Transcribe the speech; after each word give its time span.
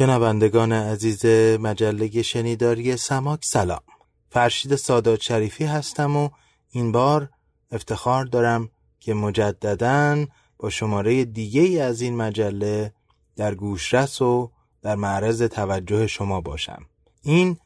شنوندگان 0.00 0.72
عزیز 0.72 1.26
مجله 1.60 2.22
شنیداری 2.22 2.96
سماک 2.96 3.44
سلام. 3.44 3.80
فرشید 4.30 4.74
سادات 4.74 5.20
شریفی 5.20 5.64
هستم 5.64 6.16
و 6.16 6.28
این 6.70 6.92
بار 6.92 7.28
افتخار 7.72 8.24
دارم 8.24 8.68
که 9.00 9.14
مجددا 9.14 10.26
با 10.58 10.70
شماره 10.70 11.24
دیگه 11.24 11.62
ای 11.62 11.80
از 11.80 12.00
این 12.00 12.16
مجله 12.16 12.92
در 13.36 13.54
گوشرس 13.54 14.22
و 14.22 14.50
در 14.82 14.96
معرض 14.96 15.42
توجه 15.42 16.06
شما 16.06 16.40
باشم. 16.40 16.86
این 17.22 17.56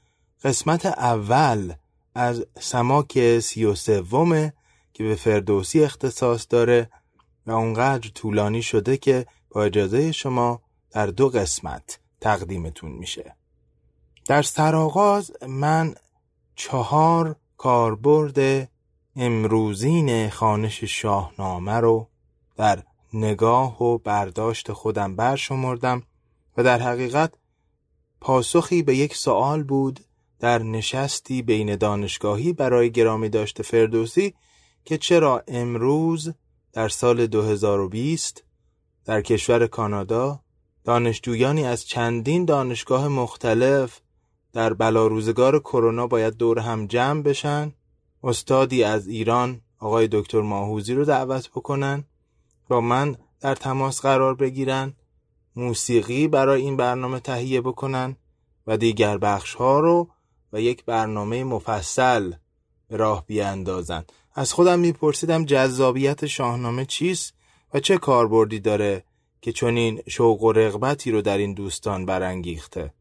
قسمت 0.45 0.87
اول 0.87 1.73
از 2.15 2.47
سماک 2.61 3.41
سی 3.41 3.65
و 3.65 3.75
سومه 3.75 4.53
که 4.93 5.05
به 5.05 5.15
فردوسی 5.15 5.85
اختصاص 5.85 6.47
داره 6.51 6.91
و 7.47 7.53
اونقدر 7.53 8.11
طولانی 8.15 8.63
شده 8.63 8.97
که 8.97 9.27
با 9.51 9.65
اجازه 9.65 10.13
شما 10.13 10.63
در 10.91 11.07
دو 11.07 11.29
قسمت 11.29 11.99
تقدیمتون 12.25 12.93
میشه. 12.93 13.37
در 14.27 14.43
سرآغاز 14.43 15.33
من 15.49 15.95
چهار 16.55 17.37
کاربرد 17.57 18.69
امروزین 19.17 20.31
خانش 20.31 20.85
شاهنامه 20.85 21.73
رو 21.73 22.09
در 22.57 22.83
نگاه 23.15 23.83
و 23.83 23.99
برداشت 23.99 24.73
خودم 24.73 25.17
برشمردم 25.17 26.03
و 26.57 26.63
در 26.63 26.79
حقیقت 26.79 27.35
پاسخی 28.21 28.83
به 28.83 28.97
یک 28.97 29.17
سوال 29.17 29.63
بود 29.63 30.01
در 30.41 30.63
نشستی 30.63 31.43
بین 31.43 31.77
دانشگاهی 31.77 32.53
برای 32.53 32.91
گرامی 32.91 33.29
داشت 33.29 33.63
فردوسی 33.63 34.35
که 34.85 34.99
چرا 34.99 35.45
امروز 35.49 36.35
در 36.73 36.89
سال 36.89 37.27
2020 37.27 38.45
در 39.05 39.23
کشور 39.23 39.67
کانادا 39.67 40.44
دانشجویانی 40.85 41.65
از 41.65 41.87
چندین 41.87 42.45
دانشگاه 42.45 43.09
مختلف 43.09 44.01
در 44.53 44.75
بلاروزگار 44.75 45.59
کرونا 45.59 46.07
باید 46.07 46.37
دور 46.37 46.59
هم 46.59 46.87
جمع 46.87 47.23
بشن. 47.23 47.73
استادی 48.23 48.85
از 48.85 49.07
ایران 49.07 49.61
آقای 49.79 50.09
دکتر 50.13 50.41
ماهوزی 50.41 50.95
رو 50.95 51.05
دعوت 51.05 51.51
بکنن. 51.51 52.05
با 52.69 52.81
من 52.81 53.17
در 53.41 53.55
تماس 53.55 54.01
قرار 54.01 54.35
بگیرن. 54.35 54.93
موسیقی 55.57 56.29
برای 56.29 56.63
این 56.63 56.77
برنامه 56.77 57.21
تهیه 57.21 57.61
بکنن 57.61 58.17
و 58.67 58.77
دیگر 58.77 59.19
بخش 59.19 59.55
ها 59.55 59.81
رو 59.81 60.09
و 60.53 60.61
یک 60.61 60.85
برنامه 60.85 61.45
مفصل 61.45 62.33
به 62.89 62.97
راه 62.97 63.27
بیاندازن. 63.27 64.05
از 64.35 64.53
خودم 64.53 64.79
میپرسیدم 64.79 65.45
جذابیت 65.45 66.27
شاهنامه 66.27 66.85
چیست 66.85 67.35
و 67.75 67.81
چه 67.81 67.99
کاربردی 67.99 68.61
داره؟ 68.61 69.05
که 69.45 69.53
چنین 69.53 70.03
شوق 70.09 70.43
و 70.43 70.53
رغبتی 70.53 71.11
رو 71.11 71.23
در 71.23 71.39
این 71.39 71.55
دوستان 71.55 72.07
برانگیخته 72.07 72.93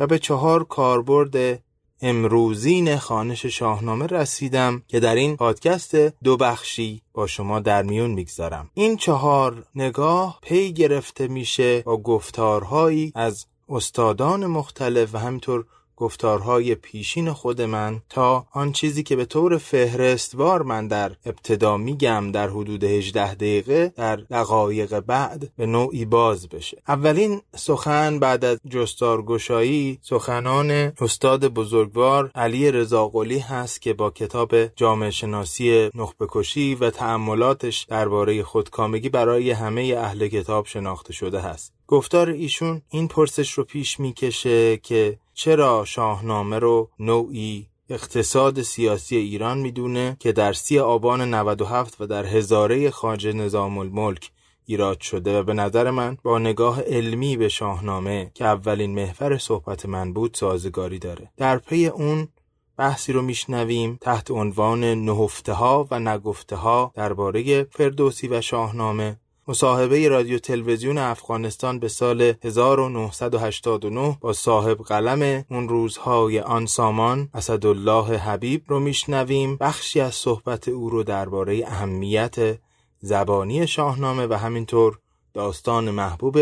و 0.00 0.06
به 0.06 0.18
چهار 0.18 0.64
کاربرد 0.64 1.62
امروزین 2.02 2.96
خانش 2.96 3.46
شاهنامه 3.46 4.06
رسیدم 4.06 4.82
که 4.88 5.00
در 5.00 5.14
این 5.14 5.36
پادکست 5.36 5.94
دو 5.94 6.36
بخشی 6.36 7.02
با 7.12 7.26
شما 7.26 7.60
در 7.60 7.82
میون 7.82 8.10
می‌گذارم. 8.10 8.70
این 8.74 8.96
چهار 8.96 9.64
نگاه 9.74 10.38
پی 10.42 10.72
گرفته 10.72 11.28
میشه 11.28 11.80
با 11.80 11.96
گفتارهایی 11.96 13.12
از 13.14 13.46
استادان 13.68 14.46
مختلف 14.46 15.14
و 15.14 15.18
همینطور 15.18 15.64
گفتارهای 15.98 16.74
پیشین 16.74 17.32
خود 17.32 17.62
من 17.62 18.02
تا 18.08 18.46
آن 18.52 18.72
چیزی 18.72 19.02
که 19.02 19.16
به 19.16 19.24
طور 19.24 19.58
فهرستوار 19.58 20.62
من 20.62 20.88
در 20.88 21.12
ابتدا 21.26 21.76
میگم 21.76 22.32
در 22.32 22.48
حدود 22.48 22.84
18 22.84 23.34
دقیقه 23.34 23.92
در 23.96 24.16
دقایق 24.16 25.00
بعد 25.00 25.50
به 25.56 25.66
نوعی 25.66 26.04
باز 26.04 26.48
بشه. 26.48 26.82
اولین 26.88 27.40
سخن 27.56 28.18
بعد 28.18 28.44
از 28.44 28.58
جستارگشایی 28.70 29.98
سخنان 30.02 30.70
استاد 31.00 31.46
بزرگوار 31.46 32.30
علی 32.34 32.70
رضاقلی 32.70 33.38
هست 33.38 33.82
که 33.82 33.92
با 33.92 34.10
کتاب 34.10 34.54
جامعه 34.76 35.10
شناسی 35.10 35.90
نخبه 35.94 36.26
کشی 36.28 36.74
و 36.74 36.90
تأملاتش 36.90 37.86
درباره 37.88 38.42
خودکامگی 38.42 39.08
برای 39.08 39.50
همه 39.50 39.94
اهل 39.98 40.28
کتاب 40.28 40.66
شناخته 40.66 41.12
شده 41.12 41.40
هست. 41.40 41.77
گفتار 41.88 42.30
ایشون 42.30 42.82
این 42.90 43.08
پرسش 43.08 43.52
رو 43.52 43.64
پیش 43.64 44.00
می‌کشه 44.00 44.76
که 44.76 45.18
چرا 45.34 45.84
شاهنامه 45.84 46.58
رو 46.58 46.90
نوعی 46.98 47.66
اقتصاد 47.90 48.62
سیاسی 48.62 49.16
ایران 49.16 49.58
می‌دونه 49.58 50.16
که 50.20 50.32
در 50.32 50.52
سی 50.52 50.78
آبان 50.78 51.34
97 51.34 52.00
و 52.00 52.06
در 52.06 52.26
هزاره 52.26 52.90
خاج 52.90 53.26
نظام 53.26 53.78
الملک 53.78 54.30
ایراد 54.66 55.00
شده 55.00 55.38
و 55.38 55.42
به 55.42 55.52
نظر 55.52 55.90
من 55.90 56.18
با 56.22 56.38
نگاه 56.38 56.82
علمی 56.82 57.36
به 57.36 57.48
شاهنامه 57.48 58.30
که 58.34 58.44
اولین 58.44 58.94
محور 58.94 59.38
صحبت 59.38 59.86
من 59.86 60.12
بود 60.12 60.34
سازگاری 60.34 60.98
داره. 60.98 61.30
در 61.36 61.58
پی 61.58 61.86
اون 61.86 62.28
بحثی 62.76 63.12
رو 63.12 63.22
میشنویم 63.22 63.98
تحت 64.00 64.30
عنوان 64.30 64.84
نهفته 64.84 65.52
ها 65.52 65.88
و 65.90 66.00
نگفته 66.00 66.56
ها 66.56 66.92
درباره 66.94 67.64
فردوسی 67.64 68.28
و 68.28 68.40
شاهنامه. 68.40 69.16
مصاحبه 69.48 70.08
رادیو 70.08 70.38
تلویزیون 70.38 70.98
افغانستان 70.98 71.78
به 71.78 71.88
سال 71.88 72.34
1989 72.44 74.18
با 74.20 74.32
صاحب 74.32 74.78
قلم 74.78 75.44
اون 75.50 75.68
روزهای 75.68 76.40
آن 76.40 76.66
سامان 76.66 77.28
اسدالله 77.34 78.18
حبیب 78.18 78.64
رو 78.66 78.80
میشنویم. 78.80 79.56
بخشی 79.56 80.00
از 80.00 80.14
صحبت 80.14 80.68
او 80.68 80.90
رو 80.90 81.02
درباره 81.02 81.64
اهمیت 81.66 82.58
زبانی 83.00 83.66
شاهنامه 83.66 84.26
و 84.26 84.34
همینطور 84.34 84.98
داستان 85.34 85.90
محبوب 85.90 86.38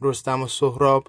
رستم 0.00 0.42
و 0.42 0.46
سهراب 0.46 1.08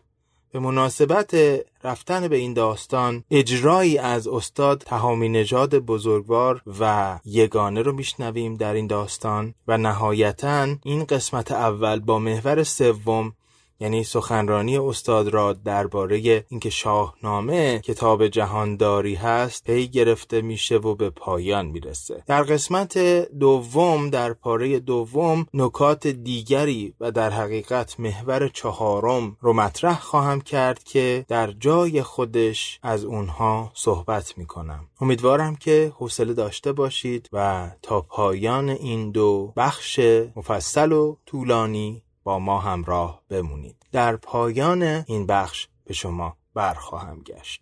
به 0.57 0.63
مناسبت 0.63 1.35
رفتن 1.83 2.27
به 2.27 2.37
این 2.37 2.53
داستان 2.53 3.23
اجرایی 3.31 3.97
از 3.97 4.27
استاد 4.27 4.83
تهامی 4.85 5.29
نژاد 5.29 5.75
بزرگوار 5.75 6.61
و 6.79 7.19
یگانه 7.25 7.81
رو 7.81 7.93
میشنویم 7.93 8.55
در 8.55 8.73
این 8.73 8.87
داستان 8.87 9.53
و 9.67 9.77
نهایتا 9.77 10.67
این 10.83 11.03
قسمت 11.03 11.51
اول 11.51 11.99
با 11.99 12.19
محور 12.19 12.63
سوم 12.63 13.33
یعنی 13.79 14.03
سخنرانی 14.03 14.77
استاد 14.77 15.27
را 15.27 15.53
درباره 15.53 16.45
اینکه 16.49 16.69
شاهنامه 16.69 17.79
کتاب 17.79 18.27
جهانداری 18.27 19.15
هست 19.15 19.63
پی 19.63 19.87
گرفته 19.87 20.41
میشه 20.41 20.77
و 20.77 20.95
به 20.95 21.09
پایان 21.09 21.65
می‌رسه. 21.65 22.23
در 22.27 22.43
قسمت 22.43 22.97
دوم 23.39 24.09
در 24.09 24.33
پاره 24.33 24.79
دوم 24.79 25.45
نکات 25.53 26.07
دیگری 26.07 26.93
و 26.99 27.11
در 27.11 27.29
حقیقت 27.29 27.99
محور 27.99 28.47
چهارم 28.47 29.37
رو 29.39 29.53
مطرح 29.53 29.99
خواهم 29.99 30.41
کرد 30.41 30.83
که 30.83 31.25
در 31.27 31.51
جای 31.51 32.01
خودش 32.01 32.79
از 32.83 33.03
اونها 33.03 33.71
صحبت 33.73 34.37
می‌کنم. 34.37 34.87
امیدوارم 35.01 35.55
که 35.55 35.91
حوصله 35.95 36.33
داشته 36.33 36.71
باشید 36.71 37.29
و 37.33 37.69
تا 37.81 38.01
پایان 38.01 38.69
این 38.69 39.11
دو 39.11 39.53
بخش 39.57 39.99
مفصل 40.35 40.91
و 40.91 41.15
طولانی 41.25 42.03
با 42.27 42.39
ما 42.39 42.59
همراه 42.59 43.21
بمونید. 43.29 43.85
در 43.91 44.15
پایان 44.15 44.83
این 44.83 45.25
بخش 45.25 45.67
به 45.85 45.93
شما 45.93 46.37
برخواهم 46.53 47.21
گشت. 47.21 47.61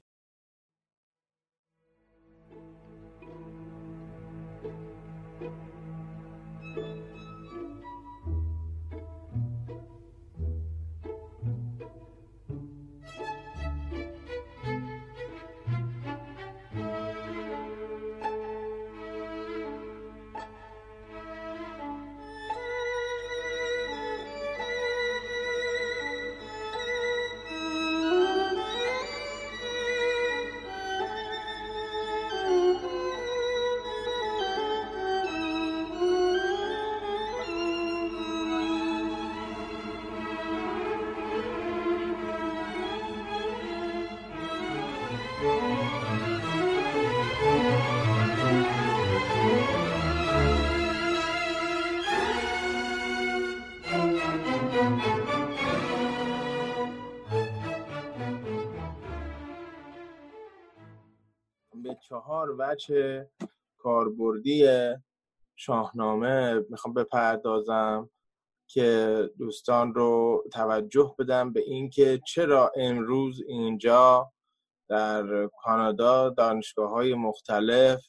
چهار 62.15 62.56
وجه 62.59 63.27
کاربردی 63.77 64.67
شاهنامه 65.56 66.65
می‌خوام 66.69 66.94
بپردازم 66.94 68.09
که 68.67 69.29
دوستان 69.38 69.94
رو 69.94 70.44
توجه 70.53 71.15
بدم 71.19 71.53
به 71.53 71.59
اینکه 71.62 72.21
چرا 72.27 72.71
امروز 72.75 73.41
اینجا 73.47 74.31
در 74.89 75.47
کانادا 75.47 76.29
دانشگاه 76.29 76.89
های 76.89 77.13
مختلف 77.13 78.06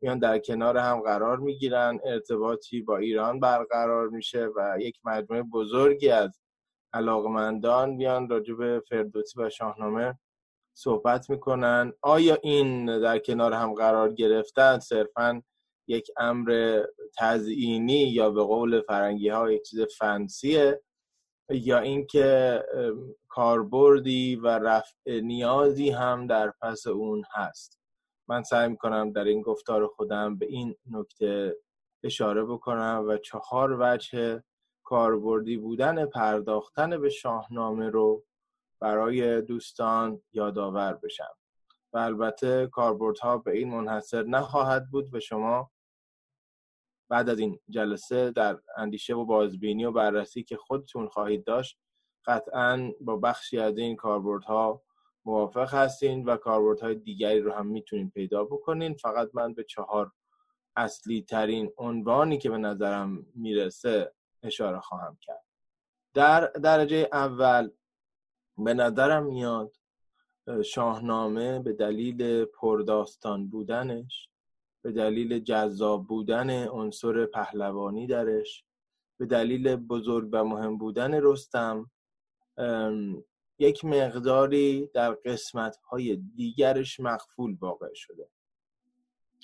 میان 0.00 0.18
در 0.18 0.38
کنار 0.38 0.76
هم 0.78 1.00
قرار 1.00 1.38
می‌گیرن 1.38 2.00
ارتباطی 2.04 2.82
با 2.82 2.96
ایران 2.96 3.40
برقرار 3.40 4.08
میشه 4.08 4.48
و 4.56 4.76
یک 4.80 4.98
مجموعه 5.04 5.42
بزرگی 5.42 6.08
از 6.08 6.40
علاقمندان 6.92 7.90
میان 7.90 8.28
راجع 8.28 8.54
به 8.54 8.82
فردوسی 8.88 9.40
و 9.40 9.50
شاهنامه 9.50 10.18
صحبت 10.78 11.30
می‌کنن. 11.30 11.92
آیا 12.02 12.38
این 12.42 13.00
در 13.00 13.18
کنار 13.18 13.52
هم 13.52 13.74
قرار 13.74 14.12
گرفتن 14.12 14.78
صرفا 14.78 15.42
یک 15.88 16.10
امر 16.16 16.82
تزئینی 17.18 18.02
یا 18.08 18.30
به 18.30 18.42
قول 18.42 18.80
فرنگی 18.80 19.28
ها 19.28 19.52
یک 19.52 19.62
چیز 19.62 19.80
فنسیه 19.80 20.82
یا 21.50 21.78
اینکه 21.78 22.62
کاربردی 23.28 24.36
و 24.36 24.46
رفع 24.46 25.20
نیازی 25.20 25.90
هم 25.90 26.26
در 26.26 26.52
پس 26.62 26.86
اون 26.86 27.22
هست؟ 27.32 27.80
من 28.28 28.42
سعی 28.42 28.68
می‌کنم 28.68 29.12
در 29.12 29.24
این 29.24 29.42
گفتار 29.42 29.86
خودم 29.86 30.38
به 30.38 30.46
این 30.46 30.74
نکته 30.90 31.56
اشاره 32.04 32.44
بکنم 32.44 33.04
و 33.08 33.16
چهار 33.16 33.76
وجه 33.80 34.42
کاربردی 34.84 35.56
بودن 35.56 36.06
پرداختن 36.06 37.00
به 37.00 37.08
شاهنامه 37.08 37.90
رو 37.90 38.24
برای 38.80 39.42
دوستان 39.42 40.22
یادآور 40.32 40.94
بشم. 40.94 41.34
و 41.92 41.98
البته 41.98 42.66
کاربردها 42.66 43.38
به 43.38 43.52
این 43.52 43.70
منحصر 43.70 44.22
نخواهد 44.22 44.90
بود 44.90 45.14
و 45.14 45.20
شما 45.20 45.70
بعد 47.08 47.28
از 47.28 47.38
این 47.38 47.60
جلسه 47.70 48.30
در 48.30 48.58
اندیشه 48.76 49.14
و 49.14 49.24
بازبینی 49.24 49.84
و 49.84 49.92
بررسی 49.92 50.42
که 50.42 50.56
خودتون 50.56 51.08
خواهید 51.08 51.44
داشت 51.44 51.78
قطعا 52.26 52.92
با 53.00 53.16
بخشی 53.16 53.58
از 53.58 53.78
این 53.78 53.96
کاربردها 53.96 54.82
موافق 55.24 55.74
هستین 55.74 56.24
و 56.24 56.36
کاربردهای 56.36 56.94
دیگری 56.94 57.40
رو 57.40 57.52
هم 57.52 57.66
می‌تونین 57.66 58.10
پیدا 58.10 58.44
بکنین. 58.44 58.94
فقط 58.94 59.30
من 59.34 59.54
به 59.54 59.64
چهار 59.64 60.12
اصلی 60.76 61.22
ترین 61.22 61.72
عنوانی 61.78 62.38
که 62.38 62.50
به 62.50 62.58
نظرم 62.58 63.26
می‌رسه 63.34 64.12
اشاره 64.42 64.80
خواهم 64.80 65.18
کرد. 65.20 65.44
در 66.14 66.46
درجه 66.46 67.08
اول 67.12 67.70
به 68.58 68.74
نظرم 68.74 69.26
میاد 69.26 69.76
شاهنامه 70.64 71.58
به 71.58 71.72
دلیل 71.72 72.44
پرداستان 72.44 73.48
بودنش 73.48 74.28
به 74.82 74.92
دلیل 74.92 75.38
جذاب 75.38 76.06
بودن 76.06 76.68
عنصر 76.68 77.26
پهلوانی 77.26 78.06
درش 78.06 78.64
به 79.18 79.26
دلیل 79.26 79.76
بزرگ 79.76 80.28
و 80.32 80.44
مهم 80.44 80.78
بودن 80.78 81.14
رستم 81.14 81.90
یک 83.58 83.84
مقداری 83.84 84.86
در 84.94 85.12
قسمت 85.12 85.76
های 85.76 86.16
دیگرش 86.16 87.00
مخفول 87.00 87.56
واقع 87.60 87.94
شده. 87.94 88.28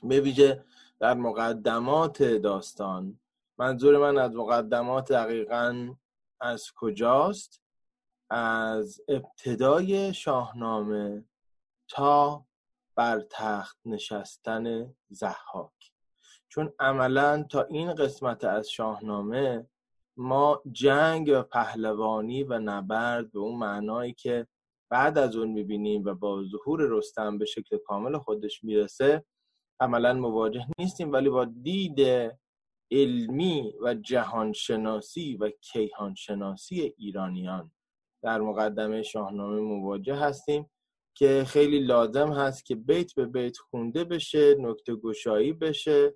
به 0.02 0.20
ویژه 0.20 0.64
در 1.00 1.14
مقدمات 1.14 2.22
داستان 2.22 3.20
منظور 3.58 3.99
من 3.99 4.19
از 4.19 4.34
مقدمات 4.34 5.12
دقیقا 5.12 5.94
از 6.40 6.72
کجاست؟ 6.76 7.63
از 8.35 9.01
ابتدای 9.09 10.15
شاهنامه 10.15 11.25
تا 11.89 12.47
بر 12.97 13.21
تخت 13.31 13.79
نشستن 13.85 14.95
زحاک 15.09 15.93
چون 16.49 16.73
عملا 16.79 17.43
تا 17.43 17.63
این 17.63 17.95
قسمت 17.95 18.45
از 18.45 18.71
شاهنامه 18.71 19.67
ما 20.17 20.63
جنگ 20.73 21.31
و 21.35 21.43
پهلوانی 21.43 22.43
و 22.43 22.59
نبرد 22.59 23.33
به 23.33 23.39
اون 23.39 23.59
معنایی 23.59 24.13
که 24.13 24.47
بعد 24.91 25.19
از 25.19 25.37
اون 25.37 25.49
می‌بینیم 25.49 26.05
و 26.05 26.15
با 26.15 26.45
ظهور 26.45 26.81
رستم 26.91 27.39
به 27.39 27.45
شکل 27.45 27.79
کامل 27.87 28.19
خودش 28.19 28.65
می‌رسه 28.65 29.25
عملا 29.81 30.13
مواجه 30.13 30.67
نیستیم 30.79 31.13
ولی 31.13 31.29
با 31.29 31.45
دید 31.45 32.01
علمی 32.91 33.73
و 33.83 33.95
جهانشناسی 33.95 35.37
و 35.37 35.51
کیهانشناسی 35.51 36.95
ایرانیان 36.99 37.71
در 38.25 38.41
مقدمه 38.41 39.03
شاهنامه 39.03 39.61
مواجه 39.61 40.15
هستیم 40.15 40.71
که 41.15 41.44
خیلی 41.47 41.79
لازم 41.79 42.32
هست 42.32 42.67
که 42.67 42.75
بیت 42.75 43.15
به 43.15 43.26
بیت 43.26 43.56
خونده 43.56 44.05
بشه 44.05 44.55
نکته 44.55 44.94
گشایی 44.97 45.53
بشه 45.53 46.15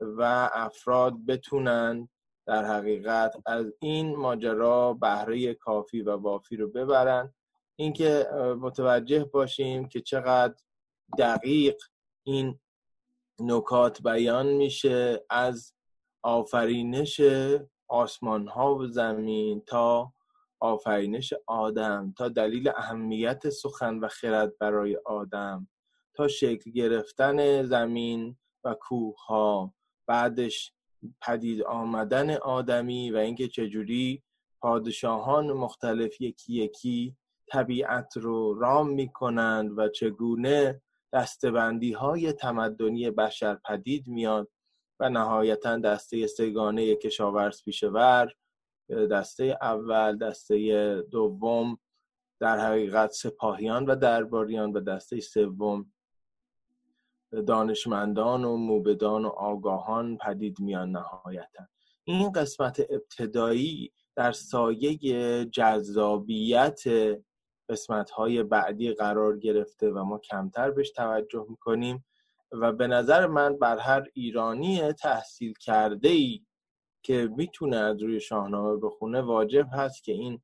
و 0.00 0.50
افراد 0.52 1.26
بتونن 1.28 2.08
در 2.46 2.64
حقیقت 2.64 3.34
از 3.46 3.66
این 3.80 4.16
ماجرا 4.16 4.92
بهره 4.92 5.54
کافی 5.54 6.02
و 6.02 6.16
وافی 6.16 6.56
رو 6.56 6.68
ببرن. 6.68 7.34
اینکه 7.76 8.26
متوجه 8.60 9.24
باشیم 9.24 9.88
که 9.88 10.00
چقدر 10.00 10.54
دقیق 11.18 11.76
این 12.26 12.58
نکات 13.40 14.02
بیان 14.02 14.46
میشه 14.46 15.24
از 15.30 15.72
آفرینش 16.22 17.20
آسمان 17.88 18.48
ها 18.48 18.74
و 18.74 18.86
زمین 18.86 19.60
تا 19.60 20.12
آفرینش 20.60 21.32
آدم 21.46 22.14
تا 22.18 22.28
دلیل 22.28 22.68
اهمیت 22.68 23.48
سخن 23.48 23.98
و 23.98 24.08
خرد 24.08 24.58
برای 24.58 24.96
آدم 24.96 25.68
تا 26.14 26.28
شکل 26.28 26.70
گرفتن 26.70 27.62
زمین 27.62 28.36
و 28.64 28.74
کوه 28.74 29.16
ها 29.26 29.74
بعدش 30.06 30.72
پدید 31.22 31.62
آمدن 31.62 32.30
آدمی 32.30 33.10
و 33.10 33.16
اینکه 33.16 33.48
چجوری 33.48 34.22
پادشاهان 34.60 35.52
مختلف 35.52 36.20
یکی 36.20 36.54
یکی 36.54 37.16
طبیعت 37.46 38.16
رو 38.16 38.54
رام 38.54 38.90
می‌کنند 38.90 39.78
و 39.78 39.88
چگونه 39.88 40.82
دستبندی 41.12 41.92
های 41.92 42.32
تمدنی 42.32 43.10
بشر 43.10 43.54
پدید 43.54 44.08
میاد 44.08 44.48
و 45.00 45.08
نهایتا 45.08 45.78
دسته 45.78 46.26
سگانه 46.26 46.96
کشاورز 46.96 47.62
پیشور 47.62 48.32
دسته 48.90 49.58
اول 49.62 50.18
دسته 50.18 51.02
دوم 51.10 51.78
در 52.40 52.58
حقیقت 52.58 53.10
سپاهیان 53.10 53.86
و 53.86 53.96
درباریان 53.96 54.72
و 54.72 54.80
دسته 54.80 55.20
سوم 55.20 55.92
دانشمندان 57.46 58.44
و 58.44 58.56
موبدان 58.56 59.24
و 59.24 59.28
آگاهان 59.28 60.16
پدید 60.16 60.60
میان 60.60 60.90
نهایتا. 60.90 61.64
این 62.04 62.32
قسمت 62.32 62.86
ابتدایی 62.90 63.92
در 64.16 64.32
سایه 64.32 64.98
جذابیت 65.44 66.82
قسمت 67.68 68.10
های 68.10 68.42
بعدی 68.42 68.92
قرار 68.92 69.38
گرفته 69.38 69.90
و 69.90 70.04
ما 70.04 70.18
کمتر 70.18 70.70
بهش 70.70 70.90
توجه 70.90 71.46
می‌کنیم 71.48 72.04
و 72.52 72.72
به 72.72 72.86
نظر 72.86 73.26
من 73.26 73.58
بر 73.58 73.78
هر 73.78 74.06
ایرانی 74.14 74.92
تحصیل 74.92 75.54
کرده 75.60 76.08
ای 76.08 76.44
که 77.06 77.28
می‌تونه 77.36 77.76
از 77.76 78.02
روی 78.02 78.20
شاهنامه 78.20 78.76
بخونه 78.76 79.22
واجب 79.22 79.66
هست 79.72 80.04
که 80.04 80.12
این 80.12 80.40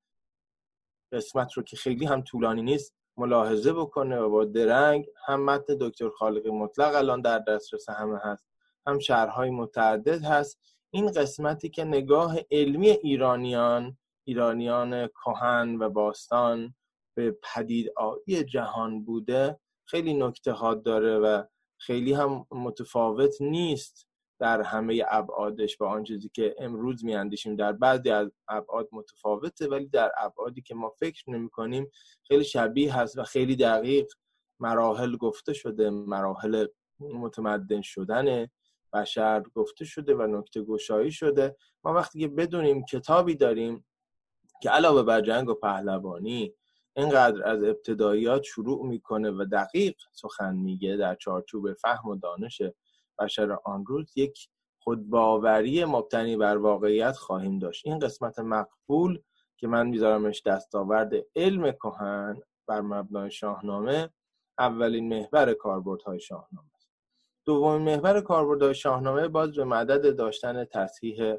قسمت 1.12 1.52
رو 1.52 1.62
که 1.62 1.76
خیلی 1.76 2.06
هم 2.06 2.22
طولانی 2.22 2.62
نیست 2.62 2.94
ملاحظه 3.16 3.72
بکنه 3.72 4.18
و 4.18 4.30
با 4.30 4.44
درنگ 4.44 5.06
هم 5.26 5.44
متن 5.44 5.76
دکتر 5.80 6.08
خالق 6.08 6.46
مطلق 6.46 6.94
الان 6.94 7.20
در 7.20 7.38
دسترس 7.38 7.88
همه 7.88 8.18
هست 8.18 8.46
هم 8.86 8.98
شهرهای 8.98 9.50
متعدد 9.50 10.24
هست. 10.24 10.58
این 10.90 11.12
قسمتی 11.12 11.68
که 11.68 11.84
نگاه 11.84 12.36
علمی 12.50 12.88
ایرانیان 12.88 13.96
ایرانیان 14.24 15.06
کهن 15.06 15.76
و 15.80 15.88
باستان 15.88 16.74
به 17.16 17.38
پدید 17.42 17.92
آیی 17.96 18.44
جهان 18.44 19.04
بوده 19.04 19.60
خیلی 19.84 20.14
نکته 20.14 20.54
داره 20.84 21.18
و 21.18 21.42
خیلی 21.78 22.12
هم 22.12 22.46
متفاوت 22.50 23.34
نیست. 23.40 24.11
در 24.42 24.62
همه 24.62 25.04
ابعادش 25.08 25.76
با 25.76 25.88
آن 25.88 26.04
چیزی 26.04 26.28
که 26.28 26.54
امروز 26.58 27.04
میاندیشیم 27.04 27.56
در 27.56 27.72
بعضی 27.72 28.10
از 28.10 28.30
ابعاد 28.48 28.88
متفاوته 28.92 29.68
ولی 29.68 29.86
در 29.86 30.12
ابعادی 30.18 30.62
که 30.62 30.74
ما 30.74 30.88
فکر 30.88 31.30
نمی 31.30 31.48
کنیم 31.48 31.90
خیلی 32.22 32.44
شبیه 32.44 32.98
هست 32.98 33.18
و 33.18 33.22
خیلی 33.22 33.56
دقیق 33.56 34.06
مراحل 34.60 35.16
گفته 35.16 35.52
شده. 35.52 35.90
مراحل 35.90 36.66
متمدن 37.00 37.80
شدن 37.80 38.46
بشر 38.92 39.42
گفته 39.54 39.84
شده 39.84 40.14
و 40.14 40.26
نکته 40.26 40.62
گشایی 40.62 41.12
شده. 41.12 41.56
ما 41.84 41.94
وقتی 41.94 42.20
که 42.20 42.28
بدونیم 42.28 42.84
کتابی 42.84 43.34
داریم 43.34 43.84
که 44.62 44.70
علاوه 44.70 45.02
بر 45.02 45.20
جنگ 45.20 45.48
و 45.48 45.54
پهلوانی 45.54 46.54
اینقدر 46.96 47.48
از 47.48 47.64
ابتداییات 47.64 48.42
شروع 48.42 48.86
می‌کنه 48.86 49.30
و 49.30 49.46
دقیق 49.52 49.94
سخن 50.12 50.56
میگه 50.56 50.96
در 50.96 51.14
چارچوب 51.14 51.72
فهم 51.72 52.08
و 52.08 52.16
دانش 52.16 52.62
بشر 53.22 53.58
آن 53.64 53.86
روز 53.86 54.12
یک 54.16 54.48
خودباوری 54.78 55.84
مبتنی 55.84 56.36
بر 56.36 56.56
واقعیت 56.56 57.16
خواهیم 57.16 57.58
داشت. 57.58 57.86
این 57.86 57.98
قسمت 57.98 58.38
مقبول 58.38 59.20
که 59.56 59.66
من 59.66 59.86
میذارمش 59.86 60.42
دستاورد 60.46 61.12
علم 61.36 61.72
کهن 61.72 62.40
بر 62.68 62.80
مبنای 62.80 63.30
شاهنامه 63.30 64.10
اولین 64.58 65.08
محور 65.08 65.54
کاربردهای 65.54 66.20
شاهنامه 66.20 66.68
دومین 67.44 67.96
محور 67.96 68.20
کاربردهای 68.20 68.74
شاهنامه 68.74 69.28
باز 69.28 69.54
به 69.56 69.64
مدد 69.64 70.16
داشتن 70.16 70.64
تصحیح 70.64 71.34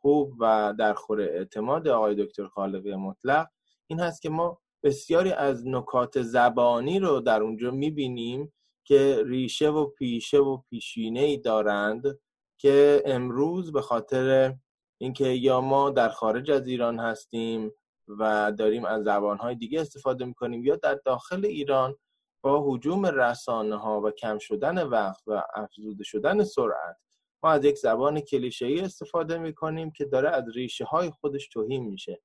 خوب 0.00 0.34
و 0.40 0.74
در 0.78 0.94
خور 0.94 1.20
اعتماد 1.20 1.88
آقای 1.88 2.24
دکتر 2.24 2.46
خالقی 2.46 2.94
مطلق 2.94 3.46
این 3.86 4.00
هست 4.00 4.22
که 4.22 4.30
ما 4.30 4.60
بسیاری 4.82 5.32
از 5.32 5.66
نکات 5.66 6.22
زبانی 6.22 6.98
رو 6.98 7.20
در 7.20 7.42
اونجا 7.42 7.70
می‌بینیم 7.70 8.52
که 8.88 9.22
ریشه 9.26 9.68
و 9.68 9.86
پیشه 9.86 10.38
و 10.38 10.56
پیشینه 10.56 11.20
ای 11.20 11.36
دارند 11.36 12.18
که 12.60 13.02
امروز 13.06 13.72
به 13.72 13.80
خاطر 13.80 14.54
اینکه 15.00 15.28
یا 15.28 15.60
ما 15.60 15.90
در 15.90 16.08
خارج 16.08 16.50
از 16.50 16.66
ایران 16.66 16.98
هستیم 16.98 17.72
و 18.08 18.52
داریم 18.58 18.84
از 18.84 19.04
زبانهای 19.04 19.54
دیگه 19.54 19.80
استفاده 19.80 20.24
می‌کنیم 20.24 20.64
یا 20.64 20.76
در 20.76 20.94
داخل 20.94 21.46
ایران 21.46 21.96
با 22.44 22.64
حجوم 22.66 23.06
رسانه 23.06 23.76
ها 23.76 24.00
و 24.00 24.10
کم 24.10 24.38
شدن 24.38 24.86
وقت 24.86 25.22
و 25.26 25.42
افزوده 25.54 26.04
شدن 26.04 26.44
سرعت 26.44 26.96
ما 27.42 27.50
از 27.50 27.64
یک 27.64 27.78
زبان 27.78 28.20
کلیشه‌ای 28.20 28.80
استفاده 28.80 29.38
می‌کنیم 29.38 29.90
که 29.90 30.04
داره 30.04 30.30
از 30.30 30.44
ریشه 30.54 30.84
های 30.84 31.10
خودش 31.10 31.48
توهین 31.48 31.84
میشه. 31.84 32.20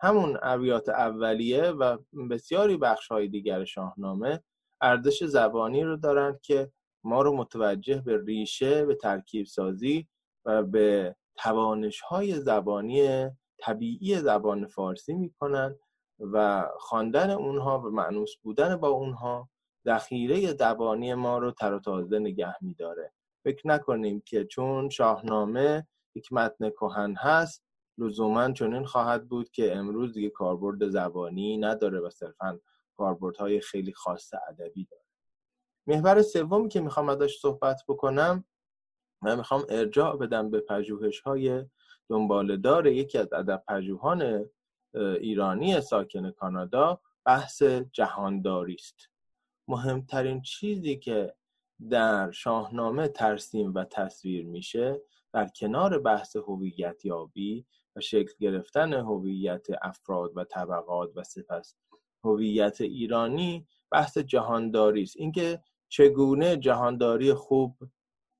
همون 0.00 0.38
ابیات 0.42 0.88
اولیه 0.88 1.62
و 1.62 1.98
بسیاری 2.30 2.76
بخش 2.76 3.08
های 3.08 3.28
دیگر 3.28 3.64
شاهنامه 3.64 4.42
ارزش 4.80 5.24
زبانی 5.24 5.84
رو 5.84 5.96
دارند 5.96 6.40
که 6.40 6.72
ما 7.04 7.22
رو 7.22 7.36
متوجه 7.36 8.00
به 8.00 8.22
ریشه 8.26 8.84
به 8.84 8.94
ترکیب 8.94 9.46
سازی 9.46 10.08
و 10.44 10.62
به 10.62 11.16
توانش 11.36 12.00
های 12.00 12.40
زبانی 12.40 13.28
طبیعی 13.58 14.18
زبان 14.18 14.66
فارسی 14.66 15.14
می‌کنن 15.14 15.76
و 16.18 16.68
خواندن 16.78 17.30
اونها 17.30 17.78
و 17.78 17.90
معنوس 17.90 18.36
بودن 18.42 18.76
با 18.76 18.88
اونها 18.88 19.48
ذخیره 19.86 20.52
زبانی 20.52 21.14
ما 21.14 21.38
رو 21.38 21.50
تر 21.50 21.72
و 21.72 21.80
تازه 21.80 22.18
نگه 22.18 22.54
میداره. 22.60 23.12
فکر 23.44 23.68
نکنیم 23.68 24.22
که 24.26 24.44
چون 24.44 24.88
شاهنامه 24.88 25.86
یک 26.14 26.32
متن 26.32 26.70
کهن 26.70 27.14
هست 27.18 27.64
لزوما 27.98 28.52
چنین 28.52 28.84
خواهد 28.84 29.28
بود 29.28 29.50
که 29.50 29.76
امروز 29.76 30.12
دیگه 30.14 30.30
کاربرد 30.30 30.88
زبانی 30.88 31.56
نداره 31.56 32.00
و 32.00 32.10
صرفا 32.10 32.60
کاربردهای 32.96 33.60
خیلی 33.60 33.92
خاص 33.92 34.30
ادبی 34.48 34.84
داره. 34.90 35.04
محور 35.86 36.22
سومی 36.22 36.68
که 36.68 36.80
می‌خوام 36.80 37.08
ازش 37.08 37.38
صحبت 37.40 37.82
بکنم 37.88 38.44
من 39.22 39.36
می‌خوام 39.36 39.64
ارجاع 39.68 40.16
بدم 40.16 40.50
به 40.50 40.60
پژوهش 40.60 41.20
های 41.20 41.64
دنبالدار 42.08 42.86
یکی 42.86 43.18
از 43.18 43.32
ادب 43.32 43.62
پژوهان 43.68 44.50
ایرانی 44.94 45.80
ساکن 45.80 46.30
کانادا 46.30 47.00
بحث 47.24 47.62
جهانداری 47.92 48.74
است. 48.74 49.10
مهمترین 49.68 50.42
چیزی 50.42 50.96
که 50.96 51.34
در 51.90 52.30
شاهنامه 52.30 53.08
ترسیم 53.08 53.74
و 53.74 53.84
تصویر 53.84 54.46
میشه 54.46 55.00
در 55.32 55.48
کنار 55.48 55.98
بحث 55.98 56.36
هویت 56.36 57.04
یابی 57.04 57.66
و 57.96 58.00
شکل 58.00 58.32
گرفتن 58.40 58.92
هویت 58.92 59.66
افراد 59.82 60.32
و 60.36 60.44
طبقات 60.44 61.12
و 61.16 61.22
سپس 61.22 61.76
هویت 62.24 62.80
ایرانی 62.80 63.66
بحث 63.90 64.18
جهانداری 64.18 65.02
است. 65.02 65.16
اینکه 65.16 65.60
چگونه 65.88 66.56
جهانداری 66.56 67.34
خوب 67.34 67.76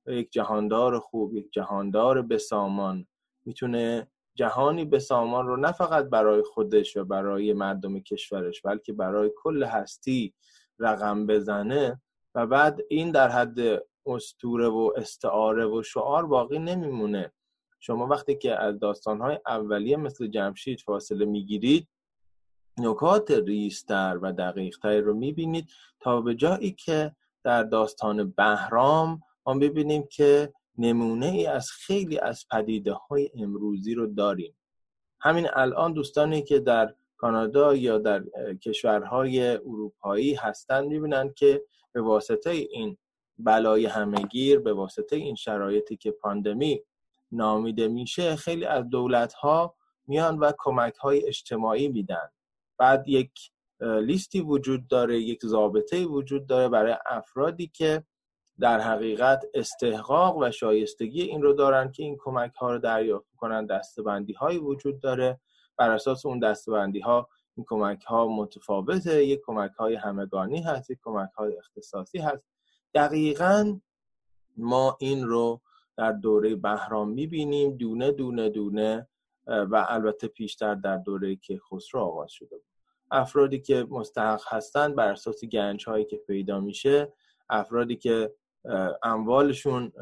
یک 0.06 0.32
جهاندار 0.32 0.98
خوب 0.98 1.34
یک 1.34 1.52
جهاندار 1.52 2.22
بسامان 2.22 3.06
می‌تونه 3.44 4.08
جهانی 4.34 4.84
بسامان 4.84 5.46
رو 5.46 5.56
نه 5.56 5.72
فقط 5.72 6.04
برای 6.04 6.42
خودش 6.42 6.96
و 6.96 7.04
برای 7.04 7.52
مردم 7.52 8.00
کشورش 8.00 8.62
بلکه 8.62 8.92
برای 8.92 9.30
کل 9.36 9.62
هستی 9.62 10.34
رقم 10.78 11.26
بزنه 11.26 12.02
و 12.34 12.46
بعد 12.46 12.80
این 12.88 13.10
در 13.10 13.28
حد 13.28 13.58
استوره 14.06 14.68
و 14.68 14.92
استعاره 14.96 15.66
و 15.66 15.82
شعار 15.82 16.26
باقی 16.26 16.58
نمیمونه. 16.58 17.32
شما 17.80 18.06
وقتی 18.06 18.34
که 18.34 18.62
از 18.62 18.78
داستانهای 18.78 19.38
اولیه 19.46 19.96
مثل 19.96 20.26
جمشید 20.26 20.80
فاصله 20.80 21.24
می‌گیرید 21.24 21.88
نکات 22.78 23.30
ریستر 23.30 24.18
و 24.22 24.32
دقیقتر 24.32 25.00
رو 25.00 25.14
می‌بینید 25.14 25.68
تا 26.00 26.20
به 26.20 26.34
جایی 26.34 26.72
که 26.72 27.12
در 27.44 27.62
داستان 27.62 28.30
بهرام 28.30 29.20
ما 29.46 29.54
ببینیم 29.54 30.06
که 30.10 30.52
نمونه 30.78 31.26
ای 31.26 31.46
از 31.46 31.70
خیلی 31.70 32.18
از 32.18 32.46
پدیده 32.50 32.92
های 32.92 33.30
امروزی 33.34 33.94
رو 33.94 34.06
داریم. 34.06 34.54
همین 35.20 35.46
الان 35.52 35.92
دوستانی 35.92 36.42
که 36.42 36.58
در 36.58 36.94
کانادا 37.16 37.74
یا 37.74 37.98
در 37.98 38.24
کشورهای 38.62 39.48
اروپایی 39.48 40.34
هستند 40.34 40.88
می‌بینند 40.88 41.34
که 41.34 41.62
به 41.92 42.02
واسطه 42.02 42.50
این 42.50 42.96
بلای 43.38 43.86
همهگیر 43.86 44.58
به 44.60 44.72
واسطه 44.72 45.16
این 45.16 45.34
شرایطی 45.34 45.96
که 45.96 46.10
پاندمی 46.10 46.82
نامیده 47.32 47.88
میشه 47.88 48.36
خیلی 48.36 48.64
از 48.64 48.88
دولت 48.88 49.32
ها 49.32 49.74
میان 50.06 50.38
و 50.38 50.52
کمک 50.58 50.94
های 50.94 51.26
اجتماعی 51.26 51.88
میدن. 51.88 52.30
بعد 52.78 53.08
یک 53.08 53.32
لیستی 53.80 54.40
وجود 54.40 54.88
داره 54.88 55.20
یک 55.20 55.46
ضابطه 55.46 56.06
وجود 56.06 56.46
داره 56.46 56.68
برای 56.68 56.96
افرادی 57.06 57.66
که 57.66 58.04
در 58.60 58.80
حقیقت 58.80 59.44
استحقاق 59.54 60.36
و 60.36 60.50
شایستگی 60.50 61.22
این 61.22 61.42
رو 61.42 61.52
دارن 61.52 61.92
که 61.92 62.02
این 62.02 62.16
کمک 62.20 62.54
ها 62.54 62.72
رو 62.72 62.78
دریافت 62.78 63.34
کنن 63.36 63.66
دستبندی 63.66 64.32
هایی 64.32 64.58
وجود 64.58 65.00
داره. 65.00 65.40
بر 65.76 65.90
اساس 65.90 66.26
اون 66.26 66.38
دستبندی 66.38 67.00
ها 67.00 67.28
این 67.56 67.66
کمک 67.68 68.02
ها 68.02 68.26
متفاوته 68.28 69.24
یک 69.24 69.40
کمک 69.46 69.70
های 69.70 69.94
همگانی 69.94 70.62
هست 70.62 70.90
یک 70.90 70.98
کمک 71.02 71.30
های 71.30 71.58
اختصاصی 71.58 72.18
هست. 72.18 72.44
دقیقا 72.94 73.80
ما 74.56 74.96
این 75.00 75.26
رو 75.26 75.60
در 75.96 76.12
دوره 76.12 76.54
بهرام 76.54 77.10
می‌بینیم 77.10 77.76
دونه 77.76 78.12
دونه 78.12 78.48
دونه 78.48 79.08
و 79.46 79.86
البته 79.88 80.28
پیشتر 80.28 80.74
در 80.74 80.96
دوره 80.98 81.36
که 81.36 81.58
خسرو 81.58 82.00
آغاز 82.00 82.30
شده 82.32 82.56
بود. 82.56 82.74
افرادی 83.10 83.60
که 83.60 83.86
مستحق 83.90 84.42
هستند 84.48 84.94
بر 84.94 85.12
اساس 85.12 85.44
گنج 85.44 85.84
هایی 85.84 86.04
که 86.04 86.16
پیدا 86.16 86.60
میشه 86.60 87.12
افرادی 87.50 87.96
که 87.96 88.34
اموالشون 89.02 89.92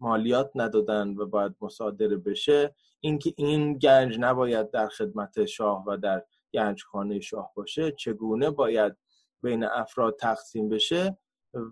مالیات 0.00 0.50
ندادن 0.54 1.08
و 1.08 1.26
باید 1.26 1.54
مصادره 1.60 2.16
بشه 2.16 2.74
اینکه 3.00 3.34
این 3.36 3.78
گنج 3.78 4.16
نباید 4.20 4.70
در 4.70 4.88
خدمت 4.88 5.44
شاه 5.44 5.84
و 5.86 5.96
در 5.96 6.24
گنجخانه 6.54 7.20
شاه 7.20 7.52
باشه 7.54 7.92
چگونه 7.92 8.50
باید 8.50 8.96
بین 9.42 9.64
افراد 9.64 10.16
تقسیم 10.16 10.68
بشه 10.68 11.18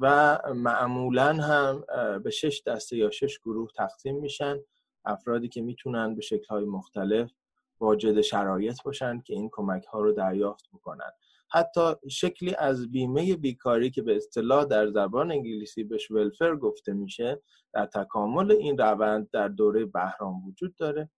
و 0.01 0.39
معمولا 0.55 1.33
هم 1.33 1.85
به 2.23 2.31
شش 2.31 2.63
دسته 2.67 2.97
یا 2.97 3.11
شش 3.11 3.39
گروه 3.39 3.71
تقسیم 3.77 4.17
میشن 4.17 4.59
افرادی 5.07 5.49
که 5.49 5.63
می‌تونن 5.63 6.15
به 6.15 6.23
شکلهای 6.23 6.65
مختلف 6.65 7.31
واجد 7.81 8.21
شرایط 8.21 8.83
باشن 8.83 9.21
که 9.21 9.35
این 9.35 9.49
کمک 9.53 9.85
ها 9.85 10.01
رو 10.01 10.13
دریافت 10.13 10.65
بکنن 10.73 11.11
حتی 11.49 11.95
شکلی 12.11 12.55
از 12.55 12.91
بیمه 12.91 13.37
بیکاری 13.37 13.91
که 13.91 14.03
به 14.03 14.17
اصطلاح 14.17 14.65
در 14.65 14.91
زبان 14.91 15.31
انگلیسی 15.31 15.85
بهش 15.85 16.11
ولفر 16.11 16.57
گفته 16.57 16.93
میشه 16.93 17.43
در 17.73 17.87
تکامل 17.87 18.53
این 18.53 18.79
روند 18.79 19.31
در 19.31 19.49
دوره 19.49 19.85
بهرام 19.85 20.47
وجود 20.47 20.75
داره 20.75 21.11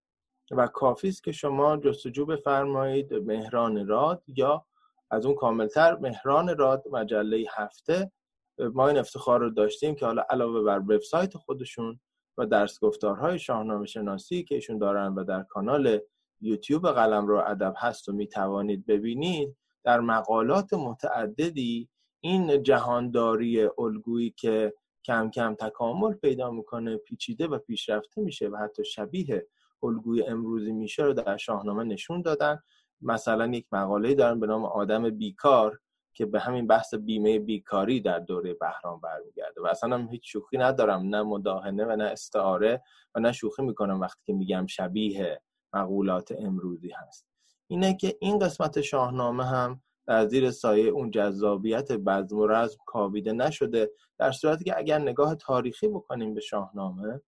و 0.51 0.67
کافی 0.67 1.09
است 1.09 1.25
که 1.25 1.33
شما 1.33 1.77
جستجو 1.77 2.27
بفرمایید 2.27 3.15
مهران 3.15 3.87
راد 3.87 4.23
یا 4.27 4.67
از 5.11 5.27
اون 5.27 5.35
کاملتر 5.35 5.97
مهران 5.97 6.59
راد 6.59 6.85
مجله 6.91 7.45
هفته. 7.51 8.13
ما 8.59 8.89
این 8.89 8.99
افتخار 8.99 9.41
رو 9.41 9.51
داشتیم 9.51 9.95
که 9.95 10.07
حالا 10.07 10.25
علاوه 10.31 10.63
بر 10.63 10.79
وبسایت 10.79 11.37
خودشون 11.37 12.01
و 12.39 12.47
درس 12.47 12.81
گفتارهای 12.81 13.39
شاهنامه 13.39 13.87
شناسی 13.87 14.45
که 14.45 14.55
ایشون 14.55 14.79
دارن 14.79 15.15
و 15.15 15.25
در 15.25 15.43
کانال 15.43 16.01
یوتیوب 16.41 16.93
قلم 16.93 17.27
رو 17.27 17.43
ادب 17.47 17.75
هست 17.77 18.09
و 18.09 18.13
می‌توانید 18.13 18.87
ببینید 18.87 19.57
در 19.85 20.01
مقالات 20.01 20.75
متعددی 20.75 21.89
این 22.21 22.63
جهانداری 22.63 23.69
الگویی 23.79 24.31
که 24.31 24.75
کم 25.05 25.31
کم 25.31 25.55
تکامل 25.55 26.15
پیدا 26.15 26.51
می‌کنه 26.51 26.97
پیچیده 26.97 27.47
و 27.47 27.59
پیشرفته 27.59 28.21
میشه 28.21 28.49
و 28.49 28.57
حتی 28.57 28.85
شبیه 28.85 29.47
الگوی 29.83 30.23
امروزی 30.23 30.73
میشه 30.73 31.03
رو 31.03 31.13
در 31.13 31.37
شاهنامه 31.37 31.85
نشون 31.85 32.23
دادن. 32.23 32.63
مثلا 33.01 33.47
یک 33.47 33.67
مقاله 33.73 34.15
دارن 34.15 34.41
به 34.41 34.47
نام 34.47 34.65
آدم 34.65 35.11
بیکار. 35.11 35.79
که 36.19 36.27
به 36.27 36.41
همین 36.41 36.67
بحث 36.67 36.95
بیمه 36.95 37.39
بیکاری 37.39 38.01
در 38.01 38.19
دوره 38.19 38.55
بهرام 38.55 39.01
برمیگرده 39.01 39.61
و 39.61 39.67
اصلا 39.67 39.97
هم 39.97 40.09
هیچ 40.09 40.33
شوخی 40.33 40.59
ندارم 40.59 41.03
نه 41.03 41.23
مداهنه 41.23 41.85
و 41.85 41.97
نه 41.97 42.05
استعاره 42.05 42.83
و 43.15 43.21
نه 43.21 43.33
شوخی 43.33 43.63
می‌کنم 43.63 44.01
وقتی 44.01 44.21
که 44.25 44.33
میگم 44.33 44.67
شبیه 44.67 45.43
مقولات 45.73 46.33
امروزی 46.39 46.91
هست. 46.91 47.27
اینه 47.67 47.97
که 47.97 48.17
این 48.21 48.39
قسمت 48.39 48.81
شاهنامه 48.81 49.45
هم 49.45 49.83
در 50.07 50.27
زیر 50.27 50.51
سایه 50.51 50.89
اون 50.89 51.11
جذابیت 51.11 51.93
بزم 51.93 52.39
و 52.39 52.47
رزم 52.47 52.79
کاویده 52.87 53.33
نشده 53.33 53.91
در 54.19 54.33
صورتی 54.33 54.65
که 54.65 54.79
اگر 54.79 54.99
نگاه 54.99 55.35
تاریخی 55.35 55.89
بکنیم 55.89 56.35
به 56.35 56.41
شاهنامه 56.41 57.21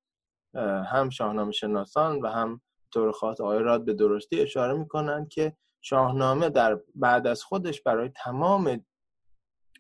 هم 0.86 1.10
شاهنامه 1.10 1.52
شناسان 1.52 2.22
و 2.22 2.28
هم 2.28 2.62
طور 2.94 3.12
خاص 3.12 3.42
آقای 3.42 3.60
راد 3.60 3.86
به 3.86 3.94
درستی 3.94 4.42
اشاره 4.42 4.74
می‌کنن 4.74 5.26
که 5.26 5.56
شاهنامه 5.82 6.50
در 6.50 6.80
بعد 6.96 7.28
از 7.28 7.44
خودش 7.44 7.82
برای 7.82 8.10
تمام 8.10 8.86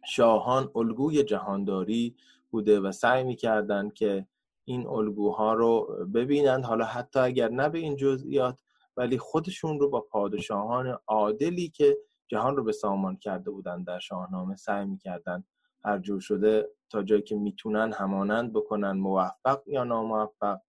شاهان 0.08 0.72
الگوی 0.75 1.24
جهانداری 1.24 2.15
بوده 2.50 2.79
و 2.79 2.91
سعی 2.91 3.24
می‌کردن 3.24 3.89
که 3.89 4.27
این 4.65 4.88
الگوها 4.88 5.53
رو 5.53 5.88
ببینند. 6.13 6.65
حالا 6.65 6.86
حتی 6.86 7.20
اگر 7.20 7.50
نه 7.50 7.70
به 7.70 7.79
این 7.79 7.96
جزئیات 7.96 8.62
ولی 8.98 9.18
خودشون 9.18 9.79
رو 9.79 9.89
با 9.89 10.01
پادشاهان 10.01 10.98
عادلی 11.08 11.70
که 11.70 11.98
جهان 12.27 12.56
رو 12.56 12.63
به 12.63 12.72
سامان 12.72 13.18
کرده 13.18 13.51
بودن 13.51 13.84
در 13.84 14.00
شاهنامه 14.00 14.56
سعی 14.56 14.86
می‌کردن 14.86 15.44
هر 15.86 16.00
جور 16.00 16.20
شده 16.22 16.70
تا 16.89 17.03
جایی 17.03 17.22
که 17.22 17.36
می‌تونن 17.36 17.94
همانند 17.94 18.53
بکنن 18.53 18.91
موفق 18.91 19.62
یا 19.68 19.84
ناموفق 19.84 20.60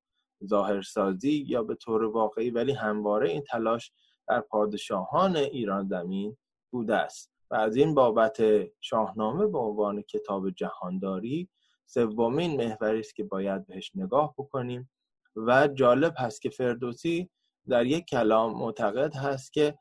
ظاهرسازی 0.46 1.44
یا 1.48 1.62
به 1.62 1.74
طور 1.74 2.04
واقعی. 2.04 2.50
ولی 2.50 2.72
همواره 2.72 3.28
این 3.28 3.42
تلاش 3.42 3.92
در 4.30 4.40
پادشاهان 4.40 5.36
ایران 5.36 5.88
زمین 5.88 6.36
بوده 6.72 6.96
است. 6.96 7.30
و 7.50 7.54
از 7.54 7.76
این 7.76 7.94
بابت 7.94 8.42
شاهنامه 8.80 9.46
به 9.46 9.58
عنوان 9.58 10.02
کتاب 10.02 10.50
جهانداری 10.50 11.48
سومین 11.86 12.56
محوری 12.56 13.00
است 13.00 13.14
که 13.14 13.24
باید 13.24 13.66
بهش 13.66 13.92
نگاه 13.94 14.34
بکنیم 14.38 14.90
و 15.36 15.68
جالب 15.68 16.14
هست 16.18 16.42
که 16.42 16.50
فردوسی 16.50 17.30
در 17.68 17.86
یک 17.86 18.04
کلام 18.04 18.58
معتقد 18.58 19.16
هست 19.16 19.52
که 19.52 19.78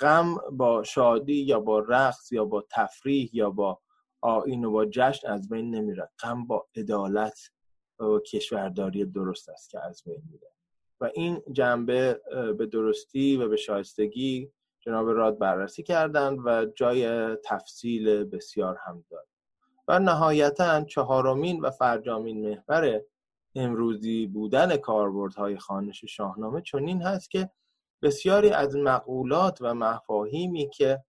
غم 0.00 0.34
با 0.52 0.82
شادی 0.82 1.42
یا 1.42 1.60
با 1.60 1.78
رقص 1.78 2.32
یا 2.32 2.44
با 2.44 2.64
تفریح 2.70 3.30
یا 3.32 3.50
با 3.50 3.80
آین 4.20 4.64
و 4.64 4.70
با 4.70 4.84
جشن 4.84 5.28
از 5.28 5.48
بین 5.48 5.74
نمیره 5.74 6.08
غم 6.22 6.46
با 6.46 6.66
عدالت 6.76 7.38
و 7.98 8.18
کشورداری 8.18 9.04
درست 9.04 9.48
است 9.48 9.70
که 9.70 9.80
از 9.80 10.02
بین 10.06 10.22
میره 10.30 10.55
و 11.00 11.10
این 11.14 11.42
جنبه 11.52 12.20
به 12.58 12.66
درستی 12.66 13.36
و 13.36 13.48
به 13.48 13.56
شایستگی 13.56 14.52
جناب 14.80 15.08
راد 15.08 15.38
بررسی 15.38 15.82
کردند 15.82 16.38
و 16.44 16.66
جای 16.66 17.36
تفصیل 17.36 18.24
بسیار 18.24 18.78
هم 18.86 19.04
داد. 19.10 19.26
و 19.88 19.98
نهایتا 19.98 20.84
چهارمین 20.84 21.60
و 21.60 21.70
فرجامین 21.70 22.48
محور 22.48 23.00
امروزی 23.54 24.26
بودن 24.26 24.76
کاربردهای 24.76 25.58
خانش 25.58 26.04
شاهنامه 26.04 26.60
چنین 26.60 27.02
هست 27.02 27.30
که 27.30 27.50
بسیاری 28.02 28.50
از 28.50 28.76
مقولات 28.76 29.58
و 29.60 29.74
مفاهیمی 29.74 30.70
که 30.70 31.04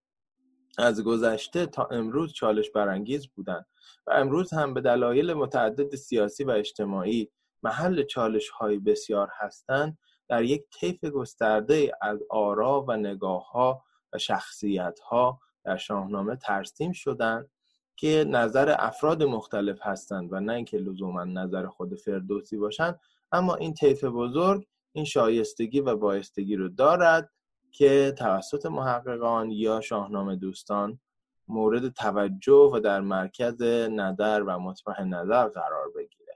از 0.78 1.04
گذشته 1.04 1.66
تا 1.66 1.84
امروز 1.84 2.32
چالش 2.32 2.70
برانگیز 2.70 3.28
بودند 3.28 3.66
و 4.06 4.10
امروز 4.10 4.52
هم 4.52 4.74
به 4.74 4.80
دلایل 4.80 5.32
متعدد 5.32 5.94
سیاسی 5.94 6.44
و 6.44 6.50
اجتماعی 6.50 7.30
محل 7.62 8.02
چالش 8.02 8.48
های 8.48 8.78
بسیار 8.78 9.28
هستند 9.32 9.98
در 10.28 10.44
یک 10.44 10.62
طیف 10.80 11.04
گسترده 11.04 11.92
از 12.02 12.18
آرا 12.30 12.84
و 12.88 12.96
نگاه 12.96 13.50
ها 13.50 13.84
و 14.12 14.18
شخصیت 14.18 15.00
ها 15.00 15.40
در 15.64 15.76
شاهنامه 15.76 16.36
ترسیم 16.36 16.92
شدند 16.92 17.50
که 17.96 18.24
نظر 18.28 18.76
افراد 18.78 19.22
مختلف 19.22 19.78
هستند 19.82 20.32
و 20.32 20.40
نه 20.40 20.52
اینکه 20.52 20.78
لزوما 20.78 21.24
نظر 21.24 21.66
خود 21.66 21.94
فردوسی 21.94 22.56
باشند 22.56 23.00
اما 23.32 23.54
این 23.54 23.74
طیف 23.74 24.04
بزرگ 24.04 24.66
این 24.92 25.04
شایستگی 25.04 25.80
و 25.80 25.96
بایستگی 25.96 26.56
رو 26.56 26.68
دارد 26.68 27.30
که 27.72 28.14
توسط 28.18 28.66
محققان 28.66 29.50
یا 29.50 29.80
شاهنامه 29.80 30.36
دوستان 30.36 31.00
مورد 31.48 31.88
توجه 31.88 32.70
و 32.72 32.80
در 32.80 33.00
مرکز 33.00 33.62
نظر 33.90 34.42
و 34.46 34.58
مطمح 34.58 35.02
نظر 35.02 35.48
قرار 35.48 35.90
بگیره 35.96 36.27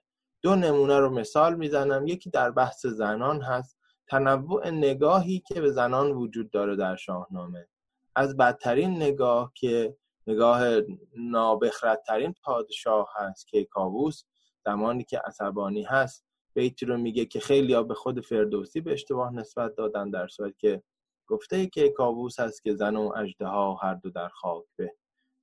دو 0.43 0.55
نمونه 0.55 0.99
رو 0.99 1.11
مثال 1.11 1.55
می‌زنم. 1.55 2.07
یکی 2.07 2.31
در 2.31 2.51
بحث 2.51 2.87
زنان 2.87 3.43
هست. 3.43 3.79
تنوع 4.09 4.71
نگاهی 4.71 5.43
که 5.47 5.61
به 5.61 5.71
زنان 5.71 6.11
وجود 6.11 6.51
داره 6.51 6.77
در 6.77 6.97
شاهنامه. 6.97 7.69
از 8.15 8.37
بدترین 8.37 8.97
نگاه 8.97 9.53
که 9.55 9.97
نگاه 10.27 10.63
نابخردترین 11.17 12.35
پادشاه 12.45 13.09
هست 13.17 13.49
که 13.49 13.65
کابوس 13.65 14.25
زمانی 14.65 15.05
که 15.05 15.19
عصبانی 15.19 15.83
هست. 15.83 16.25
بیتی 16.55 16.87
رو 16.87 16.97
میگه 16.99 17.25
که 17.25 17.41
خیلی 17.41 17.75
ها 17.75 17.83
به 17.83 17.95
خود 17.95 18.21
فردوسی 18.21 18.81
به 18.81 18.93
اشتباه 18.93 19.35
نسبت 19.35 19.75
دادن 19.75 20.11
در 20.11 20.29
صورت 20.29 20.59
که 20.59 20.83
گفته 21.27 21.67
که 21.67 21.89
کابوس 21.91 22.41
هست 22.41 22.63
که 22.63 22.75
زن 22.75 22.97
و 22.97 23.13
اجده 23.17 23.47
ها 23.47 23.75
هر 23.75 23.95
دو 23.95 24.11
در 24.11 24.29
خاک 24.29 24.65
به. 24.77 24.95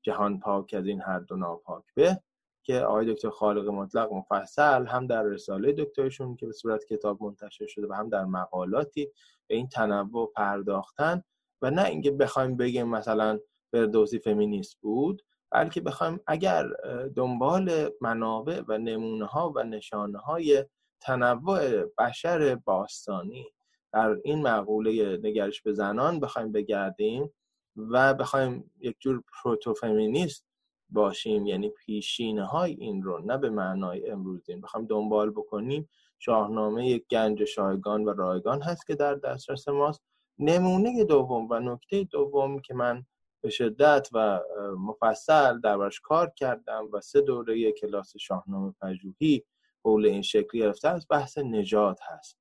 جهان 0.02 0.40
پاک 0.40 0.74
از 0.74 0.86
این 0.86 1.02
هر 1.02 1.20
دو 1.20 1.36
ناپاک 1.36 1.84
به. 1.96 2.22
که 2.70 2.80
آقای 2.80 3.14
دکتر 3.14 3.30
خالق 3.30 3.68
مطلق 3.68 4.14
مفصل 4.14 4.86
هم 4.86 5.08
در 5.08 5.24
رساله 5.24 5.74
دکترشون 5.74 6.36
که 6.36 6.46
به 6.46 6.54
صورت 6.54 6.86
کتاب 6.86 7.24
منتشر 7.24 7.68
شده 7.68 7.88
و 7.88 7.94
هم 7.94 8.10
در 8.10 8.26
مقالاتی 8.26 9.12
به 9.48 9.56
این 9.56 9.68
تنوع 9.68 10.32
پرداختن 10.36 11.24
و 11.62 11.72
نه 11.72 11.86
اینکه 11.86 12.12
بخوایم 12.12 12.58
بگیم 12.58 12.88
مثلا 12.88 13.40
فردوسی 13.72 14.20
فمینیست 14.20 14.78
بود 14.82 15.26
بلکه 15.52 15.82
بخوایم 15.82 16.20
اگر 16.28 16.68
دنبال 17.16 17.90
منابع 18.02 18.62
و 18.68 18.78
نمونه 18.78 19.26
ها 19.26 19.54
و 19.56 19.64
نشانه 19.64 20.20
های 20.20 20.66
تنوع 21.02 21.86
بشر 21.86 22.56
باستانی 22.56 23.46
در 23.94 24.18
این 24.24 24.42
مقوله 24.42 25.18
نگرش 25.24 25.62
به 25.62 25.74
زنان 25.74 26.20
بخوایم 26.20 26.52
بگردیم 26.52 27.34
و 27.76 28.14
بخوایم 28.14 28.72
یک 28.80 28.96
جور 29.00 29.24
پروتوفمینیست 29.44 30.49
باشیم 30.90 31.48
یعنی 31.48 31.70
پیشینه 31.70 32.46
های 32.46 32.74
این 32.74 33.04
رو 33.04 33.20
نه 33.26 33.38
به 33.38 33.50
معنای 33.50 34.10
امروزین 34.10 34.62
بخوایم 34.62 34.88
دنبال 34.88 35.32
بکنیم 35.32 35.90
شاهنامه 36.20 36.88
یک 36.88 37.08
گنج 37.08 37.44
شایگان 37.44 38.06
و 38.06 38.14
رایگان 38.14 38.62
هست 38.62 38.88
که 38.88 38.96
در 38.96 39.16
دسترس 39.16 39.68
ماست. 39.68 40.02
نمونه 40.40 41.04
دوم 41.04 41.48
و 41.50 41.60
نکته 41.60 42.04
دوم 42.04 42.60
که 42.60 42.74
من 42.74 43.06
به 43.42 43.50
شدت 43.50 44.10
و 44.14 44.40
مفصل 44.78 45.60
دربارش 45.60 46.00
کار 46.00 46.32
کردم 46.36 46.90
و 46.94 47.02
سه 47.02 47.22
دوره 47.22 47.72
کلاس 47.72 48.18
شاهنامه 48.18 48.74
پژوهی 48.82 49.44
حول 49.86 50.06
این 50.06 50.22
شکلی 50.22 50.62
گرفته 50.62 50.90
از 50.90 51.08
بحث 51.10 51.38
نجات 51.38 52.00
هست. 52.04 52.38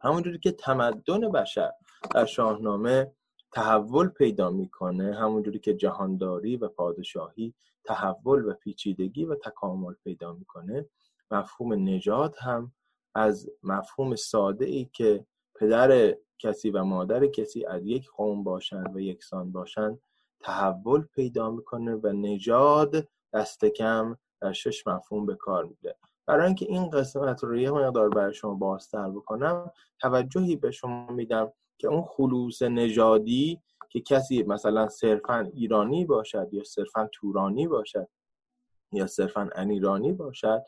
همونجوری 0.00 0.38
که 0.38 0.52
تمدن 0.52 1.20
بشر 1.32 1.72
در 2.14 2.24
شاهنامه 2.24 3.12
تحول 3.54 4.08
پیدا 4.08 4.50
می‌کنه 4.50 5.14
همونجوری 5.14 5.58
که 5.58 5.74
جهانداری 5.74 6.56
و 6.56 6.68
پادشاهی 6.68 7.54
تحول 7.84 8.44
و 8.44 8.52
پیچیدگی 8.54 9.24
و 9.24 9.34
تکامل 9.34 9.94
پیدا 10.04 10.32
می‌کنه. 10.32 10.86
مفهوم 11.30 11.88
نجات 11.88 12.42
هم 12.42 12.72
از 13.14 13.50
مفهوم 13.62 14.16
ساده 14.16 14.64
ای 14.64 14.84
که 14.92 15.26
پدر 15.54 16.16
کسی 16.38 16.70
و 16.70 16.84
مادر 16.84 17.26
کسی 17.26 17.66
از 17.66 17.86
یک 17.86 18.10
قوم 18.16 18.44
باشند 18.44 18.96
و 18.96 19.00
یکسان 19.00 19.52
باشند 19.52 20.00
تحول 20.40 21.02
پیدا 21.02 21.50
می‌کنه 21.50 21.94
و 21.94 22.12
نژاد 22.12 23.08
دست 23.32 23.64
کم 23.64 24.16
در 24.40 24.52
شش 24.52 24.86
مفهوم 24.86 25.26
به 25.26 25.34
کار 25.34 25.64
میده 25.64 25.96
برای 26.26 26.46
اینکه 26.46 26.66
این 26.68 26.90
قسمت 26.90 27.44
رو 27.44 27.56
یه 27.56 27.70
مقدار 27.70 28.08
برای 28.08 28.34
شما 28.34 28.54
بازتر 28.54 29.10
بکنم 29.10 29.70
توجهی 30.00 30.56
به 30.56 30.70
شما 30.70 31.06
میدم 31.06 31.52
که 31.78 31.88
اون 31.88 32.02
خلوص 32.02 32.62
نژادی 32.62 33.62
که 33.90 34.00
کسی 34.00 34.42
مثلا 34.42 34.88
صرفا 34.88 35.50
ایرانی 35.54 36.04
باشد 36.04 36.48
یا 36.52 36.64
صرفا 36.64 37.08
تورانی 37.12 37.68
باشد 37.68 38.08
یا 38.92 39.06
صرفا 39.06 39.50
انیرانی 39.54 40.12
باشد 40.12 40.62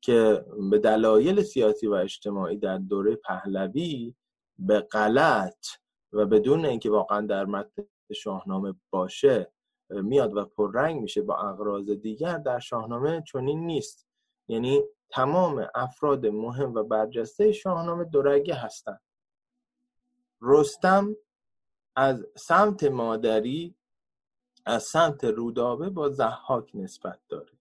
که 0.00 0.44
به 0.70 0.78
دلایل 0.78 1.42
سیاسی 1.42 1.86
و 1.86 1.92
اجتماعی 1.92 2.56
در 2.56 2.78
دوره 2.78 3.16
پهلوی 3.16 4.14
به 4.58 4.80
غلط 4.80 5.66
و 6.12 6.26
بدون 6.26 6.66
اینکه 6.66 6.90
واقعا 6.90 7.26
در 7.26 7.44
متن 7.44 7.84
شاهنامه 8.14 8.74
باشه 8.90 9.52
میاد 9.90 10.36
و 10.36 10.44
پررنگ 10.44 11.00
میشه 11.00 11.22
با 11.22 11.36
اغراض 11.36 11.90
دیگر 11.90 12.38
در 12.38 12.58
شاهنامه 12.58 13.22
چنین 13.32 13.66
نیست. 13.66 14.06
یعنی 14.48 14.82
تمام 15.10 15.66
افراد 15.74 16.26
مهم 16.26 16.74
و 16.74 16.82
برجسته 16.82 17.52
شاهنامه 17.52 18.04
دورگه 18.04 18.54
هستند. 18.54 19.00
رستم 20.42 21.16
از 21.96 22.26
سمت 22.36 22.84
مادری 22.84 23.74
از 24.66 24.82
سمت 24.82 25.24
رودابه 25.24 25.90
با 25.90 26.08
زحاک 26.08 26.70
نسبت 26.74 27.20
داره. 27.28 27.52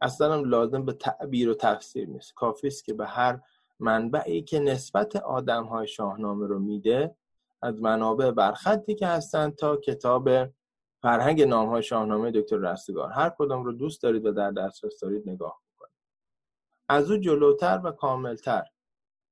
اصلا 0.00 0.34
هم 0.34 0.44
لازم 0.44 0.84
به 0.84 0.92
تعبیر 0.92 1.50
و 1.50 1.54
تفسیر 1.54 2.08
نیست. 2.08 2.34
کافی 2.34 2.66
است 2.66 2.84
که 2.84 2.94
به 2.94 3.06
هر 3.06 3.40
منبعی 3.78 4.42
که 4.42 4.58
نسبت 4.58 5.16
آدم 5.16 5.64
های 5.64 5.88
شاهنامه 5.88 6.46
رو 6.46 6.58
میده 6.58 7.16
از 7.62 7.80
منابع 7.80 8.30
برخطی 8.30 8.94
که 8.94 9.06
هستند 9.06 9.54
تا 9.54 9.76
کتاب 9.76 10.30
فرهنگ 11.02 11.42
نام 11.42 11.68
های 11.68 11.82
شاهنامه 11.82 12.30
دکتر 12.30 12.56
رستگار. 12.56 13.10
هر 13.10 13.30
کدام 13.38 13.64
رو 13.64 13.72
دوست 13.72 14.02
دارید 14.02 14.26
و 14.26 14.32
در 14.32 14.50
دسترس 14.50 15.00
دارید 15.00 15.28
نگاه 15.28 15.62
کنید 15.78 15.94
از 16.88 17.10
او 17.10 17.16
جلوتر 17.16 17.80
و 17.84 17.90
کاملتر. 17.90 18.64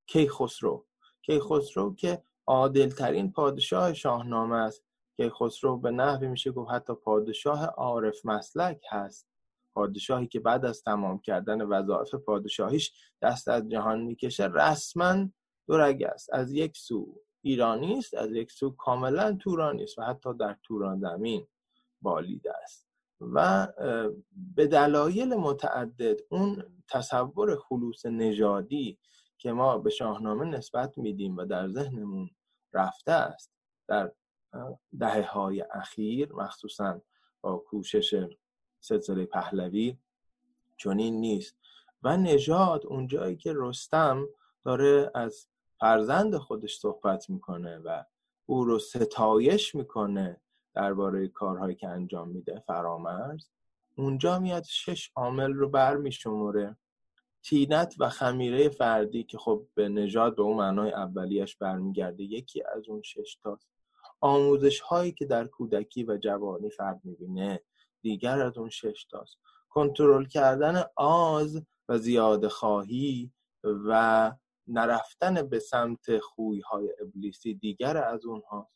کیخسرو. 0.07 0.87
کیخسرو 1.23 1.95
که 1.95 2.23
عادلترین 2.49 3.33
پادشاه 3.33 3.95
شاهنامه 3.95 4.57
است 4.57 4.85
کیخسرو 5.17 5.79
به 5.79 5.91
نحوی 5.91 6.29
میشه 6.29 6.51
گفت 6.51 6.71
حتی 6.71 6.95
پادشاه 6.95 7.65
عارف 7.65 8.27
مسلک 8.27 8.85
هست. 8.91 9.29
پادشاهی 9.75 10.27
که 10.27 10.41
بعد 10.41 10.65
از 10.65 10.83
تمام 10.83 11.21
کردن 11.21 11.63
وظایف 11.63 12.15
پادشاهیش 12.15 12.93
دست 13.23 13.49
از 13.49 13.69
جهان 13.69 14.01
می‌کشه 14.01 14.47
رسما 14.55 15.29
دورگ 15.69 16.03
است. 16.03 16.33
از 16.33 16.53
یک 16.53 16.77
سو 16.77 17.21
ایرانی 17.43 17.99
است 17.99 18.15
از 18.15 18.33
یک 18.33 18.53
سو 18.53 18.71
کاملا 18.71 19.37
تورانی 19.41 19.83
است 19.83 19.99
و 19.99 20.03
حتی 20.03 20.35
در 20.35 20.57
توران 20.63 21.01
زمین 21.01 21.47
بالیده 22.03 22.53
است. 22.63 22.89
و 23.21 23.69
به 24.55 24.67
دلایل 24.67 25.35
متعدد 25.35 26.21
اون 26.31 26.63
تصور 26.89 27.57
خلوص 27.57 28.07
نژادی 28.07 28.99
که 29.39 29.53
ما 29.53 29.79
به 29.79 29.91
شاهنامه 29.91 30.45
نسبت 30.45 30.99
میدیم 30.99 31.37
و 31.37 31.45
در 31.45 31.69
ذهنمون 31.69 32.31
رفته 32.73 33.13
است. 33.13 33.53
در 33.89 34.13
دهه 35.01 35.31
های 35.33 35.61
اخیر 35.61 36.33
مخصوصا 36.33 37.01
با 37.41 37.57
کوشش 37.57 38.27
سلسله 38.81 39.27
پهلوی 39.27 39.99
چنین 40.77 41.21
نیست. 41.21 41.57
و 42.03 42.17
نژاد 42.17 42.87
اونجایی 42.87 43.37
که 43.37 43.53
رستم 43.57 44.29
داره 44.65 45.11
از 45.15 45.47
فرزند 45.81 46.37
خودش 46.37 46.79
صحبت 46.79 47.31
می‌کنه 47.31 47.79
و 47.79 48.05
او 48.47 48.65
رو 48.65 48.79
ستایش 48.79 49.75
می‌کنه 49.75 50.41
درباره 50.75 51.29
کارهایی 51.29 51.75
که 51.75 51.89
انجام 51.89 52.29
میده 52.29 52.63
فرامرز 52.67 53.49
اونجا 53.97 54.39
میاد 54.39 54.65
شش 54.65 55.11
عامل 55.17 55.53
رو 55.53 55.69
بر 55.69 55.97
میشمره 55.97 56.77
تینت 57.49 57.95
و 57.99 58.09
خمیره 58.09 58.69
فردی 58.69 59.25
که 59.25 59.39
خب 59.39 59.67
به 59.75 59.89
نژاد 59.89 60.37
به 60.37 60.43
اون 60.43 60.57
معنای 60.57 60.93
اولیش 60.93 61.57
برمیگرده 61.57 62.23
یکی 62.23 62.63
از 62.63 62.89
اون 62.89 63.03
شش 63.03 63.39
تاست. 63.43 63.69
آموزش 64.21 64.81
هایی 64.81 65.13
که 65.13 65.27
در 65.27 65.47
کودکی 65.47 66.05
و 66.05 66.17
جوانی 66.17 66.71
فرد 66.71 67.01
می‌بینه 67.05 67.61
دیگر 68.03 68.41
از 68.41 68.59
اون 68.59 68.69
شش 68.69 69.07
تاست. 69.11 69.37
کنترل 69.69 70.25
کردن 70.25 70.83
آز 70.97 71.63
و 71.89 71.99
زیاده 71.99 72.49
خواهی 72.49 73.33
و 73.65 74.33
نرفتن 74.67 75.43
به 75.49 75.59
سمت 75.59 76.19
خوی 76.19 76.61
های 76.61 76.95
ابلیسی 77.01 77.55
دیگر 77.55 77.97
از 77.97 78.27
اونهاست. 78.27 78.73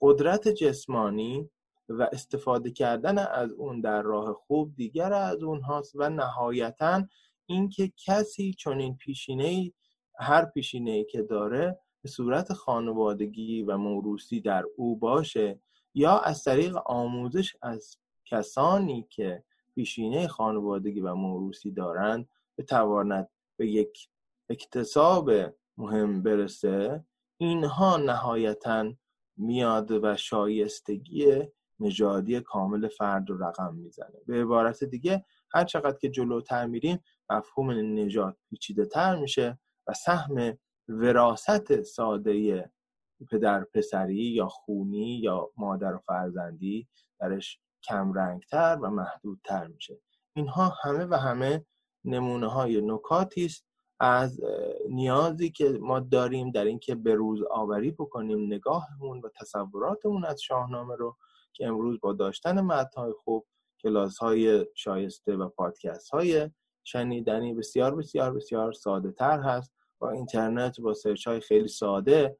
قدرت 0.00 0.48
جسمانی 0.48 1.50
و 1.88 2.08
استفاده 2.12 2.70
کردن 2.70 3.18
از 3.18 3.50
اون 3.50 3.80
در 3.80 4.02
راه 4.02 4.32
خوب 4.32 4.74
دیگر 4.76 5.12
از 5.12 5.42
اونهاست 5.42 5.92
و 5.94 6.08
نهایتا 6.08 7.02
اینکه 7.46 7.92
کسی 7.96 8.52
چنین 8.52 8.96
پیشینه 8.96 9.72
هر 10.18 10.44
پیشینه 10.44 11.04
که 11.04 11.22
داره 11.22 11.78
به 12.02 12.08
صورت 12.08 12.52
خانوادگی 12.52 13.62
و 13.62 13.76
موروسی 13.76 14.40
در 14.40 14.64
او 14.76 14.96
باشه 14.96 15.60
یا 15.94 16.18
از 16.18 16.44
طریق 16.44 16.76
آموزش 16.86 17.56
از 17.62 17.96
کسانی 18.24 19.06
که 19.10 19.44
پیشینه 19.74 20.28
خانوادگی 20.28 21.00
و 21.00 21.14
موروسی 21.14 21.70
دارند 21.70 22.28
بتواند 22.58 23.28
به 23.56 23.68
یک 23.68 24.08
اکتساب 24.48 25.30
مهم 25.76 26.22
برسه 26.22 27.04
اینها 27.36 27.96
نهایتا 27.96 28.92
میاد 29.36 29.90
و 29.90 30.16
شایستگی 30.16 31.42
نژادی 31.80 32.40
کامل 32.40 32.88
فرد 32.88 33.30
رو 33.30 33.44
رقم 33.44 33.74
می‌زنه. 33.74 34.20
به 34.26 34.42
عبارت 34.42 34.84
دیگه 34.84 35.24
هر 35.54 35.64
چقدر 35.64 35.98
که 35.98 36.08
جلوتر 36.08 36.66
میریم 36.66 36.98
مفهوم 37.30 37.70
نژاد 37.70 38.36
پیچیده 38.50 38.86
تر 38.86 39.16
میشه 39.16 39.58
و 39.86 39.92
سهم 39.94 40.58
وراست 40.88 41.82
ساده 41.82 42.64
پدر 43.30 43.64
پسری 43.64 44.14
یا 44.14 44.48
خونی 44.48 45.20
یا 45.22 45.50
مادر 45.56 45.94
و 45.94 45.98
فرزندی 45.98 46.88
درش 47.20 47.60
کم 47.82 48.12
رنگتر 48.12 48.78
و 48.82 48.90
محدودتر 48.90 49.66
میشه. 49.66 50.00
اینها 50.36 50.72
همه 50.82 51.04
و 51.04 51.14
همه 51.14 51.66
نمونه 52.04 52.46
های 52.46 52.80
نکاتی 52.80 53.44
است. 53.44 53.66
از 54.00 54.40
نیازی 54.90 55.50
که 55.50 55.78
ما 55.80 56.00
داریم 56.00 56.50
در 56.50 56.64
اینکه 56.64 56.94
به 56.94 57.14
روز 57.14 57.42
آوری 57.50 57.90
بکنیم 57.90 58.46
نگاهمون 58.46 59.20
و 59.20 59.28
تصوراتمون 59.40 60.24
از 60.24 60.42
شاهنامه 60.42 60.96
رو 60.96 61.16
که 61.52 61.66
امروز 61.66 62.00
با 62.00 62.12
داشتن 62.12 62.60
متنهای 62.60 63.12
خوب 63.12 63.46
کلاس 63.86 64.18
های 64.18 64.66
شایسته 64.74 65.36
و 65.36 65.48
پادکست 65.48 66.10
های 66.10 66.50
شنیدنی 66.84 67.54
بسیار 67.54 67.96
بسیار 67.96 68.34
بسیار 68.34 68.72
ساده 68.72 69.12
تر 69.12 69.40
هست 69.40 69.72
با 69.98 70.10
اینترنت 70.10 70.80
با 70.80 70.94
سرچ 70.94 71.26
های 71.26 71.40
خیلی 71.40 71.68
ساده 71.68 72.38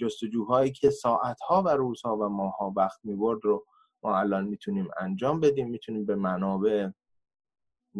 جستجوهایی 0.00 0.72
که 0.72 0.90
ساعتها 0.90 1.62
و 1.62 1.68
روزها 1.68 2.16
و 2.16 2.28
ماهها 2.28 2.72
وقت 2.76 3.00
می‌برد 3.04 3.40
رو 3.42 3.66
ما 4.02 4.18
الان 4.18 4.44
می‌تونیم 4.44 4.88
انجام 4.98 5.40
بدیم 5.40 5.68
می‌تونیم 5.68 6.06
به 6.06 6.14
منابع 6.16 6.88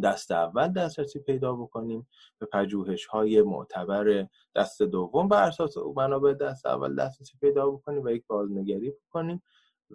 دست 0.03 0.31
اول 0.31 0.69
دسترسی 0.69 1.19
پیدا 1.19 1.53
بکنیم 1.53 2.09
به 2.39 2.47
پژوهش 2.47 3.07
های 3.07 3.43
معتبر 3.43 4.27
دست 4.57 4.83
دوم 4.83 5.29
بر 5.29 5.43
اساس 5.43 5.77
منابع 5.97 6.33
دست 6.33 6.67
اول 6.67 6.97
دسترسی 6.97 7.39
پیدا 7.41 7.71
بکنیم 7.71 8.05
و 8.05 8.11
یک 8.11 8.27
بازنگری 8.27 8.91
بکنیم 8.91 9.43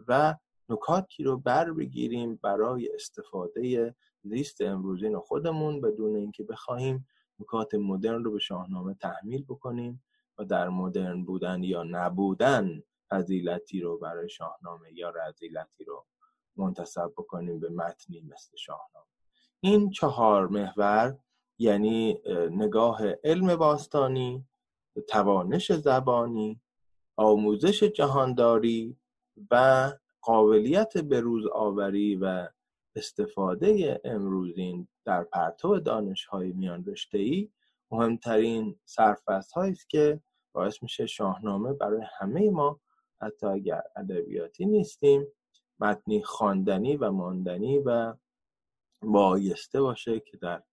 و 0.07 0.35
نکاتی 0.69 1.23
رو 1.23 1.37
بر 1.37 1.71
بگیریم 1.71 2.39
برای 2.43 2.89
استفاده 2.95 3.95
لیست 4.23 4.61
امروزین 4.61 5.19
خودمون 5.19 5.81
بدون 5.81 6.15
اینکه 6.15 6.43
بخواهیم 6.43 7.07
نکات 7.39 7.75
مدرن 7.75 8.23
رو 8.23 8.31
به 8.31 8.39
شاهنامه 8.39 8.93
تحمیل 8.93 9.43
بکنیم 9.43 10.03
و 10.37 10.45
در 10.45 10.69
مدرن 10.69 11.23
بودن 11.23 11.63
یا 11.63 11.83
نبودن 11.83 12.83
فضیلتی 13.09 13.81
رو 13.81 13.97
برای 13.97 14.29
شاهنامه 14.29 14.93
یا 14.93 15.09
رذیلتی 15.09 15.83
رو 15.83 16.05
منتصب 16.55 17.11
بکنیم 17.17 17.59
به 17.59 17.69
متنی 17.69 18.21
مثل 18.21 18.57
شاهنامه. 18.57 19.07
این 19.59 19.89
چهار 19.89 20.47
محور 20.47 21.17
یعنی 21.59 22.17
نگاه 22.51 23.01
علم 23.23 23.55
باستانی 23.55 24.45
توانش 25.07 25.71
زبانی 25.71 26.61
آموزش 27.15 27.83
جهانداری 27.83 28.97
و 29.51 29.91
قابلیت 30.27 30.97
بروز 30.97 31.47
آوری 31.47 32.15
و 32.15 32.47
استفاده 32.95 34.01
امروزین 34.03 34.87
در 35.05 35.23
پرتو 35.23 35.79
دانش 35.79 36.25
های 36.25 36.51
میان 36.51 36.85
رشته 36.85 37.17
ای 37.17 37.49
مهمترین 37.91 38.79
سرفست 38.85 39.57
است 39.57 39.89
که 39.89 40.21
باعث 40.53 40.83
میشه 40.83 41.05
شاهنامه 41.05 41.73
برای 41.73 42.01
همه 42.19 42.49
ما 42.49 42.79
حتی 43.21 43.47
اگر 43.47 43.81
ادبیاتی 43.95 44.65
نیستیم 44.65 45.27
متنی 45.79 46.23
خواندنی 46.23 46.97
و 46.97 47.11
ماندنی 47.11 47.79
و 47.79 48.13
بایسته 49.01 49.81
باشه 49.81 50.19
که 50.19 50.37
در 50.37 50.63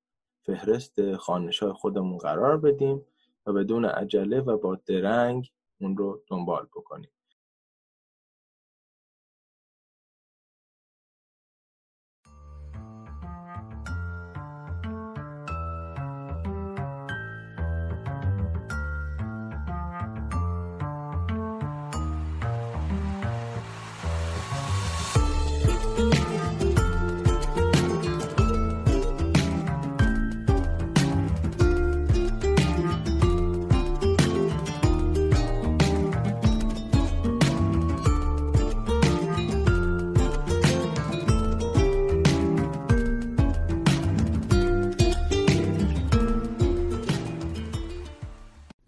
فهرست 0.47 1.14
خانش 1.14 1.62
های 1.62 1.73
خودمون 1.73 2.19
قرار 2.19 2.57
بدیم 2.57 3.07
و 3.47 3.53
بدون 3.53 3.85
عجله 3.85 4.40
و 4.40 4.59
با 4.59 4.79
درنگ 4.87 5.51
اون 5.81 5.97
رو 5.97 6.23
دنبال 6.27 6.67
بکنیم. 6.67 7.13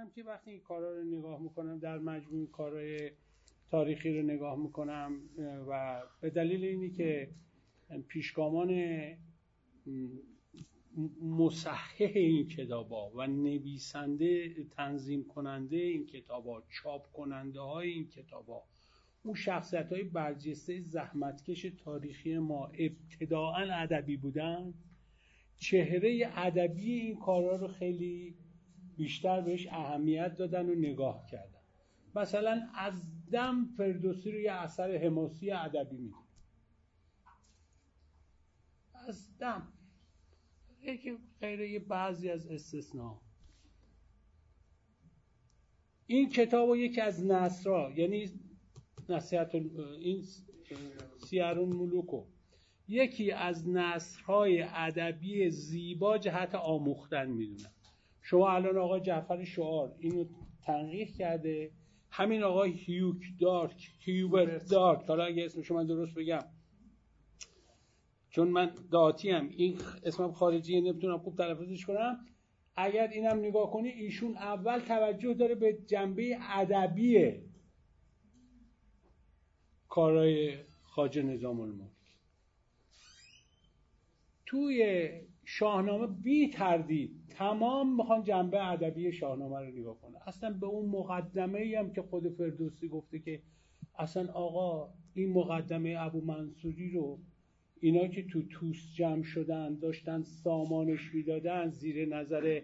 می‌کنم 0.00 0.14
که 0.14 0.22
وقتی 0.22 0.50
این 0.50 0.60
کارا 0.60 0.96
رو 0.96 1.04
نگاه 1.04 1.42
می‌کنم 1.42 1.78
در 1.78 1.98
مجموع 1.98 2.50
کارهای 2.50 3.10
تاریخی 3.70 4.12
رو 4.12 4.22
نگاه 4.22 4.58
می‌کنم 4.58 5.20
و 5.68 6.02
به 6.20 6.30
دلیل 6.30 6.64
اینی 6.64 6.90
که 6.90 7.30
پیشگامان 8.08 8.82
مصحح 11.22 12.10
این 12.14 12.48
کتابا 12.48 13.10
و 13.10 13.26
نویسنده 13.26 14.54
تنظیم 14.64 15.24
کننده 15.24 15.76
این 15.76 16.06
کتابا 16.06 16.62
چاپ 16.68 17.12
کننده 17.12 17.60
های 17.60 17.90
این 17.90 18.08
کتابا 18.08 18.62
اون 19.22 19.34
شخصیت 19.34 19.92
های 19.92 20.02
برجسته 20.02 20.80
زحمتکش 20.80 21.62
تاریخی 21.62 22.38
ما 22.38 22.66
ابتداعا 22.66 23.74
ادبی 23.74 24.16
بودن 24.16 24.74
چهره 25.56 26.32
ادبی 26.36 26.92
این 26.92 27.16
کارا 27.16 27.56
رو 27.56 27.68
خیلی 27.68 28.34
بیشتر 29.00 29.40
بهش 29.40 29.66
اهمیت 29.66 30.36
دادن 30.36 30.68
و 30.68 30.74
نگاه 30.74 31.26
کردن. 31.26 31.60
مثلا 32.14 32.68
از 32.74 33.02
دم 33.32 33.64
فردوسی 33.76 34.32
رو 34.32 34.40
یه 34.40 34.52
اثر 34.52 34.96
حماسی 34.96 35.50
ادبی 35.50 35.96
می‌دونه 35.96 36.14
از 39.08 39.38
دم. 39.38 39.72
یکی 40.82 41.18
غیر 41.40 41.84
بعضی 41.84 42.30
از 42.30 42.46
استثناء 42.46 43.20
این 46.06 46.28
کتاب 46.28 46.68
و 46.68 46.76
یکی 46.76 47.00
از 47.00 47.24
نصرا 47.24 47.92
یعنی 47.96 48.30
نصیحت 49.08 49.54
این 49.54 50.24
سیارون 51.18 51.68
ملوکو. 51.68 52.24
یکی 52.88 53.32
از 53.32 53.68
نصرهای 53.68 54.62
ادبی 54.62 55.50
زیبا 55.50 56.18
جهت 56.18 56.54
آموختن 56.54 57.30
می‌دونم. 57.30 57.70
شما 58.22 58.50
الان 58.50 58.78
آقای 58.78 59.00
جعفر 59.00 59.44
شعار 59.44 59.94
اینو 59.98 60.24
تنقیح 60.62 61.16
کرده. 61.16 61.70
همین 62.10 62.42
آقای 62.42 62.72
هیوک 62.72 63.22
دارک 63.40 63.90
هیوبرت 63.98 64.70
دارک. 64.70 65.06
حالا 65.06 65.24
اگه 65.24 65.44
اسمش 65.44 65.70
من 65.70 65.86
درست 65.86 66.14
بگم. 66.14 66.44
چون 68.30 68.48
من 68.48 68.74
داتی 68.92 69.30
هم 69.30 69.48
این 69.48 69.78
اسمم 70.04 70.32
خارجی 70.32 70.80
نمی‌تونم 70.80 71.18
خوب 71.18 71.36
تلفظش 71.36 71.86
کنم. 71.86 72.26
اگر 72.76 73.08
اینم 73.08 73.38
نگاه 73.38 73.70
کنی 73.70 73.88
ایشون 73.88 74.36
اول 74.36 74.78
توجه 74.78 75.34
داره 75.34 75.54
به 75.54 75.78
جنبه 75.86 76.38
ادبی 76.40 77.34
کارهای 79.88 80.58
خاج 80.82 81.18
نظام 81.18 81.60
الملک. 81.60 81.90
توی 84.46 85.10
شاهنامه 85.44 86.06
بی 86.06 86.48
تردید 86.48 87.10
تمام 87.28 87.96
می‌خوان 87.96 88.22
جنبه 88.22 88.66
ادبی 88.66 89.12
شاهنامه 89.12 89.60
رو 89.60 89.66
نگاه 89.66 90.00
کنه. 90.00 90.18
اصلا 90.26 90.50
به 90.50 90.66
اون 90.66 90.88
مقدمه 90.88 91.58
ای 91.58 91.74
هم 91.74 91.92
که 91.92 92.02
خود 92.02 92.28
فردوسی 92.28 92.88
گفته 92.88 93.18
که 93.18 93.42
اصلا 93.98 94.32
آقا 94.32 94.92
این 95.14 95.32
مقدمه 95.32 95.96
ابو 95.98 96.20
منصوری 96.20 96.90
رو 96.90 97.18
اینا 97.80 98.08
که 98.08 98.22
تو 98.22 98.42
توس 98.42 98.94
جمع 98.94 99.22
شدن 99.22 99.78
داشتن 99.78 100.22
سامانش 100.22 101.14
می‌دادن 101.14 101.70
زیر 101.70 102.08
نظر 102.08 102.60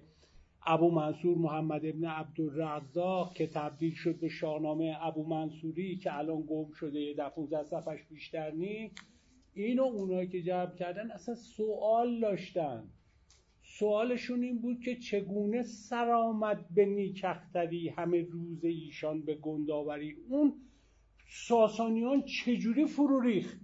ابو 0.67 0.91
منصور 0.91 1.39
محمد 1.39 1.87
ابن 1.87 2.05
عبدالرزاق 2.05 3.35
که 3.35 3.47
تبدیل 3.47 3.95
شد 3.95 4.21
به 4.21 4.29
شاهنامه 4.29 4.97
ابو 5.01 5.25
منصوری 5.25 5.97
که 5.97 6.19
الان 6.19 6.43
گم 6.43 6.71
شده 6.73 7.01
یه 7.01 7.15
ده 7.15 7.29
15 7.29 7.63
صفحش 7.63 8.05
بیشتر 8.11 8.51
نی 8.51 8.91
اینو 9.63 9.83
اونایی 9.83 10.29
که 10.29 10.43
جمع 10.43 10.75
کردن 10.75 11.11
اصلا 11.11 11.35
سوال 11.35 12.21
داشتن. 12.21 12.85
سوالشون 13.63 14.43
این 14.43 14.61
بود 14.61 14.81
که 14.81 14.97
چگونه 14.97 15.63
سرآمد 15.63 16.75
به 16.75 16.85
نیکختری 16.87 17.89
همه 17.89 18.23
روز 18.23 18.65
ایشان 18.65 19.23
به 19.23 19.35
گنداوری؟ 19.35 20.17
اون 20.29 20.55
ساسانیان 21.29 22.23
چجوری 22.23 22.87
فرو 22.87 23.21
ریخت؟ 23.21 23.61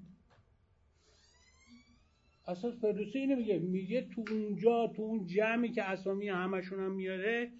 اساس 2.48 2.80
فردوسی 2.80 3.18
اینو 3.18 3.36
میگه. 3.36 3.58
میگه 3.58 4.08
تو 4.14 4.24
اونجا 4.30 4.92
تو 4.96 5.02
اون 5.02 5.26
جمعی 5.26 5.72
که 5.72 5.82
اسامی 5.82 6.28
همشون 6.28 6.80
هم 6.80 6.92
میاره 6.92 7.52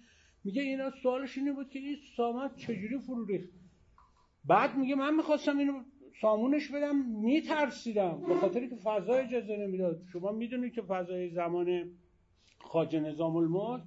میگه 0.43 0.61
اینا 0.61 0.91
سوالش 1.03 1.37
اینه 1.37 1.53
بود 1.53 1.69
که 1.69 1.79
این 1.79 1.97
سامت 2.17 2.55
چجوری 2.55 2.99
فرو 2.99 3.25
ریخت؟ 3.25 3.49
بعد 4.45 4.77
میگه 4.77 4.95
من 4.95 5.15
می‌خواستم 5.15 5.57
اینو 5.57 5.83
سامونش 6.21 6.71
بدم 6.71 6.95
میترسیدم. 7.21 8.21
به 8.27 8.35
خاطر 8.35 8.67
که 8.67 8.75
فضای 8.75 9.21
اجازه 9.21 9.57
نمی‌داد. 9.57 10.01
شما 10.13 10.31
می‌دونید 10.31 10.73
که 10.73 10.81
فضای 10.81 11.29
زمان 11.29 11.91
خاج 12.61 12.95
نظام 12.95 13.35
الملک 13.35 13.83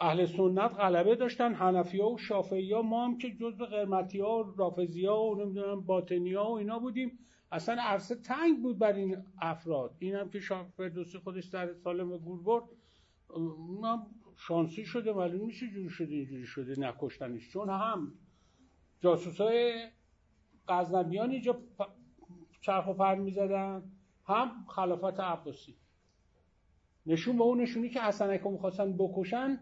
اهل 0.00 0.26
سنت 0.26 0.74
غلبه 0.74 1.16
داشتن 1.16 1.54
حنفی 1.54 2.00
ها 2.00 2.10
و 2.10 2.18
شافعی 2.18 2.72
ها 2.72 2.82
ما 2.82 3.04
هم 3.04 3.18
که 3.18 3.30
جزء 3.30 3.64
قرمتی 3.64 4.20
ها 4.20 4.44
و 4.44 4.54
رافزی 4.58 5.06
ها 5.06 5.24
و 5.24 5.34
نمی‌دونم 5.34 5.80
باطنی 5.80 6.34
ها 6.34 6.50
و 6.52 6.58
اینا 6.58 6.78
بودیم. 6.78 7.18
اصلا 7.52 7.82
عرصه 7.82 8.14
تنگ 8.14 8.62
بود 8.62 8.78
بر 8.78 8.92
این 8.92 9.16
افراد. 9.42 9.94
این 9.98 10.14
هم 10.14 10.30
که 10.30 10.40
فردوسی 10.76 11.18
خودش 11.18 11.46
در 11.46 11.74
سالم 11.74 12.18
گور 12.18 12.42
برد 12.42 12.62
شانسی 14.36 14.84
شده 14.84 15.12
معلوم 15.12 15.46
میشه 15.46 15.68
جوری 15.68 15.88
شده 15.88 16.14
اینجوری 16.14 16.46
شده 16.46 16.80
نکشتنش. 16.80 17.50
چون 17.50 17.70
هم 17.70 18.12
جاسوس 19.00 19.40
های 19.40 19.88
غزنبیان 20.68 21.30
اینجا 21.30 21.58
چرخ 22.60 22.86
و 22.86 22.92
پر 22.92 23.14
می‌زدن. 23.14 23.82
هم 24.24 24.64
خلافت 24.68 25.20
عباسی. 25.20 25.76
نشون 27.06 27.36
به 27.38 27.44
اون 27.44 27.60
نشونی 27.60 27.88
که 27.88 28.00
حسنک 28.00 28.40
رو 28.40 28.50
می‌خواستن 28.50 28.96
بکشن 28.96 29.60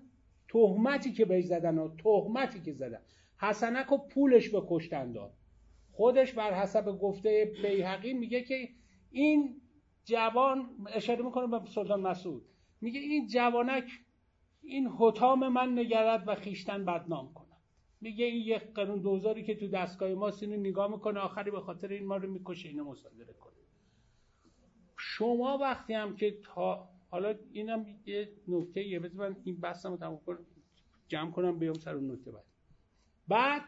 تهمتی 0.49 1.12
که 1.12 1.25
بهش 1.25 1.45
زدن 1.45 1.79
و 1.79 1.97
تهمتی 1.97 2.61
که 2.61 2.73
زدن. 2.73 3.01
حسنک 3.38 3.87
رو 3.87 3.99
پولش 3.99 4.49
به 4.49 4.62
کشتن 4.69 5.12
داد. 5.12 5.33
خودش 5.93 6.33
بر 6.33 6.55
حسب 6.55 6.99
گفته 6.99 7.53
بیحقی 7.62 8.12
میگه 8.12 8.43
که 8.43 8.69
این 9.11 9.61
جوان 10.05 10.71
اشاره 10.93 11.23
می‌کنه 11.25 11.47
به 11.47 11.71
سلطان 11.71 12.01
مسعود. 12.01 12.43
میگه 12.81 13.01
این 13.01 13.27
جوانک 13.27 14.01
این 14.62 14.88
حتام 14.88 15.49
من 15.49 15.79
نگرد 15.79 16.25
و 16.27 16.35
خیشتن 16.35 16.85
بدنام 16.85 17.35
کنه 17.35 17.54
میگه 18.05 18.25
این 18.25 18.43
یک 18.47 18.73
قانون 18.75 19.01
دوزاری 19.01 19.45
که 19.45 19.55
تو 19.55 19.69
دستگاه 19.69 20.14
ما 20.14 20.33
اینو 20.40 20.57
نگاه 20.57 20.90
می‌کنه 20.90 21.21
آخری 21.21 21.51
به 21.51 21.61
خاطر 21.61 21.88
این 21.88 22.07
ما 22.07 22.17
رو 22.17 22.31
می‌کشه 22.31 22.69
اینو 22.69 22.85
مصادره 22.85 23.33
کنه. 23.33 23.55
شما 24.97 25.59
وقتی 25.59 25.95
هم 25.95 26.17
که 26.17 26.38
تا 26.45 26.88
حالا 27.11 27.35
اینم 27.53 27.87
یه 28.07 28.33
نکته 28.49 28.87
یه 28.87 29.01
بذار 29.01 29.29
من 29.29 29.37
این 29.45 29.61
بحثم 29.61 29.90
رو 29.90 29.97
تموم 29.97 30.21
کنم 30.27 30.38
جمع 31.09 31.31
کنم 31.31 31.59
بیام 31.59 31.75
سر 31.75 31.95
اون 31.95 32.11
نکته 32.11 32.31
بعد. 32.31 32.45
بعد 33.29 33.62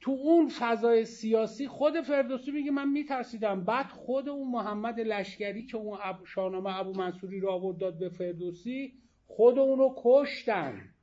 تو 0.00 0.10
اون 0.10 0.48
فضای 0.48 1.04
سیاسی 1.04 1.68
خود 1.68 2.00
فردوسی 2.00 2.50
میگه 2.50 2.70
من 2.70 2.90
میترسیدم. 2.90 3.64
بعد 3.64 3.86
خود 3.86 4.28
اون 4.28 4.50
محمد 4.50 5.00
لشکری 5.00 5.66
که 5.66 5.76
اون 5.76 5.98
شاهنامه 6.24 6.78
ابو 6.78 6.92
منصوری 6.92 7.40
رو 7.40 7.50
آورد 7.50 7.78
داد 7.78 7.98
به 7.98 8.08
فردوسی 8.08 8.94
خود 9.26 9.58
اون 9.58 9.78
رو 9.78 9.94
کشتن. 9.98 10.94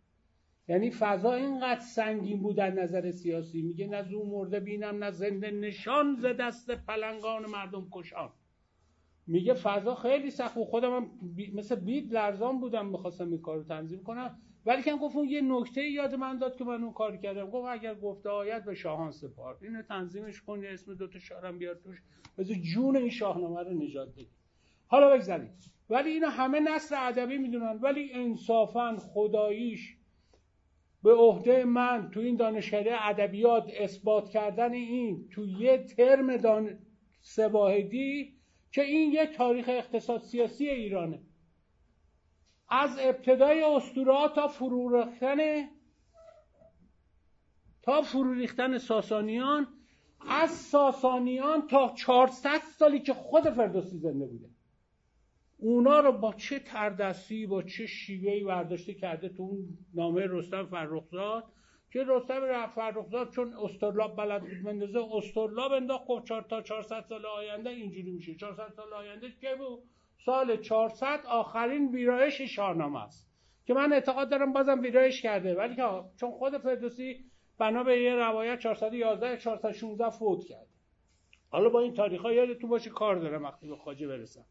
یعنی 0.68 0.92
فضا 0.92 1.34
اینقدر 1.34 1.80
سنگین 1.80 2.42
بود 2.42 2.56
در 2.56 2.72
نظر 2.72 3.12
سیاسی. 3.12 3.62
میگه 3.62 3.88
نه 3.88 4.04
زو 4.04 4.24
مرده 4.24 4.60
بینم 4.60 5.04
نه 5.04 5.12
زنده 5.12 5.52
نشان 5.52 6.16
ز 6.20 6.26
دست 6.26 6.72
پلنگان 6.72 7.46
مردم 7.46 7.88
کشان. 7.92 8.30
میگه 9.28 9.54
فضا 9.54 9.96
خیلی 9.96 10.32
سخت 10.32 10.58
و 10.58 10.66
خودم 10.66 10.96
هم 10.96 11.12
مثل 11.54 11.76
بید 11.76 12.14
لرزان 12.14 12.60
بودم 12.60 12.86
می‌خواستم 12.86 13.30
این 13.30 13.42
کار 13.42 13.58
رو 13.58 13.64
تنظیم 13.64 14.04
کنم. 14.04 14.40
ولی 14.66 14.84
که 14.84 14.96
گفت 14.96 15.16
اون 15.16 15.28
یه 15.28 15.42
نکته 15.42 15.82
یاد 15.82 16.16
من 16.16 16.38
داد 16.38 16.56
که 16.56 16.64
من 16.64 16.84
اون 16.84 16.94
کار 16.94 17.18
کردم. 17.18 17.50
گفت 17.50 17.68
اگر 17.68 17.96
گفته 17.96 18.30
آید 18.30 18.66
به 18.66 18.76
شاهان 18.76 19.12
سپار. 19.12 19.58
اینو 19.62 19.82
تنظیمش 19.82 20.42
کن 20.42 20.66
اسم 20.66 20.94
دوتا 20.94 21.20
شعرم 21.20 21.58
بیار 21.58 21.76
توش. 21.76 22.02
بذار 22.38 22.56
جون 22.56 22.98
این 22.98 23.10
شاهنامه 23.10 23.64
رو 23.64 23.74
نجات 23.74 24.10
بدی. 24.12 24.30
حالا 24.88 25.16
بگذارید 25.16 25.72
ولی 25.90 26.10
اینا 26.10 26.30
همه 26.30 26.60
نصر 26.60 26.96
ادبی 27.00 27.38
می‌دونن. 27.38 27.80
ولی 27.82 28.14
انصافا 28.14 28.98
خداییش 28.98 29.97
به 31.04 31.14
عهده 31.14 31.64
من 31.64 32.10
تو 32.14 32.20
این 32.20 32.36
دانشکده 32.36 33.08
ادبیات 33.08 33.70
اثبات 33.80 34.30
کردن 34.30 34.74
این 34.74 35.30
تو 35.30 35.46
یه 35.46 35.78
ترم 35.78 36.38
دان 36.38 36.80
سواهدی 37.22 38.38
که 38.72 38.82
این 38.82 39.12
یه 39.12 39.26
تاریخ 39.26 39.70
اقتصاد 39.70 40.22
سیاسی 40.22 40.70
ایرانه. 40.70 41.20
از 42.70 43.00
ابتدای 43.00 43.64
اسطوره 43.64 44.30
تا 44.36 44.48
فرو 44.48 45.04
ریختن 45.04 45.68
تا 47.82 48.02
فرو 48.02 48.34
ریختن 48.34 48.78
ساسانیان 48.78 49.68
از 50.30 50.52
ساسانیان 50.52 51.68
تا 51.68 51.94
400 51.94 52.62
سالی 52.78 53.00
که 53.00 53.14
خود 53.14 53.50
فردوسی 53.50 53.98
زنده 53.98 54.26
بوده. 54.26 54.50
اونا 55.58 56.00
رو 56.00 56.12
با 56.12 56.34
چه 56.34 56.60
تردستی 56.60 57.48
با 57.48 57.63
چه 57.63 57.86
شیوهی 57.86 58.43
برداشته 58.43 58.93
کرده 58.93 59.30
تو 59.30 59.43
اون 59.43 59.78
نامه 59.93 60.26
رستم 60.30 60.65
فرخزاد؟ 60.65 61.43
که 61.91 62.04
رستم 62.08 62.67
فرخزاد 62.67 63.30
چون 63.30 63.54
استرلاب 63.54 64.15
بلد 64.15 64.41
بود 64.41 64.58
مندازه 64.63 65.00
استرلاب 65.13 65.72
انداخت 65.72 66.06
گفت 66.06 66.26
چهار 66.26 66.41
تا 66.41 66.62
400 66.62 67.06
سال 67.10 67.26
آینده 67.26 67.70
اینجوری 67.70 68.12
میشه. 68.12 68.36
400 68.36 68.70
سال 68.76 68.93
آینده 68.93 69.32
که 69.41 69.56
بود؟ 69.56 69.84
سال 70.26 70.58
400 70.58 71.26
آخرین 71.26 71.88
ویرایش 71.91 72.41
شاهنامه 72.41 73.04
است. 73.04 73.28
که 73.65 73.74
من 73.74 73.93
اعتقاد 73.93 74.30
دارم 74.30 74.54
بازم 74.54 74.82
ویرایش 74.82 75.22
کرده. 75.22 75.56
ولی 75.56 75.76
که 75.76 75.84
چون 76.20 76.32
خود 76.32 76.58
فردوسی 76.58 77.26
بنا 77.58 77.84
به 77.84 78.02
یه 78.02 78.15
روایت 78.15 78.60
411 78.60 79.38
416 79.38 80.10
فوت 80.10 80.43
کرده. 80.43 80.67
حالا 81.50 81.70
با 81.70 81.80
این 81.80 81.93
تاریخ 81.93 82.22
ها 82.22 82.34
یادتون 82.34 82.70
باشه 82.70 82.89
کار 82.89 83.15
دارم 83.15 83.43
وقتی 83.43 83.67
به 83.67 83.76
خاجه 83.76 84.08
برسم. 84.08 84.46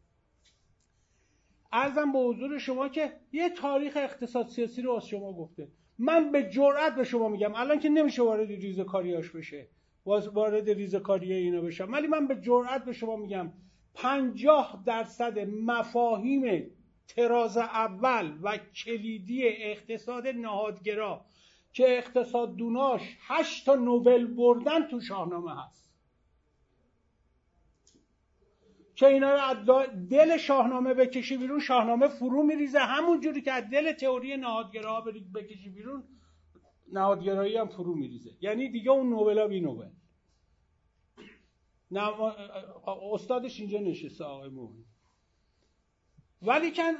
ارزم 1.71 2.11
به 2.11 2.19
حضور 2.19 2.57
شما 2.57 2.89
که 2.89 3.13
یه 3.31 3.49
تاریخ 3.49 3.97
اقتصاد 3.97 4.47
سیاسی 4.47 4.81
رو 4.81 4.91
از 4.91 5.07
شما 5.07 5.33
گفته. 5.33 5.67
من 5.99 6.31
به 6.31 6.43
جرئت 6.43 6.95
به 6.95 7.03
شما 7.03 7.29
میگم. 7.29 7.55
الان 7.55 7.79
که 7.79 7.89
نمیشه 7.89 8.21
وارد 8.21 8.47
ریزکاریاش 8.47 9.29
بشه. 9.29 9.67
وارد 10.05 10.69
ریزکاری 10.69 11.33
اینا 11.33 11.61
بشم. 11.61 11.91
ولی 11.91 12.07
من 12.07 12.27
به 12.27 12.35
جرئت 12.35 12.85
به 12.85 12.93
شما 12.93 13.15
میگم. 13.15 13.51
پنجاه 13.93 14.83
درصد 14.85 15.39
مفاهیم 15.39 16.71
تراز 17.07 17.57
اول 17.57 18.37
و 18.41 18.57
کلیدی 18.57 19.47
اقتصاد 19.47 20.27
نهادگرا 20.27 21.25
که 21.73 21.97
اقتصاد 21.97 22.55
دوناش 22.55 23.17
هشت 23.27 23.65
تا 23.65 23.75
نوبل 23.75 24.25
بردن 24.25 24.87
تو 24.87 25.01
شاهنامه 25.01 25.63
هست. 25.63 25.86
که 28.97 29.07
اینا 29.07 29.33
رو 29.33 29.41
از 29.41 29.57
دل 30.09 30.37
شاهنامه 30.37 30.93
بکشی 30.93 31.37
بیرون 31.37 31.59
شاهنامه 31.59 32.07
فرو 32.07 32.43
میریزه. 32.43 32.79
همون 32.79 33.19
جوری 33.19 33.41
که 33.41 33.51
از 33.51 33.69
دل 33.69 33.91
تئوری 33.91 34.37
نهادگراها 34.37 35.01
بکشی 35.35 35.69
بیرون 35.69 36.03
نهادگرایی 36.91 37.57
هم 37.57 37.67
فرو 37.67 37.95
میریزه. 37.95 38.29
یعنی 38.41 38.69
دیگه 38.69 38.91
اون 38.91 39.09
نوبلا 39.09 39.47
بی 39.47 39.61
نوبل. 39.61 39.89
استادش 43.13 43.59
اینجا 43.59 43.79
نشسته 43.79 44.23
آقای 44.23 44.49
مومن 44.49 44.83
ولی 46.41 46.71
کن 46.71 46.93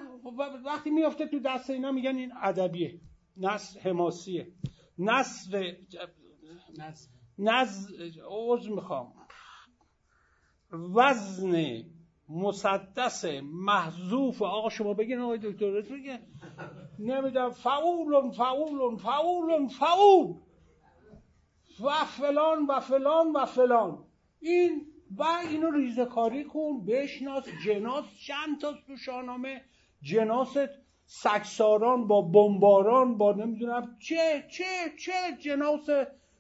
وقتی 0.66 0.90
میافته 0.90 1.28
تو 1.28 1.40
دست 1.40 1.70
اینا 1.70 1.92
میگن 1.92 2.16
این 2.16 2.32
ادبیه. 2.42 3.02
نصر 3.38 3.80
حماسیه 3.80 4.52
نصر 5.00 5.76
نصر 7.40 8.12
عوض 8.30 8.70
می‌خوام. 8.70 9.27
وزن 10.72 11.84
مسدس 12.30 13.26
محذوف 13.44 14.42
آقا 14.42 14.70
شما 14.70 14.94
بگین 14.94 15.20
آقای 15.20 15.38
دکتر 15.38 15.82
بگین 15.82 16.20
نمی‌دونم 17.00 17.50
فعول 17.50 18.32
فعول 18.32 18.98
فعول 18.98 19.68
فعول. 19.68 20.36
و 21.84 22.06
فلان 22.06 22.66
و 22.66 22.80
فلان 22.80 23.32
و 23.32 23.46
فلان. 23.46 24.04
این 24.40 24.86
و 25.18 25.24
اینو 25.24 25.72
ریزه 25.72 26.06
کاری 26.06 26.44
کن 26.44 26.86
بشناس 26.86 27.46
جناس 27.66 28.06
چند 28.28 28.62
تا 28.62 28.74
تو 28.88 28.98
شاهنامه 28.98 29.62
جناست 30.02 30.70
سکساران 31.06 32.08
با 32.08 32.22
بمباران 32.22 33.18
با 33.18 33.32
نمی‌دونم 33.32 33.98
چه 34.00 34.48
چه 34.52 34.64
چه 35.00 35.38
جناس 35.40 35.90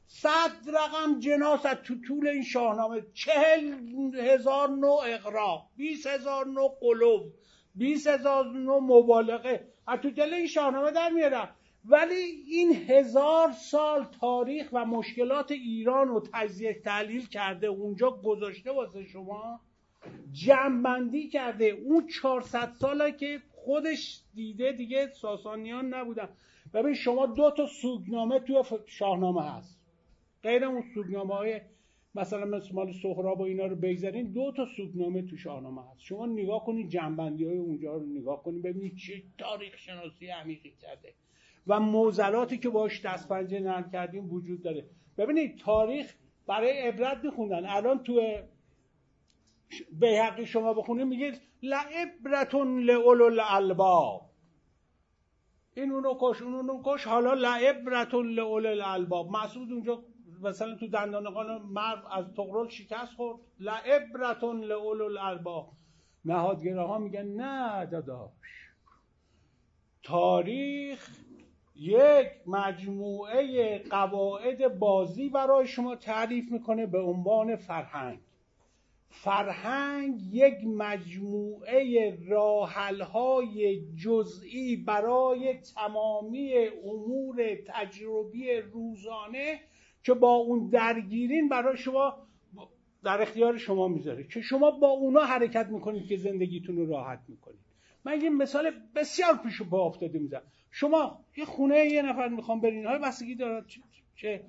صد 0.07 0.51
رقم 0.67 1.19
جناس 1.19 1.61
تو 1.61 1.95
طول 2.07 2.27
این 2.27 2.43
شاهنامه. 2.43 3.01
چهل 3.13 3.73
هزار 4.15 4.69
نوع 4.69 5.01
اقرا 5.05 5.63
بیس 5.77 6.07
هزار 6.07 6.47
نوع 6.47 6.77
قلوب 6.81 7.33
بیس 7.75 8.07
هزار 8.07 8.45
نوع 8.45 8.79
مبالغه 8.81 9.67
از 9.87 9.99
تو 9.99 10.11
دل 10.11 10.33
این 10.33 10.47
شاهنامه 10.47 10.91
در 10.91 11.09
میارم 11.09 11.55
ولی 11.85 12.15
این 12.47 12.75
هزار 12.75 13.51
سال 13.51 14.03
تاریخ 14.21 14.69
و 14.73 14.85
مشکلات 14.85 15.51
ایران 15.51 16.07
رو 16.07 16.23
تجزیه 16.33 16.73
تحلیل 16.73 17.27
کرده 17.27 17.67
اونجا 17.67 18.11
گذاشته 18.11 18.71
واسه 18.71 19.03
شما 19.03 19.61
جمعبندی 20.31 21.29
کرده. 21.29 21.65
اون 21.65 22.07
400 22.07 22.73
ساله 22.79 23.11
که 23.11 23.41
خودش 23.51 24.21
دیده 24.33 24.71
دیگه 24.71 25.07
ساسانیان 25.07 25.93
نبودن. 25.93 26.29
ببین 26.73 26.93
شما 26.93 27.25
دو 27.25 27.51
تا 27.57 27.65
سوگنامه 27.65 28.39
توی 28.39 28.63
شاهنامه 28.85 29.43
هست. 29.43 29.76
غیر 30.47 30.65
اون 30.65 30.83
سوگنامه 30.93 31.33
های 31.33 31.61
مثلا 32.15 32.45
مثل 32.45 32.91
سهراب 33.01 33.39
و 33.39 33.43
اینا 33.43 33.65
رو 33.65 33.75
بگذارین 33.75 34.31
دو 34.31 34.51
تا 34.51 34.65
سوگنامه 34.65 35.21
تو 35.21 35.37
شاهنامه 35.37 35.81
هست. 35.91 36.01
شما 36.01 36.25
نگاه 36.25 36.65
کنید 36.65 36.89
جنبندی 36.89 37.45
های 37.45 37.57
اونجا 37.57 37.97
رو 37.97 38.05
نگاه 38.05 38.43
کنید 38.43 38.61
ببینید 38.61 38.95
چه 38.95 39.23
تاریخ 39.37 39.77
شناسی 39.77 40.27
عمیقی 40.27 40.73
کرده. 40.81 41.13
و 41.67 41.79
موزلاتی 41.79 42.57
که 42.57 42.69
باش 42.69 43.05
دست 43.05 43.29
پنجه 43.29 43.59
نرم 43.59 43.89
کردیم 43.89 44.33
وجود 44.33 44.61
داره. 44.61 44.85
ببینید 45.17 45.57
تاریخ 45.57 46.15
برای 46.47 46.71
عبرت 46.71 47.23
میخوندن 47.23 47.65
الان 47.65 48.03
تو 48.03 48.21
حقی 50.01 50.45
شما 50.45 50.73
بخونید 50.73 51.07
میگید 51.07 51.41
لعبرتون 51.63 52.83
لعلو 52.83 53.23
الالباب. 53.23 54.29
این 55.75 55.91
اونو 55.91 56.13
کش 56.21 56.41
اون 56.41 56.55
اونو 56.55 56.81
کش 56.85 57.07
حالا 57.07 57.33
لعبرتون 57.33 58.29
لعلو 58.29 58.69
الالباب. 58.69 59.29
مسعود 59.31 59.71
اونجا 59.71 60.03
مثلا 60.41 60.75
تو 60.75 60.87
دندانقان 60.87 61.61
مرد 61.61 62.03
از 62.11 62.25
تقرل 62.35 62.67
شکست 62.69 63.13
خورد. 63.13 63.39
لعبرتون 63.59 64.61
لعلو 64.61 65.03
الالباب 65.03 65.71
نهادگراها 66.25 66.97
میگن 66.97 67.27
نه 67.27 67.85
داداش 67.85 68.31
تاریخ 70.03 71.09
یک 71.75 72.27
مجموعه 72.47 73.79
قواعد 73.79 74.79
بازی 74.79 75.29
برای 75.29 75.67
شما 75.67 75.95
تعریف 75.95 76.51
می‌کنه 76.51 76.85
به 76.85 76.99
عنوان 76.99 77.55
فرهنگ. 77.55 78.19
فرهنگ 79.09 80.21
یک 80.33 80.63
مجموعه 80.63 82.17
راحلهای 82.27 83.81
جزئی 83.95 84.75
برای 84.75 85.53
تمامی 85.53 86.53
امور 86.85 87.55
تجربی 87.67 88.57
روزانه 88.57 89.59
که 90.03 90.13
با 90.13 90.33
اون 90.33 90.69
درگیرین 90.69 91.49
برای 91.49 91.77
شما 91.77 92.27
در 93.03 93.21
اختیار 93.21 93.57
شما 93.57 93.87
می‌ذاره. 93.87 94.23
که 94.23 94.41
شما 94.41 94.71
با 94.71 94.87
اونا 94.87 95.19
حرکت 95.19 95.67
می‌کنید 95.67 96.07
که 96.07 96.17
زندگیتون 96.17 96.75
رو 96.77 96.85
راحت 96.85 97.23
می‌کنید. 97.27 97.59
من 98.05 98.21
یه 98.21 98.29
مثال 98.29 98.71
بسیار 98.95 99.37
پیش 99.43 99.61
با 99.61 99.85
افتاده 99.85 100.19
می‌زنم. 100.19 100.51
شما 100.71 101.25
یه 101.37 101.45
خونه 101.45 101.85
یه 101.85 102.01
نفر 102.01 102.27
می‌خوام 102.27 102.61
برین 102.61 102.85
های 102.85 102.99
بستگی 102.99 103.35
داره 103.35 103.65
چه 104.15 104.43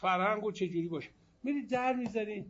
فرهنگ 0.00 0.44
و 0.44 0.52
چه 0.52 0.68
جوری 0.68 0.88
باشه. 0.88 1.10
میرید 1.42 1.70
در 1.70 1.96
می‌ذارین. 1.96 2.46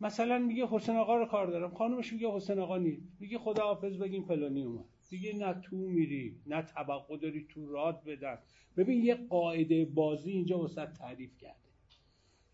مثلا 0.00 0.38
میگه 0.38 0.66
حسین 0.70 0.96
آقا 0.96 1.16
رو 1.16 1.26
کار 1.26 1.46
دارم. 1.46 1.74
خانمش 1.74 2.12
میگه 2.12 2.30
حسین 2.30 2.58
آقا 2.58 2.78
نیست. 2.78 3.02
میگه 3.20 3.38
خدا 3.38 3.62
حافظ 3.62 3.98
بگیم 3.98 4.24
فلانی 4.24 4.62
اومد. 4.62 4.84
دیگه 5.08 5.36
نه 5.36 5.60
تو 5.62 5.76
میری 5.76 6.36
نه 6.46 6.62
توقع 6.62 7.16
داری 7.16 7.46
تو 7.50 7.66
راد 7.66 8.04
بدن. 8.06 8.38
ببین 8.76 9.04
یه 9.04 9.14
قاعده 9.14 9.84
بازی 9.84 10.30
اینجا 10.30 10.58
وسط 10.58 10.88
تعریف 10.92 11.36
کرده. 11.38 11.66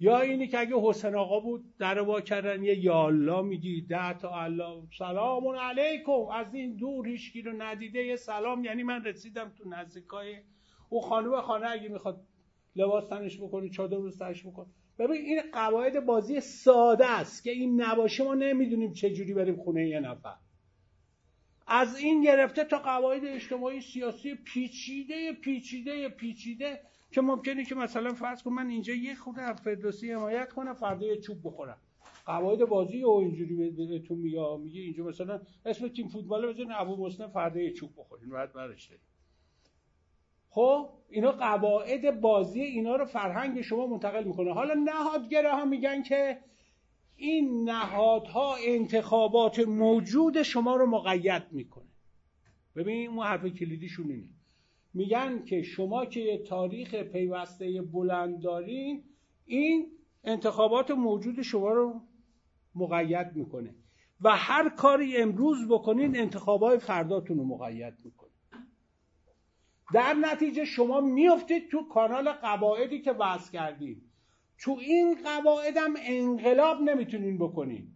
یا 0.01 0.21
اینی 0.21 0.49
که 0.49 0.59
اگه 0.59 0.75
حسین 0.83 1.15
آقا 1.15 1.41
بود 1.41 1.65
در 1.79 2.01
وا 2.01 2.21
کردن 2.21 2.63
یه 2.63 2.85
یالا 2.85 3.43
میگی 3.43 3.81
ده 3.81 4.19
تا 4.19 4.41
الله. 4.41 4.83
سلام 4.99 5.49
علیکم. 5.49 6.27
از 6.33 6.55
این 6.55 6.77
دور 6.77 7.09
هیچکی 7.09 7.43
رو 7.43 7.53
ندیده. 7.63 8.05
یه 8.05 8.17
سلام 8.17 8.65
یعنی 8.65 8.83
من 8.83 9.05
رسیدم 9.05 9.53
تو 9.59 9.69
نزدیکای 9.69 10.37
او 10.89 11.01
خانم 11.01 11.41
خانه. 11.41 11.71
اگه 11.71 11.89
می‌خواد 11.89 12.27
لباس 12.77 13.09
تنش 13.09 13.39
بکنی 13.41 13.71
چادر 13.71 13.97
رو 13.97 14.11
سرش 14.11 14.47
بکن. 14.47 14.67
ببین 14.99 15.17
این 15.17 15.41
قواعد 15.53 16.07
بازی 16.07 16.41
ساده 16.41 17.07
است 17.07 17.45
که 17.45 17.51
این 17.51 17.83
نباشه 17.83 18.25
ما 18.25 18.35
نمی‌دونیم 18.35 18.93
چه 18.93 19.11
جوری 19.11 19.35
بریم 19.35 19.57
خونه 19.57 19.89
یه 19.89 20.01
نفر. 20.01 20.35
از 21.75 21.97
این 21.97 22.23
گرفته 22.23 22.65
تا 22.65 22.79
قواعد 22.79 23.25
اجتماعی 23.25 23.81
سیاسی 23.81 24.35
پیچیده 24.35 25.33
پیچیده 25.33 26.09
پیچیده 26.09 26.81
که 27.11 27.21
ممکنه 27.21 27.65
که 27.65 27.75
مثلا 27.75 28.15
فرض 28.15 28.43
کن 28.43 28.53
من 28.53 28.69
اینجا 28.69 28.95
یه 28.95 29.15
خود 29.15 29.35
فردوسی 29.65 30.13
حمایت 30.13 30.53
کنم 30.53 30.75
فردا 30.75 31.07
یه 31.07 31.21
چوب 31.21 31.39
بخورم. 31.45 31.77
قواعد 32.27 32.65
بازی 32.65 33.05
و 33.05 33.09
اینجوری 33.09 33.71
بهتون 33.71 34.19
میگه 34.19 34.57
میگه 34.57 34.81
اینجا 34.81 35.05
مثلا 35.05 35.41
اسم 35.67 35.89
تیم 35.89 36.09
فوتبال 36.09 36.53
بزنین 36.53 36.73
ابو 36.73 37.07
مسلم 37.07 37.29
فردا 37.29 37.61
یه 37.61 37.73
چوب 37.73 37.91
بخورین 37.97 38.31
بعد 38.31 38.53
برش 38.53 38.91
خب 40.51 40.89
اینا 41.11 41.33
قواعد 41.33 42.21
بازی 42.21 42.61
اینا 42.61 42.97
رو 42.97 43.05
فرهنگ 43.05 43.61
شما 43.61 43.87
منتقل 43.87 44.25
می‌کنه. 44.25 44.55
حالا 44.55 44.75
نهادگره 44.75 45.51
ها 45.53 45.65
میگن 45.65 46.03
که 46.03 46.39
این 47.23 47.71
نهادها 47.71 48.57
انتخابات 48.57 49.59
موجود 49.59 50.43
شما 50.43 50.77
رو 50.77 50.87
مقید 50.87 51.43
می‌کنه. 51.51 51.89
ببین 52.77 53.11
اون 53.11 53.27
حرف 53.27 53.47
کلیدیشون 53.47 54.11
اینه. 54.11 54.29
میگن 54.95 55.45
که 55.45 55.63
شما 55.63 56.07
که 56.07 56.43
تاریخ 56.47 56.95
پیوسته 56.95 57.83
بلند 57.83 58.41
دارین 58.43 59.05
این 59.47 59.87
انتخابات 60.25 60.91
موجود 60.91 61.43
شما 61.43 61.73
رو 61.73 62.01
مقید 62.75 63.37
می‌کنه. 63.37 63.75
و 64.21 64.37
هر 64.37 64.69
کاری 64.69 65.17
امروز 65.17 65.69
بکنین 65.69 66.17
انتخابات 66.17 66.79
فرداتون 66.79 67.39
رو 67.39 67.45
مقید 67.45 67.95
می‌کنه. 68.05 68.31
در 69.95 70.15
نتیجه 70.15 70.65
شما 70.65 71.01
میفتید 71.01 71.71
تو 71.71 71.89
کانال 71.89 72.33
قواعدی 72.33 73.01
که 73.01 73.13
وضع 73.13 73.53
کردید 73.53 74.12
تو 74.63 74.79
این 74.81 75.23
قواعد 75.25 75.77
هم 75.77 75.95
انقلاب 76.03 76.81
نمی‌تونین 76.81 77.39
بکنین. 77.39 77.95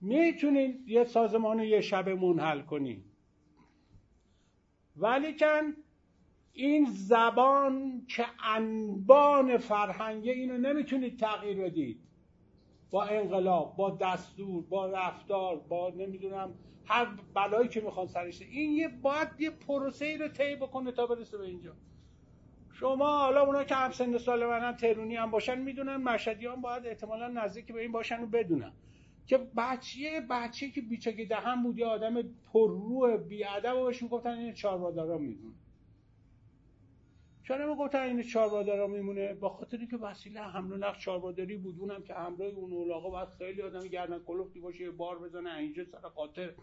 می‌تونین 0.00 0.84
یه 0.86 1.04
سازمان 1.04 1.60
یه 1.60 1.80
شب 1.80 2.08
منحل 2.08 2.60
کنین. 2.60 3.04
ولیکن 4.96 5.74
این 6.52 6.86
زبان 6.90 8.06
که 8.08 8.26
انبان 8.44 9.58
فرهنگه 9.58 10.32
اینو 10.32 10.58
نمی‌تونید 10.58 11.18
تغییر 11.18 11.60
بدید. 11.60 12.00
با 12.90 13.04
انقلاب 13.04 13.76
با 13.76 13.90
دستور 13.90 14.62
با 14.62 14.86
رفتار 14.86 15.56
با 15.56 15.90
نمی‌دونم 15.90 16.54
هر 16.84 17.08
بلایی 17.34 17.68
که 17.68 17.80
می‌خوان 17.80 18.06
سرش. 18.06 18.42
این 18.42 18.72
یه 18.72 18.88
باید 18.88 19.28
یه 19.38 19.50
پروسه 19.50 20.04
ای 20.04 20.16
رو 20.18 20.28
طی 20.28 20.56
بکنه 20.56 20.92
تا 20.92 21.06
برسه 21.06 21.38
به 21.38 21.44
اینجا. 21.44 21.76
شما 22.80 23.18
حالا 23.18 23.42
اونا 23.42 23.64
که 23.64 23.74
هم 23.74 23.90
سن 23.90 24.18
سال 24.18 24.46
منن 24.46 24.76
ترونی 24.76 25.16
هم 25.16 25.30
باشن 25.30 25.58
می‌دونن 25.58 25.96
مشهدی 25.96 26.46
هم 26.46 26.60
باید 26.60 26.86
احتمالا 26.86 27.28
نزدیک 27.28 27.72
به 27.72 27.80
این 27.80 27.92
باشن 27.92 28.22
و 28.22 28.26
بدونن. 28.26 28.72
که 29.26 29.38
بچه 29.38 30.26
بچه 30.30 30.70
که 30.70 30.80
بیچگی 30.80 31.26
دهن 31.26 31.62
بود 31.62 31.78
یا 31.78 31.88
آدم 31.88 32.22
پررو 32.22 33.18
بیادب 33.18 33.76
و 33.76 33.86
بهش 33.86 34.02
می‌گفتن 34.02 34.30
این 34.30 34.52
چاربادارا 34.52 35.18
می‌دونه 35.18 35.54
چرا 37.48 37.74
گفتن 37.74 38.00
این 38.00 38.22
چاربادارا 38.22 38.86
میمونه؟ 38.86 39.34
با 39.34 39.48
خاطری 39.48 39.86
که 39.86 39.96
وسیله 39.96 40.40
حمل 40.40 40.72
و 40.72 40.76
نقل 40.76 40.98
چارباداری 40.98 41.56
بود. 41.56 41.80
اونم 41.80 42.02
که 42.02 42.14
همراه 42.14 42.48
اون 42.48 42.72
اولاغا 42.72 43.10
باید 43.10 43.28
خیلی 43.28 43.62
آدم 43.62 43.86
گردن 43.86 44.18
کلفتی 44.18 44.60
باشه 44.60 44.84
یه 44.84 44.90
بار 44.90 45.18
بزنه 45.18 45.56
اینجا 45.56 45.84
سر 45.84 46.08
خاطر 46.08 46.54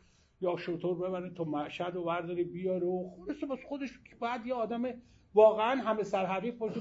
یا 0.41 0.57
شطور 0.57 0.95
ببره 0.95 1.30
تو 1.30 1.45
مشهد 1.45 1.95
و 1.95 2.03
برداره 2.03 2.43
بیاره 2.43 2.88
و 2.88 3.09
خودش 3.09 3.43
بس 3.43 3.59
خودش 3.68 3.99
بعد 4.20 4.47
یه 4.47 4.53
آدم 4.53 4.93
واقعا 5.36 5.81
همه 5.81 6.03
سرحریف 6.03 6.57
باشه 6.57 6.79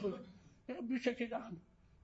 باشه 0.91 1.15
که 1.15 1.31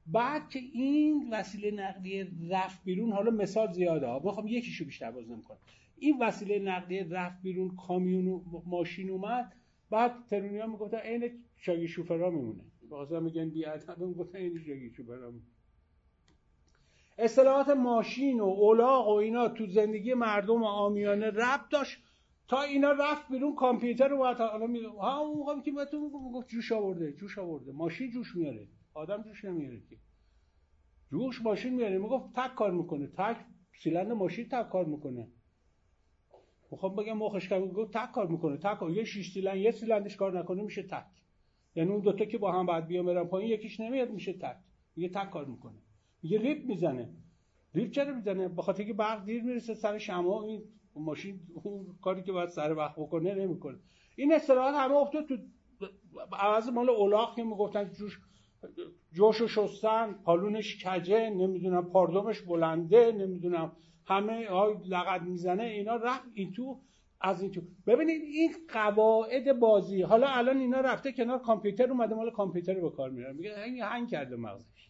بعد 0.07 0.49
که 0.49 0.59
این 0.59 1.29
وسیله 1.33 1.71
نقلیه 1.71 2.29
رفت 2.51 2.85
بیرون 2.85 3.13
حالا 3.13 3.31
مثال 3.31 3.73
زیاده 3.73 4.07
ها. 4.07 4.21
می‌خوام 4.25 4.47
یکیشو 4.47 4.85
بیشتر 4.85 5.11
باز 5.11 5.31
نمی‌کنم 5.31 5.59
این 5.99 6.19
وسیله 6.23 6.59
نقلیه 6.59 7.07
رفت 7.11 7.43
بیرون 7.43 7.77
کامیون 7.77 8.29
و 8.29 8.43
ماشین 8.67 9.11
اومد. 9.11 9.53
بعد 9.91 10.27
ترونیا 10.31 10.67
می‌گفتن 10.67 10.97
عین 10.97 11.45
شاگی 11.57 11.89
شوفرا 11.89 12.31
میمونه. 12.31 12.65
بازم 12.89 13.23
میگن 13.23 13.51
بی 13.51 13.65
ادب 13.65 13.99
می‌گفتن 13.99 14.39
عین 14.39 14.59
شاگی 14.59 14.91
شوفرا 14.91 15.33
اصطلاحات 17.19 17.69
ماشین 17.69 18.41
و 18.41 18.45
اولاغ 18.45 19.09
و 19.09 19.13
اینا 19.13 19.49
تو 19.49 19.67
زندگی 19.67 20.15
مردم 20.15 20.63
آمیانه 20.63 21.27
ربط 21.27 21.69
داشت. 21.71 21.99
تا 22.51 22.63
اینا 22.63 22.93
رفت 22.93 23.29
بیرون 23.29 23.55
کامپیوتر 23.55 24.09
رو 24.09 24.17
باید 24.19 24.37
حالا 24.37 24.67
می 24.67 24.81
ها 24.81 25.19
اون 25.19 25.39
موقع 25.39 25.61
که 25.61 25.73
بهتون 25.73 26.03
می‌گفت 26.03 26.49
جوش 26.49 26.73
آورده 26.73 27.13
جوش 27.13 27.39
آورده. 27.39 27.73
ماشین 27.73 28.11
جوش 28.11 28.37
میاره. 28.37 28.69
آدم 28.95 29.23
جوش 29.23 29.45
نمیاره 29.45 29.81
که. 29.91 29.97
جوش 31.11 31.43
ماشین 31.43 31.75
میاره. 31.75 31.99
می‌گفت 31.99 32.33
تک 32.35 32.55
کار 32.55 32.71
می‌کنه. 32.71 33.07
تک 33.07 33.37
سیلند 33.83 34.13
ماشین 34.13 34.49
تک 34.49 34.69
کار 34.69 34.85
می‌کنه. 34.85 35.29
می‌خوام 36.71 36.97
بگم 36.97 37.19
مخش 37.19 37.49
که 37.49 37.61
گفت 37.61 37.97
تک 37.97 38.13
کار 38.13 38.27
می‌کنه. 38.27 38.57
تک. 38.57 38.83
یه 38.83 39.05
شیش 39.05 39.33
سیلند 39.33 39.57
یه 39.57 39.71
سیلندش 39.71 40.17
کار 40.17 40.39
نکنه 40.39 40.63
میشه 40.63 40.83
تک. 40.83 41.07
یعنی 41.75 41.91
اون 41.91 42.01
دوتا 42.01 42.25
که 42.25 42.39
با 42.39 42.53
هم 42.53 42.67
بعد 42.67 42.87
بیام 42.87 43.07
برن 43.07 43.25
پایین 43.25 43.51
یکیش 43.51 43.81
نمیاد 43.81 44.11
میشه 44.11 44.33
تک. 44.33 44.57
یه 44.97 45.09
تک 45.09 45.31
کار 45.31 45.45
می‌کنه. 45.45 45.79
یه 46.23 46.39
ریپ 46.39 46.65
می‌زنه. 46.67 47.11
ریپ 47.75 47.91
چرا 47.91 48.15
می‌زنه؟ 48.15 48.49
بخاطر 48.49 48.85
که 48.85 48.93
برق 48.93 49.25
دیر 49.25 49.43
می‌رسه 49.43 49.75
سر 49.75 49.99
شما. 49.99 50.43
این 50.43 50.63
ماشین 50.97 51.41
اون 51.63 51.87
کاری 52.03 52.23
که 52.23 52.33
باید 52.33 52.49
سر 52.49 52.73
وقت 52.73 52.95
بکنه 52.97 53.35
نمی‌کنه. 53.35 53.79
این 54.17 54.33
اصطلاحات 54.33 54.75
همه 54.75 54.97
افتاد 54.97 55.27
تو 55.27 55.37
عوض 56.33 56.69
مال 56.69 56.91
اولاق 56.91 57.37
که 57.37 57.43
می‌گفتن 57.45 57.93
جوش 57.93 58.19
جوشو 59.13 59.49
شستن 59.49 60.13
پالونش 60.13 60.85
کجه 60.85 61.31
نمی‌دونم 61.31 61.91
پاردومش 61.91 62.41
بلنده 62.41 63.13
نمی‌دونم 63.13 63.73
همه 64.07 64.49
های 64.49 64.75
لغت 64.89 65.23
می‌زنه 65.23 65.63
اینا 65.63 65.97
رفت 65.97 66.29
این 66.35 66.53
تو 66.53 66.81
از 67.21 67.43
این 67.43 67.51
تو 67.51 67.61
ببینید 67.87 68.23
این 68.23 68.51
قواعد 68.69 69.59
بازی 69.59 70.03
حالا 70.03 70.29
الان 70.29 70.59
اینا 70.59 70.81
رفته 70.81 71.13
کنار 71.13 71.39
کامپیوتر 71.39 71.91
اومده 71.91 72.15
مال 72.15 72.31
کامپیوتر 72.31 72.75
به 72.81 72.91
کار 72.91 73.11
میاره 73.11 73.33
میگه 73.33 73.85
هنگ 73.85 74.09
کرده 74.09 74.37
مغزش. 74.37 74.90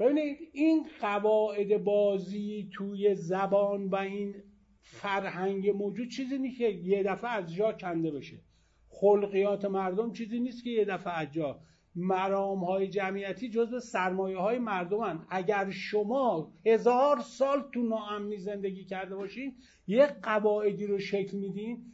ببینید 0.00 0.38
این 0.52 0.86
قواعد 1.00 1.84
بازی 1.84 2.70
توی 2.72 3.14
زبان 3.14 3.88
و 3.88 3.96
این 3.96 4.34
فرهنگ 4.80 5.70
موجود 5.70 6.08
چیزی 6.08 6.38
نیست 6.38 6.58
که 6.58 6.68
یه 6.68 7.02
دفعه 7.02 7.30
از 7.30 7.54
جا 7.54 7.72
کنده 7.72 8.10
بشه. 8.10 8.40
خلقیات 8.88 9.64
مردم 9.64 10.12
چیزی 10.12 10.40
نیست 10.40 10.64
که 10.64 10.70
یه 10.70 10.84
دفعه 10.84 11.12
از 11.12 11.32
جا. 11.32 11.60
مرام 11.94 12.64
های 12.64 12.88
جمعیتی 12.88 13.50
جزو 13.50 13.80
سرمایه 13.80 14.36
های 14.36 14.58
مردم 14.58 15.26
اگر 15.30 15.70
شما 15.70 16.52
هزار 16.66 17.20
سال 17.20 17.64
تو 17.74 17.82
ناامنی 17.82 18.36
زندگی 18.36 18.84
کرده 18.84 19.14
باشین 19.16 19.54
یک 19.86 20.10
قواعدی 20.22 20.86
رو 20.86 20.98
شکل 20.98 21.36
میدین. 21.36 21.92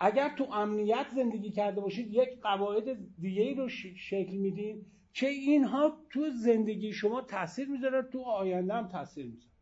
اگر 0.00 0.34
تو 0.38 0.44
امنیت 0.52 1.06
زندگی 1.14 1.50
کرده 1.50 1.80
باشید 1.80 2.14
یک 2.14 2.40
قواعد 2.42 2.84
دیگه 3.20 3.54
رو 3.54 3.68
شکل 3.68 4.36
میدین. 4.36 4.86
که 5.14 5.28
اینها 5.28 5.98
تو 6.10 6.30
زندگی 6.30 6.92
شما 6.92 7.20
تاثیر 7.20 7.68
می‌ذاره 7.68 8.02
تو 8.02 8.22
آینده 8.22 8.74
هم 8.74 8.88
تاثیر 8.88 9.26
می‌ذاره. 9.26 9.52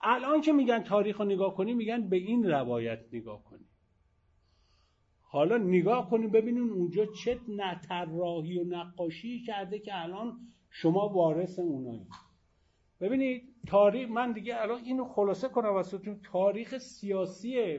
الان 0.00 0.40
که 0.40 0.52
میگن 0.52 0.78
تاریخ 0.82 1.20
رو 1.20 1.24
نگاه 1.24 1.54
کنی 1.54 1.74
میگن 1.74 2.08
به 2.08 2.16
این 2.16 2.50
روایت 2.50 3.00
نگاه 3.12 3.44
کنی. 3.44 3.64
حالا 5.20 5.56
نگاه 5.58 6.10
کنیم 6.10 6.30
ببینیم 6.30 6.72
اونجا 6.72 7.06
چه 7.06 7.40
نطراحی 7.48 8.58
و 8.58 8.64
نقاشی 8.64 9.42
کرده 9.42 9.78
که 9.78 10.02
الان 10.02 10.38
شما 10.70 11.08
وارث 11.08 11.58
اونایی. 11.58 12.06
ببینید 13.00 13.54
تاریخ 13.66 14.08
من 14.10 14.32
دیگه 14.32 14.62
الان 14.62 14.84
اینو 14.84 15.04
خلاصه 15.04 15.48
کنم 15.48 15.68
واسهتون. 15.68 16.20
تاریخ 16.24 16.78
سیاسی 16.78 17.78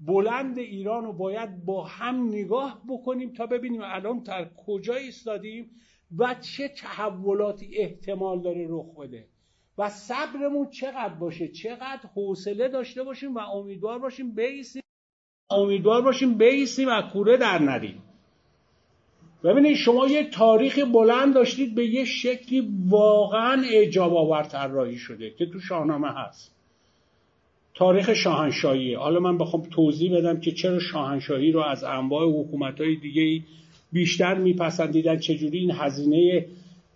بلند 0.00 0.58
ایران 0.58 1.04
رو 1.04 1.12
باید 1.12 1.64
با 1.64 1.84
هم 1.84 2.28
نگاه 2.28 2.82
بکنیم 2.88 3.32
تا 3.32 3.46
ببینیم 3.46 3.80
الان 3.84 4.18
در 4.18 4.50
کجا 4.66 4.94
ایستادیم. 4.94 5.70
و 6.18 6.34
چه 6.34 6.68
تحولاتی 6.68 7.78
احتمال 7.78 8.42
داره 8.42 8.66
رخ 8.68 8.96
بده. 9.00 9.26
و 9.78 9.88
صبرمون 9.88 10.70
چقدر 10.70 11.14
باشه؟ 11.14 11.48
چقدر 11.48 12.00
حوصله 12.14 12.68
داشته 12.68 13.02
باشیم 13.02 13.34
و 13.34 13.38
امیدوار 13.38 13.98
باشیم 13.98 14.34
بیسیم 14.34 14.82
امیدوار 15.50 16.02
باشیم 16.02 16.38
بیستیم 16.38 16.88
و 16.88 17.02
کوره 17.02 17.36
در 17.36 17.58
ندیم 17.62 18.02
ببینید 19.44 19.76
شما 19.76 20.06
یه 20.06 20.30
تاریخ 20.30 20.78
بلند 20.78 21.34
داشتید 21.34 21.74
به 21.74 21.86
یه 21.86 22.04
شکلی 22.04 22.68
واقعا 22.88 23.62
اعجاب 23.62 24.16
آور 24.16 24.42
طراحی 24.42 24.96
شده 24.96 25.30
که 25.30 25.46
تو 25.46 25.60
شاهنامه 25.60 26.08
هست. 26.08 26.54
تاریخ 27.74 28.14
شاهنشاهی 28.14 28.94
حالا 28.94 29.20
من 29.20 29.38
بخوام 29.38 29.62
توضیح 29.62 30.16
بدم 30.18 30.40
که 30.40 30.52
چرا 30.52 30.78
شاهنشاهی 30.78 31.52
رو 31.52 31.60
از 31.60 31.84
انواع 31.84 32.40
حکومت 32.40 32.80
های 32.80 32.96
دیگه 32.96 33.42
بیشتر 33.92 34.34
میپسندیدن 34.34 35.18
چجوری 35.18 35.58
این 35.58 35.70
هزینه 35.70 36.46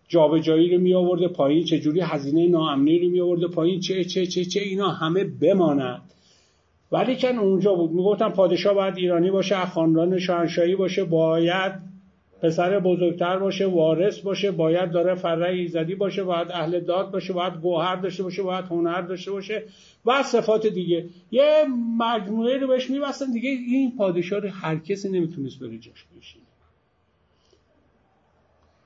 جابجایی 0.08 0.74
رو 0.74 0.80
می 0.80 0.94
آورده 0.94 1.28
پایین 1.28 1.64
چجوری 1.64 2.00
هزینه 2.00 2.48
ناامنی 2.48 2.98
رو 2.98 3.10
می 3.10 3.20
آورده 3.20 3.46
پایین 3.46 3.80
چه 3.80 4.04
چه 4.04 4.26
چه 4.26 4.44
چه 4.44 4.60
اینا 4.60 4.88
همه 4.88 5.24
بماند 5.24 6.02
ولی 6.92 7.16
کن 7.16 7.38
اونجا 7.38 7.74
بود. 7.74 7.90
می‌گفتن 7.90 8.28
پادشاه 8.28 8.74
باید 8.74 8.96
ایرانی 8.96 9.30
باشه 9.30 9.66
خاندان 9.66 10.18
شاهنشاهی 10.18 10.76
باشه 10.76 11.04
باید 11.04 11.72
پسر 12.42 12.80
بزرگتر 12.80 13.38
باشه 13.38 13.66
وارث 13.66 14.20
باشه 14.20 14.50
باید 14.50 14.90
داره 14.90 15.14
فره 15.14 15.52
ایزدی 15.52 15.94
باشه 15.94 16.24
باید 16.24 16.48
اهل 16.50 16.80
داد 16.80 17.10
باشه 17.10 17.32
باید 17.32 17.54
گوهر 17.54 17.96
داشته 17.96 18.22
باشه 18.22 18.42
باید 18.42 18.64
هنر 18.64 19.00
داشته 19.00 19.30
باشه 19.30 19.62
و 20.06 20.22
صفات 20.22 20.66
دیگه. 20.66 21.08
یه 21.30 21.64
مجموعه 21.98 22.58
رو 22.58 22.68
بهش 22.68 22.90
میبستن 22.90 23.32
دیگه 23.32 23.50
این 23.50 23.96
پادشاه 23.96 24.42
هر 24.48 24.76
کسی 24.76 25.08
نمی‌تونست 25.08 25.60
بره 25.60 25.78
جاش 25.78 26.04
بشینه. 26.18 26.51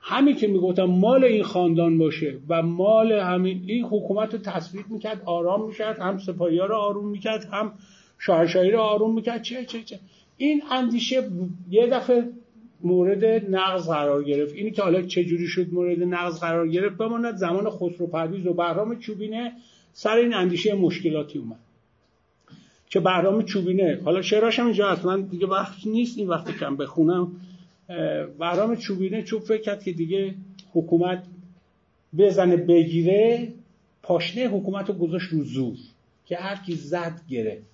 همین 0.09 0.35
که 0.35 0.47
می‌گفتم 0.47 0.83
مال 0.83 1.23
این 1.23 1.43
خاندان 1.43 1.97
باشه 1.97 2.37
و 2.49 2.61
مال 2.61 3.11
همین 3.11 3.63
این 3.67 3.85
حکومت 3.85 4.33
رو 4.33 4.39
تثبیت 4.39 4.85
می‌کرد 4.89 5.21
آرام 5.25 5.67
می‌کرد 5.67 5.99
هم 5.99 6.17
سپاهی 6.17 6.57
رو 6.57 6.75
آروم 6.75 7.07
می‌کرد 7.07 7.45
هم 7.51 7.73
شاهنشاهی 8.19 8.71
رو 8.71 8.79
آروم 8.79 9.15
می‌کرد. 9.15 9.41
چه 9.41 9.65
چه 9.65 9.83
چه. 9.83 9.99
این 10.37 10.61
اندیشه 10.71 11.29
یه 11.69 11.87
دفعه 11.87 12.29
مورد 12.83 13.25
نقض 13.55 13.87
قرار 13.87 14.23
گرفت. 14.23 14.55
اینی 14.55 14.71
که 14.71 14.81
حالا 14.81 15.01
چه 15.01 15.23
جوری 15.23 15.47
شد 15.47 15.73
مورد 15.73 16.03
نقض 16.03 16.39
قرار 16.39 16.67
گرفت 16.67 16.97
بماند 16.97 17.35
زمان 17.35 17.69
خسرو 17.69 18.07
پرویز 18.07 18.47
و 18.47 18.53
بهرام 18.53 18.99
چوبینه 18.99 19.51
سر 19.93 20.15
این 20.15 20.33
اندیشه 20.33 20.75
مشکلاتی 20.75 21.39
اومد. 21.39 21.59
که 22.89 22.99
بهرام 22.99 23.41
چوبینه 23.41 24.01
حالا 24.05 24.21
شعراش 24.21 24.59
هم 24.59 24.65
اینجا 24.65 24.97
من 25.03 25.21
دیگه 25.21 25.47
وقت 25.47 25.75
نیست 25.85 26.17
این 26.17 26.27
وقت 26.27 26.57
کم 26.57 26.75
بخونم. 26.75 27.31
بهرام 28.39 28.75
چوبینه 28.75 29.23
چوب 29.23 29.43
فکر 29.43 29.61
کرد 29.61 29.83
که 29.83 29.91
دیگه 29.91 30.35
حکومت 30.73 31.23
بزنه 32.17 32.57
بگیره 32.57 33.53
پاشنه 34.03 34.47
حکومت 34.47 34.89
رو 34.89 34.95
گذاشت 34.95 35.29
رو 35.29 35.43
زور 35.43 35.77
که 36.25 36.35
هر 36.35 36.55
کی 36.65 36.75
زد 36.75 37.21
گرفت. 37.29 37.65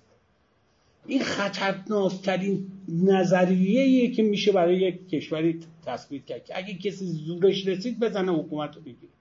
این 1.06 1.22
خطرناکترین 1.22 2.66
نظریه 2.88 4.10
که 4.10 4.22
میشه 4.22 4.52
برای 4.52 4.76
یک 4.76 5.08
کشوری 5.08 5.60
تثبیت 5.86 6.24
کرد 6.24 6.44
که 6.44 6.58
اگه 6.58 6.74
کسی 6.74 7.06
زورش 7.06 7.66
رسید 7.66 8.00
بزنه 8.00 8.32
حکومت 8.32 8.76
رو 8.76 8.82
بگیره. 8.82 9.12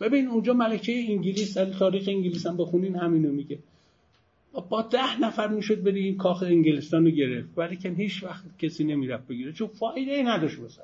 ببین 0.00 0.28
اونجا 0.28 0.52
ملکه 0.52 0.92
انگلیس 0.92 1.54
تاریخ 1.54 2.08
انگلیس 2.08 2.46
هم 2.46 2.56
بخونین 2.56 2.96
همینو 2.96 3.32
میگه. 3.32 3.58
با 4.60 4.82
ده 4.82 5.20
نفر 5.20 5.48
می‌شد 5.48 5.82
بری 5.82 6.04
این 6.04 6.16
کاخ 6.16 6.42
انگلستان 6.42 7.04
رو 7.04 7.10
گرفت. 7.10 7.48
ولی 7.56 7.76
که 7.76 7.88
هیچ 7.90 8.24
وقت 8.24 8.44
کسی 8.58 8.84
نمی‌رفت 8.84 9.26
بگیره. 9.26 9.52
چون 9.52 9.68
فایده 9.68 10.12
ای 10.12 10.22
نداشت 10.22 10.58
واسش 10.58 10.78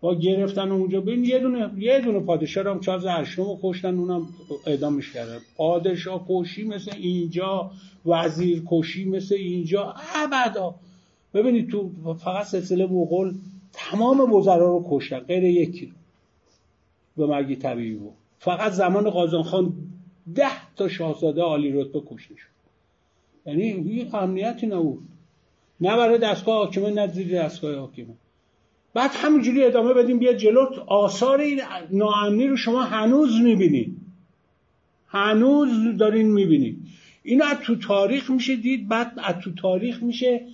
با 0.00 0.14
گرفتن 0.14 0.72
اونجا 0.72 1.00
ببین 1.00 1.24
یه 1.24 1.38
دونه 1.38 1.70
یه 1.78 2.00
دونه 2.00 2.20
پادشاه 2.20 2.68
هم 2.68 2.80
چارلز 2.80 3.06
هشتم 3.06 3.58
کشتن. 3.62 3.98
اونم 3.98 4.28
اعدامش 4.66 5.12
کردن 5.12 5.38
پادشاه 5.56 6.26
کشی 6.28 6.64
مثل 6.64 6.92
اینجا. 6.96 7.70
وزیر 8.06 8.62
کشی 8.66 9.04
مثل 9.04 9.34
اینجا. 9.34 9.94
ابدا. 10.14 10.74
ببینید 11.34 11.70
تو 11.70 11.90
فقط 12.18 12.46
سلسله 12.46 12.86
مغول 12.86 13.34
تمام 13.72 14.32
وزرا 14.32 14.56
رو 14.56 14.86
کشتن. 14.90 15.18
غیر 15.18 15.44
یکی 15.44 15.92
به 17.16 17.26
مرگی 17.26 17.56
طبیعی 17.56 17.94
بود. 17.94 18.12
فقط 18.38 18.72
زمان 18.72 19.10
قازان 19.10 19.42
خان 19.42 19.72
ده 20.34 20.74
تا 20.76 20.88
شاهزاده 20.88 21.42
عالی 21.42 21.72
رتبه 21.72 22.02
کشته 22.10 22.34
شد. 22.36 22.53
یعنی 23.46 23.70
هیچ 23.70 24.14
امنیتی 24.14 24.66
نبود. 24.66 25.02
نه 25.80 25.96
برای 25.96 26.18
دستگاه 26.18 26.54
حاکمه 26.54 26.90
نه 26.90 27.06
زیر 27.06 27.42
دستگاه 27.42 27.78
حاکمه. 27.78 28.14
بعد 28.94 29.10
همینجوری 29.14 29.64
ادامه 29.64 29.92
بدیم 29.92 30.18
بیا 30.18 30.32
جلو. 30.32 30.66
آثار 30.86 31.40
این 31.40 31.60
ناامنی 31.90 32.46
رو 32.46 32.56
شما 32.56 32.82
هنوز 32.82 33.40
می‌بینید. 33.40 33.96
هنوز 35.08 35.96
دارین 35.98 36.32
می‌بینید. 36.32 36.78
اینو 37.22 37.44
از 37.44 37.58
تو 37.58 37.76
تاریخ 37.76 38.30
میشه 38.30 38.56
دید 38.56 38.88
بعد 38.88 39.12
از 39.16 39.34
تو 39.44 39.54
تاریخ 39.54 40.02
میشه 40.02 40.46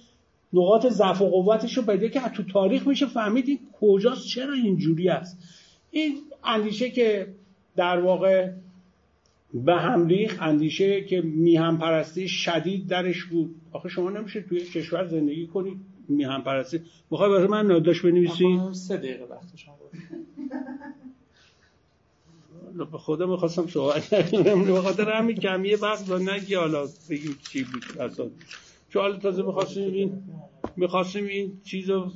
نقاط 0.53 0.87
ضعف 0.87 1.23
و 1.23 1.31
قوتش 1.31 1.77
رو 1.77 1.83
پیدا 1.83 2.09
که 2.09 2.21
از 2.21 2.33
تو 2.33 2.43
تاریخ 2.43 2.87
میشه 2.87 3.07
فهمید 3.07 3.49
این 3.49 3.59
کجاست 3.81 4.27
چرا 4.27 4.53
اینجوری 4.55 5.09
است. 5.09 5.39
این 5.91 6.17
اندیشه 6.45 6.91
که 6.91 7.27
در 7.77 8.01
واقع 8.01 8.51
به 9.55 9.75
هم 9.75 10.07
ریخ 10.07 10.39
اندیشه 10.41 11.05
که 11.05 11.21
میهم 11.21 11.79
پرستی 11.79 12.29
شدید 12.29 12.87
درش 12.87 13.25
بود. 13.25 13.55
آخه 13.73 13.89
شما 13.89 14.11
نمیشه 14.11 14.41
توی 14.41 14.61
کشور 14.61 15.07
زندگی 15.07 15.47
کنید 15.47 15.77
میهم 16.09 16.43
پرستی. 16.43 16.81
می‌خوای 17.11 17.31
برای 17.31 17.47
من 17.47 17.67
ناداش 17.67 18.03
بنویسی؟ 18.03 18.59
سه 18.73 18.97
دقیقه 18.97 19.25
وقت 19.25 19.57
شما 19.57 19.75
به 22.85 22.99
خدا 22.99 23.27
می‌خواستم 23.27 23.67
صحبت 23.67 24.31
کنم 24.31 24.65
به 24.65 24.81
خاطر 24.81 25.11
همین 25.11 25.37
کمیه 25.37 25.77
وقت 25.77 26.11
و 26.11 26.19
نگی 26.19 26.55
حالا 26.55 26.87
بگیم 27.11 27.37
چی 27.53 27.65
بود 27.65 28.01
اصلا. 28.01 28.27
چون 28.89 29.03
حالا 29.03 29.17
تازه 29.17 29.43
می‌خواستیم 29.43 29.93
این 29.93 30.23
می‌خواستیم 30.77 31.27
این 31.27 31.61
چیزو 31.65 32.11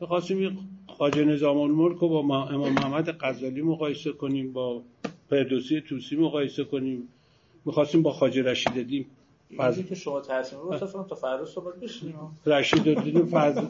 می‌خواستیم 0.00 0.38
این 0.38 0.58
خاجه 0.86 1.24
نظام 1.24 1.58
الملک 1.58 1.98
رو 1.98 2.08
با 2.08 2.48
امام 2.48 2.72
محمد 2.72 3.16
غزالی 3.20 3.62
مقایسه 3.62 4.12
کنیم 4.12 4.52
با 4.52 4.82
فردوسی 5.30 5.80
توسی 5.80 6.16
مقایسه 6.16 6.64
کنیم. 6.64 7.08
می‌خواستیم 7.64 8.02
با 8.02 8.12
خاجه 8.12 8.42
رشید 8.42 8.86
دیم. 8.86 9.06
فضل 9.56 9.82
که 9.82 9.94
شما 9.94 10.20
تصمیم 10.20 10.62
رو 10.62 10.78
تا 10.78 11.16
فردا 11.16 11.44
صحبت 11.44 11.80
بشیم 11.80 12.14
رشید 12.46 12.88
الدین 12.88 13.26
فضل 13.26 13.60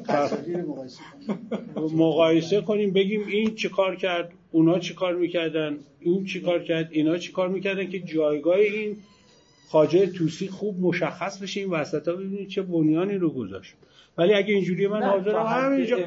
مقایسه 1.97 2.61
کنیم. 2.61 2.93
بگیم 2.93 3.27
این 3.27 3.55
چه 3.55 3.69
کار 3.69 3.97
کرد 3.97 4.33
اونا 4.51 4.79
چه 4.79 4.95
کار 4.95 5.15
می‌کردن 5.15 5.79
این 6.01 6.25
چه 6.25 6.41
کار 6.41 6.63
کرد 6.63 6.89
اینا 6.91 7.19
چه 7.19 7.33
کار 7.33 7.49
می‌کردن 7.49 7.91
که 7.91 8.01
جایگاه 8.01 8.57
این 8.57 8.97
خاجه 9.69 10.07
توسی 10.07 10.49
خوب 10.49 10.81
مشخص 10.81 11.43
بشه 11.43 11.61
این 11.61 11.71
وسط 11.71 12.09
ها 12.09 12.15
ببینید 12.15 12.49
چه 12.49 12.63
بنیانی 12.63 13.15
رو 13.15 13.31
گذاشت. 13.31 13.75
ولی 14.19 14.35
اگه 14.35 14.55
اینجوری 14.55 14.87
من 14.87 15.03
حاضرم 15.03 15.47
همینجا 15.47 15.99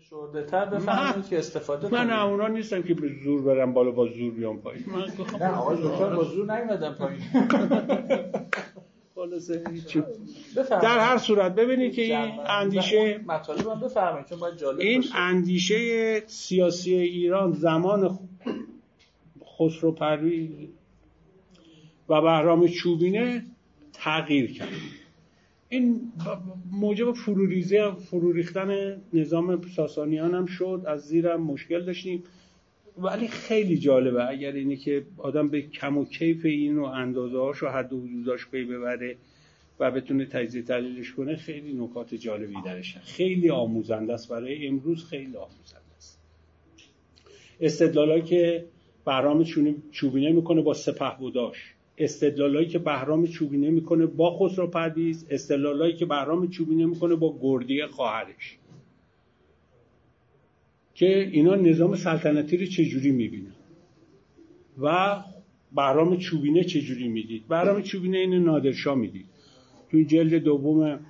فشرده 0.00 0.42
تر 0.42 0.64
بفهمید 0.64 1.28
که 1.28 1.38
استفاده 1.38 1.88
من 1.88 2.10
اونا 2.10 2.48
نیستم 2.48 2.82
که 2.82 2.94
به 2.94 3.10
زور 3.24 3.42
برم 3.42 3.72
بالا 3.72 3.90
با 3.90 4.06
زور 4.06 4.32
بیام 4.34 4.58
پایین. 4.58 4.84
نه 5.40 5.46
آقای 5.46 5.76
دکتر 5.76 6.16
با 6.16 6.24
زور 6.24 6.56
نیومدم 6.56 6.94
پایین. 6.94 7.20
در 10.82 10.98
هر 10.98 11.18
صورت 11.18 11.54
ببینید 11.54 11.94
که 11.94 12.02
این 12.02 12.40
اندیشه 12.46 13.20
مطالب 13.26 13.84
بفرمایید 13.84 14.26
چون 14.26 14.38
باید 14.38 14.56
جالب 14.56 14.80
این 14.80 15.04
اندیشه 15.14 16.22
سیاسی 16.26 16.94
ایران 16.94 17.52
زمان 17.52 18.18
خسرو 19.58 19.92
پرویز 19.92 20.50
و 22.08 22.20
بهرام 22.22 22.68
چوبینه 22.68 23.44
تغییر 23.92 24.52
کرد. 24.52 24.68
این 25.68 26.12
موجب 26.70 27.12
فروریزه 27.12 27.90
فرو 27.90 28.32
ریختن 28.32 29.02
نظام 29.12 29.62
ساسانیان 29.76 30.34
هم 30.34 30.46
شد. 30.46 30.82
از 30.86 31.00
زیرم 31.00 31.42
مشکل 31.42 31.84
داشتیم. 31.84 32.24
ولی 32.98 33.28
خیلی 33.28 33.78
جالبه. 33.78 34.28
اگر 34.28 34.52
اینه 34.52 34.76
که 34.76 35.06
آدم 35.16 35.48
به 35.48 35.62
کم 35.62 35.98
و 35.98 36.04
کیف 36.04 36.44
این 36.44 36.78
و 36.78 36.84
اندازه 36.84 37.38
هاش 37.38 37.62
و 37.62 37.68
حد 37.68 37.92
و 37.92 38.00
حدوداش 38.00 38.46
پی 38.46 38.64
ببره 38.64 39.16
و 39.80 39.90
بتونه 39.90 40.26
تجزیه 40.26 40.62
تحلیلش 40.62 41.12
کنه 41.12 41.36
خیلی 41.36 41.72
نکات 41.72 42.14
جالبی 42.14 42.54
درش 42.64 42.96
خیلی 42.96 43.50
آموزنده 43.50 44.12
است. 44.12 44.28
برای 44.28 44.66
امروز 44.66 45.04
خیلی 45.04 45.36
آموزنده 45.36 45.94
است. 45.96 46.20
استدلالایی 47.60 48.22
که 48.22 48.64
بهرام 49.06 49.44
چوبینه 49.90 50.32
می‌کنه 50.32 50.62
با 50.62 50.74
سپه 50.74 51.16
بوداش 51.18 51.74
استدلالایی 51.98 52.68
که 52.68 52.78
بهرام 52.78 53.26
چوبینه 53.26 53.70
می‌کنه 53.70 54.06
با 54.06 54.38
خسرو 54.38 54.66
پرویز 54.66 55.26
استدلالایی 55.30 55.96
که 55.96 56.06
بهرام 56.06 56.48
چوبینه 56.48 56.86
می‌کنه 56.86 57.14
با 57.14 57.38
گردی 57.42 57.86
خواهرش. 57.86 58.58
که 60.94 61.28
اینا 61.32 61.54
نظام 61.54 61.96
سلطنتی 61.96 62.56
رو 62.56 62.66
چجوری 62.66 63.10
می‌بینن؟ 63.10 63.54
و 64.82 65.16
بهرام 65.76 66.16
چوبینه 66.16 66.64
چجوری 66.64 67.08
می‌دید؟ 67.08 67.48
بهرام 67.48 67.82
چوبینه 67.82 68.18
این 68.18 68.34
نادرشاه 68.34 68.94
می‌دید. 68.94 69.26
توی 69.90 70.04
جلد 70.04 70.34
دوم 70.34 71.00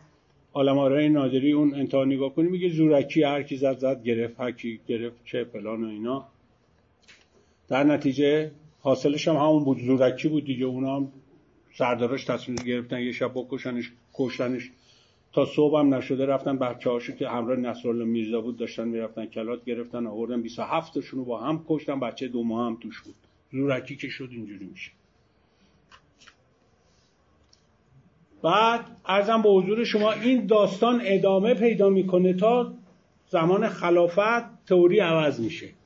آلمارای 0.52 1.08
نادری 1.08 1.52
اون 1.52 1.74
انتها 1.74 2.04
نگاه 2.04 2.34
کنی 2.34 2.48
میگه 2.48 2.68
زورکی 2.68 3.22
هر 3.22 3.42
کی 3.42 3.56
زد 3.56 3.78
زد 3.78 4.02
گرفت 4.02 4.40
هر 4.40 4.50
کی 4.50 4.80
گرفت 4.88 5.16
چه 5.24 5.44
فلان 5.44 5.84
و 5.84 5.88
اینا. 5.88 6.28
در 7.68 7.84
نتیجه 7.84 8.50
حاصلش 8.88 9.28
هم 9.28 9.36
همون 9.36 9.64
بود. 9.64 9.78
زورکی 9.78 10.28
بود 10.28 10.44
دیگه. 10.44 10.64
اونا 10.64 10.96
هم 10.96 11.12
سرداراش 11.74 12.24
تصمیم 12.24 12.56
گرفتن. 12.56 13.00
یه 13.00 13.12
شب 13.12 13.32
بکشنش 13.34 13.92
کشتنش. 14.14 14.70
تا 15.32 15.46
صبح 15.46 15.78
هم 15.78 15.94
نشده 15.94 16.26
رفتن. 16.26 16.58
بچه 16.58 16.90
هاشو 16.90 17.12
که 17.12 17.28
همراه 17.28 17.58
نصرالله 17.58 18.04
میرزا 18.04 18.40
بود 18.40 18.56
داشتن 18.56 18.88
می‌رفتن 18.88 19.26
کلات 19.26 19.64
گرفتن 19.64 20.06
آوردن. 20.06 20.42
27 20.42 20.94
تاشونو 20.94 21.24
با 21.24 21.40
هم 21.40 21.64
کشتن. 21.68 22.00
بچه 22.00 22.28
دو 22.28 22.42
ماه 22.42 22.66
هم 22.66 22.78
توش 22.80 23.00
بود. 23.00 23.14
زورکی 23.52 23.96
که 23.96 24.08
شد 24.08 24.28
اینجوری 24.32 24.64
میشه. 24.64 24.90
بعد 28.42 28.80
ارزم 29.06 29.42
به 29.42 29.48
حضور 29.48 29.84
شما 29.84 30.12
این 30.12 30.46
داستان 30.46 31.00
ادامه 31.04 31.54
پیدا 31.54 31.90
می‌کنه 31.90 32.32
تا 32.32 32.74
زمان 33.26 33.68
خلافت 33.68 34.64
تئوری 34.66 35.00
عوض 35.00 35.40
میشه. 35.40 35.77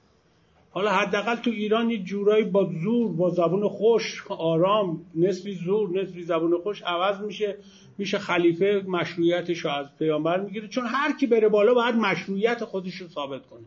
حالا 0.75 0.91
حداقل 0.91 1.37
تو 1.37 1.51
ایران 1.51 1.91
یه 1.91 1.99
جورایی 1.99 2.45
با 2.45 2.71
زور 2.83 3.13
با 3.13 3.31
زبون 3.31 3.69
خوش 3.69 4.25
آرام 4.29 5.01
نصفی 5.15 5.55
زور 5.55 6.03
نصفی 6.03 6.23
زبون 6.23 6.59
خوش 6.63 6.83
عوض 6.83 7.21
میشه. 7.21 7.57
میشه 7.99 8.19
خلیفه 8.19 8.85
مشروعیتش 8.87 9.59
رو 9.59 9.71
از 9.71 9.87
پیامبر 9.99 10.41
می‌گیره. 10.41 10.69
چون 10.69 10.85
هر 10.87 11.17
کی 11.17 11.27
بره 11.27 11.49
بالا 11.49 11.75
باید 11.75 11.95
مشروعیت 11.95 12.65
خودش 12.65 12.95
رو 12.95 13.09
ثابت 13.09 13.47
کنه. 13.47 13.63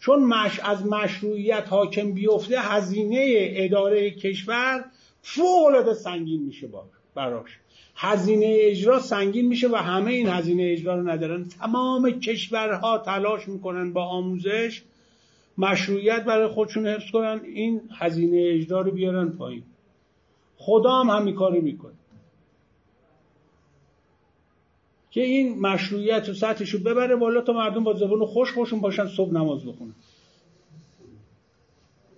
چون 0.00 0.24
مش 0.24 0.60
از 0.60 0.86
مشروعیت 0.86 1.64
حاکم 1.68 2.12
بیفته 2.12 2.60
هزینه 2.60 3.48
اداره 3.50 4.10
کشور 4.10 4.84
فوق 5.22 5.66
العاده 5.66 5.94
سنگین 5.94 6.42
میشه 6.42 6.68
براش. 7.14 7.50
هزینه 7.96 8.56
اجرا 8.60 9.00
سنگین 9.00 9.46
میشه 9.46 9.68
و 9.68 9.76
همه 9.76 10.10
این 10.12 10.28
هزینه 10.28 10.62
اجرا 10.72 10.94
رو 10.94 11.08
ندارن. 11.08 11.48
تمام 11.60 12.10
کشورها 12.10 12.98
تلاش 12.98 13.48
می‌کنن 13.48 13.92
با 13.92 14.04
آموزش 14.04 14.82
مشروعیت 15.58 16.24
برای 16.24 16.48
خودشون 16.48 16.86
حفظ 16.86 17.10
کنن 17.10 17.40
این 17.44 17.80
هزینه 17.98 18.50
اجرا 18.54 18.80
رو 18.80 18.90
بیارن 18.90 19.28
پایین. 19.28 19.62
خدا 20.56 20.90
هم 20.90 21.10
همین 21.10 21.34
کارو 21.34 21.60
می‌کنه. 21.60 21.92
که 25.10 25.22
این 25.22 25.60
مشروعیت 25.60 26.28
و 26.28 26.32
سطحش 26.32 26.70
رو 26.70 26.78
ببره 26.80 27.16
بالا 27.16 27.40
تا 27.40 27.52
مردم 27.52 27.84
با 27.84 27.92
زبون 27.92 28.26
خوش 28.26 28.52
خوشون 28.52 28.80
باشن 28.80 29.06
صبح 29.06 29.32
نماز 29.32 29.66
بخونن. 29.66 29.94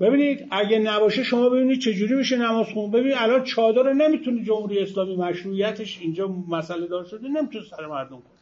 ببینید 0.00 0.46
اگه 0.50 0.78
نباشه 0.78 1.22
شما 1.22 1.48
ببینید 1.48 1.80
چجوری 1.80 2.14
میشه 2.14 2.36
نماز 2.36 2.66
خون. 2.66 2.90
ببینید 2.90 3.14
الان 3.16 3.44
چادر 3.44 3.92
نمی‌تونه 3.92 4.44
جمهوری 4.44 4.78
اسلامی 4.78 5.16
مشروعیتش 5.16 5.98
اینجا 6.00 6.28
مسئله 6.28 6.86
دار 6.86 7.04
شده 7.04 7.28
نمی‌تونه 7.28 7.64
سر 7.64 7.86
مردم 7.86 8.16
کنه. 8.16 8.38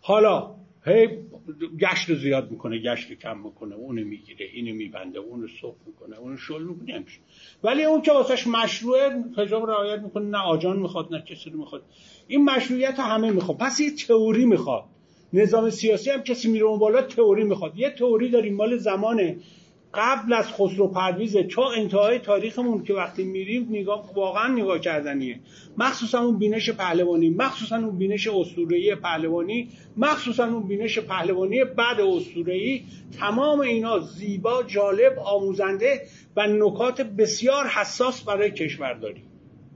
حالا 0.00 0.54
هی 0.86 1.08
گشت 1.80 2.14
زیاد 2.14 2.50
می‌کنه 2.50 2.78
گشت 2.78 3.12
کم 3.12 3.38
می‌کنه 3.38 3.74
اونو 3.74 4.04
می‌گیره 4.04 4.46
اینو 4.52 4.74
میبنده 4.74 5.18
اونو 5.18 5.48
صبح 5.60 5.76
می‌کنه 5.86 6.18
اونو 6.18 6.36
شل 6.36 6.62
می‌کنه 6.62 6.98
نمیشه 6.98 7.20
ولی 7.62 7.84
اون 7.84 8.02
که 8.02 8.12
واسش 8.12 8.46
مشروعه 8.46 9.10
حجاب 9.36 9.70
رعایت 9.70 10.00
می‌کنه 10.00 10.24
نه 10.24 10.38
آجان 10.38 10.76
می‌خواد 10.76 11.14
نه 11.14 11.22
کسی 11.22 11.50
رو 11.50 11.58
می‌خواد. 11.58 11.82
این 12.28 12.44
مشروعیت 12.44 13.00
همه 13.00 13.30
می‌خواد. 13.30 13.58
پس 13.58 13.80
یه 13.80 13.90
تئوری 13.90 14.44
می‌خواد. 14.46 14.84
نظام 15.32 15.70
سیاسی 15.70 16.10
هم 16.10 16.22
کسی 16.22 16.50
میره 16.50 16.64
اون 16.64 16.78
بالا 16.78 17.02
تئوری 17.02 17.44
می‌خواد. 17.44 17.78
یه 17.78 17.90
تئوری 17.90 18.28
داریم 18.28 18.54
مال 18.54 18.76
زمان 18.76 19.36
قبل 19.96 20.32
از 20.32 20.52
خسرو 20.52 20.88
پرویزه 20.88 21.42
تا 21.42 21.70
انتهای 21.70 22.18
تاریخمون 22.18 22.84
که 22.84 22.94
وقتی 22.94 23.24
میریم 23.24 23.66
نگاه 23.70 24.14
واقعا 24.14 24.48
نگاه 24.48 24.78
کردنیه. 24.78 25.40
مخصوصا 25.78 26.20
اون 26.20 26.38
بینش 26.38 26.70
پهلوانی 26.70 27.30
مخصوصا 27.30 27.76
اون 27.76 27.98
بینش 27.98 28.28
اسطوره‌ای 28.28 28.94
پهلوانی 28.94 29.68
مخصوصا 29.96 30.44
اون 30.44 30.68
بینش 30.68 30.98
پهلوانی 30.98 31.64
بعد 31.64 32.00
اسطوره‌ای. 32.00 32.82
تمام 33.20 33.60
اینا 33.60 34.00
زیبا 34.00 34.62
جالب 34.62 35.18
آموزنده 35.18 36.02
و 36.36 36.46
نکات 36.46 37.00
بسیار 37.00 37.66
حساس 37.66 38.24
برای 38.24 38.50
کشورداری. 38.50 39.22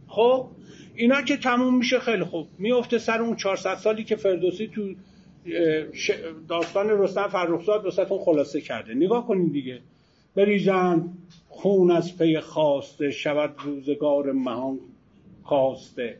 خب 0.09 0.47
اینا 0.95 1.23
که 1.23 1.37
تموم 1.37 1.79
میشه 1.79 1.99
خیلی 1.99 2.25
خوب. 2.25 2.49
میفته 2.59 2.99
سر 2.99 3.23
اون 3.23 3.37
400 3.37 3.75
سالی 3.75 4.05
که 4.05 4.17
فردوسی 4.17 4.71
تو 4.75 4.95
داستان 6.49 6.91
رستم 6.91 7.29
فرخزاد 7.29 7.85
واسهتون 7.85 8.19
خلاصه 8.19 8.61
کرده. 8.61 8.95
نگاه 8.95 9.27
کنید 9.27 9.53
دیگه. 9.53 9.81
بریزن 10.39 11.09
خون 11.49 11.91
از 11.91 12.19
پی 12.19 12.41
خواسته 12.41 13.11
شود 13.11 13.55
روزگار 13.65 14.33
مهان 14.33 14.79
خواسته 15.43 16.19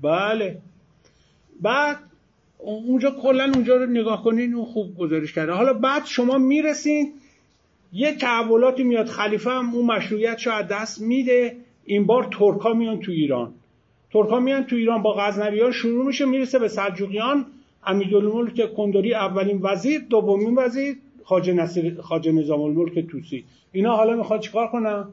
بله. 0.00 0.58
بعد 1.60 1.96
اونجا 2.58 3.10
کلا 3.10 3.44
اونجا 3.54 3.76
رو 3.76 3.86
نگاه 3.86 4.24
کنین 4.24 4.54
اون 4.54 4.64
خوب 4.64 4.98
گزارش 4.98 5.32
کرده. 5.32 5.52
حالا 5.52 5.72
بعد 5.72 6.06
شما 6.06 6.38
می‌رسین 6.38 7.12
یه 7.92 8.14
تحولاتی 8.14 8.82
میاد. 8.82 9.06
خلیفه 9.06 9.50
هم 9.50 9.74
اون 9.74 9.86
مشروعیت 9.86 10.46
از 10.46 10.68
دست 10.68 11.00
میده. 11.00 11.56
این 11.84 12.06
بار 12.06 12.28
ترکا 12.32 12.74
میان 12.74 13.00
تو 13.00 13.12
ایران. 13.12 13.54
ترکا 14.12 14.40
میان 14.40 14.64
تو 14.64 14.76
ایران 14.76 15.02
با 15.02 15.14
غزنویان 15.14 15.72
شروع 15.72 16.06
میشه 16.06 16.24
می‌رسه 16.24 16.58
به 16.58 16.68
سلجوقیان. 16.68 17.46
امیرالملک 17.86 18.74
کندوری 18.74 19.14
اولین 19.14 19.58
وزیر 19.62 20.00
دومین 20.00 20.54
وزیر 20.58 20.96
خاج 21.24 21.50
نصیر 21.50 22.00
خاج 22.00 22.28
نظام 22.28 22.60
الملک 22.60 22.98
توسی. 22.98 23.44
اینا 23.72 23.96
حالا 23.96 24.16
می‌خواد 24.16 24.40
چیکار 24.40 24.68
کنن؟ 24.68 25.04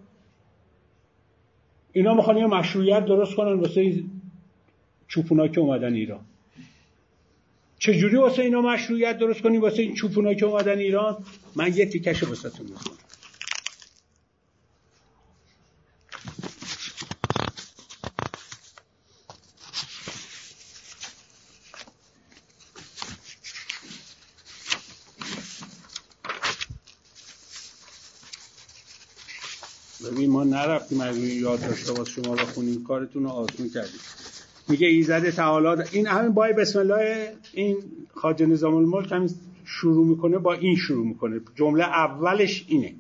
اینا 1.94 2.14
می‌خوان 2.14 2.38
یه 2.38 2.48
مشروعیت 2.48 3.06
درست 3.06 3.36
کنن 3.36 3.54
واسه 3.54 4.04
چوپونا 5.08 5.48
که 5.48 5.60
اومدن 5.62 5.94
ایران. 5.94 6.20
چجوری 7.80 8.16
واسه 8.16 8.42
اینا 8.42 8.62
مشروعیت 8.62 9.18
درست 9.18 9.42
کنیم 9.42 9.62
واسه 9.62 9.82
این 9.82 9.94
چوپونا 9.94 10.34
که 10.34 10.46
اومدن 10.46 10.78
ایران؟ 10.78 11.18
من 11.56 11.74
یه 11.76 11.86
تیکش 11.86 12.24
واسه 12.24 12.50
تون 12.50 12.68
می‌خونم 12.70 13.07
ببین 30.12 30.30
ما 30.30 30.44
نرفتیم 30.44 31.02
از 31.02 31.18
یاد 31.18 31.62
داشته 31.62 31.94
باز 31.94 32.10
شما 32.10 32.36
بخونیم. 32.36 32.84
کارتون 32.84 33.24
رو 33.24 33.30
آسون 33.30 33.70
کردیم. 33.70 34.00
میگه 34.70 34.88
ایزد 34.88 35.30
تعالی 35.30 35.84
این 35.92 36.08
همین 36.08 36.32
با 36.32 36.48
بسم 36.58 36.80
الله 36.80 37.34
این 37.54 37.78
خاج 38.16 38.44
نظام 38.44 38.76
الملک 38.76 39.12
همین 39.12 39.30
شروع 39.66 40.06
می‌کنه 40.06 40.38
با 40.38 40.54
این 40.54 40.76
شروع 40.76 41.08
می‌کنه. 41.08 41.42
جمله 41.56 41.84
اولش 41.84 42.66
اینه. 42.68 42.94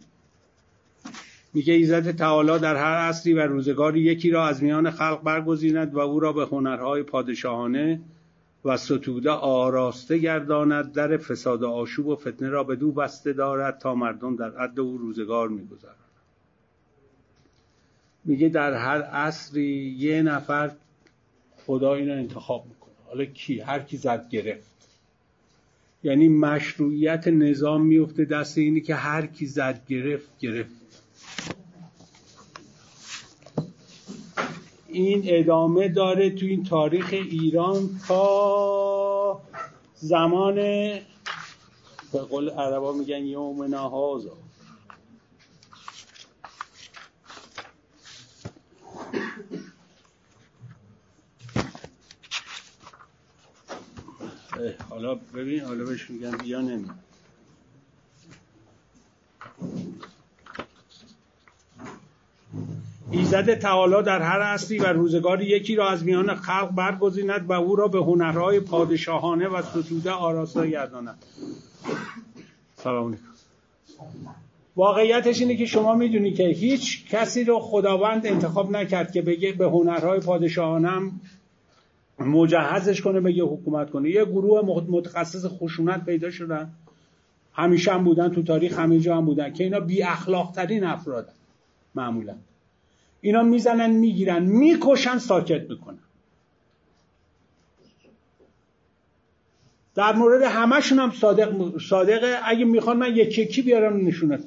میگه 1.53 1.73
ایزد 1.73 2.11
تعالی 2.11 2.59
در 2.59 2.75
هر 2.75 3.09
عصری 3.09 3.33
و 3.33 3.39
روزگاری 3.39 3.99
یکی 3.99 4.29
را 4.29 4.47
از 4.47 4.63
میان 4.63 4.91
خلق 4.91 5.23
برگزیند 5.23 5.93
و 5.95 5.99
او 5.99 6.19
را 6.19 6.33
به 6.33 6.45
هنرهای 6.45 7.03
پادشاهانه 7.03 8.01
و 8.65 8.77
ستوده 8.77 9.29
آراسته 9.31 10.17
گرداند. 10.17 10.93
در 10.93 11.17
فساد 11.17 11.63
آشوب 11.63 12.07
و 12.07 12.15
فتنه 12.15 12.49
را 12.49 12.63
به 12.63 12.75
دو 12.75 12.91
بسته 12.91 13.33
دارد 13.33 13.79
تا 13.79 13.95
مردم 13.95 14.35
در 14.35 14.57
عد 14.57 14.79
او 14.79 14.97
روزگار 14.97 15.49
می‌گذارند 15.49 16.06
میگه 18.27 18.49
در 18.49 18.73
هر 18.73 19.01
عصری 19.01 19.95
یه 19.97 20.21
نفر 20.21 20.71
خدا 21.65 21.93
اینو 21.93 22.13
انتخاب 22.13 22.65
می‌کنه. 22.65 22.93
حالا 23.07 23.25
کی؟ 23.25 23.59
هر 23.59 23.79
کی 23.79 23.97
زد 23.97 24.29
گرفت. 24.29 24.77
یعنی 26.03 26.29
مشروعیت 26.29 27.27
نظام 27.27 27.85
میفته 27.85 28.25
دست 28.25 28.57
اینی 28.57 28.81
که 28.81 28.95
هر 28.95 29.25
کی 29.25 29.45
زد 29.45 29.81
گرفت 29.87 30.39
گرفت. 30.39 30.71
این 34.87 35.21
ادامه 35.25 35.87
داره 35.87 36.29
تو 36.29 36.45
این 36.45 36.63
تاریخ 36.63 37.09
ایران 37.11 37.89
تا 38.07 39.41
زمان 39.95 40.55
به 42.13 42.19
قول 42.29 42.49
عربا 42.49 42.93
میگن 42.93 43.25
یوم 43.25 43.63
نهازا. 43.63 44.46
حالا 54.97 55.15
ببین 55.15 55.61
حالا 55.61 55.85
بهش 55.85 56.09
میگن 56.09 56.37
بیا 56.37 56.61
نمی 56.61 56.89
ایزد 63.11 63.53
تعالی 63.53 64.03
در 64.03 64.21
هر 64.21 64.39
اصلی 64.39 64.79
و 64.79 64.85
روزگاری 64.85 65.45
یکی 65.45 65.75
را 65.75 65.89
از 65.89 66.03
میان 66.03 66.35
خلق 66.35 66.71
برگزیند 66.75 67.49
و 67.49 67.53
او 67.53 67.75
را 67.75 67.87
به 67.87 67.99
هنرهای 67.99 68.59
پادشاهانه 68.59 69.47
و 69.47 69.61
ستوده 69.61 70.11
آراسته 70.11 70.67
گرداند. 70.67 71.17
سلام 72.75 73.07
علیکم. 73.07 73.23
واقعیتش 74.75 75.41
اینه 75.41 75.55
که 75.55 75.65
شما 75.65 75.95
می‌دونی 75.95 76.33
که 76.33 76.43
هیچ 76.43 77.07
کسی 77.07 77.43
رو 77.43 77.59
خداوند 77.59 78.27
انتخاب 78.27 78.71
نکرد 78.71 79.11
که 79.11 79.21
بگه 79.21 79.51
به 79.51 79.65
هنرهای 79.65 80.19
پادشاهانم 80.19 81.21
مجهزش 82.19 83.01
کنه 83.01 83.19
بگه 83.19 83.43
حکومت 83.43 83.89
کنه. 83.89 84.09
یه 84.09 84.25
گروه 84.25 84.85
متخصص 84.89 85.45
خشونت 85.45 86.05
پیدا 86.05 86.31
شدن. 86.31 86.73
همیشه 87.53 87.93
هم 87.93 88.03
بودن 88.03 88.29
تو 88.29 88.43
تاریخ 88.43 88.79
همینجا 88.79 89.17
هم 89.17 89.25
بودن 89.25 89.53
که 89.53 89.63
اینا 89.63 89.79
بی 89.79 90.03
اخلاق 90.03 90.51
ترین 90.51 90.83
افرادن 90.83 91.33
معمولا. 91.95 92.35
اینا 93.21 93.43
می‌زنن 93.43 93.89
می‌گیرن 93.89 94.43
می‌کشن 94.43 95.17
ساکت 95.17 95.69
می‌کنن. 95.69 95.99
در 99.95 100.15
مورد 100.15 100.41
همشون 100.41 100.99
هم 100.99 101.11
صادق 101.11 101.77
صادقه. 101.77 102.39
اگه 102.43 102.65
می‌خوان 102.65 102.97
من 102.97 103.15
یکی 103.15 103.41
یکی 103.41 103.61
بیارم 103.61 104.07
نشونت. 104.07 104.43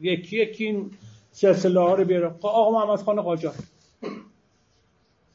یکی 0.00 0.36
یکی 0.36 0.64
این 0.64 0.90
سلسله 1.32 1.80
ها 1.80 1.94
رو 1.94 2.04
بیارم. 2.04 2.36
آقا 2.42 2.86
محمد 2.86 2.98
خان 2.98 3.22
قاجار. 3.22 3.54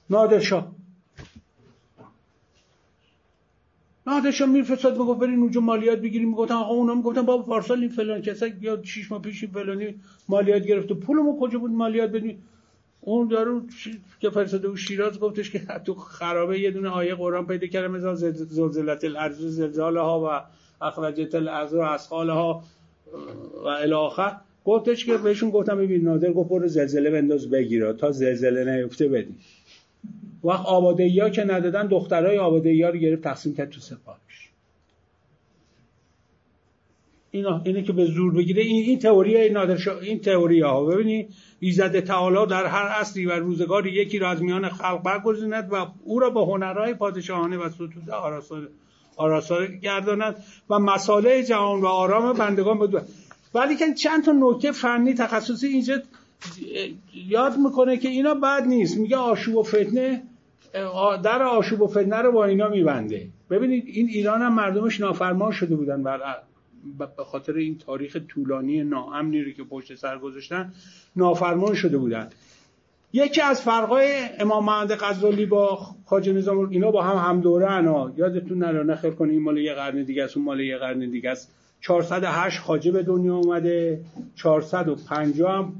نادرشاه 0.09 0.71
نادرشاه 4.07 4.49
میفرستاد 4.49 4.97
می‌گفت 4.97 5.19
برین 5.19 5.39
اونجا 5.39 5.61
مالیات 5.61 5.99
بگیریم. 5.99 6.29
می‌گفتن 6.29 6.53
آقا 6.53 6.73
اونا 6.73 6.95
می‌گفتن 6.95 7.21
بابا 7.21 7.43
پارسال 7.43 7.79
این 7.79 7.89
فلان 7.89 8.21
کسا 8.21 8.47
یا 8.61 8.83
شش 8.83 9.11
ماه 9.11 9.21
پیش 9.21 9.45
فلانی 9.45 9.95
مالیات 10.29 10.63
گرفته. 10.65 10.93
پولمو 10.93 11.39
کجا 11.39 11.59
بود؟ 11.59 11.71
مالیات 11.71 12.11
بدیم 12.11 12.43
اون 13.01 13.27
دارو 13.27 13.61
که 14.19 14.29
فرستاده 14.29 14.67
و 14.67 14.75
شیراز 14.75 15.19
گفتش 15.19 15.51
که 15.51 15.59
تو 15.85 15.93
خرابه 15.93 16.59
یه 16.59 16.71
دونه 16.71 16.89
آیه 16.89 17.15
قرآن 17.15 17.47
پیدا 17.47 17.67
کردم 17.67 17.91
مثلا 17.91 18.15
زلزلت 18.15 19.03
الارض 19.03 19.37
زلزال 19.37 19.97
ها 19.97 20.21
و 20.25 20.41
اخرجت 20.85 21.35
الارض 21.35 21.73
و 21.73 21.79
اسقال 21.79 22.29
ها 22.29 22.63
و 23.65 23.67
الاخر 23.67 24.35
گفتش 24.65 25.05
که 25.05 25.17
بهشون 25.17 25.49
گفتم 25.49 25.77
ببین 25.77 26.03
نادر 26.03 26.33
گفت 26.33 26.49
برو 26.49 26.67
زلزله 26.67 27.09
بنداز 27.11 27.49
بگیره 27.49 27.93
تا 27.93 28.11
زلزله 28.11 28.75
نیفته 28.75 29.07
بدی 29.07 29.35
وقت 30.43 30.65
آبادهی 30.65 31.19
ها 31.19 31.29
که 31.29 31.43
ندادن 31.43 31.87
دخترای 31.87 32.37
آبادهی 32.37 32.81
ها 32.83 32.89
رو 32.89 32.97
گرفت 32.97 33.23
تقسیم 33.23 33.55
کرد 33.55 33.69
تو 33.69 33.79
سپاهش 33.79 34.49
اینا 37.31 37.61
اینه 37.65 37.83
که 37.83 37.93
به 37.93 38.05
زور 38.05 38.33
بگیره. 38.33 38.63
این 38.63 38.83
این 38.83 38.99
تئوری 38.99 39.49
نادر 39.49 39.77
این 40.01 40.19
تئوری 40.19 40.61
ها. 40.61 40.85
ببینید 40.85 41.29
ایزد 41.59 41.99
تعالی 41.99 42.45
در 42.45 42.65
هر 42.65 42.99
اصلی 42.99 43.25
و 43.25 43.31
روزگاری 43.31 43.91
یکی 43.91 44.19
را 44.19 44.29
از 44.29 44.41
میان 44.41 44.69
خلق 44.69 45.03
برگزیند 45.03 45.73
و 45.73 45.87
او 46.03 46.19
را 46.19 46.29
به 46.29 46.39
هنرهای 46.39 46.93
پادشاهانه 46.93 47.57
و 47.57 47.69
ستوده 47.69 48.13
آراسا 49.17 49.65
گرداند 49.65 50.43
و 50.69 50.79
مساله 50.79 51.43
جهان 51.43 51.81
و 51.81 51.85
آرام 51.85 52.33
بندگان 52.33 52.79
بدو. 52.79 52.99
ولی 53.53 53.75
که 53.75 53.93
چند 53.93 54.25
تا 54.25 54.31
نکته 54.31 54.71
فنی 54.71 55.13
تخصصی 55.13 55.67
اینجا 55.67 56.01
یاد 57.27 57.57
می‌کنه 57.57 57.97
که 57.97 58.09
اینا 58.09 58.33
بد 58.33 58.63
نیست. 58.67 58.97
میگه 58.97 59.17
آشوب 59.17 59.55
و 59.55 59.63
فتنه 59.63 60.23
در 61.23 61.43
آشوب 61.43 61.81
و 61.81 61.87
فتنه 61.87 62.21
رو 62.21 62.31
با 62.31 62.45
اینا 62.45 62.69
میبنده. 62.69 63.27
ببینید 63.49 63.83
این 63.87 64.07
ایران 64.07 64.41
هم 64.41 64.53
مردمش 64.53 64.99
نافرمان 64.99 65.51
شده 65.51 65.75
بودن 65.75 66.03
بر 66.03 66.19
به 67.17 67.23
خاطر 67.23 67.53
این 67.53 67.77
تاریخ 67.77 68.17
طولانی 68.27 68.83
ناامنی 68.83 69.41
رو 69.41 69.51
که 69.51 69.63
پشت 69.63 69.95
سر 69.95 70.17
گذاشتن 70.17 70.73
نافرمان 71.15 71.73
شده 71.73 71.97
بودن. 71.97 72.29
یکی 73.13 73.41
از 73.41 73.61
فرقای 73.61 74.07
امام 74.39 74.65
محمد 74.65 74.91
غزالی 74.91 75.45
با 75.45 75.79
خواجه 76.05 76.33
نظام 76.33 76.69
اینا 76.69 76.91
با 76.91 77.03
هم 77.03 77.29
هم 77.29 77.41
دوره 77.41 77.71
انا 77.71 78.13
یادتون 78.17 78.57
نره 78.57 78.83
نخیر 78.83 79.11
کنه 79.11 79.31
این 79.31 79.41
مال 79.41 79.57
یه 79.57 79.73
قرن 79.73 80.03
دیگه 80.03 80.23
است 80.23 80.37
اون 80.37 80.45
مال 80.45 80.59
یه 80.59 80.77
قرن 80.77 80.99
دیگه 80.99 81.29
است. 81.29 81.51
408 81.81 82.59
خواجه 82.59 82.91
به 82.91 83.03
دنیا 83.03 83.35
اومده 83.35 84.01
450 84.35 85.57
هم 85.57 85.73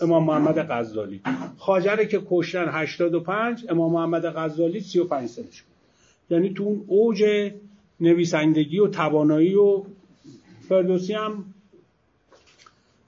امام 0.00 0.24
محمد 0.24 0.58
غزالی. 0.70 1.20
خاجره 1.58 2.06
که 2.06 2.22
کشتن 2.30 2.68
85 2.68 3.64
امام 3.68 3.92
محمد 3.92 4.26
غزالی 4.26 4.80
35 4.80 5.28
سالش 5.28 5.64
یعنی 6.30 6.54
تو 6.54 6.64
اون 6.64 6.84
اوج 6.86 7.50
نویسندگی 8.00 8.78
و 8.78 8.86
توانایی 8.86 9.54
و 9.54 9.82
فردوسی 10.68 11.12
هم 11.12 11.44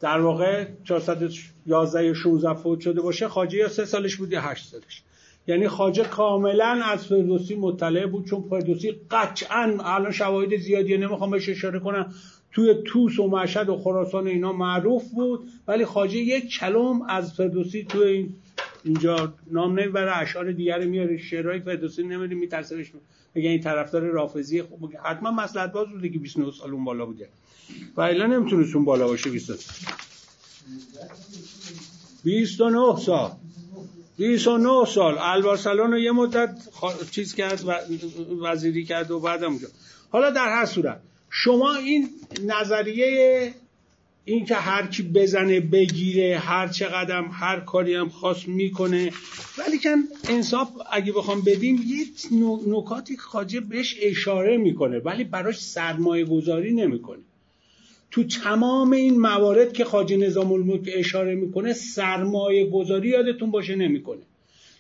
در 0.01 0.21
واقع 0.21 0.67
411 0.85 2.15
16 2.15 2.55
فوت 2.55 2.81
شده 2.81 3.01
باشه 3.01 3.29
خاجه 3.29 3.59
یا 3.59 3.69
سه 3.69 3.85
سالش 3.85 4.17
بود 4.17 4.33
یا 4.33 4.41
هشت 4.41 4.69
سالش. 4.69 5.03
یعنی 5.47 5.69
خاجه 5.69 6.05
کاملا 6.05 6.81
از 6.85 7.07
فردوسی 7.07 7.55
مطلع 7.55 8.07
بود 8.07 8.25
چون 8.27 8.45
فردوسی 8.51 9.01
قطعا 9.11 9.77
الان 9.81 10.13
شواهد 10.13 10.57
زیادی 10.57 10.99
نمی‌خوام 10.99 11.31
بهش 11.31 11.49
اشاره 11.49 11.79
کنم 11.79 12.15
توی 12.53 12.75
توس 12.85 13.19
و 13.19 13.29
مشهد 13.29 13.69
و 13.69 13.77
خراسان 13.77 14.27
اینا 14.27 14.53
معروف 14.53 15.11
بود 15.11 15.49
ولی 15.69 15.85
خاجه 15.85 16.19
یک 16.19 16.49
کلم 16.49 17.03
از 17.03 17.35
فردوسی 17.35 17.85
توی 17.85 18.09
این 18.09 18.35
اینجا 18.85 19.35
نام 19.51 19.79
نمی‌بره 19.79 20.17
اشعار 20.17 20.53
دیگر 20.53 20.85
میاره 20.85 21.19
شعرهای 21.19 21.61
فردوسی 21.61 22.03
نمیره 22.03 22.35
میترسه 22.35 22.77
بهش 22.77 22.93
بگه 23.35 23.49
این 23.49 23.61
طرفدار 23.61 24.03
رافضی 24.03 24.63
خب 24.63 24.93
حتما 25.05 25.31
مصلحت 25.31 25.73
باز 25.73 25.89
بوده 25.89 26.09
که 26.09 26.19
29 26.19 26.51
سال 26.53 26.71
اون 26.71 26.85
بالا 26.85 27.07
بوده. 27.07 27.29
و 27.97 28.01
الا 28.01 28.27
نمی‌تونست 28.27 28.77
اون 28.77 28.85
بالا 28.85 29.07
باشه 29.07 29.31
29 29.31 29.61
29 32.25 32.97
سال. 32.97 33.31
29 34.17 34.85
سال. 34.85 35.19
البارسلون 35.19 35.91
رو 35.91 35.99
یه 35.99 36.13
مدت 36.13 36.59
چیز 37.11 37.35
کرد 37.35 37.65
و 37.67 37.73
وزیری 38.45 38.85
کرد 38.85 39.11
و 39.11 39.21
بعد 39.21 39.45
اونجا 39.45 39.69
حالا 40.11 40.31
در 40.31 40.49
هر 40.49 40.67
صورت. 40.67 41.01
شما 41.31 41.75
این 41.77 42.09
نظریه 42.47 43.55
این 44.25 44.45
که 44.45 44.55
هر 44.55 44.87
کی 44.87 45.03
بزنه 45.03 45.61
بگیره 45.61 46.39
هر 46.39 46.69
چقدر 46.69 47.23
هر 47.23 47.61
کاری 47.61 47.95
هم 47.95 48.09
خواست 48.09 48.49
می‌کنه. 48.49 49.13
ولی 49.59 49.79
کن 49.79 49.97
انصاف 50.29 50.69
اگه 50.93 51.13
بخوام 51.13 51.41
بدیم 51.41 51.85
یه 51.87 52.05
نکاتی 52.67 53.17
خاجه 53.17 53.61
بهش 53.61 53.97
اشاره 54.03 54.57
می‌کنه 54.57 54.99
ولی 54.99 55.25
براش 55.25 55.61
سرمایه 55.61 56.25
گذاری 56.25 56.75
نمی‌کنه. 56.75 57.23
تو 58.11 58.25
تمام 58.25 58.93
این 58.93 59.21
موارد 59.21 59.73
که 59.73 59.85
خاجه 59.85 60.17
نظام 60.17 60.53
الملک 60.53 60.91
اشاره 60.95 61.35
می‌کنه 61.35 61.73
سرمایه 61.73 62.71
گذاری 62.71 63.09
یادتون 63.09 63.51
باشه 63.51 63.77
نمی‌کنه. 63.77 64.23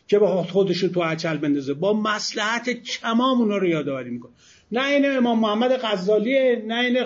که 0.09 0.19
با 0.19 0.43
خودش 0.43 0.81
تو 0.81 1.01
اچل 1.01 1.37
بندازه. 1.37 1.75
با 1.75 1.93
مسلحت 1.93 2.71
تمام 3.01 3.41
اونا 3.41 3.57
رو 3.57 3.69
یادآوری 3.69 4.11
می‌کنه. 4.11 4.33
نه 4.73 4.89
این 4.89 5.16
امام 5.16 5.39
محمد 5.39 5.81
غزالیه 5.83 6.64
نه 6.66 6.79
این 6.81 6.99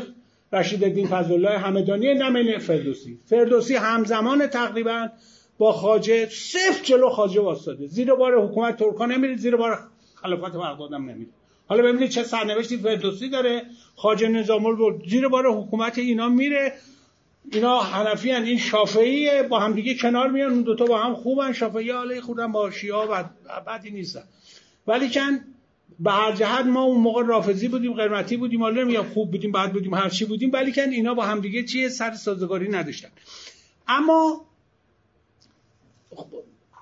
رشید 0.53 0.85
الدین 0.85 1.09
فضلالله 1.09 1.59
همدانی 1.59 2.15
نه 2.15 2.37
این 2.37 2.59
فردوسی. 2.59 3.19
فردوسی 3.25 3.75
همزمان 3.75 4.47
تقریبا 4.47 5.09
با 5.59 5.73
خاجه 5.73 6.29
صفر 6.29 6.83
جلو 6.83 7.09
خاجه 7.09 7.41
واسطه. 7.41 7.87
زیر 7.87 8.15
بار 8.15 8.45
حکومت 8.45 8.77
ترکان 8.77 9.13
نمیره 9.13 9.37
زیر 9.37 9.57
بار 9.57 9.79
خلافت 10.15 10.57
بغداد 10.57 10.93
هم 10.93 11.11
نمیره 11.11 11.31
حالا 11.67 11.83
ببینید 11.83 12.11
چه 12.11 12.23
سرنوشتی 12.23 12.77
فردوسی 12.77 13.29
داره. 13.29 13.63
خاجه 13.97 14.29
نظام 14.29 14.67
الدین 14.67 15.03
زیر 15.09 15.29
بار 15.29 15.47
حکومت 15.47 15.99
اینا 15.99 16.29
میره. 16.29 16.73
اینا 17.53 17.81
حنفی 17.81 18.31
هن. 18.31 18.43
این 18.43 18.59
شافعیه 18.59 19.43
با 19.43 19.59
هم 19.59 19.73
دیگه 19.73 19.95
کنار 19.95 20.29
میان. 20.29 20.53
اون 20.53 20.63
دوتا 20.63 20.85
با 20.85 20.99
هم 20.99 21.15
خوبن 21.15 21.53
شافعی 21.53 21.91
حالا 21.91 22.21
خودم 22.21 22.53
با 22.53 22.71
شیعه 22.71 22.95
و 22.95 23.25
بدی 23.67 23.91
نیستن. 23.91 24.23
ولی 24.87 25.09
به 26.01 26.11
هر 26.11 26.33
جهت 26.33 26.67
ما 26.67 26.83
اون 26.83 27.01
موقع 27.01 27.23
رافضی 27.27 27.69
بودیم 27.69 27.93
قرمتی 27.93 28.37
بودیم 28.37 28.63
حالا 28.63 28.83
نمیگم 28.83 29.03
خوب 29.03 29.31
بودیم 29.31 29.53
بعد 29.53 29.73
بودیم 29.73 29.95
هر 29.95 30.09
چی 30.09 30.25
بودیم 30.25 30.51
ولی 30.53 30.73
کن 30.73 30.91
اینا 30.91 31.15
با 31.15 31.25
هم 31.25 31.41
دیگه 31.41 31.63
چیه 31.63 31.89
سر 31.89 32.15
سازگاری 32.15 32.69
نداشتن. 32.69 33.09
اما 33.89 34.47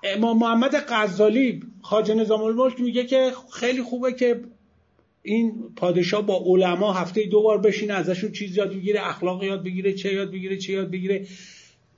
امام 0.03 0.39
محمد 0.39 0.85
غزالی 0.89 1.63
خاج 1.83 2.11
نظام 2.11 2.43
الملک 2.43 2.81
میگه 2.81 3.05
که 3.05 3.33
خیلی 3.53 3.83
خوبه 3.83 4.13
که 4.13 4.41
این 5.23 5.73
پادشاه 5.77 6.23
با 6.23 6.43
علما 6.47 6.93
هفته 6.93 7.27
دو 7.27 7.43
بار 7.43 7.59
بشینه 7.59 7.95
ازشون 7.95 8.33
چیز 8.33 8.57
یاد 8.57 8.71
بگیره 8.75 9.09
اخلاق 9.09 9.45
یاد 9.45 9.65
بگیره 9.65 9.93
چه 9.93 10.13
یاد 10.13 10.31
بگیره 10.31 10.57
چه 10.57 10.73
یاد 10.73 10.91
بگیره. 10.91 11.27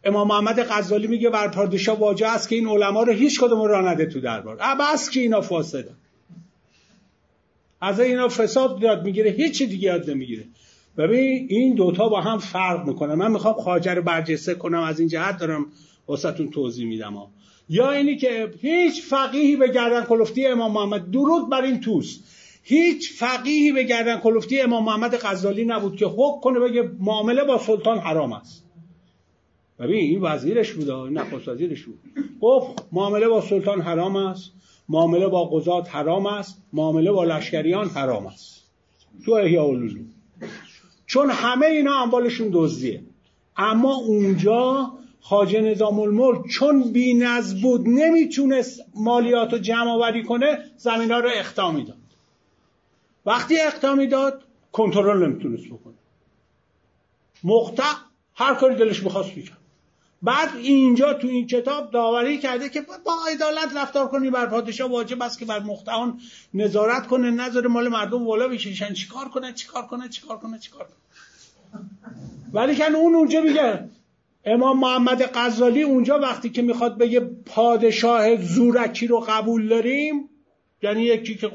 امام 0.04 0.28
محمد 0.28 0.60
غزالی 0.60 1.06
میگه 1.06 1.30
بر 1.30 1.48
پادشاه 1.48 1.98
واجه 1.98 2.26
است 2.26 2.48
که 2.48 2.56
این 2.56 2.68
علما 2.68 3.02
رو 3.02 3.12
هیچ 3.12 3.40
کدوم 3.40 3.62
را 3.62 3.90
نده 3.90 4.06
تو 4.06 4.20
دربار. 4.20 4.56
بس 4.80 5.10
که 5.10 5.20
اینا 5.20 5.40
فاسده 5.40 5.94
از 7.82 8.00
اینا 8.00 8.28
فساد 8.28 8.82
یاد 8.82 9.04
می‌گیره 9.04 9.30
هیچ 9.30 9.62
دیگه 9.62 9.86
یاد 9.88 10.10
نمی‌گیره. 10.10 10.44
ببین 10.98 11.46
این 11.50 11.74
دوتا 11.74 12.08
با 12.08 12.20
هم 12.20 12.38
فرق 12.38 12.86
می‌کنه. 12.86 13.14
من 13.14 13.32
می‌خوام 13.32 13.54
خاجر 13.54 13.94
رو 13.94 14.02
برجسته 14.02 14.54
کنم 14.54 14.80
از 14.82 15.00
این 15.00 15.08
جهت 15.08 15.38
دارم 15.38 15.66
واسهتون 16.06 16.50
توضیح 16.50 16.86
میدم. 16.86 17.14
ها. 17.14 17.30
یا 17.68 17.90
اینی 17.90 18.16
که 18.16 18.50
هیچ 18.60 19.02
فقیهی 19.02 19.56
به 19.56 19.68
گردن 19.68 20.04
کلفتی 20.04 20.46
امام 20.46 20.72
محمد 20.72 21.10
درود 21.10 21.50
بر 21.50 21.62
این 21.62 21.80
توست. 21.80 22.24
هیچ 22.62 23.12
فقیهی 23.12 23.72
به 23.72 23.84
گردن 23.84 24.18
کلفتی 24.18 24.60
امام 24.60 24.84
محمد 24.84 25.16
غزالی 25.16 25.64
نبود 25.64 25.96
که 25.96 26.06
حکم 26.06 26.40
کنه 26.40 26.60
بگه 26.60 26.90
معامله 27.00 27.44
با 27.44 27.58
سلطان 27.58 27.98
حرام 27.98 28.32
است. 28.32 28.64
ببین 29.78 29.96
این 29.96 30.20
وزیرش 30.22 30.72
بود 30.72 30.90
این 30.90 31.18
نخست 31.18 31.48
وزیرش 31.48 31.82
بود. 31.84 31.98
گفت 32.40 32.84
معامله 32.92 33.28
با 33.28 33.40
سلطان 33.40 33.80
حرام 33.80 34.16
است. 34.16 34.52
معامله 34.88 35.28
با 35.28 35.44
قضات 35.44 35.94
حرام 35.94 36.26
است 36.26 36.62
معامله 36.72 37.12
با 37.12 37.24
لشکریان 37.24 37.88
حرام 37.88 38.26
است. 38.26 38.62
تو 39.24 39.32
احیاء 39.32 39.66
العلوم 39.66 40.06
چون 41.06 41.30
همه 41.30 41.66
اینا 41.66 42.02
اموالشون 42.02 42.50
دزدیه. 42.52 43.02
اما 43.56 43.94
اونجا 43.94 44.92
خاجه 45.20 45.60
نظام 45.60 46.00
الملک 46.00 46.46
چون 46.46 46.92
بی 46.92 47.24
بود 47.62 47.88
نمی‌تونست 47.88 48.80
مالیات 48.94 49.52
رو 49.52 49.58
جمع 49.58 49.90
آوری 49.90 50.22
کنه 50.22 50.58
زمین 50.76 51.12
ها 51.12 51.18
رو 51.18 51.30
اختا 51.34 51.70
می‌داد. 51.70 51.96
وقتی 53.26 53.60
اقتا 53.60 53.94
می‌داد 53.94 54.42
کنترل 54.72 55.26
نمی‌تونست 55.26 55.66
بکنه. 55.66 55.94
مقطع 57.44 57.92
هر 58.34 58.54
کاری 58.54 58.74
دلش 58.74 59.02
می‌خواست 59.02 59.36
می‌کرد. 59.36 59.61
بعد 60.22 60.56
اینجا 60.56 61.14
تو 61.14 61.28
این 61.28 61.46
کتاب 61.46 61.90
داوری 61.90 62.38
کرده 62.38 62.68
که 62.68 62.80
با 62.80 63.14
عدالت 63.32 63.76
رفتار 63.76 64.08
کنی 64.08 64.30
بر 64.30 64.46
پادشاه 64.46 64.90
واجب 64.90 65.22
است 65.22 65.38
که 65.38 65.44
بر 65.44 65.60
مختهان 65.60 66.20
نظارت 66.54 67.06
کنه 67.06 67.30
نظر 67.30 67.66
مال 67.66 67.88
مردم 67.88 68.26
والا 68.26 68.48
بکشن 68.48 68.92
چیکار 68.92 69.28
کنه 69.28 69.52
چیکار 69.52 69.86
کنه 69.86 70.08
چیکار 70.08 70.38
کنه 70.38 70.58
چیکار 70.58 70.84
کنه. 70.84 70.96
ولی 72.52 72.76
کن 72.76 72.94
اون 72.94 73.14
اونجا 73.14 73.40
میگه 73.40 73.88
امام 74.44 74.78
محمد 74.78 75.30
غزالی 75.34 75.82
اونجا 75.82 76.18
وقتی 76.18 76.50
که 76.50 76.62
می‌خواد 76.62 76.98
بگه 76.98 77.20
پادشاه 77.20 78.36
زورکی 78.36 79.06
رو 79.06 79.20
قبول 79.20 79.68
داریم 79.68 80.28
یعنی 80.82 81.02
یکی 81.02 81.34
که 81.34 81.50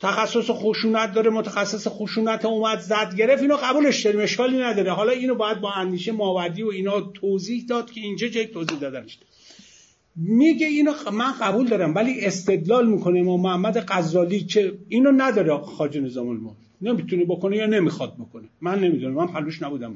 تخصص 0.00 0.50
خشونت 0.50 1.12
داره 1.12 1.30
متخصص 1.30 1.86
خشونت 1.88 2.44
اومد 2.44 2.80
زد 2.80 3.14
گرفت 3.16 3.42
اینو 3.42 3.56
قبولش 3.56 4.04
داریم 4.04 4.20
اشکالی 4.20 4.58
نداره. 4.58 4.92
حالا 4.92 5.12
اینو 5.12 5.34
باید 5.34 5.60
با 5.60 5.72
اندیشه 5.72 6.12
ماوردی 6.12 6.62
و 6.62 6.68
اینا 6.68 7.00
توضیح 7.00 7.64
داد 7.68 7.90
که 7.90 8.00
اینجا 8.00 8.28
جای 8.28 8.46
توضیح 8.46 8.78
دادنش 8.78 9.18
میگه 10.16 10.66
اینو 10.66 10.92
من 11.12 11.32
قبول 11.40 11.68
دارم 11.68 11.94
ولی 11.94 12.26
استدلال 12.26 12.88
می‌کنه 12.88 13.22
ما 13.22 13.36
محمد 13.36 13.84
غزالی 13.88 14.40
که 14.40 14.78
اینو 14.88 15.12
نداره 15.16 15.58
خاج 15.58 15.98
نظام 15.98 16.28
الملک. 16.28 16.56
نمی‌تونه 16.82 17.24
بکنه 17.24 17.56
یا 17.56 17.66
نمی‌خواد 17.66 18.14
بکنه. 18.14 18.48
من 18.60 18.80
نمی‌دونم 18.80 19.14
من 19.14 19.28
حلوش 19.28 19.62
نبودم. 19.62 19.94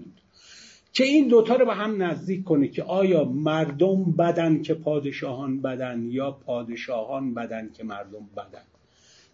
که 0.93 1.05
این 1.05 1.29
دوتا 1.29 1.55
رو 1.57 1.67
به 1.67 1.75
هم 1.75 2.03
نزدیک 2.03 2.45
کنه 2.45 2.69
که 2.69 2.83
آیا 2.83 3.25
مردم 3.25 4.05
بدن 4.05 4.63
که 4.63 4.75
پادشاهان 4.75 5.63
بدن 5.63 6.09
یا 6.11 6.31
پادشاهان 6.31 7.35
بدن 7.35 7.71
که 7.77 7.85
مردم 7.85 8.29
بدن. 8.37 8.72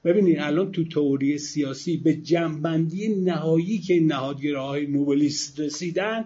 ببینید 0.09 0.39
الان 0.39 0.73
تو 0.73 0.85
تئوری 0.85 1.39
سیاسی 1.39 1.97
به 1.97 2.15
جنبندی 2.15 3.09
نهایی 3.09 3.79
که 3.79 4.01
نهادگراهای 4.01 4.87
نوبلیست 4.87 5.61
رسیدن 5.61 6.25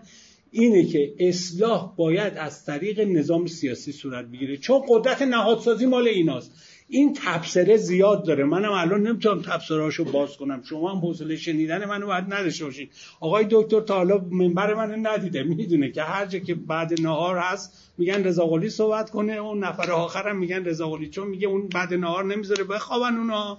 اینه 0.51 0.85
که 0.85 1.15
اصلاح 1.19 1.97
باید 1.97 2.33
از 2.37 2.65
طریق 2.65 3.01
نظام 3.01 3.47
سیاسی 3.47 3.93
صورت 3.93 4.27
بگیره. 4.27 4.57
چون 4.57 4.83
قدرت 4.89 5.23
نهادسازی 5.23 5.87
مال 5.87 6.09
ایناست. 6.09 6.53
این 6.93 7.19
تبصره 7.25 7.77
زیاد 7.77 8.25
داره. 8.25 8.45
منم 8.45 8.73
الان 8.73 9.03
نمی‌تونم 9.03 9.43
تبصرهاشو 9.43 10.05
باز 10.05 10.37
کنم. 10.37 10.63
شما 10.63 10.91
هم 10.91 10.99
حوصله 10.99 11.37
شنیدن 11.37 11.85
منو 11.85 12.07
باید 12.07 12.25
نداشته 12.29 12.65
باشین. 12.65 12.89
آقای 13.21 13.47
دکتر 13.51 13.81
تا 13.81 13.95
حالا 13.95 14.19
منبر 14.31 14.75
من 14.75 15.07
ندیده. 15.07 15.43
می‌دونه 15.43 15.91
که 15.91 16.03
هر 16.03 16.27
جا 16.27 16.39
که 16.39 16.55
بعد 16.55 17.01
نهار 17.01 17.39
هست 17.39 17.93
میگن 17.99 18.25
رضا 18.25 18.69
صحبت 18.69 19.11
کنه. 19.11 19.33
اون 19.33 19.65
نفر 19.65 19.91
آخرم 19.91 20.39
میگن 20.39 20.65
رضا 20.65 20.99
چون 21.11 21.29
میگه 21.29 21.49
اون 21.49 21.69
بعد 21.69 21.95
نهار 21.95 22.25
نمی‌ذاره 22.25 22.65
بخوابن 22.65 23.17
اونا. 23.17 23.59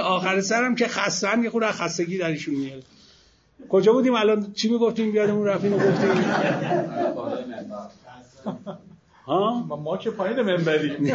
آخر 0.00 0.40
سرم 0.40 0.74
که 0.74 0.88
خستن 0.88 1.42
یه 1.42 1.50
خورده 1.50 1.72
خستگی 1.72 2.18
درشون 2.18 2.54
میاد. 2.54 2.82
کجا 3.68 3.92
بودیم 3.92 4.14
الان؟ 4.14 4.52
چی 4.52 4.68
می‌گفتیم؟ 4.68 5.12
بیادمون 5.12 5.46
رفتیم 5.46 5.72
گفتیم. 5.72 6.24
ها؟ 9.26 9.66
ما 9.76 9.96
که 9.96 10.10
پایین 10.10 10.40
منبری. 10.42 10.92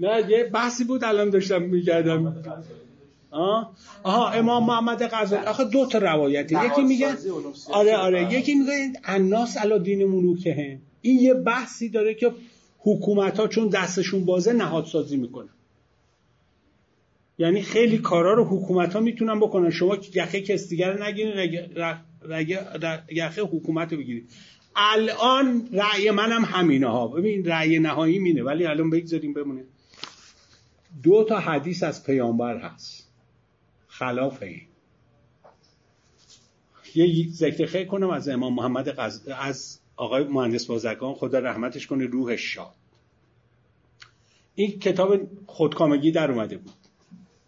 نه 0.00 0.30
یه 0.30 0.44
بحثی 0.44 0.84
بود 0.84 1.04
الان 1.04 1.30
داشتم 1.30 1.62
میگردم 1.62 2.36
آها 4.02 4.30
امام 4.30 4.66
محمد 4.66 5.02
غزالی. 5.12 5.46
آخه 5.46 5.64
دو 5.64 5.86
تا 5.86 5.98
روایته. 5.98 6.66
یکی 6.66 6.82
میگه 6.82 7.08
آره 7.72 7.96
آره. 7.96 8.34
یکی 8.34 8.54
میگه 8.54 8.92
الناس 9.04 9.56
علا 9.56 9.78
دین 9.78 10.04
ملوکه. 10.04 10.78
این 11.00 11.20
یه 11.20 11.34
بحثی 11.34 11.88
داره 11.88 12.14
که 12.14 12.32
حکومت 12.78 13.40
ها 13.40 13.48
چون 13.48 13.68
دستشون 13.68 14.24
بازه 14.24 14.52
نهادسازی 14.52 15.16
می‌کنه 15.16 15.48
یعنی 17.38 17.62
خیلی 17.62 17.98
کارا 17.98 18.34
رو 18.34 18.44
حکومت 18.44 18.94
ها 18.94 19.00
می‌تونن 19.00 19.40
بکنن. 19.40 19.70
شما 19.70 19.98
یخه 20.14 20.40
کس 20.40 20.68
دیگر 20.68 20.92
رو 20.92 21.04
نگیرین 21.04 21.50
یخه 23.10 23.42
حکومت 23.42 23.92
رو 23.92 23.98
بگیرید. 23.98 24.30
الان 24.76 25.68
رأی 25.72 26.10
منم 26.10 26.44
همینه 26.44 26.86
ها 26.86 27.08
ببین 27.08 27.44
رأی 27.44 27.78
نهایی 27.78 28.18
مینه 28.18 28.42
ولی 28.42 28.66
الان 28.66 28.90
بگذاریم 28.90 29.34
بمونه. 29.34 29.64
دو 31.02 31.24
تا 31.24 31.38
حدیث 31.38 31.82
از 31.82 32.06
پیامبر 32.06 32.58
هست. 32.58 33.12
خلاف 33.88 34.42
این. 34.42 34.62
یه 36.94 37.28
ذکر 37.30 37.66
خیر 37.66 37.86
کنم 37.86 38.10
از 38.10 38.28
امام 38.28 38.54
محمد 38.54 38.90
غز... 38.90 39.28
از 39.28 39.80
آقای 39.96 40.24
مهندس 40.24 40.66
بازرگان. 40.66 41.14
خدا 41.14 41.38
رحمتش 41.38 41.86
کنه 41.86 42.04
روحش 42.04 42.54
شاد. 42.54 42.74
این 44.54 44.78
کتاب 44.78 45.20
خودکامگی 45.46 46.10
در 46.10 46.30
اومده 46.30 46.56
بود. 46.56 46.74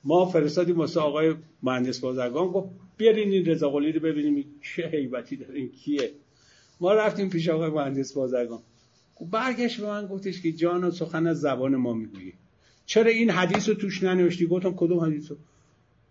ما 0.04 0.26
فرستادیم 0.26 0.78
واسه 0.78 1.00
آقای 1.00 1.34
مهندس 1.62 2.00
بازرگان 2.00 2.48
گفت 2.48 2.68
بیارین 2.96 3.32
این 3.32 3.46
رضا 3.46 3.68
رو 3.68 4.00
ببینیم 4.00 4.44
چه 4.62 4.88
حیبتی 4.88 5.36
داره 5.36 5.54
این 5.54 5.72
کیه. 5.72 6.12
ما 6.80 6.92
رفتیم 6.92 7.28
پیش 7.28 7.48
آقای 7.48 7.70
مهندس 7.70 8.12
بازرگان. 8.12 8.60
برگشت 9.30 9.80
به 9.80 9.86
من 9.86 10.06
گفتش 10.06 10.42
که 10.42 10.52
جان 10.52 10.84
و 10.84 10.90
سخن 10.90 11.26
از 11.26 11.40
زبان 11.40 11.76
ما 11.76 11.92
می‌گویی. 11.92 12.32
چرا 12.86 13.10
این 13.10 13.30
حدیث 13.30 13.68
رو 13.68 13.74
توش 13.74 14.02
ننوشتی؟ 14.02 14.46
گفتم 14.46 14.74
کدوم 14.76 14.98
حدیث 14.98 15.30
رو؟ 15.30 15.36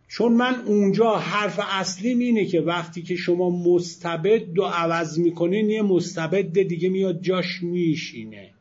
چون 0.07 0.33
من 0.33 0.55
اونجا 0.65 1.15
حرف 1.15 1.59
اصلی 1.71 2.09
اینه 2.09 2.45
که 2.45 2.61
وقتی 2.61 3.01
که 3.01 3.15
شما 3.15 3.49
مستبد 3.49 4.59
و 4.59 4.63
عوض 4.63 5.19
می‌کنین 5.19 5.69
یه 5.69 5.81
مستبد 5.81 6.61
دیگه 6.61 6.89
میاد 6.89 7.21
جاش 7.21 7.63
میشینه. 7.63 8.53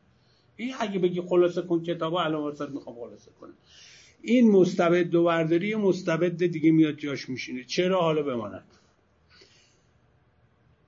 این 0.55 0.73
اگه 0.79 0.99
بگی 0.99 1.21
خلاصه 1.21 1.61
کن 1.61 1.83
کتاب 1.83 2.13
الان 2.13 2.41
واسه 2.41 2.65
می‌خوام 2.73 2.95
خلاصه 2.95 3.31
کنم. 3.41 3.53
این 4.21 4.51
مستبد 4.51 5.15
و 5.15 5.23
برداری 5.23 5.75
مستبد 5.75 6.45
دیگه 6.45 6.71
میاد 6.71 6.95
جاش 6.97 7.29
میشینه. 7.29 7.63
چرا 7.63 8.01
حالا 8.01 8.23
بماند؟ 8.23 8.63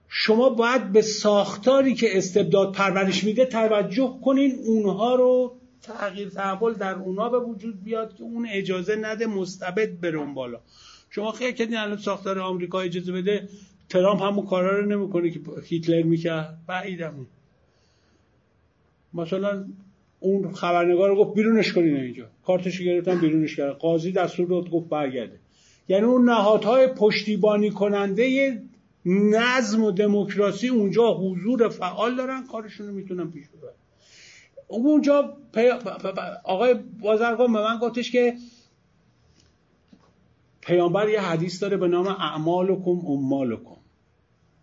شما 0.10 0.50
باید 0.50 0.92
به 0.92 1.02
ساختاری 1.02 1.94
که 1.94 2.18
استبداد 2.18 2.74
پرورش 2.74 3.24
میده 3.24 3.46
توجه 3.46 4.20
کنین 4.26 4.56
اونها 4.66 5.16
رو 5.16 5.56
تغییر 5.82 6.30
تحول 6.30 6.74
در 6.74 6.96
اونا 6.96 7.30
به 7.30 7.40
وجود 7.40 7.84
بیاد 7.84 8.16
که 8.16 8.24
اون 8.24 8.48
اجازه 8.52 8.96
نده 9.02 9.26
مستبد 9.26 10.00
بره 10.00 10.26
بالا. 10.26 10.60
شما 11.10 11.32
خیلی 11.32 11.54
کردین 11.54 11.78
الان 11.78 11.98
ساختار 11.98 12.40
آمریکا 12.40 12.80
اجازه 12.80 13.12
بده 13.12 13.50
ترامپ 13.90 14.22
همون 14.22 14.46
کارا 14.46 14.80
رو 14.80 14.86
نمی‌کنه 14.86 15.30
که 15.30 15.40
هیتلر 15.64 16.04
می‌کرد. 16.04 16.58
بعیدم 16.68 17.28
مثلا 19.14 19.66
اون 20.20 20.54
خبرنگار 20.54 21.10
رو 21.10 21.16
گفت 21.16 21.36
بیرونش 21.36 21.74
کنین 21.74 21.98
اینجا. 21.98 22.26
کارتش 22.46 22.82
گرفتن 22.82 23.20
بیرونش 23.20 23.56
کرد 23.56 23.72
قاضی 23.72 24.12
دستور 24.12 24.48
داد 24.48 24.70
گفت 24.70 24.90
برگرده. 24.90 25.40
یعنی 25.88 26.06
اون 26.06 26.30
نهادهای 26.30 26.88
پشتیبانی 26.88 27.70
کننده 27.70 28.62
نظم 29.06 29.84
و 29.84 29.92
دموکراسی 29.92 30.68
اونجا 30.68 31.14
حضور 31.14 31.70
فعال 31.70 32.16
دارن 32.16 32.48
کارشون 32.48 32.88
رو 32.88 32.94
می‌تونن 32.94 33.32
پیش 33.32 33.48
ببرن. 33.48 33.74
اونجا 34.68 35.38
آقای 36.44 36.74
بازرگان 37.02 37.54
به 37.54 37.62
من 37.62 37.78
گفتش 37.78 38.12
که 38.12 38.34
پیامبر 40.62 41.10
یه 41.10 41.22
حدیث 41.22 41.62
داره 41.62 41.78
به 41.78 41.88
نام 41.88 42.08
اعمالکم 42.08 43.00
امالکم. 43.08 43.78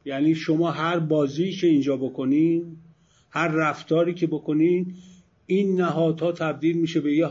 یعنی 0.05 0.35
شما 0.35 0.71
هر 0.71 0.99
بازی 0.99 1.53
که 1.53 1.67
اینجا 1.67 1.97
بکنین 1.97 2.77
هر 3.31 3.49
رفتاری 3.49 4.15
که 4.15 4.27
بکنین 4.27 4.95
این 5.47 5.81
نهادها 5.81 6.33
تبدیل 6.33 6.77
میشه 6.77 7.01
به 7.01 7.17
یه 7.17 7.29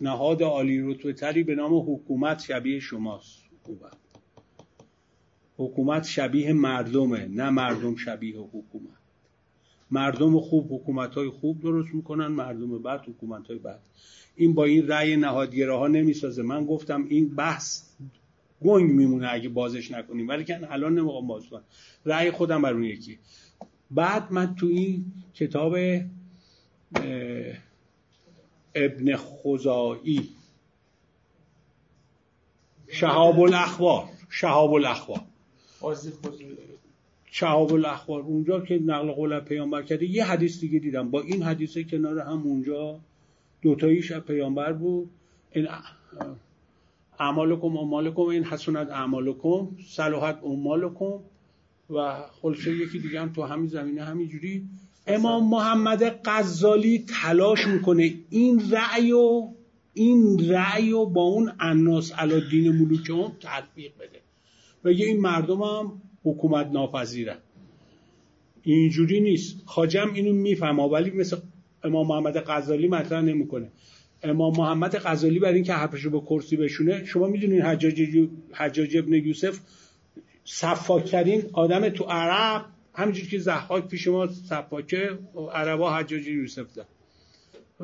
نهاد 0.00 0.42
عالی 0.42 0.80
رتبه 0.80 1.12
تری 1.12 1.42
به 1.42 1.54
نام 1.54 1.92
حکومت 1.92 2.42
شبیه 2.42 2.80
شماست. 2.80 3.42
حکومت 3.62 4.07
حکومت 5.58 6.04
شبیه 6.04 6.52
مردمه 6.52 7.26
نه 7.26 7.50
مردم 7.50 7.96
شبیه 7.96 8.38
حکومت. 8.38 8.98
مردم 9.90 10.40
خوب 10.40 10.72
حکومت 10.72 11.14
های 11.14 11.28
خوب 11.28 11.60
درست 11.60 11.94
می‌کنن 11.94 12.26
مردم 12.26 12.82
بد 12.82 13.08
حکومت 13.08 13.46
های 13.46 13.58
بد. 13.58 13.80
این 14.36 14.54
با 14.54 14.64
این 14.64 14.88
رأی 14.88 15.16
نهادگره 15.16 15.76
ها 15.76 15.86
نمی‌سازه. 15.86 16.42
من 16.42 16.64
گفتم 16.64 17.04
این 17.08 17.34
بحث 17.34 17.82
گنگ 18.62 18.90
میمونه 18.90 19.28
اگه 19.32 19.48
بازش 19.48 19.90
نکنیم. 19.90 20.28
ولی 20.28 20.44
که 20.44 20.72
الان 20.72 20.98
نمی‌خوام 20.98 21.26
باز 21.26 21.46
کنم. 21.48 21.64
رأی 22.04 22.30
خودم 22.30 22.62
بر 22.62 22.72
اون 22.72 22.84
یکی. 22.84 23.18
بعد 23.90 24.32
من 24.32 24.54
تو 24.54 24.66
این 24.66 25.12
کتاب 25.34 25.76
ابن 28.74 29.16
خزایی 29.16 30.28
شهاب 32.88 33.40
الاخبار 33.40 34.08
شهاب 34.30 34.72
الاخبار. 34.72 35.20
شهاب 37.30 37.72
الاخبار 37.72 38.20
اونجا 38.20 38.60
که 38.60 38.78
نقل 38.78 39.12
قول 39.12 39.40
پیامبر 39.40 39.82
کرده 39.82 40.06
یه 40.06 40.24
حدیث 40.24 40.60
دیگه 40.60 40.78
دیدم. 40.78 41.10
با 41.10 41.20
این 41.20 41.42
حدیث 41.42 41.78
کنار 41.78 42.18
هم 42.18 42.42
اونجا 42.42 43.00
دوتاییش 43.62 44.12
پیامبر 44.12 44.72
بود. 44.72 45.10
این 45.52 45.68
اعمالکم 47.20 47.76
امالکم 47.76 48.22
این 48.22 48.44
حسنت 48.44 48.90
اعمالکم 48.90 49.68
صلاحت 49.88 50.38
امالکم 50.44 51.18
و 51.90 52.22
خلصه 52.42 52.76
یکی 52.76 52.98
دیگه 52.98 53.20
هم 53.20 53.32
تو 53.32 53.42
همین 53.42 53.66
زمینه 53.66 54.04
همینجوری. 54.04 54.64
امام 55.06 55.48
محمد 55.48 56.20
غزالی 56.24 57.04
تلاش 57.22 57.66
می‌کنه 57.66 58.14
این 58.30 58.70
رأی 58.70 59.12
و 59.12 59.48
این 59.94 60.50
رأی 60.50 60.92
و 60.92 61.04
با 61.04 61.22
اون 61.22 61.52
اناس 61.60 62.12
علادین 62.12 62.72
ملوک 62.72 63.10
هم 63.10 63.32
تطبیق 63.40 63.92
بده. 64.00 64.17
بگه 64.88 65.06
این 65.06 65.20
مردم 65.20 65.62
هم 65.62 66.02
حکومت 66.24 66.66
ناپذیرن 66.66 67.36
اینجوری 68.62 69.20
نیست. 69.20 69.56
خاجم 69.66 70.10
اینو 70.14 70.32
می‌فهمه 70.32 70.82
ولی 70.82 71.10
مثل 71.10 71.36
امام 71.84 72.06
محمد 72.06 72.36
غزالی 72.46 72.88
مطرح 72.88 73.20
نمی‌کنه. 73.20 73.68
امام 74.22 74.56
محمد 74.56 74.96
غزالی 74.96 75.38
برای 75.38 75.54
اینکه 75.54 75.72
حرفش 75.72 76.00
رو 76.00 76.10
به 76.10 76.26
کرسی 76.26 76.56
بشونه 76.56 77.04
شما 77.04 77.26
می‌دونین 77.26 77.62
حجاج 77.62 78.02
حجاج 78.52 78.96
ابن 78.96 79.12
یوسف 79.12 79.58
صفاکترین 80.44 81.42
آدم 81.52 81.88
تو 81.88 82.04
عرب 82.04 82.64
همینجوری 82.94 83.26
که 83.26 83.38
زحاک 83.38 83.88
پیش 83.88 84.08
ما 84.08 84.26
صفاکه 84.26 85.18
عربا 85.52 85.94
حجاج 85.94 86.26
یوسف 86.26 86.74
ده 86.74 86.84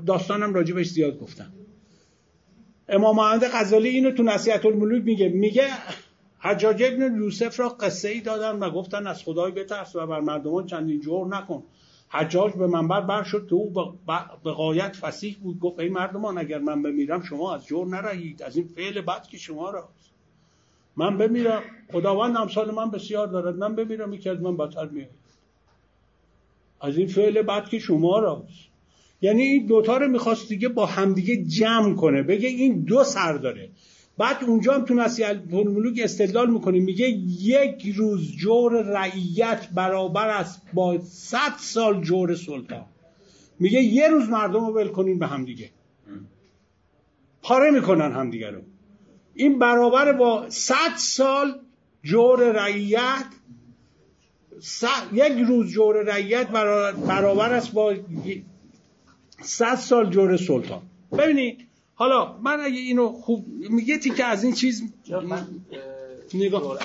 داستانم 0.06 0.54
راجبش 0.54 0.86
زیاد 0.86 1.18
گفتم. 1.18 1.52
امام 2.88 3.16
محمد 3.16 3.44
غزالی 3.52 3.88
اینو 3.88 4.10
تو 4.10 4.22
نصیحت 4.22 4.66
الملوک 4.66 5.04
میگه. 5.04 5.28
میگه 5.28 5.68
حجاج 6.44 6.82
ابن 6.82 7.16
یوسف 7.16 7.60
را 7.60 7.68
قصه 7.68 8.08
ای 8.08 8.20
دادن 8.20 8.58
و 8.58 8.70
گفتن 8.70 9.06
از 9.06 9.22
خدای 9.22 9.52
بترس 9.52 9.96
و 9.96 10.06
بر 10.06 10.20
مردمان 10.20 10.66
چندین 10.66 11.00
جور 11.00 11.36
نکن. 11.36 11.62
حجاج 12.08 12.52
به 12.52 12.66
منبر 12.66 13.00
بر 13.00 13.22
شد 13.22 13.46
که 13.48 13.54
او 13.54 13.72
به 14.44 14.52
قایت 14.52 14.96
فسیح 14.96 15.36
بود. 15.42 15.58
گفت 15.58 15.80
ای 15.80 15.88
مردمان 15.88 16.38
اگر 16.38 16.58
من 16.58 16.82
بمیرم 16.82 17.22
شما 17.22 17.54
از 17.54 17.66
جور 17.66 17.86
نرهید. 17.86 18.42
از 18.42 18.56
این 18.56 18.66
فعل 18.66 19.00
بد 19.00 19.26
که 19.26 19.38
شما 19.38 19.70
را. 19.70 19.88
من 20.96 21.18
بمیرم. 21.18 21.62
خداوند 21.92 22.36
امثال 22.36 22.70
من 22.70 22.90
بسیار 22.90 23.26
دارد. 23.26 23.56
من 23.56 23.74
بمیرم 23.74 24.12
یکی 24.12 24.30
از 24.30 24.40
من 24.40 24.56
بدتر 24.56 24.86
میاد 24.86 25.10
از 26.80 26.98
این 26.98 27.06
فعل 27.06 27.42
بد 27.42 27.68
که 27.68 27.78
شما 27.78 28.18
راست. 28.18 28.68
یعنی 29.22 29.42
این 29.42 29.66
دوتا 29.66 29.96
رو 29.96 30.08
می‌خواست 30.08 30.48
دیگه 30.48 30.68
با 30.68 30.86
همدیگه 30.86 31.44
جمع 31.44 31.94
کنه. 31.94 32.22
بگه 32.22 32.48
این 32.48 32.80
دو 32.80 33.04
سر 33.04 33.32
داره. 33.32 33.70
بعد 34.18 34.44
اونجا 34.44 34.74
هم 34.74 34.84
تو 34.84 34.94
نصیحت 34.94 35.36
الملوک 35.52 36.00
استدلال 36.02 36.50
می‌کنه. 36.50 36.80
میگه 36.80 37.08
یک 37.08 37.92
روز 37.96 38.32
جور 38.36 38.82
رعیت 38.82 39.68
برابر 39.74 40.28
است 40.28 40.62
با 40.74 40.98
صد 40.98 41.54
سال 41.58 42.00
جور 42.00 42.34
سلطان. 42.34 42.84
میگه 43.58 43.82
یه 43.82 44.08
روز 44.08 44.28
مردم 44.28 44.66
رو 44.66 44.72
ول 44.74 44.88
کنین 44.88 45.18
به 45.18 45.26
همدیگه. 45.26 45.70
پاره 47.42 47.70
می‌کنن 47.70 48.12
همدیگه 48.12 48.50
رو. 48.50 48.60
این 49.34 49.58
برابر 49.58 50.12
با 50.12 50.50
صد 50.50 50.96
سال 50.96 51.58
جور 52.02 52.52
رعیت 52.52 53.26
یک 55.12 55.32
روز 55.46 55.70
جور 55.70 56.02
رعیت 56.02 56.48
برابر 57.08 57.52
است 57.52 57.72
با 57.72 57.94
صد 59.42 59.74
سال 59.74 60.10
جور 60.10 60.36
سلطان. 60.36 60.82
ببینید 61.18 61.66
حالا 61.94 62.36
من 62.42 62.60
اگه 62.60 62.78
اینو 62.78 63.12
خوب 63.12 63.46
میگه 63.70 63.98
که 63.98 64.24
از 64.24 64.44
این 64.44 64.52
چیز 64.52 64.82
من 65.22 65.46
نگاه 66.34 66.78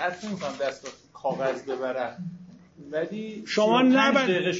دست 0.61 0.87
کاغذ 1.13 1.61
ببرم. 1.61 2.31
ولی 2.91 3.43
شما 3.47 3.81
نبر... 3.81 4.51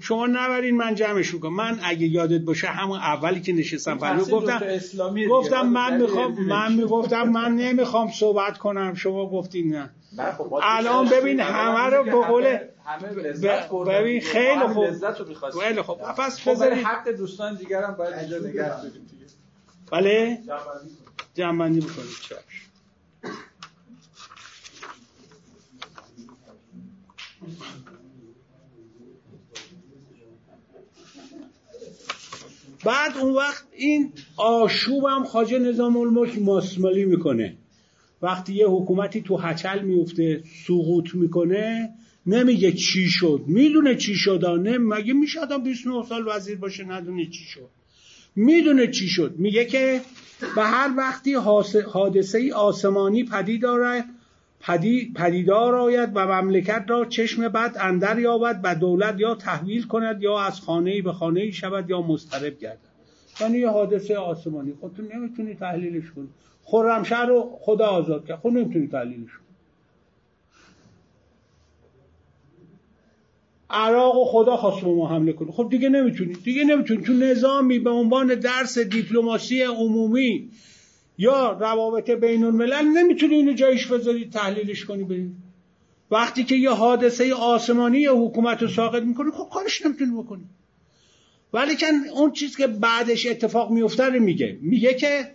شما 0.00 0.26
نبرین 0.26 0.76
من 0.76 0.94
جمعش 0.94 1.34
کنم. 1.34 1.54
من 1.54 1.78
اگه 1.82 2.06
یادت 2.06 2.40
باشه 2.40 2.66
همون 2.66 2.98
اولی 2.98 3.40
که 3.40 3.52
نشستم 3.52 3.98
فرو 3.98 4.24
گفتم 4.24 4.62
گفتم 5.30 5.68
من 5.68 6.00
می‌خوام 6.00 6.32
من 6.32 6.72
می‌گفتم 6.74 7.22
من 7.22 7.56
نمی‌خوام 7.56 8.10
صحبت 8.10 8.58
کنم. 8.58 8.94
شما 8.94 9.30
گفتین 9.30 9.74
نه. 9.74 9.90
خب 10.38 10.54
الان 10.62 11.08
ببین 11.08 11.40
همه 11.40 11.96
رو 11.96 12.04
به 12.04 12.26
قول 12.26 12.58
ببین 13.86 14.20
خیلی 14.20 14.66
خوب. 14.66 14.86
خیلی 15.62 15.82
خوب. 15.82 15.98
پس 15.98 16.40
خب، 16.40 16.50
بذارید 16.50 16.84
حق 16.84 17.08
دوستان 17.08 17.56
دیگرم 17.56 17.94
باید 17.98 18.14
اینجا 18.14 18.38
نگه 18.38 18.72
بله؟ 19.92 20.38
جنبندی 21.34 21.80
بکنید 21.80 22.16
چشم. 22.22 22.38
بعد 32.84 33.16
اون 33.16 33.34
وقت 33.34 33.64
این 33.72 34.12
آشوب 34.36 35.04
هم 35.04 35.24
خاجه 35.24 35.58
نظام 35.58 35.96
الملک 35.96 36.38
ماسمالی 36.38 37.04
می‌کنه. 37.04 37.56
وقتی 38.22 38.54
یه 38.54 38.66
حکومتی 38.68 39.22
تو 39.22 39.36
هچل 39.36 39.82
میفته 39.82 40.44
سقوط 40.66 41.14
می‌کنه 41.14 41.94
نمیگه 42.26 42.72
چی 42.72 43.08
شد. 43.08 43.44
می‌دونه 43.46 43.96
چی 43.96 44.14
شد 44.14 44.44
مگه 44.80 45.12
میشه 45.12 45.40
آدم 45.40 45.62
29 45.62 46.04
سال 46.08 46.24
وزیر 46.28 46.58
باشه 46.58 46.84
ندونه 46.84 47.26
چی 47.26 47.44
شد. 47.44 47.81
می‌دونه 48.36 48.86
چی 48.86 49.06
شد. 49.08 49.34
میگه 49.38 49.64
که 49.64 50.00
به 50.56 50.62
هر 50.62 50.90
وقتی 50.96 51.34
حادثه 51.92 52.54
آسمانی 52.54 53.24
پدید 53.24 53.64
آرد 53.64 54.04
پدیدار 55.14 55.74
آید 55.74 56.10
و 56.14 56.26
مملکت 56.26 56.84
را 56.88 57.04
چشم 57.04 57.48
بد 57.48 57.76
اندر 57.80 58.18
یابد 58.18 58.60
و 58.62 58.74
دولت 58.74 59.20
یا 59.20 59.34
تحویل 59.34 59.82
کند 59.82 60.22
یا 60.22 60.40
از 60.40 60.60
خانه 60.60 61.02
به 61.02 61.12
خانه 61.12 61.50
شود 61.50 61.90
یا 61.90 62.02
مسترب 62.02 62.58
گردد. 62.58 62.78
یعنی 63.40 63.58
یه 63.58 63.68
حادثه 63.68 64.16
آسمانی. 64.16 64.72
خودتون 64.80 65.08
نمی‌تونی 65.14 65.54
تحلیلش 65.54 66.10
کنی. 66.10 66.28
خرمشهر 66.64 67.26
رو 67.26 67.58
خدا 67.60 67.86
آزاد 67.86 68.26
کرد. 68.26 68.38
خود 68.38 68.52
نمی‌تونی 68.52 68.88
تحلیلش 68.88 69.30
کنی. 69.30 69.41
عراق 73.72 74.16
و 74.18 74.24
خدا 74.24 74.56
خواست 74.56 74.84
ما 74.84 75.08
حمله 75.08 75.32
کنه. 75.32 75.52
خب 75.52 75.68
دیگه 75.70 75.88
نمی‌تونی. 75.88 76.32
دیگه 76.32 76.64
نمی‌تونی. 76.64 77.02
تو 77.02 77.12
نظامی 77.12 77.78
به 77.78 77.90
عنوان 77.90 78.34
درس 78.34 78.78
دیپلماسی 78.78 79.62
عمومی 79.62 80.50
یا 81.18 81.52
روابط 81.52 82.10
بین 82.10 82.44
الملل 82.44 82.84
نمی‌تونی 82.84 83.34
اینو 83.34 83.52
جایش 83.52 83.86
بذاری 83.86 84.30
تحلیلش 84.30 84.84
کنی 84.84 85.04
برید 85.04 85.32
وقتی 86.10 86.44
که 86.44 86.54
یه 86.54 86.70
حادثه 86.70 87.34
آسمانی 87.34 87.98
یا 87.98 88.16
حکومت 88.16 88.62
رو 88.62 88.68
ساقط 88.68 89.02
می‌کنی 89.02 89.30
خب 89.30 89.48
کارش 89.52 89.86
نمی‌تونی 89.86 90.10
بکنی. 90.22 90.44
ولی 91.52 91.76
کن 91.76 92.10
اون 92.14 92.32
چیز 92.32 92.56
که 92.56 92.66
بعدش 92.66 93.26
اتفاق 93.26 93.70
میفته 93.70 94.04
رو 94.04 94.20
میگه. 94.20 94.58
میگه 94.60 94.94
که 94.94 95.28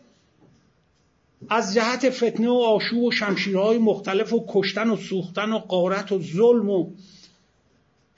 از 1.50 1.74
جهت 1.74 2.10
فتنه 2.10 2.50
و 2.50 2.54
آشوب 2.54 3.04
و 3.04 3.12
شمشیرهای 3.12 3.78
مختلف 3.78 4.34
و 4.34 4.46
کشتن 4.50 4.90
و 4.90 4.96
سوختن 4.96 5.54
و 5.54 5.58
قارت 5.58 6.12
و 6.12 6.20
ظلم 6.20 6.70
و 6.70 6.92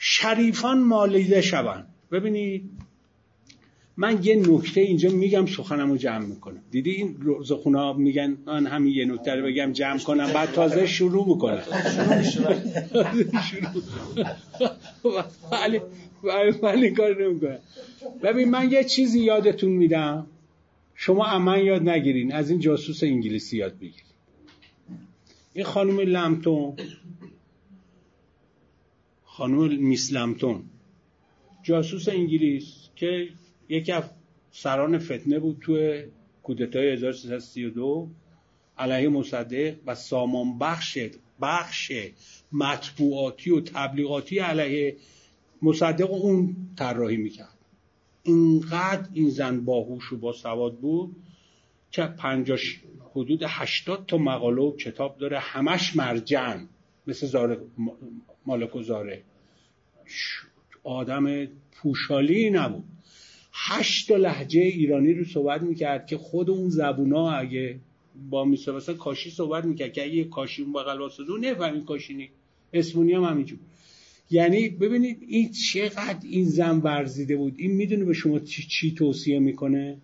شریفان 0.02 0.80
مالیده 0.80 1.42
شوند. 1.42 1.88
ببینید 2.12 2.70
من 3.98 4.24
یه 4.24 4.36
نکته 4.36 4.82
اینجا 4.82 5.10
میگم 5.10 5.46
سخنمو 5.46 5.98
جمع 5.98 6.26
می‌کنم. 6.26 6.62
دیدی 6.72 6.92
این 6.92 7.18
روزخونا 7.22 7.94
میگن 7.94 8.38
من 8.46 8.68
همین 8.68 8.94
یه 8.94 9.06
نکته 9.06 9.36
رو 9.36 9.46
بگم 9.46 9.72
جمع 9.72 10.00
کنم 10.00 10.34
بعد 10.34 10.52
تازه 10.52 10.88
شروع 10.88 11.28
می‌کنم. 11.28 11.64
ولی 15.52 15.82
ولی 16.64 16.92
کار 16.92 17.24
نمی‌کنم. 17.28 17.60
ببین 18.24 18.50
من 18.50 18.72
یه 18.72 18.84
چیزی 18.84 19.20
یادتون 19.20 19.72
میدم. 19.72 20.28
شما 20.96 21.26
اما 21.26 21.58
یاد 21.58 21.90
نگیرین. 21.90 22.34
از 22.34 22.50
این 22.50 22.60
جاسوس 22.60 23.04
انگلیسی 23.04 23.58
یاد 23.58 23.76
بگیرین. 23.76 24.10
این 25.54 25.66
خانم 25.66 26.00
لمتون 26.00 26.74
خانم 29.40 29.80
میس 29.80 30.14
لمتون 30.14 30.64
جاسوس 31.64 32.10
انگلیس 32.10 32.90
که 32.96 33.30
یکی 33.70 33.92
از 33.92 34.04
سران 34.52 34.98
فتنه 35.00 35.40
بود 35.40 35.58
توی 35.62 36.04
کودتای 36.44 36.92
1332 36.92 38.10
علیه 38.78 39.10
مصدق 39.10 39.76
و 39.86 39.96
سامان 39.96 40.60
بخش 40.60 40.98
بخش 41.42 41.92
مطبوعاتی 42.52 43.52
و 43.52 43.62
تبلیغاتی 43.62 44.40
علیه 44.40 44.98
مصدق 45.62 46.12
اون 46.12 46.56
طراحی 46.76 47.18
می‌کرد. 47.18 47.58
اینقدر 48.24 49.10
این 49.14 49.30
زن 49.30 49.62
باهوش 49.66 50.14
و 50.14 50.18
با 50.18 50.34
سواد 50.34 50.78
بود 50.78 51.16
که 51.92 52.04
پنجاش 52.04 52.82
حدود 53.16 53.44
هشتاد 53.48 54.06
تا 54.06 54.18
مقاله 54.18 54.62
و 54.62 54.76
کتاب 54.76 55.18
داره. 55.18 55.40
همش 55.40 55.96
مرجن 55.96 56.70
مثل 57.08 57.28
زاره 57.28 57.58
مالک 58.46 58.76
و 58.76 58.84
زاره 58.84 59.24
آدم 60.84 61.46
پوشالی 61.72 62.50
نبود. 62.50 62.84
هشت 63.54 64.12
لحجه 64.12 64.62
ایرانی 64.62 65.14
رو 65.14 65.26
صحبت 65.26 65.62
می‌کرد 65.62 66.08
که 66.08 66.18
خود 66.18 66.50
اون 66.50 66.70
زبونا 66.70 67.32
اگه 67.32 67.80
با 68.30 68.46
مثلا 68.46 68.76
مثلا 68.76 68.96
کاشی 68.96 69.30
صحبت 69.30 69.66
می‌کرد 69.66 69.94
که 69.94 70.04
اگه 70.04 70.24
کاشی 70.24 70.62
اون 70.62 70.74
بغل 70.74 71.00
واسه 71.00 71.24
نفهمین 71.42 71.86
کاشی 71.86 72.14
نی. 72.14 72.30
اسمونی 72.74 73.14
هم 73.14 73.24
همینجور. 73.24 73.60
یعنی 74.32 74.70
ببینید 74.70 75.18
این 75.28 75.52
چقدر 75.52 76.20
این 76.24 76.46
زن 76.46 76.78
ورزیده 76.78 77.36
بود. 77.36 77.54
این 77.58 77.72
می‌دونه 77.72 78.06
به 78.06 78.14
شما 78.14 78.40
چی, 78.40 78.64
چی 78.64 78.92
توصیه 78.92 79.40
می‌کنه؟ 79.40 79.98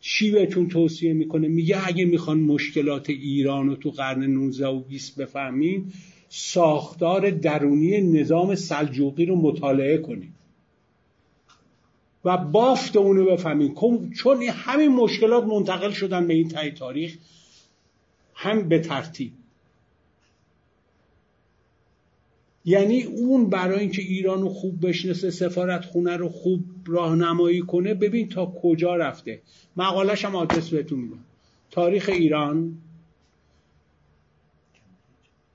چی 0.00 0.30
بهتون 0.30 0.68
توصیه 0.68 1.12
می‌کنه؟ 1.12 1.48
میگه 1.48 1.88
اگه 1.88 2.04
می‌خوان 2.04 2.40
مشکلات 2.40 3.10
ایران 3.10 3.66
رو 3.66 3.76
تو 3.76 3.90
قرن 3.90 4.24
19 4.24 4.66
و 4.66 4.80
20 4.80 5.16
بفهمین 5.16 5.92
ساختار 6.32 7.30
درونی 7.30 8.00
نظام 8.00 8.54
سلجوقی 8.54 9.26
رو 9.26 9.36
مطالعه 9.36 9.98
کنید 9.98 10.32
و 12.24 12.36
بافت 12.36 12.96
اونو 12.96 13.24
بفهمین 13.24 13.74
چون 14.16 14.42
همین 14.42 14.88
مشکلات 14.88 15.44
منتقل 15.44 15.90
شدن 15.90 16.26
به 16.26 16.34
این 16.34 16.48
تای 16.48 16.70
تاریخ 16.70 17.16
هم 18.34 18.68
به 18.68 18.78
ترتیب. 18.78 19.32
یعنی 22.64 23.02
اون 23.02 23.50
برای 23.50 23.80
اینکه 23.80 24.02
ایران 24.02 24.42
رو 24.42 24.48
خوب 24.48 24.88
بشناسه 24.88 25.30
سفارت 25.30 25.84
خونه 25.84 26.16
رو 26.16 26.28
خوب 26.28 26.64
راهنمایی 26.86 27.60
کنه 27.60 27.94
ببین 27.94 28.28
تا 28.28 28.46
کجا 28.62 28.96
رفته. 28.96 29.40
مقالش 29.76 30.24
هم 30.24 30.36
آدرس 30.36 30.68
بهتون 30.68 30.98
میدم. 30.98 31.24
تاریخ 31.70 32.08
ایران 32.08 32.78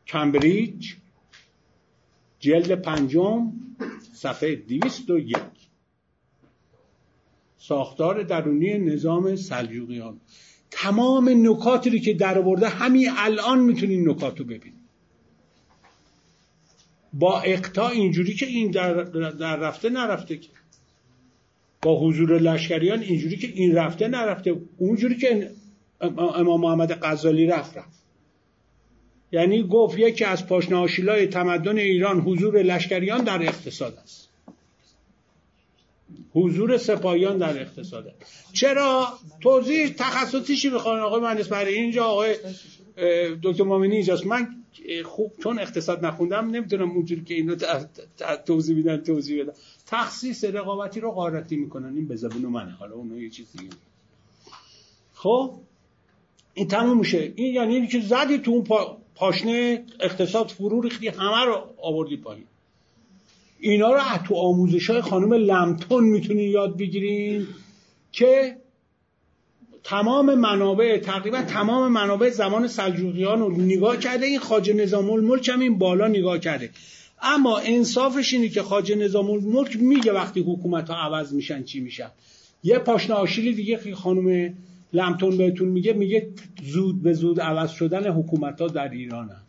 کمبریج 0.07 0.93
جلد 2.39 2.71
پنجم 2.71 3.51
صفحه 4.13 4.55
دیویست 4.55 5.09
و 5.09 5.19
یک. 5.19 5.37
ساختار 7.57 8.23
درونی 8.23 8.77
نظام 8.77 9.35
سلجوقیان. 9.35 10.19
تمام 10.71 11.29
نکاتی 11.29 11.99
که 11.99 12.13
در 12.13 12.39
آورده 12.39 12.69
همین 12.69 13.09
الان 13.17 13.59
می‌تونین 13.59 14.09
نکات 14.09 14.39
رو 14.39 14.45
ببینید 14.45 14.85
با 17.13 17.41
اقتا 17.41 17.89
اینجوری 17.89 18.33
که 18.33 18.45
این 18.45 18.71
در, 18.71 18.93
در 19.31 19.55
رفته 19.55 19.89
نرفته 19.89 20.37
که. 20.37 20.49
با 21.81 21.99
حضور 21.99 22.39
لشکریان 22.39 22.99
اینجوری 22.99 23.37
که 23.37 23.47
این 23.47 23.75
رفته 23.75 24.07
نرفته. 24.07 24.55
اونجوری 24.77 25.17
که 25.17 25.51
امام 26.01 26.61
محمد 26.61 26.99
غزالی 27.01 27.45
رفت 27.45 27.77
رفت. 27.77 28.04
یعنی 29.31 29.63
گفت 29.63 29.99
یکی 29.99 30.23
از 30.23 30.47
پاشنه 30.47 31.27
تمدن 31.27 31.77
ایران 31.77 32.19
حضور 32.19 32.61
لشکریان 32.61 33.23
در 33.23 33.41
اقتصاد 33.41 33.97
است. 34.03 34.29
حضور 36.33 36.77
سپاهیان 36.77 37.37
در 37.37 37.61
اقتصاد 37.61 38.13
چرا؟ 38.53 39.07
توضیح 39.41 39.87
تخصصیشی 39.97 40.69
بخوان 40.69 40.99
آقای 40.99 41.21
مهندس 41.21 41.47
برای 41.47 41.73
اینجا 41.73 42.05
آقای 42.05 42.35
دکتر 43.43 43.63
مامینی 43.63 43.95
اینجاست. 43.95 44.25
من 44.25 44.47
خوب 45.05 45.31
چون 45.43 45.59
اقتصاد 45.59 46.05
نخوندم 46.05 46.49
نمی‌تونم 46.49 46.91
اونجوری 46.91 47.23
که 47.23 47.33
اینو 47.33 47.55
توضیح 48.45 48.75
میدن 48.75 48.97
توضیح 48.97 49.43
بدم 49.43 49.53
تخصیص 49.87 50.43
رقابتی 50.43 50.99
رو 50.99 51.11
غارتی 51.11 51.55
می‌کنن. 51.55 51.95
این 51.95 52.07
به 52.07 52.15
زبون 52.15 52.41
منه. 52.41 52.71
حالا 52.71 52.95
اونو 52.95 53.21
یه 53.21 53.29
چیز 53.29 53.51
دیگه. 53.57 53.69
خب؟ 55.13 55.53
این 56.53 56.67
تموم 56.67 56.97
میشه. 56.97 57.33
این 57.35 57.53
یعنی 57.53 57.87
که 57.87 58.01
زدی 58.01 58.37
تو 58.37 58.51
اون 58.51 58.63
پاشنه 59.15 59.83
اقتصاد 59.99 60.49
فرو 60.49 60.81
ریختی 60.81 61.07
همه 61.07 61.45
رو 61.45 61.63
آوردی 61.81 62.17
پایین. 62.17 62.45
اینا 63.59 63.91
رو 63.91 64.01
تو 64.27 64.35
آموزش 64.35 64.89
های 64.89 65.01
خانم 65.01 65.33
لمتون 65.33 66.03
می‌تونین 66.03 66.51
یاد 66.51 66.77
بگیرین 66.77 67.47
که 68.11 68.57
تمام 69.83 70.35
منابع 70.35 70.97
تقریبا 70.97 71.41
تمام 71.41 71.91
منابع 71.91 72.29
زمان 72.29 72.67
سلجوقیان 72.67 73.39
رو 73.39 73.61
نگاه 73.61 73.97
کرده. 73.97 74.25
این 74.25 74.39
خاج 74.39 74.71
نظام 74.71 75.09
الملک 75.09 75.49
هم 75.49 75.59
این 75.59 75.77
بالا 75.77 76.07
نگاه 76.07 76.39
کرده. 76.39 76.69
اما 77.21 77.57
انصافش 77.57 78.33
اینه 78.33 78.49
که 78.49 78.61
خاج 78.61 78.91
نظام 78.91 79.31
الملک 79.31 79.75
میگه 79.75 80.13
وقتی 80.13 80.39
حکومت 80.39 80.89
ها 80.89 80.95
عوض 80.95 81.33
میشن 81.33 81.63
چی 81.63 81.79
میشن. 81.79 82.11
یه 82.63 82.77
پاشنه 82.77 83.15
آشیلی 83.15 83.53
دیگه 83.53 83.95
خانم 83.95 84.53
لمتون 84.95 85.37
بهتون 85.37 85.67
میگه 85.67 85.93
میگه 85.93 86.29
زود 86.63 87.03
به 87.03 87.13
زود 87.13 87.41
عوض 87.41 87.71
شدن 87.71 88.07
حکومت 88.07 88.61
ها 88.61 88.67
در 88.67 88.89
ایران 88.89 89.29
هم. 89.29 89.41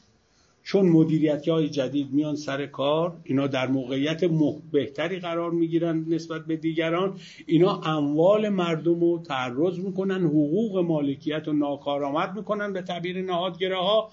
چون 0.62 0.88
مدیریتی 0.88 1.51
های 1.51 1.68
جدید 1.68 2.12
میان 2.12 2.36
سر 2.36 2.66
کار 2.66 3.16
اینا 3.24 3.47
در 3.47 3.66
موقعیت 3.66 4.24
بهتری 4.72 5.18
قرار 5.18 5.51
می‌گیرن 5.51 6.05
نسبت 6.09 6.47
به 6.47 6.57
دیگران. 6.57 7.18
اینا 7.47 7.80
اموال 7.80 8.49
مردم 8.49 9.01
رو 9.01 9.22
تعرض 9.28 9.78
می‌کنن 9.78 10.24
حقوق 10.24 10.78
مالکیت 10.78 11.42
رو 11.47 11.53
ناکارآمد 11.53 12.36
می‌کنن 12.36 12.72
به 12.72 12.82
تعبیر 12.82 13.22
نهادگره 13.22 13.76
ها 13.76 14.11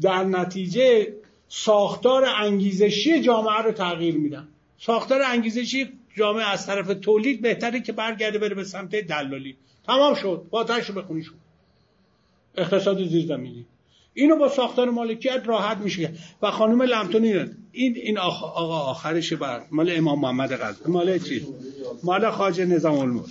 در 0.00 0.24
نتیجه 0.24 1.14
ساختار 1.48 2.24
انگیزشی 2.38 3.20
جامعه 3.20 3.62
رو 3.64 3.72
تغییر 3.72 4.16
میدن. 4.16 4.48
ساختار 4.78 5.22
انگیزشی 5.22 5.86
جامعه 6.16 6.50
از 6.52 6.66
طرف 6.66 6.86
تولید 6.86 7.42
بهتره 7.42 7.80
که 7.80 7.92
برگرده 7.92 8.38
بره 8.38 8.54
به 8.54 8.64
سمت 8.64 8.96
دلالی. 8.96 9.56
تمام 9.86 10.14
شد. 10.14 10.46
با 10.50 10.62
رو 10.62 10.94
بخونی 10.94 11.22
شد. 11.22 11.34
اقتصاد 12.56 13.08
زیرزمینی. 13.08 13.66
اینو 14.14 14.36
با 14.36 14.48
ساختار 14.48 14.90
مالکیت 14.90 15.42
راحت 15.44 15.78
میشه. 15.78 16.10
و 16.42 16.50
خانم 16.50 16.82
لمتونی 16.82 17.32
این 17.72 17.96
این 17.96 18.18
آقا 18.18 18.80
آخرش 18.80 19.32
بر 19.32 19.62
مال 19.70 19.92
امام 19.96 20.20
محمد 20.20 20.52
غزنوی 20.52 20.92
مال 20.92 21.18
چی؟ 21.18 21.46
مال 22.04 22.30
خواجه 22.30 22.64
نظام 22.64 22.98
الملک. 22.98 23.26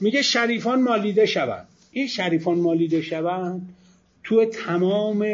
میگه 0.00 0.22
شریفان 0.22 0.82
مالیده 0.82 1.26
شوند. 1.26 1.68
این 1.92 2.06
شریفان 2.06 2.58
مالیده 2.58 3.02
شوند 3.02 3.74
تو 4.24 4.44
تمام 4.44 5.26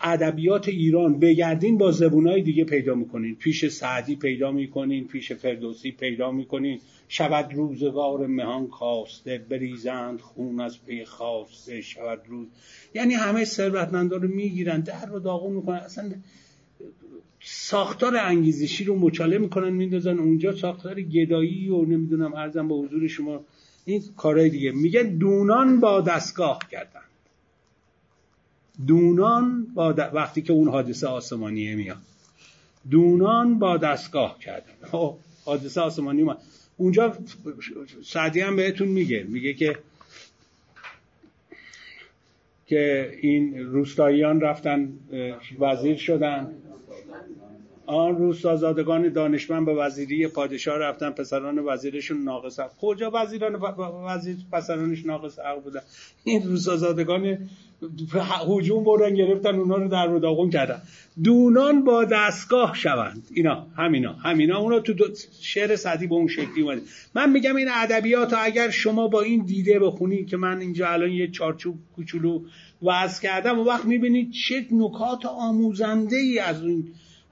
ادبیات 0.00 0.68
ایران. 0.68 1.18
بگردین 1.18 1.78
با 1.78 1.92
زبونای 1.92 2.42
دیگه 2.42 2.64
پیدا 2.64 2.94
می‌کنین. 2.94 3.36
پیش 3.36 3.66
سعدی 3.66 4.16
پیدا 4.16 4.52
می‌کنین 4.52 5.08
پیش 5.08 5.32
فردوسی 5.32 5.90
پیدا 5.92 6.30
می‌کنین. 6.30 6.80
شود 7.08 7.54
روزگار 7.54 8.26
مهان 8.26 8.68
خواسته 8.68 9.38
بریزند 9.50 10.20
خون 10.20 10.60
از 10.60 10.84
پی 10.84 11.04
خواسته 11.04 11.80
شود 11.80 12.22
روز. 12.28 12.46
یعنی 12.94 13.14
همه 13.14 13.44
ثروتمندا 13.44 14.16
رو 14.16 14.28
می‌گیرن 14.28 14.80
در 14.80 15.06
رو 15.06 15.20
داغون 15.20 15.52
می‌کنن. 15.52 15.76
اصلا 15.76 16.12
ساختار 17.40 18.16
انگیزشی 18.16 18.84
رو 18.84 18.98
مچاله 18.98 19.38
می‌کنن 19.38 19.70
میندازن 19.70 20.18
اونجا. 20.18 20.56
ساختار 20.56 21.00
گدایی 21.02 21.68
و 21.68 21.84
نمی‌دونم 21.84 22.34
ارزم 22.34 22.68
با 22.68 22.76
حضور 22.76 23.08
شما 23.08 23.44
این 23.84 24.02
کارهای 24.16 24.50
دیگه. 24.50 24.72
میگن 24.72 25.02
دونان 25.02 25.80
با 25.80 26.00
دستگاه 26.00 26.58
کردن. 26.70 27.00
دونان 28.86 29.66
با 29.74 29.92
وقتی 29.92 30.42
که 30.42 30.52
اون 30.52 30.68
حادثه 30.68 31.06
آسمانیه 31.06 31.74
میاد. 31.74 31.96
دونان 32.90 33.58
با 33.58 33.76
دستگاه 33.76 34.38
کردن. 34.38 34.72
خب 34.90 35.16
حادثه 35.44 35.80
آسمانی 35.80 36.22
ما 36.22 36.36
اونجا 36.76 37.18
سعدی 38.02 38.40
هم 38.40 38.56
بهتون 38.56 38.88
میگه. 38.88 39.22
میگه 39.28 39.54
که 39.54 39.78
که 42.66 43.14
این 43.20 43.58
روستاییان 43.58 44.40
رفتن 44.40 44.92
وزیر 45.58 45.96
شدن. 45.96 46.54
آن 47.86 48.16
روستازادگان 48.16 49.08
دانشمند 49.08 49.66
به 49.66 49.74
وزیری 49.74 50.28
پادشاه 50.28 50.78
رفتن 50.78 51.10
پسران 51.10 51.58
وزیرشون 51.58 52.22
ناقص 52.22 52.60
کجا 52.80 53.10
وزیران 53.14 53.54
وزیر 54.06 54.36
پسرانش 54.52 55.06
ناقص 55.06 55.38
حق 55.38 55.62
بودن؟ 55.62 55.80
این 56.24 56.42
روستازادگان 56.42 57.38
هجوم 58.48 58.84
بردن 58.84 59.14
گرفتن 59.14 59.54
اونا 59.54 59.76
رو 59.76 59.88
در 59.88 60.06
رو 60.06 60.50
کردن. 60.50 60.82
دونان 61.22 61.84
با 61.84 62.04
دستگاه 62.04 62.74
شوند. 62.74 63.22
اینا 63.34 63.66
همینا. 63.76 64.12
همینا 64.12 64.58
اونا 64.58 64.80
تو 64.80 64.94
شعر 65.40 65.76
سعدی 65.76 66.06
به 66.06 66.14
اون 66.14 66.28
شکلی 66.28 66.62
اومده. 66.62 66.82
من 67.14 67.30
میگم 67.30 67.56
این 67.56 67.68
ادبیات 67.72 68.34
اگر 68.38 68.70
شما 68.70 69.08
با 69.08 69.22
این 69.22 69.44
دیده 69.44 69.78
بخونید 69.78 70.28
که 70.28 70.36
من 70.36 70.60
اینجا 70.60 70.88
الان 70.88 71.10
یه 71.10 71.30
چارچوب 71.30 71.74
کوچولو 71.96 72.40
وضع 72.82 73.22
کردم 73.22 73.58
و 73.58 73.64
وقت 73.64 73.84
می‌بینید 73.84 74.32
چه 74.32 74.66
نکات 74.72 75.26
آموزنده 75.26 76.16
ای 76.16 76.38
از 76.38 76.62
این 76.62 76.84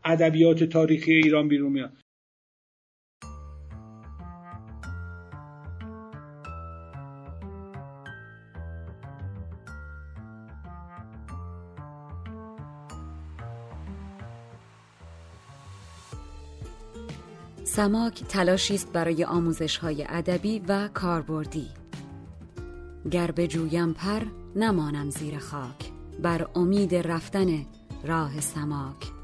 ادبیات 0.04 0.64
تاریخی 0.64 1.12
ایران 1.12 1.48
بیرون 1.48 1.72
میاد. 1.72 1.92
سماک 17.64 18.24
تلاشی 18.24 18.74
است 18.74 18.92
برای 18.92 19.24
آموزش 19.24 19.76
های 19.76 20.06
ادبی 20.08 20.62
و 20.68 20.88
کاربردی. 20.88 21.68
گر 23.10 23.30
به 23.30 23.46
جویم 23.46 23.92
پر 23.92 24.20
نمانم 24.56 25.10
زیر 25.10 25.38
خاک. 25.38 25.90
بر 26.22 26.46
امید 26.54 26.94
رفتن 26.94 27.66
راه 28.04 28.40
سماک. 28.40 29.21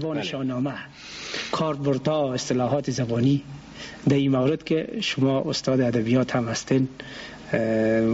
زبان 0.00 0.16
بله. 0.16 0.24
شاهنامه. 0.24 0.74
کاربردها 1.52 2.34
اصطلاحات 2.34 2.90
زبانی. 2.90 3.42
در 4.08 4.16
این 4.16 4.30
مورد 4.30 4.64
که 4.64 4.88
شما 5.00 5.40
استاد 5.46 5.80
ادبیات 5.80 6.36
هم 6.36 6.48
هستین 6.48 6.88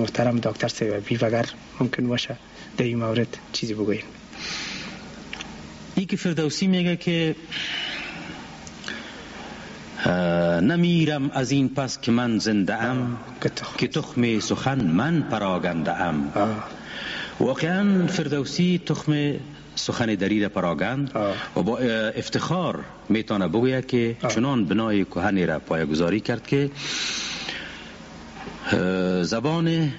محترم 0.00 0.38
دکتر 0.38 0.68
سیوبی 0.68 1.24
اگر 1.24 1.46
ممکن 1.80 2.08
باشه 2.08 2.36
در 2.76 2.84
این 2.84 2.98
مورد 2.98 3.36
چیزی 3.52 3.74
بگوین 3.74 4.02
ای 5.94 6.04
که 6.04 6.16
فردوسی 6.16 6.66
میگه 6.66 6.96
که 6.96 7.34
نمیرم 10.62 11.30
از 11.30 11.50
این 11.50 11.68
پس 11.68 12.00
که 12.00 12.12
من 12.12 12.38
زنده 12.38 12.74
ام 12.74 13.18
که 13.78 13.88
تخم 13.88 14.40
سخن 14.40 14.84
من 14.84 15.22
پراگنده 15.22 15.92
ام. 16.00 16.32
واقعا 17.40 18.06
فردوسی 18.06 18.80
تخم 18.86 19.12
سخن 19.76 20.14
دری 20.14 20.48
پراگند 20.48 21.10
و 21.56 21.62
با 21.62 21.78
افتخار 21.78 22.84
می‌تونه 23.08 23.48
بگوید 23.48 23.86
که 23.86 24.16
چنان 24.28 24.64
بنای 24.64 25.04
کهنی 25.04 25.46
را 25.46 25.58
پایگذاری 25.58 26.20
کرد 26.20 26.46
که 26.46 26.70
زبان 29.22 29.92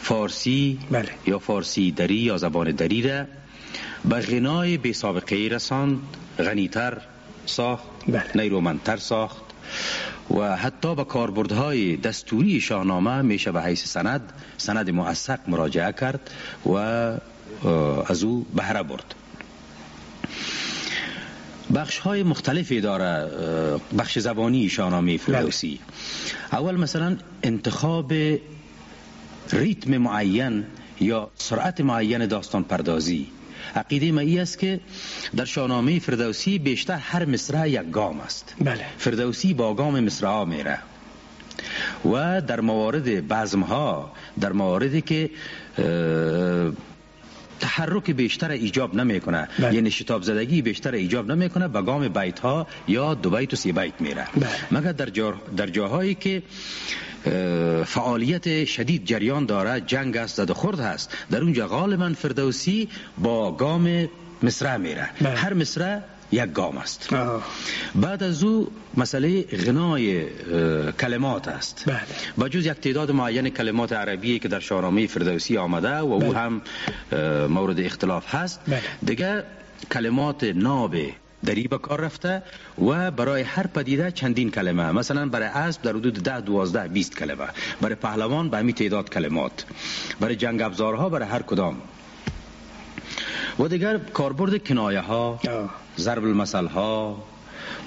فارسی 0.00 0.78
بله. 0.90 1.08
یا 1.26 1.38
فارسی 1.38 1.90
دری 1.90 2.14
یا 2.14 2.36
زبان 2.36 2.70
دری 2.70 3.02
را 3.02 3.24
به 4.04 4.20
غنای 4.20 4.76
بی 4.76 4.92
سابقه 4.92 5.48
رساند 5.50 5.98
غنیتر 6.38 7.00
ساخت 7.46 7.84
بله. 8.08 8.30
نیرومندتر 8.34 8.96
ساخت 8.96 9.42
و 10.30 10.56
حتی 10.56 10.94
به 10.94 11.04
کاربردهای 11.04 11.96
دستوری 11.96 12.60
شاهنامه 12.60 13.22
میشه 13.22 13.52
به 13.52 13.62
حیث 13.62 13.86
سند 13.86 14.32
سند 14.56 14.90
مؤسق 14.90 15.38
مراجعه 15.48 15.92
کرد 15.92 16.30
و 16.74 16.76
از 18.06 18.22
او 18.24 18.46
بهره 18.54 18.82
برد. 18.82 19.14
بخش 21.74 21.98
های 21.98 22.22
مختلفی 22.22 22.80
داره 22.80 23.30
بخش 23.98 24.18
زبانی 24.18 24.68
شاهنامه 24.68 25.16
فردوسی 25.16 25.80
اول 26.52 26.76
مثلا 26.76 27.16
انتخاب 27.42 28.12
ریتم 29.52 29.98
معین 29.98 30.64
یا 31.00 31.30
سرعت 31.34 31.80
معین 31.80 32.26
داستان 32.26 32.64
پردازی 32.64 33.26
عقیده 33.76 34.12
ما 34.12 34.20
ای 34.20 34.38
است 34.38 34.58
که 34.58 34.80
در 35.36 35.44
شاهنامه 35.44 35.98
فردوسی 35.98 36.58
بیشتر 36.58 36.96
هر 36.96 37.24
مصرع 37.24 37.70
یک 37.70 37.90
گام 37.90 38.20
است. 38.20 38.54
بله. 38.60 38.84
فردوسی 38.98 39.54
با 39.54 39.74
گام 39.74 40.00
مصرع 40.00 40.44
میره. 40.44 40.78
و 42.04 42.40
در 42.40 42.60
موارد 42.60 43.28
بعضم 43.28 43.60
ها 43.60 44.12
در 44.40 44.52
مواردی 44.52 45.00
که 45.00 45.30
تحرک 47.60 48.10
بیشتر 48.10 48.50
ایجاب 48.50 48.94
نمی‌کنه 48.94 49.48
بله. 49.58 49.74
یعنی 49.74 49.90
شتاب 49.90 50.22
زدگی 50.22 50.62
بیشتر 50.62 50.92
ایجاب 50.92 51.32
نمی‌کنه 51.32 51.68
به 51.68 51.82
گام 51.82 52.08
بیت 52.08 52.40
ها 52.40 52.66
یا 52.88 53.14
دو 53.14 53.30
بیت 53.30 53.52
و 53.52 53.56
سی 53.56 53.72
بیت 53.72 54.00
میره 54.00 54.26
بله. 54.36 54.48
مگر 54.70 54.92
در, 54.92 55.10
جا 55.10 55.34
در 55.56 55.66
جاهایی 55.66 56.14
که 56.14 56.42
فعالیت 57.84 58.64
شدید 58.64 59.04
جریان 59.04 59.46
داره 59.46 59.80
جنگ 59.80 60.16
است 60.16 60.36
زد 60.36 60.52
خورد 60.52 60.80
هست 60.80 61.16
در 61.30 61.42
اونجا 61.42 61.68
غالبا 61.68 62.12
فردوسی 62.18 62.88
با 63.18 63.52
گام 63.52 64.08
مصرع 64.42 64.76
میره 64.76 65.08
بله. 65.20 65.30
هر 65.30 65.54
مصرع 65.54 66.00
یک 66.32 66.52
گام 66.52 66.76
است 66.76 67.14
بعد 67.94 68.22
از 68.22 68.44
او 68.44 68.72
مسئله 68.96 69.42
غنای 69.42 70.26
کلمات 71.00 71.48
است 71.48 71.84
بله. 71.86 72.00
با 72.36 72.48
جز 72.48 72.66
یک 72.66 72.72
تعداد 72.72 73.10
معین 73.10 73.48
کلمات 73.48 73.92
عربی 73.92 74.38
که 74.38 74.48
در 74.48 74.60
شاهنامه 74.60 75.06
فردوسی 75.06 75.56
آمده 75.56 75.96
و 75.96 76.12
او 76.12 76.18
بله. 76.18 76.38
هم 76.38 76.62
مورد 77.46 77.80
اختلاف 77.80 78.34
هست 78.34 78.60
بله. 78.68 78.82
دیگه 79.04 79.44
کلمات 79.92 80.44
ناب 80.44 80.96
دری 81.44 81.68
به 81.68 81.78
کار 81.78 82.00
رفته 82.00 82.42
و 82.86 83.10
برای 83.10 83.42
هر 83.42 83.66
پدیده 83.66 84.10
چندین 84.10 84.50
کلمه 84.50 84.92
مثلا 84.92 85.28
برای 85.28 85.48
اسب 85.48 85.82
در 85.82 85.90
حدود 85.90 86.14
ده 86.14 86.40
دوازده 86.40 86.88
بیست 86.88 87.16
کلمه 87.16 87.46
برای 87.80 87.94
پهلوان 87.94 88.50
به 88.50 88.58
همین 88.58 88.74
تعداد 88.74 89.10
کلمات 89.10 89.64
برای 90.20 90.36
جنگ 90.36 90.62
ابزارها 90.62 91.08
برای 91.08 91.28
هر 91.28 91.42
کدام 91.42 91.76
و 93.58 93.68
دیگر 93.68 93.98
کاربرد 93.98 94.68
کنایه 94.68 95.00
ها 95.00 95.40
ضرب 95.98 96.24
المثل 96.24 96.66
ها 96.66 97.22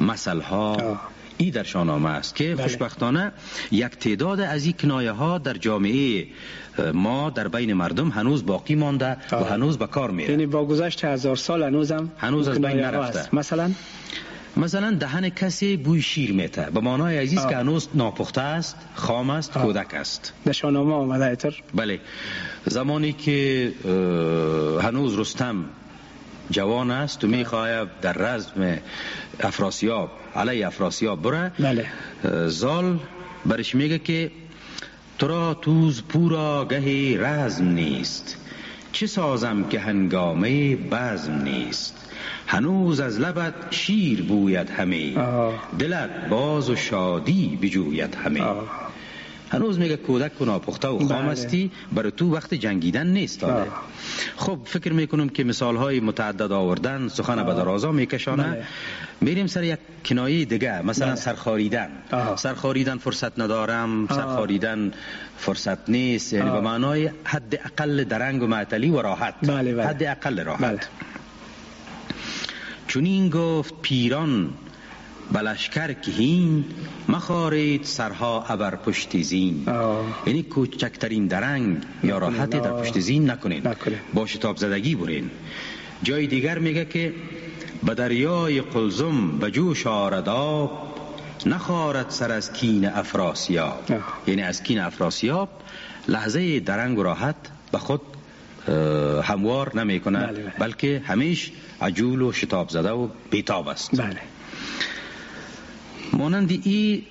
مسئله 0.02 0.44
ها 0.44 1.00
ای 1.38 1.52
در 1.52 1.64
شاهنامه 1.64 2.10
است 2.10 2.36
که 2.36 2.56
بله. 2.56 2.64
خوشبختانه 2.64 3.32
یک 3.72 3.86
تعداد 3.86 4.40
از 4.40 4.66
این 4.66 4.74
کنایه 4.74 5.12
ها 5.12 5.38
در 5.38 5.54
جامعه 5.54 6.28
ما 6.94 7.30
در 7.30 7.48
بین 7.48 7.74
مردم 7.74 8.10
هنوز 8.10 8.46
باقی 8.46 8.76
مانده 8.76 9.18
و 9.32 9.44
هنوز 9.44 9.78
به 9.78 9.88
کار 9.88 10.12
میره 10.12 10.30
یعنی 10.30 10.46
با 10.46 10.66
گذشت 10.66 11.06
هزار 11.06 11.36
سال 11.36 11.64
هنوزم 11.64 12.12
هنوز 12.18 12.48
از 12.48 12.62
بین 12.62 12.80
نرفته. 12.80 13.36
مثلا؟ 13.36 13.72
مثلا 14.58 14.92
دهن 14.92 15.30
کسی 15.30 15.78
بوی 15.78 16.02
شیر 16.02 16.34
میته. 16.34 16.68
به 16.74 16.80
معنای 16.80 17.18
عزیز 17.18 17.46
که 17.46 17.56
هنوز 17.56 17.90
ناپخته 17.94 18.42
است 18.42 18.76
خام 18.96 19.30
است 19.30 19.52
کودک 19.52 19.94
است. 19.94 20.34
در 20.46 20.52
شاهنامه 20.52 20.94
آمده 20.94 21.26
ایتر 21.26 21.64
بله. 21.76 22.00
زمانی 22.66 23.14
که 23.14 23.72
هنوز 24.82 25.20
رستم 25.20 25.66
جوان 26.52 26.92
است 26.92 27.24
و 27.24 27.28
می‌خواهد 27.28 28.00
در 28.02 28.14
رزم 28.14 28.78
افراسیاب 29.40 30.12
علی 30.36 30.64
افراسیاب 30.64 31.22
بره 31.22 31.52
بله. 31.60 31.86
زال 32.48 33.00
برش 33.46 33.76
میگه 33.76 34.00
که 34.00 34.32
تو 35.20 35.28
را 35.28 35.54
توز 35.54 36.02
پورا 36.02 36.66
گهی 36.66 37.18
رزم 37.18 37.66
نیست. 37.66 38.38
چه 38.92 39.08
سازم 39.08 39.64
که 39.64 39.80
هنگامه 39.80 40.76
بزم 40.76 41.42
نیست؟ 41.42 41.96
هنوز 42.48 43.00
از 43.00 43.20
لبت 43.20 43.54
شیر 43.70 44.22
بوید 44.22 44.70
همه 44.70 45.14
دلت 45.80 46.10
باز 46.30 46.70
و 46.70 46.76
شادی 46.76 47.60
بجوید 47.62 48.16
همه 48.16 48.44
هنوز 49.52 49.80
میگه 49.80 49.98
کودک 49.98 50.42
و 50.42 50.46
ناپخته 50.46 50.88
و 50.88 51.08
خام 51.08 51.26
هستی 51.26 51.72
برای 51.92 52.12
تو 52.12 52.36
وقت 52.36 52.54
جنگیدن 52.54 53.08
نیست 53.08 53.42
داره 53.42 53.72
خب 54.38 54.60
فکر 54.66 54.94
می‌کنم 54.94 55.30
که 55.30 55.44
مثال 55.44 55.76
های 55.76 56.00
متعدد 56.00 56.52
آوردن 56.52 57.08
سخن 57.08 57.44
به 57.44 57.54
درازا 57.54 57.92
میکشانه. 57.92 58.44
بله. 58.44 58.64
میریم 59.22 59.48
سر 59.48 59.64
یک 59.64 59.80
کنایه 60.06 60.46
دیگه 60.46 60.82
مثلا 60.82 61.08
بله. 61.08 61.16
سرخاریدن. 61.16 61.90
سرخاریدن 62.36 62.98
فرصت 62.98 63.40
ندارم 63.40 64.08
سرخاریدن 64.08 64.92
فرصت 65.38 65.90
نیست 65.90 66.34
یعنی 66.34 66.50
به 66.50 66.62
معنای 66.62 67.10
حد 67.24 67.60
اقل 67.66 68.04
درنگ 68.04 68.44
و 68.44 68.48
معتلی 68.48 68.90
و 68.90 69.02
راحت. 69.02 69.34
بله 69.44 69.76
بله. 69.76 69.88
حد 69.88 70.04
اقل 70.04 70.44
راحت. 70.44 70.62
بله. 70.62 70.80
چون 72.88 73.06
این 73.06 73.30
گفت 73.30 73.74
پیران 73.82 74.50
بلشکر 75.32 75.94
کهین 75.94 76.66
مخارید 77.10 77.84
سرها 77.84 78.46
ابر 78.50 78.76
پشت 78.76 79.22
زین. 79.22 79.66
یعنی 80.26 80.44
کوچکترین 80.44 81.28
درنگ 81.28 81.78
یا 82.04 82.18
راحتی 82.18 82.60
در 82.60 82.72
پشت 82.72 83.00
زین 83.00 83.30
نکنین. 83.30 83.64
با 84.14 84.26
شتاب 84.26 84.58
زدگی 84.58 84.96
برین. 84.96 85.30
جای 86.04 86.28
دیگر 86.28 86.60
میگه 86.60 86.86
که 86.86 87.14
به 87.84 87.94
دریای 87.94 88.62
قلزم 88.62 89.38
به 89.38 89.52
جوش 89.52 89.88
آرداب 89.88 90.72
نخارد 91.46 92.10
سر 92.10 92.32
از 92.32 92.54
کین 92.54 92.86
افراسیاب. 92.86 93.84
یعنی 94.28 94.42
از 94.42 94.64
کین 94.64 94.80
افراسیاب 94.80 95.50
لحظه 96.08 96.60
درنگ 96.60 96.98
و 96.98 97.04
راحت 97.04 97.36
به 97.72 97.78
خود 97.78 98.02
هموار 99.24 99.78
نمی‌کنه 99.78 100.20
بله 100.20 100.42
بله. 100.42 100.54
بلکه 100.60 101.02
همیش 101.06 101.52
عجول 101.82 102.22
و 102.22 102.32
شتاب 102.32 102.70
زده 102.70 102.92
و 102.92 103.08
بیتاب 103.32 103.68
است. 103.68 104.02
بله. 104.02 104.18
مانند 106.14 106.52
ای 106.64 107.04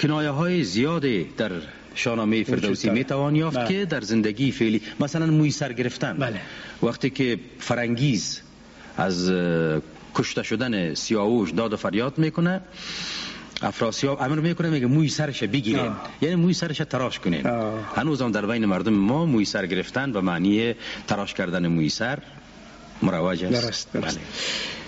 کنایه 0.00 0.30
های 0.30 0.64
زیاده 0.64 1.26
در 1.36 1.50
شاهنامه 1.94 2.44
فردوسی 2.44 2.90
می 2.90 3.04
توان 3.04 3.36
یافت 3.36 3.56
بله. 3.56 3.68
که 3.68 3.84
در 3.84 4.00
زندگی 4.00 4.52
فعلی 4.52 4.82
مثلا 5.00 5.26
موی 5.26 5.50
سر 5.50 5.72
گرفتن 5.72 6.16
بله. 6.16 6.40
وقتی 6.82 7.10
که 7.10 7.38
فرنگیز 7.58 8.40
از 8.96 9.32
کشته 10.14 10.42
شدن 10.42 10.94
سیاوش 10.94 11.50
داد 11.50 11.72
و 11.72 11.76
فریاد 11.76 12.18
می‌کنه 12.18 12.60
افراسیاب 13.62 14.22
امر 14.22 14.40
می‌کنه 14.40 14.70
میگه 14.70 14.86
موی 14.86 15.08
سرش 15.08 15.42
بگیرین 15.44 15.92
یعنی 16.22 16.34
موی 16.34 16.54
سرش 16.54 16.78
تراش 16.78 17.18
کنین 17.18 17.46
هنوز 17.96 18.22
هم 18.22 18.32
در 18.32 18.46
بین 18.46 18.64
مردم 18.64 18.92
ما 18.92 19.26
موی 19.26 19.44
سر 19.44 19.66
گرفتن 19.66 20.12
به 20.12 20.20
معنی 20.20 20.74
تراش 21.06 21.34
کردن 21.34 21.66
موی 21.66 21.88
سر 21.88 22.18
مروج 23.02 23.44
است 23.44 23.64
درست, 23.64 23.92
درست. 23.92 24.18
بله. 24.18 24.79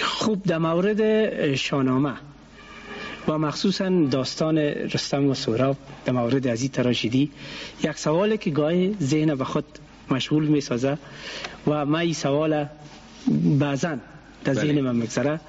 خوب 0.00 0.42
در 0.42 0.58
مورد 0.58 1.54
شانامه 1.54 2.12
و 3.28 3.38
مخصوصا 3.38 3.88
داستان 4.10 4.58
رستم 4.58 5.26
و 5.26 5.34
سهراب 5.34 5.76
در 6.04 6.12
مورد 6.12 6.46
از 6.46 6.62
این 6.62 6.70
تراژدی 6.70 7.30
یک 7.84 7.98
سوالی 7.98 8.38
که 8.38 8.50
گاهی 8.50 8.96
ذهن 9.02 9.34
به 9.34 9.44
خود 9.44 9.64
مشغول 10.10 10.46
می 10.46 10.60
سازه 10.60 10.98
و 11.66 11.86
ما 11.86 11.98
این 11.98 12.14
سوال 12.14 12.66
بعضا 13.58 13.96
در 14.44 14.54
ذهن 14.54 14.72
بله. 14.72 14.80
من 14.80 14.96
میگذره 14.96 15.40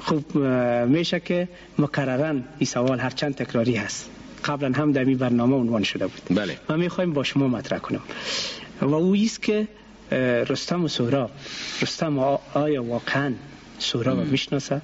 خوب 0.00 0.36
میشه 0.86 1.20
که 1.20 1.48
مکررن 1.78 2.44
این 2.58 2.66
سوال 2.66 3.00
هرچند 3.00 3.34
تکراری 3.34 3.76
هست 3.76 4.10
قبلا 4.44 4.72
هم 4.72 4.92
در 4.92 5.04
این 5.04 5.18
برنامه 5.18 5.56
عنوان 5.56 5.82
شده 5.82 6.06
بود 6.06 6.22
بله. 6.38 6.58
ما 6.68 6.76
می‌خوایم 6.76 7.12
با 7.12 7.22
شما 7.22 7.48
مطرح 7.48 7.78
کنم 7.78 8.00
و 8.80 8.94
او 8.94 9.14
است 9.14 9.42
که 9.42 9.68
رستم 10.48 10.84
و 10.84 10.88
سهراب. 10.88 11.30
رستم 11.82 12.18
آیا 12.54 12.84
واقعا 12.84 13.34
سهراب 13.78 14.18
می‌شناسه؟ 14.18 14.80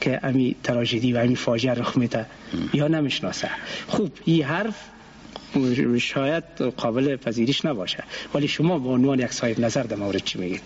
که 0.00 0.20
امی 0.22 0.56
تراژدی 0.62 1.12
و 1.12 1.18
امی 1.18 1.36
فاجعه 1.36 1.74
رخ 1.74 1.96
میده 1.96 2.26
یا 2.74 2.88
نمی‌شناسه. 2.88 3.50
خوب 3.88 4.12
این 4.24 4.42
حرف 4.42 4.74
شاید 5.98 6.44
قابل 6.76 7.16
پذیرش 7.16 7.64
نباشه. 7.64 8.04
ولی 8.34 8.48
شما 8.48 8.78
به 8.78 8.88
عنوان 8.88 9.18
یک 9.18 9.32
صاحب 9.32 9.60
نظر 9.60 9.82
در 9.82 9.96
مورد 9.96 10.24
چی 10.24 10.38
میگید؟ 10.38 10.62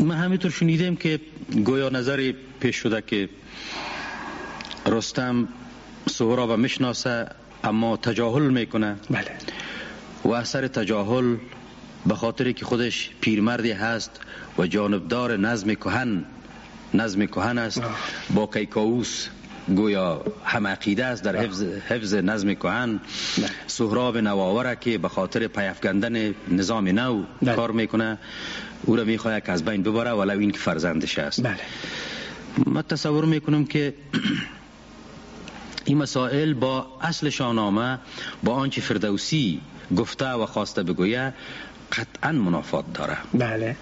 ما 0.00 0.14
همینطور 0.14 0.50
شنیدیم 0.50 0.96
که 0.96 1.20
گویا 1.64 1.88
نظری 1.88 2.34
پیش 2.60 2.76
شده 2.76 3.02
که 3.06 3.28
رستم 4.86 5.48
سهراب 6.08 6.52
می‌شناسه 6.52 7.26
اما 7.64 7.96
تجاهل 7.96 8.42
می‌کنه. 8.42 8.96
بله. 9.10 9.30
و 10.24 10.28
اثر 10.28 10.68
تجاهل 10.68 11.36
به 12.06 12.14
خاطر 12.14 12.52
که 12.52 12.64
خودش 12.64 13.10
پیرمردی 13.20 13.72
هست 13.72 14.20
و 14.58 14.66
جانبدار 14.66 15.36
نظم 15.36 15.74
کهن 15.74 16.24
نظم 16.94 17.26
کهن 17.26 17.58
است. 17.58 17.82
با 18.34 18.46
کیکاوس 18.46 19.28
گویا 19.68 20.24
هم 20.44 20.66
عقیده 20.66 21.04
است 21.04 21.22
در 21.22 21.36
حفظ, 21.36 21.62
حفظ 21.62 22.14
نظم 22.14 22.54
کهن. 22.54 23.00
سهراب 23.66 24.18
نواوره 24.18 24.76
که 24.80 24.98
به 24.98 25.08
خاطر 25.08 25.46
پیافگندن 25.46 26.34
نظام 26.48 26.88
نو 26.88 27.24
کار 27.56 27.70
می‌کنه 27.70 28.18
او 28.82 28.96
را 28.96 29.04
می‌خواه 29.04 29.40
که 29.40 29.52
از 29.52 29.64
بین 29.64 29.82
ببره 29.82 30.10
ولو 30.12 30.38
این 30.38 30.50
که 30.50 30.58
فرزندش 30.58 31.18
است. 31.18 31.42
بله. 31.42 31.60
من 32.66 32.82
تصور 32.82 33.24
می‌کنم 33.24 33.64
که 33.64 33.94
این 35.84 35.98
مسائل 35.98 36.52
با 36.54 36.86
اصل 37.00 37.30
شاهنامه 37.30 37.98
با 38.42 38.52
آنچه 38.52 38.80
فردوسی 38.80 39.60
گفته 39.96 40.30
و 40.30 40.46
خواسته 40.46 40.82
بگویه 40.82 41.34
قطعا 41.92 42.32
منافات 42.32 42.84
داره. 42.94 43.16
بله. 43.34 43.76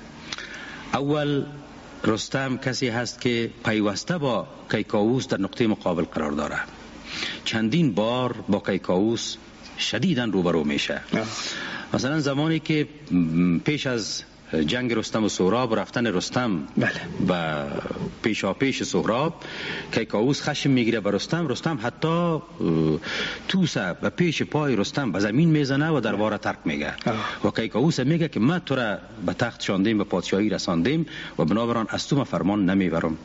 اول 0.95 1.45
رستم 2.05 2.57
کسی 2.57 2.89
هست 2.89 3.21
که 3.21 3.51
پیوسته 3.65 4.19
با 4.19 4.47
کیکاووس 4.71 5.29
در 5.29 5.41
نقطه 5.41 5.67
مقابل 5.67 6.05
قرار 6.05 6.33
داره. 6.33 6.59
چندین 7.45 7.93
بار 7.95 8.33
با 8.49 8.59
کیکاووس 8.61 9.37
شدیدن 9.79 10.33
روبرو 10.33 10.65
میشه. 10.65 11.01
مثلا 11.95 12.21
زمانی 12.21 12.59
که 12.61 12.89
پیش 13.65 13.87
از 13.87 14.23
جنگ 14.55 14.93
رستم 14.93 15.25
و 15.25 15.29
سهراب 15.29 15.79
رفتن 15.79 16.07
رستم 16.07 16.63
بله. 16.77 17.01
و 17.29 17.65
پیشا 18.23 18.53
پیش 18.53 18.83
سهراب 18.83 19.35
کیکاووس 19.93 20.43
خشم 20.43 20.71
می‌گیره 20.71 21.01
به 21.01 21.11
رستم 21.11 21.49
رستم 21.49 21.79
حتی 21.83 22.39
توسه 23.49 23.97
و 24.03 24.11
پیش 24.11 24.43
پای 24.43 24.77
رستم 24.77 25.13
به 25.13 25.21
زمین 25.21 25.49
می‌زنه 25.49 25.91
و 25.91 26.01
درباره 26.01 26.39
ترک 26.39 26.59
میگه. 26.65 26.93
و 27.45 27.51
کیکاووس 27.51 28.01
میگه 28.01 28.29
که 28.29 28.41
من 28.41 28.59
تو 28.59 28.75
را 28.75 28.99
به 29.27 29.33
تخت 29.33 29.63
شاندیم 29.63 30.01
و 30.01 30.05
پادشاهی 30.05 30.49
رساندیم 30.49 31.07
و 31.39 31.45
بنابران 31.45 31.87
از 31.89 32.09
تو 32.09 32.25
فرمان 32.25 32.71
نمی‌برم. 32.71 33.17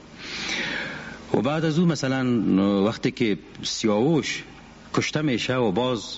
و 1.34 1.42
بعد 1.42 1.66
از 1.66 1.80
او 1.80 1.86
مثلا 1.86 2.24
وقتی 2.84 3.12
که 3.12 3.38
سیاوش 3.64 4.44
کشته 4.94 5.22
میشه 5.22 5.56
و 5.56 5.72
باز 5.72 6.18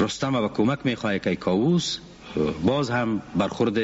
رستم 0.00 0.34
و 0.34 0.48
کمک 0.48 0.78
می‌خواه 0.84 1.18
کیکاووس 1.18 1.98
باز 2.64 2.90
هم 2.90 3.22
برخورد 3.36 3.78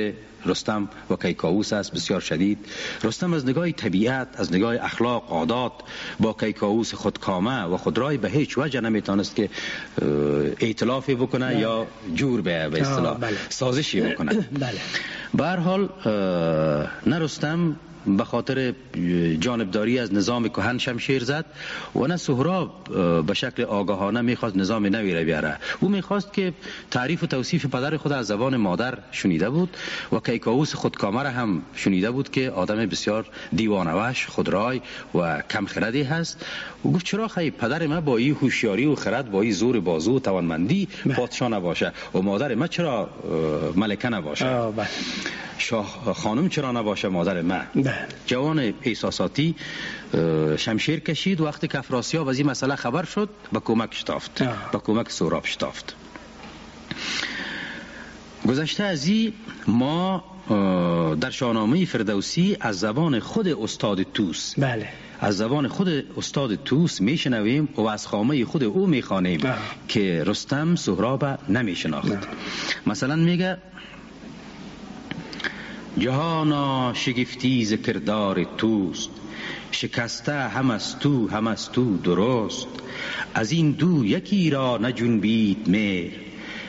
رستم 0.47 0.89
و 1.11 1.17
کیکاووس 1.17 1.73
است 1.73 1.93
بسیار 1.93 2.21
شدید 2.21 2.59
رستم 3.05 3.35
از 3.35 3.47
نگاه 3.47 3.71
طبیعت 3.71 4.29
از 4.35 4.53
نگاه 4.53 4.75
اخلاق 4.75 5.33
عادات 5.33 5.73
با 6.21 6.33
کیکاووس 6.33 6.95
خودکامه 6.95 7.63
و 7.63 7.77
خودرای 7.77 8.17
به 8.17 8.31
هیچ 8.31 8.59
وجه 8.59 8.81
نمی‌تونست 8.81 9.37
که 9.37 9.51
ائتلافی 10.61 11.15
بکنه 11.15 11.47
بله. 11.47 11.61
یا 11.61 11.87
جور 12.15 12.41
به 12.41 12.81
اصطلاح 12.81 13.19
بله. 13.19 13.37
سازشی 13.49 14.01
بکنه 14.01 14.33
بله 14.65 14.81
به 15.35 15.49
حال 15.49 15.89
نه 17.07 17.19
رستم 17.19 17.77
به 18.07 18.25
خاطر 18.25 18.75
جانبداری 19.41 19.99
از 19.99 20.15
نظام 20.15 20.49
کهن 20.49 20.79
شمشیر 20.79 21.25
زد 21.25 21.45
و 21.95 22.07
نه 22.07 22.17
سهراب 22.17 22.73
به 23.27 23.35
شکل 23.35 23.63
آگاهانه 23.63 24.21
می‌خواست 24.21 24.57
نظام 24.57 24.87
نوی 24.87 25.15
را 25.15 25.25
بیاره. 25.25 25.59
او 25.81 25.89
می‌خواست 25.89 26.33
که 26.33 26.53
تعریف 26.91 27.23
و 27.23 27.27
توصیف 27.27 27.67
پدر 27.67 27.97
خود 27.97 28.13
از 28.13 28.27
زبان 28.27 28.57
مادر 28.57 28.99
شنیده 29.13 29.51
بود 29.51 29.77
و 30.13 30.21
کیکاوس 30.21 30.75
خودکامه 30.75 31.21
هم 31.21 31.63
شنیده 31.75 32.11
بود 32.11 32.31
که 32.31 32.51
آدم 32.51 32.87
بسیار 32.87 33.27
دیوانوش 33.57 34.27
خودرای 34.27 34.81
و 35.15 35.43
کم 35.51 35.67
خردی 35.67 36.03
هست. 36.03 36.47
و 36.87 36.91
گفت 36.91 37.05
چرا 37.07 37.29
خیلی 37.29 37.51
پدر 37.51 37.87
ما 37.87 38.01
با 38.01 38.17
این 38.17 38.35
هوشیاری 38.35 38.87
و 38.87 38.95
خرد 38.95 39.31
با 39.31 39.43
این 39.43 39.53
زور 39.53 39.81
بازو 39.81 40.17
و 40.17 40.19
توانمندی 40.19 40.89
بله. 41.05 41.15
پادشاه 41.15 41.49
نباشه 41.49 41.93
و 42.15 42.23
مادر 42.23 42.55
ما 42.55 42.67
چرا 42.67 43.11
ملکه 43.77 44.09
نباشه 44.09 44.45
بله. 44.47 44.89
شاه 45.59 46.15
خانم 46.15 46.49
چرا 46.49 46.73
نباشه 46.73 47.09
مادر 47.09 47.43
ما 47.43 47.61
بله. 47.75 47.95
جوان 48.27 48.75
احساساتی 48.83 49.55
شمشیر 50.57 51.01
کشید 51.01 51.41
وقتی 51.41 51.69
که 51.69 51.79
افراسیاب 51.79 52.29
از 52.29 52.39
این 52.39 52.51
مسئله 52.51 52.77
خبر 52.77 53.05
شد 53.05 53.29
به 53.53 53.61
کمک 53.61 53.95
شتافت 53.95 54.43
به 54.73 54.79
کمک 54.79 55.11
سوراب 55.11 55.47
شتافت 55.47 55.95
گذشته 58.49 58.85
از 58.85 59.07
این 59.07 59.33
ما 59.67 60.25
در 61.21 61.31
شاهنامه 61.31 61.85
فردوسی 61.85 62.57
از 62.61 62.79
زبان 62.79 63.21
خود 63.21 63.49
استاد 63.49 64.03
توس 64.03 64.55
بله. 64.59 64.89
از 65.21 65.37
زبان 65.37 65.69
خود 65.69 65.89
استاد 66.17 66.55
توس 66.55 67.01
میشنویم 67.01 67.69
و 67.77 67.81
از 67.81 68.07
خامه 68.07 68.45
خود 68.45 68.65
او 68.65 68.87
می‌خوانیم 68.87 69.41
که 69.89 70.25
رستم 70.27 70.75
سهراب 70.75 71.25
نمیشناخت. 71.49 72.29
مثلا 72.87 73.17
میگه 73.17 73.57
جهانا 75.99 76.95
شگفتی 76.95 77.65
ز 77.65 77.75
کردار 77.75 78.45
توست 78.59 79.11
شکسته 79.71 80.33
هم 80.33 80.71
از 80.71 80.99
تو 80.99 81.29
هم 81.29 81.47
از 81.47 81.73
تو 81.73 81.97
درست. 81.97 82.69
از 83.35 83.53
این 83.53 83.71
دو 83.71 84.05
یکی 84.05 84.51
را 84.51 84.79
نجنبید 84.79 85.69
میر 85.69 86.13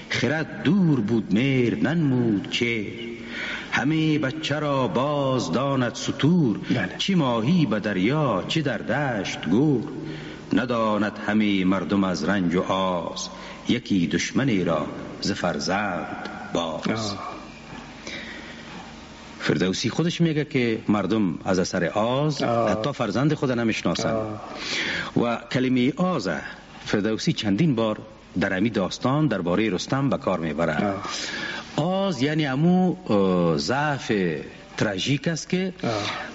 خرد 0.10 0.64
دور 0.64 1.00
بود 1.00 1.34
میر 1.34 1.76
ننمود 1.76 2.48
چه 2.52 3.07
همه 3.78 4.20
بچه 4.20 4.60
را 4.60 4.88
باز 4.88 5.52
داند 5.52 5.96
سطور 5.96 6.58
بله. 6.58 6.96
چی 6.98 7.16
ماهی 7.16 7.66
به 7.66 7.80
دریا 7.80 8.44
چه 8.48 8.62
در 8.62 8.78
دشت 8.78 9.46
گور. 9.46 9.84
نداند 10.54 11.20
همه 11.28 11.66
مردم 11.66 12.04
از 12.04 12.24
رنج 12.24 12.56
و 12.56 12.62
آز. 12.62 13.30
یکی 13.70 14.08
دشمنی 14.08 14.64
را 14.64 14.88
ز 15.22 15.32
فرزند 15.32 16.30
باز. 16.54 17.16
فردوسی 19.40 19.90
خودش 19.90 20.22
میگه 20.22 20.46
که 20.46 20.80
مردم 20.88 21.40
از 21.46 21.60
اثر 21.60 21.86
آز 21.86 22.44
حتی 22.44 22.92
فرزند 22.92 23.34
خود 23.34 23.52
نمی‌شناسن. 23.52 24.16
و 25.24 25.38
کلمه 25.52 25.94
آز 25.98 26.30
فردوسی 26.86 27.34
چندین 27.34 27.76
بار 27.76 27.98
در 28.40 28.58
امی 28.58 28.70
داستان 28.70 29.28
درباره 29.28 29.70
رستم 29.70 30.10
به 30.10 30.18
کار 30.18 30.40
می‌بره 30.40 30.94
آز 31.78 32.22
یعنی 32.22 32.46
امو 32.46 32.96
ضعف 33.58 34.12
تراژیک 34.78 35.28
است 35.28 35.50
که 35.50 35.74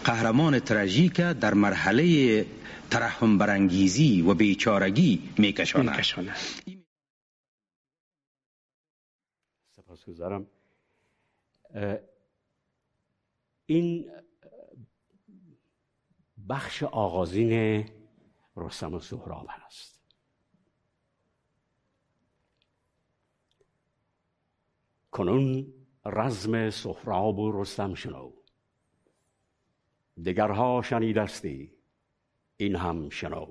قهرمان 0.05 0.59
تراژیک 0.59 1.16
در 1.16 1.55
مرحله 1.55 2.47
ترحم 2.90 3.39
برانگیزی 3.39 4.23
و 4.23 4.35
بیچارگی 4.35 5.35
میکشاند 5.39 6.02
سپاسگزارم. 9.70 10.47
این 13.66 14.10
بخش 16.48 16.82
آغازین 16.82 17.85
رستم 18.56 18.94
و 18.94 19.01
سهراب 19.01 19.47
هست. 19.51 19.91
کنون 25.12 25.66
رزم 26.06 26.70
سهراب 26.70 27.39
و 27.39 27.62
رستم 27.62 27.94
شنو. 27.94 28.32
دگرها 30.24 30.82
شنیدستی 30.82 31.72
این 32.56 32.76
هم 32.76 33.10
شنو. 33.10 33.47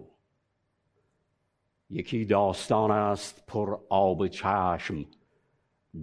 یکی 1.90 2.26
داستان 2.26 2.92
است 2.92 3.46
پر 3.46 3.80
آب 3.90 4.28
چشم 4.28 5.06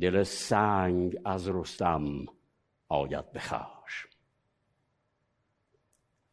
دل 0.01 0.22
سنگ 0.22 1.16
از 1.24 1.48
رستم 1.48 2.26
آید 2.89 3.32
بخشم 3.32 4.09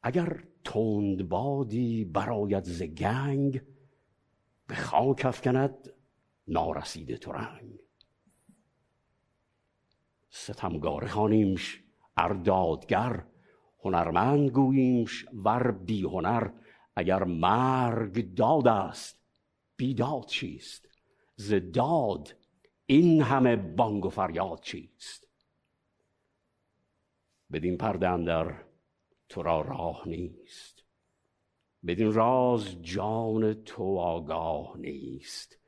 اگر 0.03 0.43
تند 0.63 1.29
بادی 1.29 2.05
براید 2.05 2.63
ز 2.63 2.83
گنگ 2.83 3.61
به 4.67 4.75
خاک 4.75 5.25
افکند 5.25 5.93
نارسیده 6.47 7.17
تو 7.17 7.31
رنگ 10.35 10.55
ستمگاره 10.55 11.07
خانیمش 11.07 11.83
اردادگر 12.17 13.25
هنرمند 13.83 14.49
گوییمش 14.49 15.25
ور 15.33 15.71
بی 15.71 16.03
هنر 16.03 16.51
اگر 16.95 17.23
مرگ 17.23 18.33
داد 18.35 18.67
است 18.67 19.19
بیداد 19.77 20.25
چیست؟ 20.25 20.89
ز 21.35 21.53
داد 21.53 22.35
این 22.85 23.21
همه 23.21 23.55
بانگ 23.55 24.05
و 24.05 24.09
فریاد 24.09 24.59
چیست؟ 24.61 25.27
بدین 27.51 27.77
پرده 27.77 28.23
در 28.23 28.63
تو 29.29 29.43
را 29.43 29.61
راه 29.61 30.07
نیست. 30.07 30.83
بدین 31.85 32.13
راز 32.13 32.81
جان 32.81 33.53
تو 33.53 33.97
آگاه 33.97 34.77
نیست. 34.77 35.59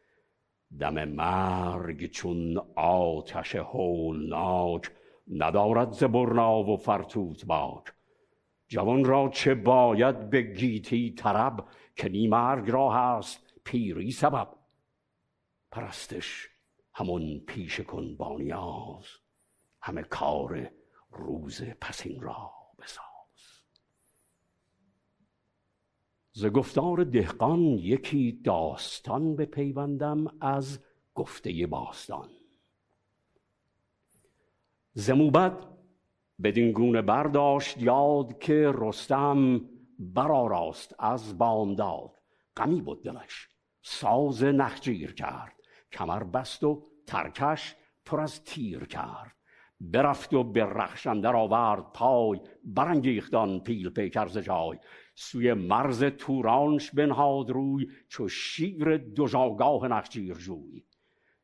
دم 0.79 1.03
مرگ 1.05 2.05
چون 2.05 2.57
آتش 2.75 3.55
هولناک 3.55 4.91
ندارد 5.27 5.91
زبرنا 5.91 6.63
و 6.63 6.77
فرتوت 6.77 7.45
باک. 7.45 7.83
جوان 8.67 9.05
را 9.05 9.29
چه 9.29 9.55
باید 9.55 10.29
به 10.29 10.41
گیتی 10.41 11.11
طرب 11.11 11.67
که 11.95 12.09
نی 12.09 12.27
مرگ 12.27 12.69
را 12.69 12.91
هست 12.91 13.53
پیری 13.63 14.11
سبب. 14.11 14.47
پرستش 15.71 16.49
همون 16.93 17.39
پیش 17.39 17.79
کن 17.79 18.15
با 18.15 18.37
نیاز 18.37 19.05
همه 19.81 20.03
کار 20.03 20.71
روز 21.11 21.63
پسین 21.63 22.21
را 22.21 22.51
بساز. 22.79 23.16
ز 26.37 26.45
گفتار 26.45 27.03
دهقان 27.03 27.61
یکی 27.61 28.41
داستان 28.43 29.35
به 29.35 29.45
پیوندم 29.45 30.25
از 30.41 30.79
گفته 31.15 31.67
باستان. 31.67 32.29
ز 34.93 35.09
موبد 35.09 35.53
بدین 36.43 36.71
گونه 36.71 37.01
برداشت 37.01 37.81
یاد 37.81 38.39
که 38.39 38.71
رستم 38.75 39.61
برآراست 39.99 40.95
از 40.99 41.37
بامداد. 41.37 42.11
غمی 42.57 42.81
بود 42.81 43.03
دلش 43.03 43.47
ساز 43.81 44.43
نخجیر 44.43 45.13
کرد. 45.13 45.53
کمر 45.91 46.23
بست 46.23 46.63
و 46.63 46.83
ترکش 47.07 47.75
پر 48.05 48.19
از 48.19 48.43
تیر 48.43 48.85
کرد. 48.85 49.35
برفت 49.81 50.33
و 50.33 50.43
به 50.43 50.63
رخشندر 50.63 51.35
آورد 51.35 51.93
پای 51.93 52.39
برانگیختان 52.63 53.59
پیل 53.59 53.89
پیکر 53.89 54.27
ز 54.27 54.37
جای. 54.37 54.79
سوی 55.19 55.53
مرز 55.53 56.03
تورانش 56.03 56.91
بنهاد 56.91 57.49
روی 57.49 57.87
چو 58.09 58.27
شیر 58.27 58.97
جوی. 60.33 60.85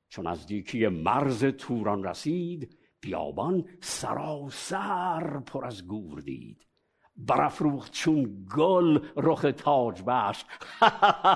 چون 0.09 0.27
نزدیکی 0.27 0.87
مرز 0.87 1.45
توران 1.45 2.03
رسید 2.03 2.77
بیابان 2.99 3.65
سراسر 3.81 5.39
پر 5.39 5.65
از 5.65 5.87
گور 5.87 6.19
دید. 6.19 6.67
برافروخت 7.15 7.91
چون 7.91 8.45
گل 8.57 8.99
رخ 9.17 9.45
تاج 9.57 10.03
بخش. 10.07 10.45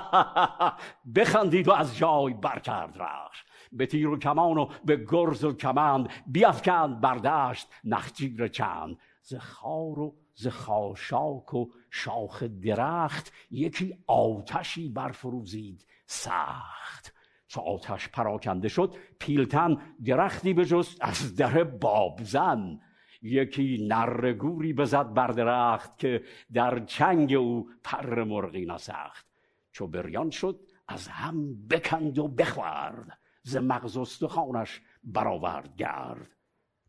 بخندید 1.16 1.68
و 1.68 1.72
از 1.72 1.96
جای 1.96 2.34
برکرد 2.34 3.02
رخش. 3.02 3.44
به 3.72 3.86
تیر 3.86 4.08
و 4.08 4.18
کمان 4.18 4.58
و 4.58 4.68
به 4.84 4.96
گرز 4.96 5.44
و 5.44 5.52
کمند 5.52 6.08
بیافکند 6.26 7.00
بردشت 7.00 7.68
نخجیر 7.84 8.48
چند. 8.48 8.98
ز 9.22 9.34
خار 9.34 9.98
و 9.98 10.16
ز 10.34 10.46
خاشاک 10.48 11.54
و 11.54 11.66
شاخ 11.90 12.42
درخت 12.42 13.32
یکی 13.50 13.98
آتشی 14.06 14.88
برفروزید 14.88 15.86
سخت. 16.06 17.14
چو 17.48 17.60
آتش 17.60 18.08
پراکنده 18.08 18.68
شد 18.68 18.94
پیلتن 19.18 19.76
درختی 20.04 20.54
بجست 20.54 20.98
از 21.00 21.36
در 21.36 21.64
بابزن 21.64 22.80
یکی 23.22 23.86
نرگوری 23.88 24.72
بزد 24.72 25.12
بر 25.12 25.26
درخت 25.26 25.98
که 25.98 26.24
در 26.52 26.84
چنگ 26.84 27.32
او 27.32 27.70
پر 27.84 28.24
مرغی 28.24 28.66
نسخت 28.66 29.26
چو 29.72 29.86
بریان 29.86 30.30
شد 30.30 30.60
از 30.88 31.08
هم 31.08 31.68
بکند 31.68 32.18
و 32.18 32.28
بخورد 32.28 33.18
ز 33.42 33.56
مغز 33.56 33.96
استخوانش 33.96 34.80
برآورد 35.04 35.76
گرد. 35.76 36.36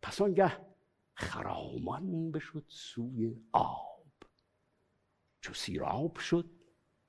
پس 0.01 0.21
آنگه 0.21 0.51
خرامان 1.13 2.31
بشد 2.31 2.63
سوی 2.67 3.35
آب. 3.51 3.88
چو 5.41 5.53
سیراب 5.53 6.17
شد 6.17 6.45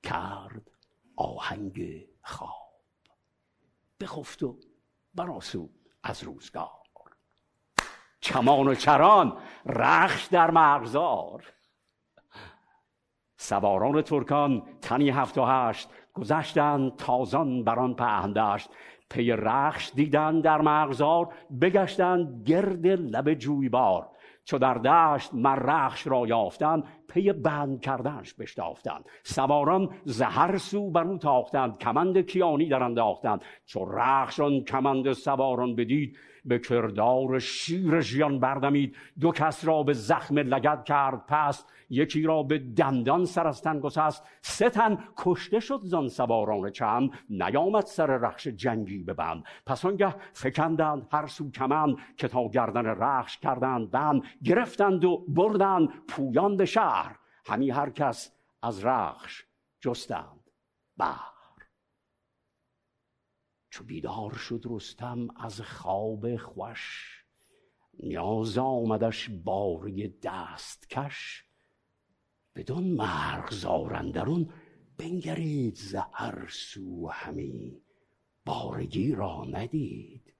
کرد 0.03 0.71
آهنگ 1.15 2.05
خواب. 2.23 2.71
بخفت 3.99 4.43
و 4.43 4.59
براسود 5.15 5.89
از 6.03 6.23
روزگار. 6.23 6.81
چمان 8.19 8.67
و 8.67 8.75
چران 8.75 9.37
رخش 9.65 10.25
در 10.25 10.51
مغزار. 10.51 11.53
سواران 13.37 14.01
ترکان 14.01 14.63
تنی 14.81 15.09
هفت 15.09 15.37
و 15.37 15.45
هشت 15.45 15.89
گذشتند 16.13 16.95
تازان 16.95 17.63
بران 17.63 17.95
پهندشت. 17.95 18.69
پی 19.09 19.31
رخش 19.31 19.91
دیدند 19.95 20.41
در 20.41 20.61
مرغزار 20.61 21.33
بگشتند 21.61 22.47
گرد 22.47 22.87
لب 22.87 23.33
جویبار. 23.33 24.09
چو 24.51 24.57
در 24.57 24.73
دشت 24.73 25.33
مر 25.33 25.55
رخش 25.55 26.07
را 26.07 26.27
یافتند 26.27 26.83
پی 27.09 27.33
بند 27.33 27.81
کردنش 27.81 28.33
بشتافتند. 28.33 29.05
سواران 29.23 29.89
ز 30.05 30.22
هر 30.22 30.57
سو 30.57 30.91
بر 30.91 31.03
او 31.03 31.17
تاختند 31.17 31.77
کمند 31.77 32.17
کیانی 32.17 32.69
در 32.69 32.83
انداختند. 32.83 33.41
چو 33.65 33.85
رخش 33.85 34.41
آن 34.41 34.63
کمند 34.63 35.13
سواران 35.13 35.75
بدید 35.75 36.17
به 36.45 36.59
کردار 36.59 37.39
شیر 37.39 38.01
ژیان 38.01 38.39
بردمید. 38.39 38.95
دو 39.19 39.31
کس 39.31 39.65
را 39.65 39.83
به 39.83 39.93
زخم 39.93 40.39
لگد 40.39 40.83
کرد 40.83 41.25
پست 41.27 41.65
یکی 41.89 42.23
را 42.23 42.43
به 42.43 42.57
دندان 42.57 43.25
سر 43.25 43.47
از 43.47 43.61
تن 43.61 43.79
گسست. 43.79 44.23
سه 44.41 44.69
تن 44.69 44.97
کشته 45.17 45.59
شد 45.59 45.79
زان 45.83 46.07
سواران 46.07 46.71
چند 46.71 47.11
نیامد 47.29 47.85
سر 47.85 48.05
رخش 48.05 48.47
جنگی 48.47 49.03
به 49.03 49.19
بند 49.19 49.43
پس 49.65 49.85
آنگه 49.85 50.15
فکندند 50.33 51.07
هر 51.11 51.27
سو 51.27 51.51
کمند 51.51 51.95
که 52.17 52.27
تا 52.27 52.49
گردن 52.49 52.85
رخش 52.85 53.37
کردند 53.37 53.91
بند 53.91 54.21
گرفتند 54.43 55.05
و 55.05 55.25
بردند 55.27 55.89
پویان 56.07 56.57
به 56.57 56.65
شهر. 56.65 57.15
همی 57.45 57.69
هر 57.69 57.89
کس 57.89 58.31
از 58.61 58.85
رخش 58.85 59.45
جستند. 59.79 60.49
بر 60.97 61.30
چو 63.71 63.83
بیدار 63.83 64.33
شد 64.33 64.63
رستم 64.65 65.27
از 65.39 65.61
خواب 65.61 66.35
خوش. 66.35 67.07
نیاز 67.99 68.57
آمدش 68.57 69.29
باری 69.29 70.07
دست 70.07 70.89
کش. 70.89 71.45
بدون 72.55 72.83
مرغزار 72.83 73.93
اندرون 73.93 74.49
بنگرید 74.97 75.75
ز 75.75 75.95
هر 76.13 76.47
سو 76.49 77.07
همی. 77.07 77.81
بارگی 78.45 79.15
را 79.15 79.45
ندید. 79.51 80.33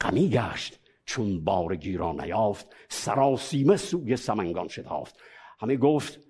غمی 0.00 0.28
گشت 0.30 0.80
چون 1.04 1.44
بارگی 1.44 1.96
را 1.96 2.12
نیافت. 2.12 2.66
سراسیمه 2.88 3.76
سوی 3.76 4.16
سمنگان 4.16 4.68
شتافت. 4.68 5.18
همه 5.60 5.76
گفت 5.76 6.20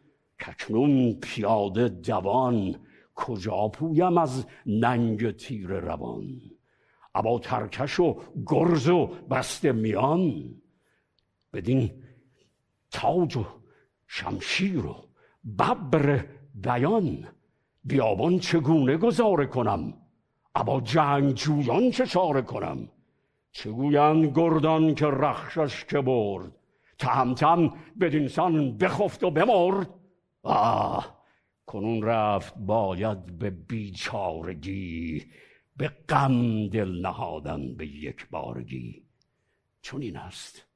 ککنون 0.41 1.13
پیاده 1.21 1.89
دوان 1.89 2.84
کجا 3.15 3.69
پویم 3.69 4.19
از 4.19 4.47
ننگ 4.67 5.31
تیر 5.31 5.69
روان؟ 5.69 6.41
ابا 7.15 7.39
ترکش 7.39 8.01
و 8.01 8.21
گرز 8.47 8.89
و 8.89 9.07
بست 9.07 9.65
میان. 9.65 10.55
بدین 11.53 11.91
تاج 12.91 13.37
و 13.37 13.45
شمشیر 14.07 14.87
و 14.87 14.97
ببر 15.59 16.27
بیان. 16.55 17.29
بیابان 17.85 18.39
چگونه 18.39 18.97
گذاره 18.97 19.47
کنم؟ 19.47 19.95
ابا 20.55 20.81
جنگ 20.81 21.35
جویان 21.35 21.91
چه 21.91 22.07
چاره 22.07 22.43
کنم؟ 22.43 22.89
چگویند 23.53 24.33
گردان 24.39 24.95
که 24.95 25.07
رخشش 25.07 25.85
که 25.85 26.01
برد؟ 26.01 26.53
تهمتن 26.99 27.71
بدینسان 28.01 28.77
بخفت 28.77 29.25
و 29.25 29.31
بمرد. 29.31 29.91
آه! 30.43 31.14
کنون 31.67 32.03
رفت 32.03 32.55
باید 32.59 33.39
به 33.39 33.51
بیچارگی 33.51 35.27
به 35.77 35.89
غم 35.89 36.69
دل 36.69 37.01
نهادن 37.01 37.75
به 37.75 37.87
یک 37.87 38.29
بارگی. 38.31 39.05
چون 39.83 40.03
این 40.03 40.17
است 40.17 40.67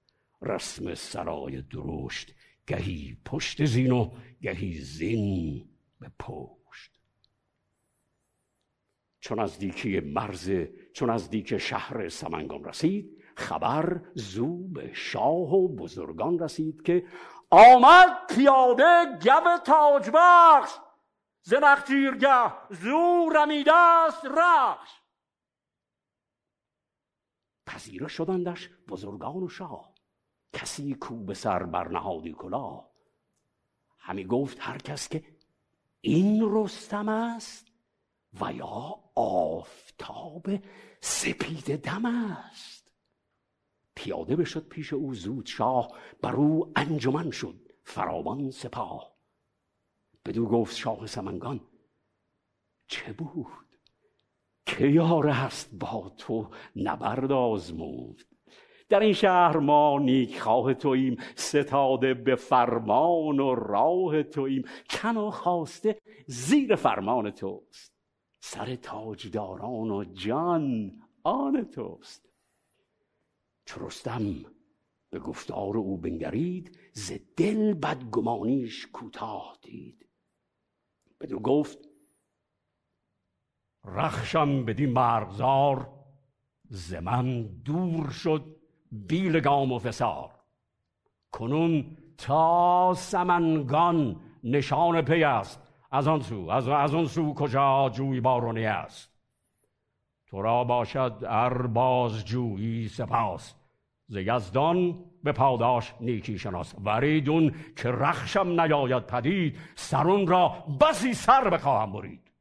رسم 0.43 0.95
سرای 0.95 1.63
درشت 1.63 2.35
گهی 2.67 3.17
پشت 3.25 3.65
زین 3.65 3.93
و 3.93 4.11
گهی 4.43 4.79
زین 4.79 5.69
به 6.01 6.11
پشت. 6.19 7.01
چون 9.21 9.39
از 9.39 9.59
دیکی 9.59 10.01
مرز 10.01 10.51
چون 10.93 11.11
از 11.11 11.31
دیک 11.31 11.59
شهر 11.59 12.09
سمنگان 12.09 12.65
رسید 12.65 13.19
خبر 13.37 14.01
زو 14.15 14.69
به 14.69 14.91
شاه 14.95 15.55
و 15.55 15.69
بزرگان 15.77 16.39
رسید 16.39 16.83
که 16.83 17.05
آمد 17.51 18.27
پیاده 18.29 19.19
گو 19.23 19.59
تاج 19.65 20.11
بخش 20.15 20.73
ز 21.43 21.55
نخجیرگه 21.55 22.53
زو 22.71 23.31
رمیده 23.35 23.75
است 23.75 24.25
رخش. 24.25 24.91
پذیره 27.67 28.09
شدندش 28.09 28.71
بزرگان 28.89 29.43
و 29.43 29.49
شاه 29.49 29.95
کسی 30.53 30.95
کو 30.95 31.17
به 31.17 31.35
سر 31.35 31.63
برنهادی 31.63 32.33
کلاه 32.33 32.91
همی 33.99 34.25
گفت 34.25 34.59
هر 34.61 34.79
کس 34.79 35.09
که 35.09 35.25
این 36.01 36.43
رستم 36.43 37.09
است 37.09 37.67
و 38.41 38.53
یا 38.53 38.95
آفتاب 39.15 40.47
سپید 41.01 41.77
دم 41.77 42.05
است. 42.05 42.78
پیاده 43.99 44.37
بشد 44.37 44.69
پیش 44.69 44.93
او 44.93 45.15
زود 45.15 45.47
شاه 45.47 45.93
بر 46.23 46.37
او 46.37 46.73
انجمن 46.77 47.31
شد 47.31 47.73
فراوان 47.85 48.51
سپاه. 48.51 49.13
بدو 50.27 50.47
گفت 50.47 50.77
شاه 50.77 51.07
سمنگان 51.07 51.61
چه 52.87 53.13
بود؟ 53.13 53.47
که 54.67 54.87
یاره 54.87 55.33
هست 55.33 55.71
با 55.75 56.13
تو 56.19 56.49
نبرد 56.77 57.33
آزمود. 57.33 58.23
در 58.89 59.01
این 59.01 59.13
شهر 59.13 59.57
ما 59.57 59.99
نیک 59.99 60.41
خواه 60.41 60.75
توییم 60.75 61.17
ستاده 61.35 62.15
به 62.15 62.35
فرمان 62.35 63.41
و 63.41 63.55
راه 63.55 64.23
توییم. 64.23 64.65
کن 64.91 65.17
و 65.17 65.31
خواسته 65.31 66.01
زیر 66.27 66.75
فرمان 66.75 67.31
توست. 67.31 67.95
سر 68.41 68.75
تاجداران 68.75 69.91
و 69.91 70.05
جان 70.05 70.93
آن 71.23 71.65
توست. 71.65 72.28
چو 73.69 73.87
رستم 73.87 74.35
به 75.11 75.19
گفتار 75.19 75.77
او 75.77 75.97
بنگرید 75.97 76.79
ز 76.93 77.13
دل 77.37 77.75
بدگمانیش 77.75 78.87
کوتاه 78.87 79.59
دید. 79.63 80.09
بدو 81.21 81.41
گفت 81.41 81.79
رخشم 83.85 84.65
بدین 84.65 84.93
مرغزار 84.93 85.91
ز 86.71 86.95
من 86.95 87.43
دور 87.43 88.11
شد 88.11 88.57
بیلگام 88.93 89.73
و 89.73 89.79
فسار. 89.79 90.31
کنون 91.33 91.97
تا 92.19 92.95
سمنگان 92.97 94.21
نشان 94.45 95.03
پی 95.03 95.25
است 95.25 95.63
از 95.91 96.09
آن 96.09 96.21
سو 96.21 96.49
از, 96.49 96.69
از 96.69 96.95
آن 96.95 97.07
سو 97.07 97.35
کجا 97.35 97.91
جوی 97.95 98.21
بارونی 98.21 98.67
است. 98.67 99.19
تو 100.27 100.43
را 100.43 100.65
باشد 100.65 101.25
ار 101.27 101.67
باز 101.67 102.25
جویی 102.25 102.89
سپاس. 102.89 103.58
ز 104.09 104.17
یزدان 104.17 105.05
به 105.23 105.33
پاداش 105.33 105.95
نیکی 106.01 106.39
شناس 106.39 106.75
وریدون 106.85 107.55
که 107.77 107.91
رخشم 107.91 108.61
نیاید 108.61 109.07
پدید 109.07 109.59
سرون 109.75 110.27
را 110.27 110.49
بسی 110.81 111.15
سر 111.15 111.51
بخواهم 111.51 111.93
برید. 111.93 112.33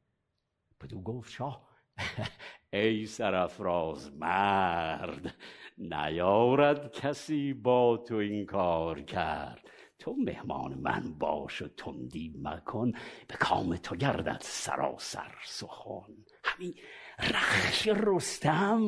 بدو 0.81 1.01
گفت 1.01 1.31
شاه 1.31 1.67
ای 2.73 3.05
سرفراز 3.05 4.13
مرد 4.15 5.35
نیارد 5.77 6.91
کسی 6.91 7.53
با 7.53 7.97
تو 8.07 8.15
این 8.15 8.45
کار 8.45 9.01
کرد. 9.01 9.69
تو 9.99 10.15
مهمان 10.25 10.73
من 10.73 11.13
باش 11.19 11.61
و 11.61 11.67
تندی 11.67 12.33
مکن 12.43 12.91
به 13.27 13.35
کام 13.39 13.75
تو 13.75 13.95
گردد 13.95 14.37
سراسر 14.41 15.35
سخن. 15.45 16.13
همین 16.43 16.75
رخش 17.19 17.87
رستم 17.87 18.81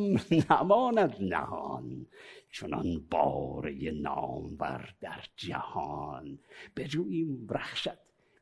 نماند 0.50 1.16
نهان. 1.20 2.08
چنان 2.52 3.00
باره 3.12 3.92
نامور 3.92 4.96
در 5.00 5.26
جهان. 5.36 6.40
بجوییم 6.76 7.48
رخشت 7.50 7.98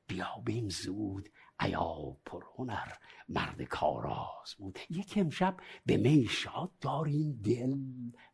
بیابیم 0.07 0.69
زود. 0.69 1.29
ایا 1.59 2.17
پرهنر 2.25 2.93
مرد 3.29 3.61
کاراز 3.61 4.55
بود. 4.57 4.79
یک 4.89 5.13
امشب 5.17 5.57
به 5.85 5.97
می 5.97 6.25
شاد 6.25 6.71
داریم 6.81 7.41
دل 7.43 7.77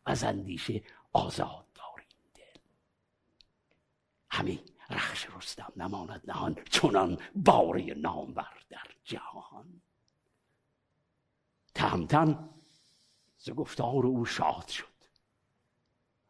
از 0.05 0.23
اندیشه 0.23 0.83
آزاد 1.13 1.65
داریم 1.75 2.17
دل. 2.33 2.61
همین 4.31 4.59
رخش 4.89 5.27
رستم 5.37 5.73
نماند 5.75 6.21
نهان 6.27 6.57
چنان 6.69 7.17
باره 7.35 7.93
نامور 7.93 8.63
در 8.69 8.87
جهان. 9.03 9.81
تهمتن 11.75 12.49
ز 13.37 13.49
گفتار 13.49 14.05
او 14.05 14.25
شاد 14.25 14.67
شد. 14.67 14.92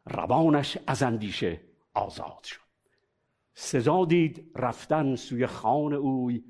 روانش 0.06 0.78
از 0.86 1.02
اندیشه 1.02 1.60
آزاد 1.94 2.42
شد. 2.44 2.60
سزا 3.54 4.04
دید 4.04 4.50
رفتن 4.54 5.16
سوی 5.16 5.46
خان 5.46 5.92
اوی 5.92 6.44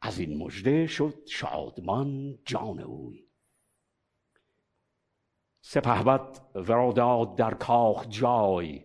از 0.00 0.18
این 0.18 0.38
مژده 0.38 0.86
شد 0.86 1.14
شادمان 1.26 2.38
جان 2.44 2.80
اوی. 2.80 3.26
سپهبد 5.60 6.40
ورا 6.54 7.24
در 7.36 7.54
کاخ 7.54 8.06
جای 8.08 8.84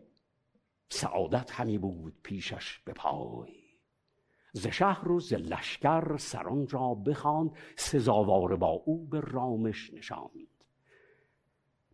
سعادت 0.89 1.51
همی 1.51 1.77
بود 1.77 2.19
پیشش 2.23 2.79
به 2.79 2.93
پای. 2.93 3.53
ز 4.53 4.67
شهر 4.67 5.11
و 5.11 5.19
ز 5.19 5.33
لشکر 5.33 6.17
سران 6.17 6.67
را 6.67 6.93
بخواند 6.93 7.51
سزاوار 7.77 8.55
با 8.55 8.67
او 8.67 9.05
به 9.05 9.19
رامش 9.19 9.93
نشاند. 9.93 10.56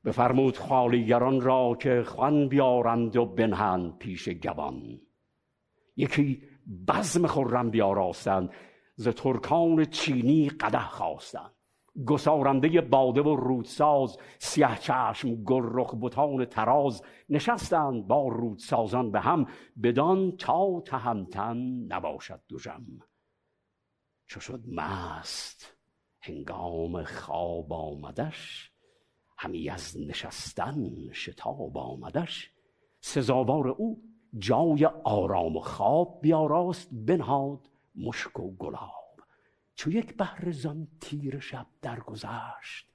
بفرمود 0.06 0.58
خالیگران 0.58 1.42
را 1.42 1.78
که 1.80 2.04
خوان 2.04 2.48
بیارند 2.48 3.16
و 3.16 3.26
بنهند 3.26 3.98
پیش 3.98 4.30
گوان. 4.30 5.02
یکی 5.96 6.44
بزم 6.88 7.28
خرم 7.28 7.70
بیاراستند 7.70 8.50
ز 8.96 9.08
ترکان 9.08 9.86
چینی 9.86 10.50
قده 10.50 10.88
خواستند. 10.88 11.56
گسارنده 12.06 12.82
باده 12.82 13.22
و 13.22 13.36
رودساز 13.36 14.18
سیه 14.40 14.76
چشم 14.76 15.44
گرخ 15.44 15.94
بتان 16.02 16.46
تراز 16.46 17.02
نشستند 17.30 18.08
با 18.08 18.28
رودسازان 18.28 19.12
به 19.12 19.20
هم 19.20 19.48
بدان 19.84 20.32
تا 20.38 20.82
تهمتن 20.86 21.58
نباشد 21.88 22.42
دوژم 22.48 22.86
چو 24.28 24.40
شد 24.40 24.64
مست 24.68 25.78
هنگام 26.22 27.04
خواب 27.04 27.74
آمدش 27.74 28.73
همی 29.44 29.70
از 29.70 29.98
نشستن 30.00 31.12
شتاب 31.14 31.78
آمدش. 31.78 32.52
سزاوار 33.02 33.68
او 33.68 34.04
جای 34.40 34.86
آرام 35.04 35.56
و 35.56 35.60
خواب 35.60 36.20
بیاراست 36.22 36.90
بنهاد 36.92 37.70
مشک 37.96 38.40
و 38.40 38.56
گلاب. 38.56 39.20
چو 39.76 39.92
یک 39.92 40.18
بهر 40.18 40.52
زان 40.52 40.88
تیر 41.02 41.40
شب 41.40 41.68
درگذشت 41.82 42.88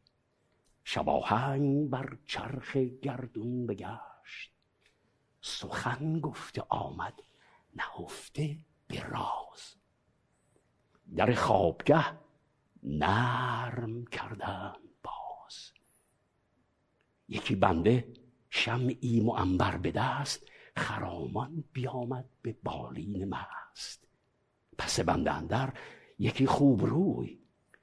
شباهنگ 0.84 1.90
بر 1.90 2.18
چرخ 2.24 2.76
گردون 2.76 3.66
بگشت. 3.66 4.52
سخن 5.40 6.20
گفته 6.20 6.62
آمد 6.68 7.20
نهفته 7.76 8.58
به 8.86 9.02
راز. 9.02 9.74
در 11.16 11.34
خوابگه 11.34 12.04
نرم 12.82 14.04
کردن 14.04 14.72
باز 14.72 14.87
یکی 17.28 17.54
بنده 17.54 18.08
شمعی 18.50 19.20
معنبر 19.20 19.76
به 19.76 19.90
دست 19.90 20.46
خرامان 20.76 21.64
بیامد 21.72 22.28
به 22.42 22.56
بالین 22.62 23.34
مست. 23.34 24.08
پس 24.78 25.00
بنده 25.00 25.32
اندر 25.32 25.72
یکی 26.18 26.46
خوب 26.46 26.84
روی 26.84 27.38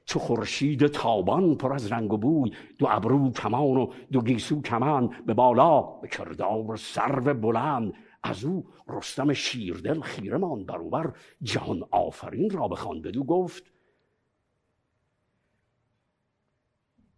چو 0.06 0.20
خورشید 0.20 0.88
تابان 0.88 1.56
پر 1.56 1.74
از 1.74 1.92
رنگ 1.92 2.14
و 2.14 2.18
بوی 2.18 2.52
دو 2.78 2.88
ابرو 2.90 3.32
کمان 3.32 3.78
و 3.78 3.94
دو 4.12 4.22
گیسو 4.22 4.62
کمان 4.62 5.16
به 5.26 5.34
بالا 5.34 5.82
به 5.82 6.08
کردار 6.08 6.78
سرو 6.78 7.34
بلند. 7.34 7.94
از 8.24 8.44
او 8.44 8.70
رستم 8.88 9.34
شیردل 9.34 10.02
خیره 10.02 10.38
ماند 10.38 10.66
بروبر 10.66 11.14
جهان 11.42 11.84
آفرین 11.92 12.50
را 12.50 12.68
بخوان 12.68 13.02
بدو 13.02 13.24
گفت. 13.24 13.64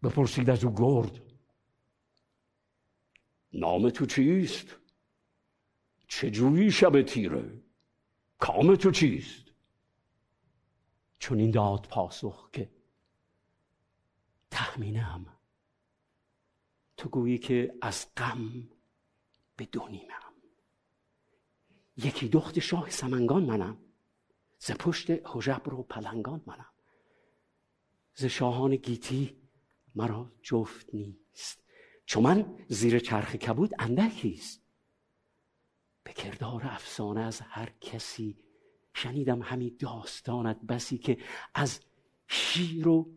بپرسید 0.04 0.49
از 0.49 0.64
او 0.64 0.74
گرد 0.76 1.27
نام 3.53 3.90
تو 3.90 4.06
چیست؟ 4.06 4.76
چه 6.07 6.32
جویی 6.32 6.72
شب 6.72 7.02
تیره؟ 7.02 7.61
کام 8.40 8.76
تو 8.76 8.91
چیست؟ 8.91 9.52
چون 11.19 11.40
این 11.40 11.52
داد 11.52 11.88
پاسخ 11.90 12.49
که 12.53 12.69
تخمینم 14.52 15.38
تو 16.98 17.10
گویی 17.10 17.38
که 17.38 17.78
از 17.82 18.07
غم 18.18 18.69
به 19.56 19.65
دو 19.65 19.88
نیمم. 19.88 20.34
یکی 21.98 22.28
دخت 22.30 22.60
شاه 22.60 22.90
سمنگان 22.90 23.45
منم. 23.45 23.78
ز 24.60 24.72
پشت 24.72 25.11
حجبر 25.26 25.74
و 25.74 25.84
پلنگان 25.84 26.41
منم. 26.45 26.74
ز 28.14 28.26
شاهان 28.26 28.76
گیتی 28.76 29.38
مرا 29.95 30.32
جفت 30.41 30.94
نیست. 30.94 31.66
چون 32.07 32.23
من 32.23 32.45
زیر 32.67 32.99
چرخ 32.99 33.35
کبود 33.35 33.71
اندکیست 33.79 34.61
به 36.03 36.13
کردار 36.13 36.61
افسانه 36.65 37.21
از 37.21 37.41
هر 37.41 37.69
کسی 37.81 38.38
شنیدم 38.93 39.41
همی 39.41 39.69
داستانت 39.69 40.61
بسی 40.61 40.97
که 40.97 41.17
از 41.55 41.79
شیر 42.27 42.88
و 42.88 43.09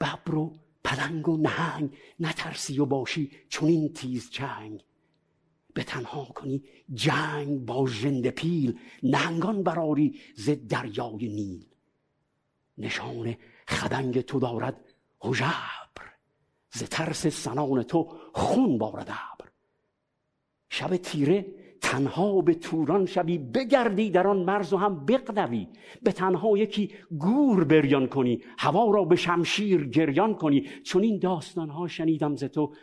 ببر 0.00 0.34
و 0.34 0.56
پلنگ 0.84 1.28
و 1.28 1.36
نهنگ 1.36 1.96
نترسی 2.20 2.78
و 2.78 2.86
باشی 2.86 3.30
چون 3.48 3.68
این 3.68 3.92
تیز 3.92 4.30
چنگ. 4.30 4.84
به 5.74 5.84
تنها 5.84 6.24
کنی 6.24 6.64
جنگ 6.94 7.64
با 7.64 7.86
ژند 7.86 8.28
پیل 8.28 8.78
نهنگان 9.02 9.62
براری 9.62 10.20
ز 10.36 10.50
دریای 10.50 11.28
نیل. 11.28 11.66
نشان 12.78 13.36
خدنگ 13.68 14.20
تو 14.20 14.40
دارد 14.40 14.94
هژبر 15.24 15.77
ز 16.70 16.82
ترس 16.82 17.26
سنان 17.26 17.82
تو 17.82 18.18
خون 18.34 18.78
بارد 18.78 19.10
ابر. 19.10 19.48
شب 20.70 20.96
تیره 20.96 21.54
تنها 21.80 22.40
به 22.40 22.54
توران 22.54 23.06
شوی 23.06 23.38
بگردی 23.38 24.10
در 24.10 24.26
آن 24.26 24.36
مرز 24.36 24.72
و 24.72 24.76
هم 24.76 25.06
بقدوی 25.06 25.68
به 26.02 26.12
تنها 26.12 26.58
یکی 26.58 26.94
گور 27.18 27.64
بریان 27.64 28.06
کنی 28.06 28.44
هوا 28.58 28.90
را 28.90 29.04
به 29.04 29.16
شمشیر 29.16 29.88
گریان 29.88 30.34
کنی. 30.34 30.70
چون 30.82 31.02
این 31.02 31.18
داستان 31.18 31.70
ها 31.70 31.88
شنیدم 31.88 32.36
ز 32.36 32.44
تو 32.44 32.74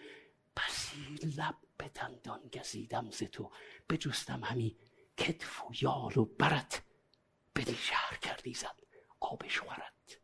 بسی 0.58 1.28
لب 1.38 1.56
به 1.78 1.90
دندان 1.96 2.40
گزیدم 2.54 3.10
ز 3.12 3.24
تو. 3.24 3.52
بجستم 3.90 4.40
همی 4.44 4.76
کتف 5.18 5.66
و 5.66 5.72
یال 5.82 6.18
و 6.18 6.26
برت 6.26 6.84
بدی 7.56 7.76
شهر 7.76 8.18
کردی 8.22 8.54
زد 8.54 8.80
آبش 9.20 9.60
خورد. 9.60 10.22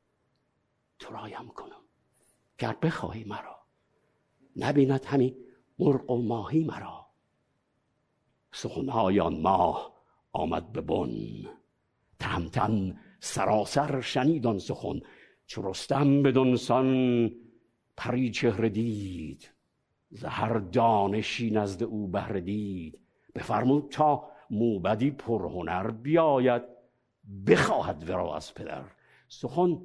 تو 1.00 1.14
رایم 1.14 1.48
کنم. 1.48 1.82
گر 2.62 2.76
بخواهی 2.82 3.24
مرا. 3.24 3.56
نبیند 4.56 5.06
همی 5.06 5.36
مرغ 5.80 6.12
و 6.12 6.22
ماهی 6.22 6.64
مرا. 6.64 7.08
سخنهای 8.52 9.20
آن 9.20 9.42
ماه 9.42 9.94
آمد 10.32 10.72
به 10.72 10.82
بن. 10.82 11.12
تهمتن 12.20 13.00
سراسر 13.20 14.02
شنید 14.02 14.48
آن 14.48 14.60
سخن. 14.60 15.00
چو 15.46 15.70
رستم 15.70 16.24
بدانسان 16.24 17.32
پری 17.98 18.32
چهره 18.32 18.70
دید. 18.70 19.52
ز 20.10 20.26
هر 20.26 20.58
دانشی 20.58 21.52
نزد 21.52 21.84
او 21.84 22.08
بهره 22.08 22.42
دید. 22.42 23.00
بفرمود 23.36 23.92
تا 23.92 24.30
موبدی 24.50 25.12
پرهنر 25.12 25.92
بیاید. 25.92 26.64
بخواهد 27.48 28.10
ورا 28.10 28.36
از 28.36 28.54
پدر. 28.54 28.86
سخن 29.28 29.82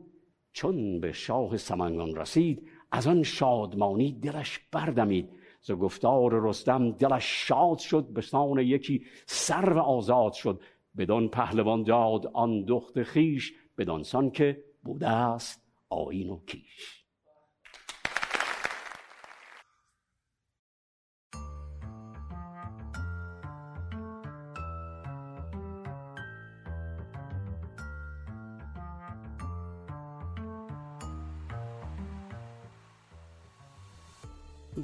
چون 0.57 1.01
به 1.01 1.13
شاه 1.13 1.57
سمنگان 1.57 2.17
رسید 2.17 2.69
از 2.93 3.07
آن 3.07 3.23
شادمانی 3.23 4.13
دلش 4.13 4.61
بردمید. 4.73 5.29
ز 5.61 5.71
گفتار 5.71 6.49
رستم 6.49 6.93
دلش 6.93 7.49
شاد 7.49 7.79
شد 7.79 8.07
به 8.07 8.21
سان 8.21 8.59
یکی 8.59 9.03
سرو 9.27 9.79
آزاد 9.79 10.33
شد. 10.33 10.61
بدان 10.99 11.29
پهلوان 11.29 11.83
داد 11.83 12.27
آن 12.27 12.65
دخت 12.65 13.03
خیش 13.03 13.53
بدانسان 13.79 14.31
که 14.31 14.65
بوده 14.85 15.09
است 15.09 15.63
آین 15.89 16.31
و 16.31 16.41
کیش. 16.47 17.06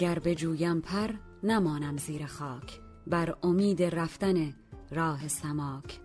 گر 0.02 0.18
بجویم 0.18 0.80
پر 0.80 1.10
نمانم 1.42 1.96
زیر 1.96 2.26
خاک. 2.26 2.80
بر 3.06 3.34
امید 3.42 3.82
رفتن 3.82 4.54
راه 4.90 5.28
سماک. 5.28 6.00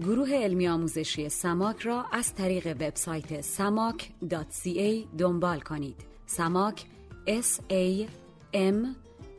گروه 0.00 0.30
علمی 0.30 0.68
آموزشی 0.68 1.28
سماک 1.28 1.80
را 1.80 2.04
از 2.12 2.34
طریق 2.34 2.66
وبسایت 2.66 3.42
samak.ca 3.42 5.16
دنبال 5.18 5.60
کنید. 5.60 5.96
سماک 6.26 6.84
s 7.26 7.60
a 7.70 8.08
m 8.54 8.86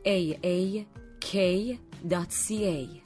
a 0.04 0.34
a 0.44 0.84
k.ca 1.20 3.03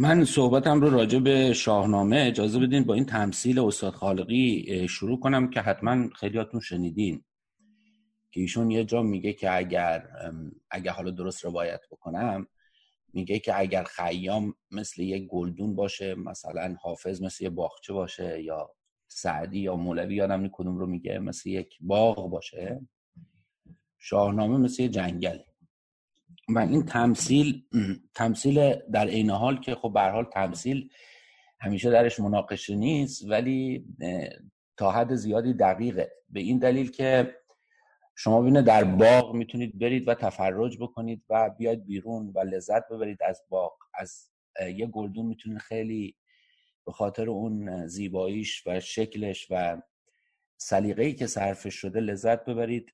من 0.00 0.24
صحبتم 0.24 0.80
رو 0.80 0.90
راجع 0.90 1.18
به 1.18 1.52
شاهنامه 1.52 2.24
اجازه 2.28 2.58
بدین 2.58 2.84
با 2.84 2.94
این 2.94 3.04
تمثیل 3.04 3.58
استاد 3.58 3.92
خالقی 3.92 4.86
شروع 4.88 5.20
کنم 5.20 5.50
که 5.50 5.60
حتما 5.60 6.08
خیلیاتون 6.08 6.60
شنیدین. 6.60 7.24
که 8.30 8.40
ایشون 8.40 8.70
یه 8.70 8.84
جا 8.84 9.02
میگه 9.02 9.32
که 9.32 9.56
اگر 9.56 10.08
اگر 10.70 10.92
حالا 10.92 11.10
درست 11.10 11.44
روایت 11.44 11.80
بکنم 11.90 12.46
میگه 13.12 13.38
که 13.38 13.58
اگر 13.58 13.84
خیام 13.84 14.54
مثل 14.70 15.02
یک 15.02 15.26
گلدون 15.26 15.74
باشه 15.76 16.14
مثلا 16.14 16.76
حافظ 16.80 17.22
مثل 17.22 17.44
یه 17.44 17.50
باغچه 17.50 17.92
باشه 17.92 18.42
یا 18.42 18.70
سعدی 19.08 19.58
یا 19.58 19.76
مولوی 19.76 20.14
یادم 20.14 20.48
کدوم 20.48 20.78
رو 20.78 20.86
میگه 20.86 21.18
مثل 21.18 21.48
یک 21.48 21.78
باغ 21.80 22.30
باشه 22.30 22.80
شاهنامه 23.98 24.56
مثل 24.56 24.82
یه 24.82 24.88
جنگل. 24.88 25.38
و 26.48 26.58
این 26.58 26.82
تمثیل 26.82 27.62
تمثیل 28.14 28.74
در 28.92 29.06
عین 29.06 29.30
حال 29.30 29.60
که 29.60 29.74
خب 29.74 29.92
به 29.94 30.00
حال 30.00 30.24
تمثیل 30.24 30.90
همیشه 31.60 31.90
درش 31.90 32.20
مناقشه 32.20 32.76
نیست 32.76 33.24
ولی 33.30 33.84
تا 34.76 34.90
حد 34.90 35.14
زیادی 35.14 35.54
دقیقه. 35.54 36.12
به 36.28 36.40
این 36.40 36.58
دلیل 36.58 36.90
که 36.90 37.34
شما 38.16 38.40
ببینید 38.40 38.64
در 38.64 38.84
باغ 38.84 39.34
می‌تونید 39.34 39.78
برید 39.78 40.08
و 40.08 40.14
تفرج 40.14 40.78
بکنید 40.80 41.24
و 41.30 41.50
بیاید 41.58 41.86
بیرون 41.86 42.32
و 42.34 42.40
لذت 42.40 42.88
ببرید 42.88 43.22
از 43.22 43.42
باغ. 43.48 43.72
از 43.94 44.30
یه 44.74 44.86
گلدون 44.86 45.26
می‌تونید 45.26 45.58
خیلی 45.58 46.16
به 46.86 46.92
خاطر 46.92 47.30
اون 47.30 47.86
زیباییش 47.86 48.66
و 48.66 48.80
شکلش 48.80 49.46
و 49.50 49.82
سلیقه‌ای 50.56 51.14
که 51.14 51.26
صرفش 51.26 51.74
شده 51.74 52.00
لذت 52.00 52.44
ببرید. 52.44 52.92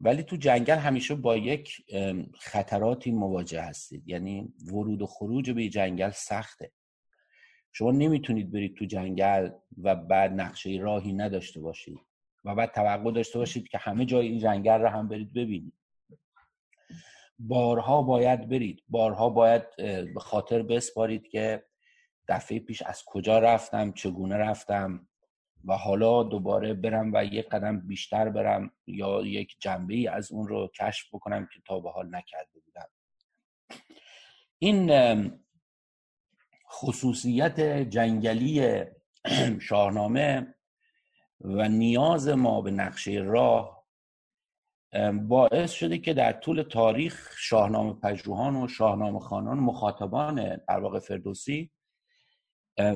ولی 0.00 0.22
تو 0.22 0.36
جنگل 0.36 0.78
همیشه 0.78 1.14
با 1.14 1.36
یک 1.36 1.76
خطراتی 2.38 3.10
مواجه 3.10 3.62
هستید. 3.62 4.08
یعنی 4.08 4.54
ورود 4.66 5.02
و 5.02 5.06
خروج 5.06 5.50
به 5.50 5.68
جنگل 5.68 6.10
سخته. 6.10 6.72
شما 7.72 7.90
نمی‌تونید 7.90 8.52
برید 8.52 8.76
تو 8.76 8.84
جنگل 8.84 9.50
و 9.82 9.96
بعد 9.96 10.32
نقشه 10.32 10.78
راهی 10.80 11.12
نداشته 11.12 11.60
باشید 11.60 11.98
و 12.44 12.54
بعد 12.54 12.72
توقع 12.72 13.12
داشته 13.12 13.38
باشید 13.38 13.68
که 13.68 13.78
همه 13.78 14.04
جای 14.04 14.28
این 14.28 14.38
جنگل 14.38 14.80
رو 14.80 14.88
هم 14.88 15.08
برید 15.08 15.32
ببینید. 15.32 15.74
بارها 17.38 18.02
باید 18.02 18.48
برید. 18.48 18.82
بارها 18.88 19.30
باید 19.30 19.62
به 20.14 20.20
خاطر 20.20 20.62
بسپارید 20.62 21.28
که 21.28 21.64
دفعه 22.28 22.58
پیش 22.58 22.82
از 22.82 23.02
کجا 23.06 23.38
رفتم 23.38 23.92
چگونه 23.92 24.36
رفتم. 24.36 25.08
و 25.64 25.76
حالا 25.76 26.22
دوباره 26.22 26.74
برم 26.74 27.10
و 27.14 27.24
یک 27.24 27.48
قدم 27.48 27.80
بیشتر 27.80 28.28
برم 28.28 28.70
یا 28.86 29.22
یک 29.22 29.56
جنبه 29.60 29.94
ای 29.94 30.08
از 30.08 30.32
اون 30.32 30.48
رو 30.48 30.70
کشف 30.80 31.14
بکنم 31.14 31.48
که 31.54 31.60
تا 31.66 31.80
به 31.80 31.90
حال 31.90 32.06
نکرده 32.06 32.60
بودم. 32.64 32.88
این 34.58 34.90
خصوصیت 36.70 37.60
جنگلی 37.90 38.84
شاهنامه 39.60 40.54
و 41.40 41.68
نیاز 41.68 42.28
ما 42.28 42.60
به 42.60 42.70
نقشه 42.70 43.10
راه 43.10 43.80
باعث 45.28 45.70
شده 45.70 45.98
که 45.98 46.14
در 46.14 46.32
طول 46.32 46.62
تاریخ 46.62 47.34
شاهنامه 47.38 47.92
پژوهان 47.92 48.56
و 48.56 48.68
شاهنامه 48.68 49.20
خانان 49.20 49.58
مخاطبان 49.58 50.60
در 50.68 50.80
واقع 50.80 50.98
فردوسی 50.98 51.70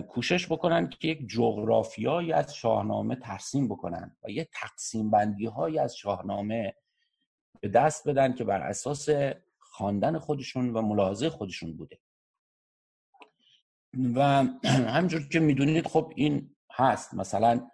کوشش 0.08 0.52
بکنن 0.52 0.88
که 0.88 1.08
یک 1.08 1.28
جغرافیایی 1.28 2.32
از 2.32 2.54
شاهنامه 2.54 3.16
ترسیم 3.16 3.68
بکنن 3.68 4.16
و 4.24 4.30
یه 4.30 4.48
تقسیم 4.52 5.10
بندی 5.10 5.46
های 5.46 5.78
از 5.78 5.96
شاهنامه 5.96 6.74
به 7.60 7.68
دست 7.68 8.08
بدن 8.08 8.34
که 8.34 8.44
بر 8.44 8.60
اساس 8.60 9.08
خواندن 9.58 10.18
خودشون 10.18 10.70
و 10.70 10.82
ملاحظه 10.82 11.30
خودشون 11.30 11.76
بوده. 11.76 11.98
و 14.14 14.44
همجور 14.96 15.28
که 15.28 15.40
می‌دونید 15.40 15.86
خب 15.86 16.12
این 16.16 16.56
هست. 16.72 17.14
مثلا 17.14 17.70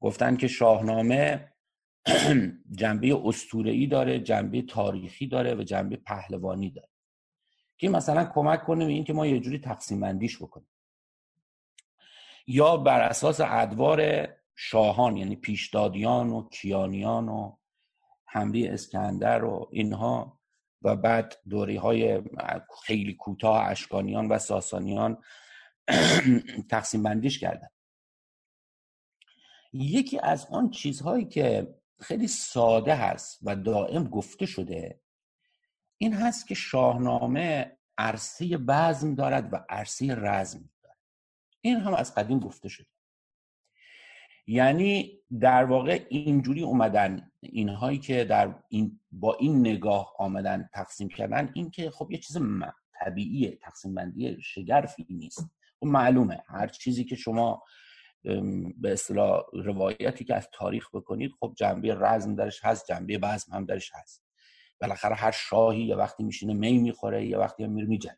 گفتن 0.00 0.36
که 0.36 0.48
شاهنامه 0.48 1.52
جنبه 2.80 3.32
ای 3.54 3.86
داره 3.86 4.20
جنبه 4.20 4.62
تاریخی 4.62 5.26
داره 5.26 5.54
و 5.54 5.62
جنبه 5.62 5.96
پهلوانی 5.96 6.70
داره. 6.70 6.88
که 7.78 7.88
مثلا 7.88 8.24
کمک 8.24 8.64
کنه 8.64 8.84
به 8.84 8.92
این 8.92 9.04
که 9.04 9.12
ما 9.12 9.26
یه 9.26 9.40
جوری 9.40 9.58
تقسیم 9.58 10.00
بندیش 10.00 10.42
بکنیم. 10.42 10.71
یا 12.46 12.76
بر 12.76 13.00
اساس 13.00 13.40
ادوار 13.40 14.28
شاهان 14.56 15.16
یعنی 15.16 15.36
پیشدادیان 15.36 16.30
و 16.30 16.48
کیانیان 16.48 17.28
و 17.28 17.56
حمله 18.26 18.70
اسکندر 18.72 19.44
و 19.44 19.68
اینها 19.72 20.40
و 20.82 20.96
بعد 20.96 21.36
دوری 21.48 21.76
های 21.76 22.22
خیلی 22.84 23.14
کوتاه 23.14 23.66
اشکانیان 23.66 24.28
و 24.28 24.38
ساسانیان 24.38 25.22
تقسیم 26.70 27.02
بندیش 27.02 27.38
کردن. 27.38 27.68
یکی 29.72 30.18
از 30.18 30.46
آن 30.50 30.70
چیزهایی 30.70 31.24
که 31.24 31.74
خیلی 32.00 32.28
ساده 32.28 32.94
هست 32.94 33.38
و 33.42 33.56
دائم 33.56 34.04
گفته 34.04 34.46
شده 34.46 35.00
این 35.98 36.12
هست 36.12 36.46
که 36.46 36.54
شاهنامه 36.54 37.78
عرصه 37.98 38.56
بزم 38.56 39.14
دارد 39.14 39.52
و 39.52 39.64
عرصه 39.68 40.14
رزم. 40.14 40.71
این 41.62 41.80
هم 41.80 41.94
از 41.94 42.14
قدیم 42.14 42.38
گفته 42.38 42.68
شده. 42.68 42.86
یعنی 44.46 45.20
در 45.40 45.64
واقع 45.64 46.06
اینجوری 46.08 46.62
اومدن 46.62 47.30
اینهایی 47.40 47.98
که 47.98 48.24
در 48.24 48.54
این 48.68 49.00
با 49.12 49.34
این 49.34 49.60
نگاه 49.60 50.14
آمدن 50.18 50.68
تقسیم 50.72 51.08
کردن 51.08 51.50
این 51.54 51.70
که 51.70 51.90
خب 51.90 52.08
یه 52.10 52.18
چیز 52.18 52.38
طبیعیه 52.92 53.56
تقسیم 53.56 53.94
بندی 53.94 54.42
شگرفی 54.42 55.06
نیست. 55.10 55.50
خب 55.80 55.86
معلومه 55.86 56.42
هر 56.46 56.66
چیزی 56.66 57.04
که 57.04 57.16
شما 57.16 57.62
به 58.76 58.92
اصطلاح 58.92 59.42
روایتی 59.52 60.24
که 60.24 60.34
از 60.34 60.48
تاریخ 60.52 60.88
بکنید 60.94 61.32
خب 61.40 61.54
جنبه 61.56 61.94
رزم 61.94 62.34
درش 62.34 62.64
هست 62.64 62.86
جنبه 62.86 63.18
بزم 63.18 63.52
هم 63.52 63.64
درش 63.64 63.90
هست. 63.94 64.24
بالاخره 64.80 65.14
هر 65.14 65.30
شاهی 65.30 65.82
یه 65.82 65.96
وقتی 65.96 66.22
میشینه 66.22 66.54
می 66.54 66.78
می‌خوره 66.78 67.26
یه 67.26 67.38
وقتی 67.38 67.64
هم 67.64 67.70
میره 67.70 67.86
میجنگ 67.86 68.16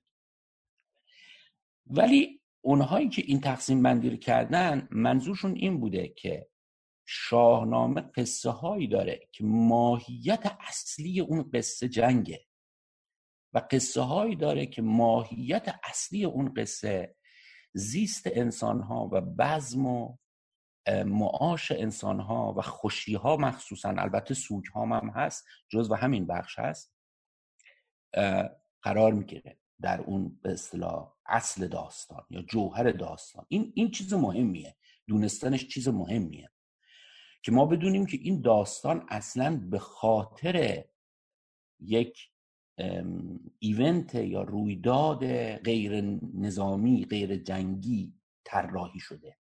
ولی 1.87 2.41
اونهایی 2.66 3.09
که 3.09 3.23
این 3.27 3.41
تقسیم 3.41 3.82
بندی 3.82 4.11
رو 4.11 4.16
کردن 4.16 4.89
منظورشون 4.91 5.55
این 5.57 5.81
بوده 5.81 6.09
که 6.09 6.49
شاهنامه 7.07 8.01
قصه 8.01 8.51
هایی 8.51 8.89
داره 8.89 9.28
که 9.32 9.45
ماهیت 9.45 10.57
اصلی 10.69 11.20
اون 11.20 11.51
قصه 11.55 11.89
جنگه 11.89 12.47
و 13.53 13.62
قصه 13.70 14.01
هایی 14.01 14.36
داره 14.36 14.66
که 14.66 14.82
ماهیت 14.82 15.81
اصلی 15.85 16.24
اون 16.24 16.55
قصه 16.55 17.16
زیست 17.74 18.27
انسان 18.27 18.81
ها 18.81 19.09
و 19.12 19.20
بزم 19.20 19.86
و 19.86 20.16
معاش 21.07 21.73
انسان 21.73 22.20
ها 22.20 22.55
و 22.57 22.62
خوشی 22.62 23.15
ها 23.15 23.36
مخصوصا 23.36 23.89
البته 23.89 24.35
سوگ 24.35 24.66
ها 24.66 24.82
هم 24.82 25.11
هست 25.11 25.45
جز 25.69 25.91
و 25.91 25.95
همین 25.95 26.27
بخش 26.27 26.59
هست 26.59 26.95
قرار 28.82 29.12
می‌گیره 29.12 29.59
در 29.81 30.01
اون 30.01 30.41
به 30.43 30.53
اصطلاح 30.53 31.14
اصل 31.27 31.69
داستان 31.69 32.25
یا 32.31 32.43
جوهر 32.43 32.93
داستان. 32.93 33.47
این 33.49 33.73
این 33.75 33.91
چیز 33.91 34.15
مهمیه. 34.15 34.77
دونستنش 35.07 35.67
چیز 35.67 35.89
مهمیه. 35.89 36.51
که 37.43 37.53
ما 37.53 37.67
بدونیم 37.67 38.07
که 38.07 38.17
این 38.17 38.41
داستان 38.41 39.07
اصلا 39.09 39.57
به 39.57 39.79
خاطر 39.79 40.85
یک 41.81 42.31
ایونت 43.59 44.15
یا 44.15 44.43
رویداد 44.43 45.27
غیر 45.57 46.01
نظامی 46.35 47.05
غیر 47.05 47.37
جنگی 47.37 48.15
طراحی 48.45 49.01
شده. 49.01 49.37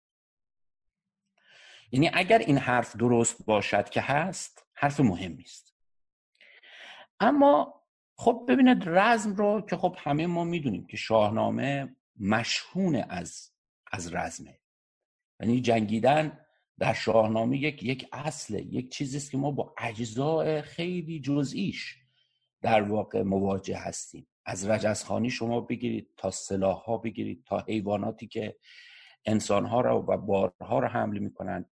یعنی 1.92 2.10
اگر 2.14 2.38
این 2.38 2.58
حرف 2.58 2.96
درست 2.96 3.46
باشد 3.46 3.88
که 3.88 4.00
هست 4.00 4.66
حرف 4.74 5.00
مهمی 5.00 5.42
است. 5.42 5.74
اما 7.20 7.81
خب 8.22 8.44
ببینید 8.48 8.82
رزم 8.86 9.34
رو 9.34 9.60
که 9.60 9.76
خب 9.76 9.96
همه 9.98 10.26
ما 10.26 10.44
می‌دونیم 10.44 10.86
که 10.86 10.96
شاهنامه 10.96 11.96
مشهون 12.20 12.96
از 12.96 13.50
از 13.92 14.14
رزمه. 14.14 14.60
یعنی 15.40 15.60
جنگیدن 15.60 16.38
در 16.78 16.92
شاهنامه 16.92 17.58
یک 17.58 17.82
یک 17.82 18.08
اصله 18.12 18.62
یک 18.62 18.92
چیزی 18.92 19.16
است 19.16 19.30
که 19.30 19.38
ما 19.38 19.50
با 19.50 19.74
اجزاء 19.78 20.60
خیلی 20.60 21.20
جزئیش 21.20 21.96
در 22.60 22.82
واقع 22.82 23.22
مواجه 23.22 23.78
هستیم. 23.78 24.26
از 24.44 24.68
رجزخانی 24.68 25.30
شما 25.30 25.60
بگیرید 25.60 26.08
تا 26.16 26.30
سلاح 26.30 26.76
ها 26.76 26.98
بگیرید 26.98 27.44
تا 27.44 27.58
حیواناتی 27.58 28.26
که 28.26 28.56
انسان 29.24 29.66
ها 29.66 29.80
را 29.80 30.02
و 30.08 30.16
بارها 30.16 30.78
را 30.78 30.88
حمله 30.88 31.20
می‌کنند 31.20 31.70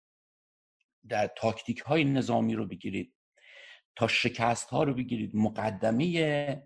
در 1.09 1.27
تاکتیک 1.27 1.79
های 1.79 2.03
نظامی 2.03 2.55
رو 2.55 2.67
بگیرید. 2.67 3.13
تا 3.95 4.07
شکست 4.07 4.69
ها 4.69 4.83
رو 4.83 4.93
بگیرید 4.93 5.35
مقدمه 5.35 6.63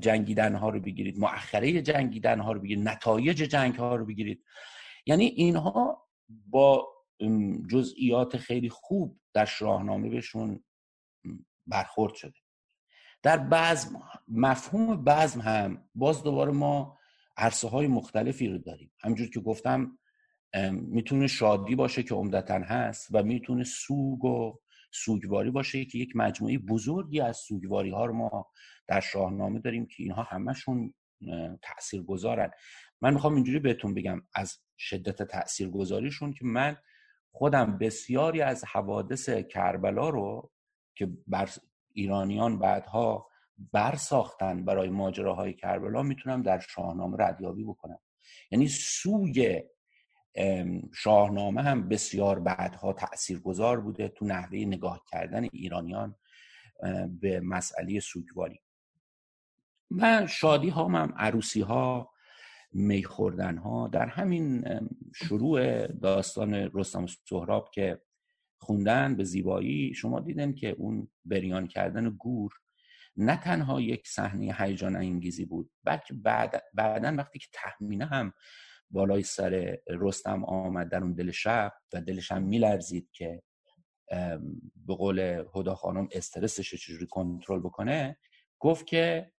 جنگیدن 0.00 0.54
ها 0.54 0.68
رو 0.68 0.80
بگیرید 0.80 1.18
مؤخره 1.18 1.82
جنگیدن 1.82 2.40
ها 2.40 2.52
رو 2.52 2.60
بگیرید 2.60 2.88
نتایج 2.88 3.36
جنگ 3.36 3.74
ها 3.74 3.96
رو 3.96 4.06
بگیرید. 4.06 4.44
یعنی 5.06 5.24
اینها 5.24 6.08
با 6.46 6.88
جزئیات 7.70 8.36
خیلی 8.36 8.68
خوب 8.68 9.20
در 9.34 9.44
شاهنامه 9.44 10.08
بهشون 10.08 10.64
برخورد 11.66 12.14
شده. 12.14 12.38
در 13.22 13.38
بزم 13.38 14.02
مفهوم 14.28 15.04
بزم 15.04 15.40
هم 15.40 15.88
باز 15.94 16.22
دوباره 16.22 16.52
ما 16.52 16.98
عرصه 17.36 17.68
های 17.68 17.86
مختلفی 17.86 18.48
رو 18.48 18.58
داریم. 18.58 18.92
همجور 19.00 19.30
که 19.30 19.40
گفتم 19.40 19.98
می‌تونه 20.70 21.26
شادی 21.26 21.74
باشه 21.74 22.02
که 22.02 22.14
عمدتا 22.14 22.54
هست 22.54 23.08
و 23.10 23.22
می‌تونه 23.22 23.64
سوگ 23.64 24.24
و 24.24 24.58
سوگواری 24.94 25.50
باشه 25.50 25.84
که 25.84 25.98
یک 25.98 26.16
مجموعه 26.16 26.58
بزرگی 26.58 27.20
از 27.20 27.36
سوگواری 27.36 27.90
ها 27.90 28.06
رو 28.06 28.14
ما 28.14 28.50
در 28.88 29.00
شاهنامه 29.00 29.60
داریم 29.60 29.86
که 29.86 30.02
اینها 30.02 30.22
همشون 30.22 30.94
تأثیر 31.62 32.02
گذارن 32.02 32.50
من 33.00 33.14
می‌خوام 33.14 33.34
اینجوری 33.34 33.58
بهتون 33.58 33.94
بگم 33.94 34.22
از 34.34 34.58
شدت 34.78 35.22
تأثیر 35.22 35.70
گذاریشون 35.70 36.32
که 36.32 36.44
من 36.44 36.76
خودم 37.30 37.78
بسیاری 37.78 38.42
از 38.42 38.64
حوادث 38.64 39.28
کربلا 39.30 40.08
رو 40.08 40.52
که 40.94 41.08
بر 41.26 41.50
ایرانیان 41.92 42.58
بعدها 42.58 43.28
برساختن 43.72 44.64
برای 44.64 44.88
ماجراهای 44.88 45.52
کربلا 45.52 46.02
می‌تونم 46.02 46.42
در 46.42 46.58
شاهنامه 46.58 47.16
ردیابی 47.20 47.64
بکنم. 47.64 47.98
یعنی 48.50 48.68
سوی 48.68 49.62
شاهنامه 50.94 51.62
هم 51.62 51.88
بسیار 51.88 52.38
بعدها 52.38 52.92
تأثیر 52.92 53.40
گذار 53.40 53.80
بوده 53.80 54.08
تو 54.08 54.24
نحوه 54.24 54.58
نگاه 54.58 55.04
کردن 55.10 55.48
ایرانیان 55.52 56.16
به 57.20 57.40
مسئله 57.40 58.00
سوگواری. 58.00 58.60
و 59.90 60.26
شادی 60.26 60.68
ها 60.68 60.84
هم 60.84 61.14
عروسی 61.16 61.60
ها 61.60 62.10
می 62.72 63.04
خوردن 63.04 63.58
ها 63.58 63.88
در 63.88 64.06
همین 64.06 64.64
شروع 65.14 65.86
داستان 65.86 66.54
رستم 66.54 67.06
سهراب 67.06 67.70
که 67.70 68.00
خوندن 68.58 69.16
به 69.16 69.24
زیبایی 69.24 69.94
شما 69.94 70.20
دیدن 70.20 70.52
که 70.52 70.68
اون 70.68 71.08
بریان 71.24 71.66
کردن 71.66 72.10
گور 72.10 72.52
نه 73.16 73.36
تنها 73.36 73.80
یک 73.80 74.08
صحنه 74.08 74.54
هیجان 74.58 74.96
انگیزی 74.96 75.44
بود 75.44 75.70
بلکه 75.84 76.14
بعد 76.14 76.62
بعدا 76.74 77.14
وقتی 77.18 77.38
که 77.38 77.46
تخمینه 77.52 78.06
هم 78.06 78.32
بالای 78.90 79.22
سر 79.22 79.78
رستم 79.88 80.44
آمد 80.44 80.88
در 80.88 81.02
اون 81.02 81.14
دل 81.14 81.30
شب 81.30 81.72
و 81.92 82.00
دلش 82.00 82.32
هم 82.32 82.42
میلرزید 82.42 83.10
که 83.12 83.42
به 84.86 84.94
قول 84.94 85.44
هدا 85.54 85.74
خانم 85.74 86.08
استرسش 86.12 86.68
رو 86.68 86.78
چجوری 86.78 87.06
کنترل 87.06 87.60
بکنه. 87.60 88.18
گفت 88.58 88.86
که 88.86 89.32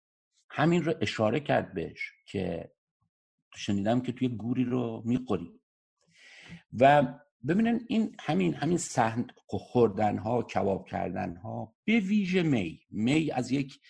همین 0.50 0.84
رو 0.84 0.94
اشاره 1.00 1.40
کرد 1.40 1.74
بهش 1.74 2.12
که 2.26 2.70
شنیدم 3.56 4.00
که 4.00 4.12
توی 4.12 4.28
گوری 4.28 4.64
رو 4.64 5.02
میقوری 5.04 5.60
و 6.72 7.14
ببینن 7.48 7.80
این 7.88 8.16
همین 8.20 8.54
همین 8.54 8.78
سهن 8.78 9.26
خوردن 9.48 10.18
ها 10.18 10.42
کباب 10.42 10.88
کردن 10.88 11.36
ها 11.36 11.74
به 11.84 12.00
ویژه 12.00 12.42
می. 12.42 12.80
می 12.90 13.30
از 13.30 13.50
یک 13.50 13.80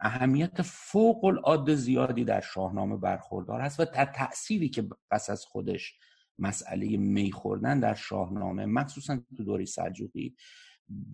اهمیت 0.00 0.62
فوق 0.62 1.24
العاده 1.24 1.74
زیادی 1.74 2.24
در 2.24 2.40
شاهنامه 2.40 2.96
برخوردار 2.96 3.60
است 3.60 3.80
و 3.80 3.84
تأثیری 3.84 4.68
که 4.68 4.88
پس 5.10 5.30
از 5.30 5.44
خودش 5.44 5.98
مسئله 6.38 6.96
می 6.96 7.32
خوردن 7.32 7.80
در 7.80 7.94
شاهنامه 7.94 8.66
مخصوصا 8.66 9.20
تو 9.36 9.44
دوره 9.44 9.64
سلجوقی 9.64 10.36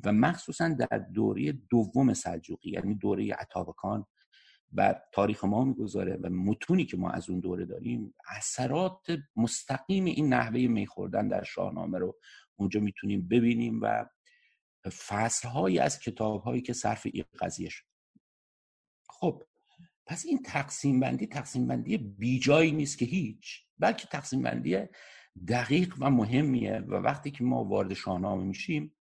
و 0.04 0.12
مخصوصا 0.12 0.68
در 0.68 0.98
دوره 0.98 1.52
دوم 1.52 2.14
سلجوقی 2.14 2.70
یعنی 2.70 2.94
دوره 2.94 3.34
عطابکان 3.34 4.06
و 4.74 5.00
تاریخ 5.12 5.44
ما 5.44 5.64
می‌گذاره 5.64 6.18
و 6.22 6.30
متونی 6.30 6.84
که 6.84 6.96
ما 6.96 7.10
از 7.10 7.30
اون 7.30 7.40
دوره 7.40 7.64
داریم 7.64 8.14
اثرات 8.36 9.06
مستقیم 9.36 10.04
این 10.04 10.34
نحوه 10.34 10.60
میخوردن 10.60 11.28
در 11.28 11.44
شاهنامه 11.44 11.98
رو 11.98 12.18
اونجا 12.56 12.80
می‌تونیم 12.80 13.28
ببینیم 13.28 13.80
و 13.82 14.06
فصلهایی 15.08 15.78
از 15.78 16.00
کتاب 16.00 16.42
هایی 16.42 16.62
که 16.62 16.72
صرف 16.72 17.06
این 17.12 17.24
قضیه 17.40 17.68
شد. 17.68 17.87
خب 19.20 19.42
پس 20.06 20.26
این 20.26 20.42
تقسیم 20.42 21.00
بندی 21.00 21.26
تقسیم 21.26 21.66
بندی 21.66 21.98
بیجایی 21.98 22.72
نیست 22.72 22.98
که 22.98 23.04
هیچ 23.04 23.64
بلکه 23.78 24.06
تقسیم 24.06 24.42
بندی 24.42 24.78
دقیق 25.48 25.94
و 25.98 26.10
مهمیه 26.10 26.78
و 26.78 26.94
وقتی 26.94 27.30
که 27.30 27.44
ما 27.44 27.64
وارد 27.64 27.94
شاهنامه 27.94 28.44
میشیم 28.44 28.94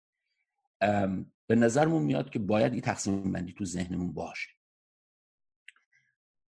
به 1.47 1.55
نظرمون 1.55 2.03
میاد 2.03 2.29
که 2.29 2.39
باید 2.39 2.71
این 2.71 2.81
تقسیم 2.81 3.31
بندی 3.31 3.53
تو 3.53 3.65
ذهنمون 3.65 4.13
باشه. 4.13 4.49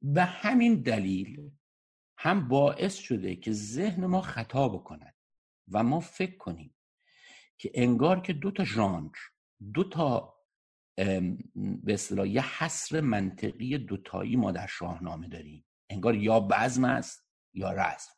و 0.02 0.26
همین 0.26 0.82
دلیل 0.82 1.50
هم 2.18 2.48
باعث 2.48 2.94
شده 2.94 3.36
که 3.36 3.52
ذهن 3.52 4.06
ما 4.06 4.20
خطا 4.20 4.68
بکند 4.68 5.14
و 5.68 5.82
ما 5.82 6.00
فکر 6.00 6.36
کنیم 6.36 6.74
که 7.58 7.70
انگار 7.74 8.20
که 8.20 8.32
دو 8.32 8.50
تا 8.50 8.64
ژانر 8.64 9.10
دو 9.74 9.84
تا 9.84 10.31
به 11.84 11.94
اصطلاح 11.94 12.28
یه 12.28 12.58
حصر 12.58 13.00
منطقی 13.00 13.78
دوتایی 13.78 14.36
ما 14.36 14.52
در 14.52 14.66
شاهنامه 14.66 15.28
داریم. 15.28 15.64
انگار 15.90 16.14
یا 16.14 16.40
بزم 16.40 16.84
است 16.84 17.26
یا 17.54 17.72
رزم. 17.72 18.12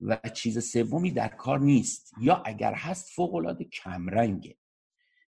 و 0.00 0.16
چیز 0.34 0.70
سومی 0.70 1.10
در 1.10 1.28
کار 1.28 1.60
نیست. 1.60 2.12
یا 2.20 2.42
اگر 2.46 2.74
هست 2.74 3.10
فوق 3.14 3.34
العاده 3.34 3.64
کمرنگه. 3.64 4.56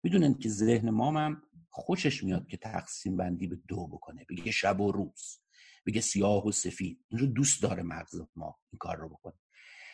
می‌دونن 0.03 0.35
که 0.35 0.49
ذهن 0.49 0.91
ما 0.91 1.21
هم 1.21 1.43
خوشش 1.71 2.25
میاد 2.25 2.47
که 2.47 2.57
تقسیم 2.57 3.17
بندی 3.17 3.47
به 3.47 3.59
دو 3.69 3.87
بکنه. 3.87 4.27
بگه 4.29 4.53
شب 4.53 4.81
و 4.81 4.93
روز. 4.93 5.41
بگه 5.87 6.01
سیاه 6.01 6.47
و 6.47 6.53
سفید. 6.53 7.05
این 7.09 7.33
دوست 7.33 7.63
داره 7.63 7.83
مغز 7.83 8.21
ما 8.37 8.59
این 8.73 8.79
کار 8.79 8.97
رو 8.97 9.09
بکنه. 9.09 9.35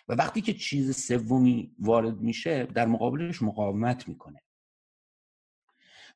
و 0.08 0.14
وقتی 0.14 0.40
که 0.40 0.54
چیز 0.54 0.96
سومی 0.96 1.74
وارد 1.78 2.20
میشه 2.20 2.66
در 2.66 2.86
مقابلش 2.86 3.42
مقاومت 3.42 4.08
می‌کنه. 4.08 4.42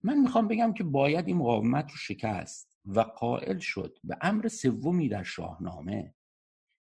من 0.04 0.18
می‌خوام 0.18 0.48
بگم 0.48 0.72
که 0.72 0.84
باید 0.84 1.28
این 1.28 1.36
مقاومت 1.36 1.90
رو 1.90 1.96
شکست 1.96 2.78
و 2.84 3.00
قائل 3.00 3.58
شد 3.58 3.98
به 4.04 4.16
امر 4.20 4.48
سومی 4.48 5.08
در 5.08 5.22
شاهنامه 5.22 6.14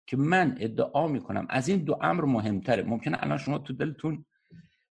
که 0.08 0.18
من 0.18 0.58
ادعا 0.60 1.08
می‌کنم. 1.08 1.46
از 1.50 1.68
این 1.68 1.84
دو 1.84 1.98
امر 2.02 2.26
مهمتره. 2.26 2.84
ممکنه 2.84 3.24
الان 3.24 3.38
شما 3.38 3.58
تو 3.58 3.74
دلتون 3.74 4.26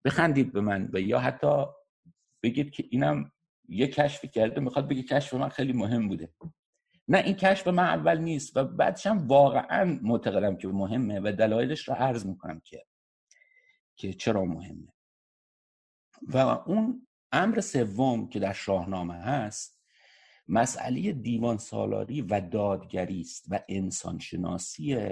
بخندید 0.05 0.53
به 0.53 0.61
من 0.61 0.89
و 0.93 0.99
یا 0.99 1.19
حتی 1.19 1.65
بگید 2.43 2.71
که 2.71 2.85
اینم 2.89 3.31
یه 3.69 3.87
کشفی 3.87 4.27
کرده 4.27 4.61
می‌خواد 4.61 4.87
بگه 4.87 5.03
کشف 5.03 5.33
من 5.33 5.49
خیلی 5.49 5.73
مهم 5.73 6.07
بوده. 6.07 6.33
نه 7.07 7.17
این 7.17 7.35
کشف 7.35 7.67
من 7.67 7.83
اول 7.83 8.17
نیست 8.17 8.57
و 8.57 8.63
بعدش 8.63 9.07
هم 9.07 9.27
واقعا 9.27 9.99
معتقدم 10.01 10.55
که 10.55 10.67
مهمه 10.67 11.19
و 11.19 11.31
دلایلش 11.31 11.87
رو 11.87 11.93
عرض 11.93 12.25
می‌کنم 12.25 12.59
که 12.59 12.85
که 13.95 14.13
چرا 14.13 14.45
مهمه. 14.45 14.93
و 16.21 16.37
اون 16.37 17.06
امر 17.31 17.59
سوم 17.59 18.29
که 18.29 18.39
در 18.39 18.53
شاهنامه 18.53 19.13
هست 19.13 19.77
مسئله 20.47 21.11
دیوان 21.11 21.57
سالاری 21.57 22.21
و 22.21 22.41
دادگری 22.41 23.21
است 23.21 23.45
و 23.49 23.59
انسانشناسی 23.69 25.09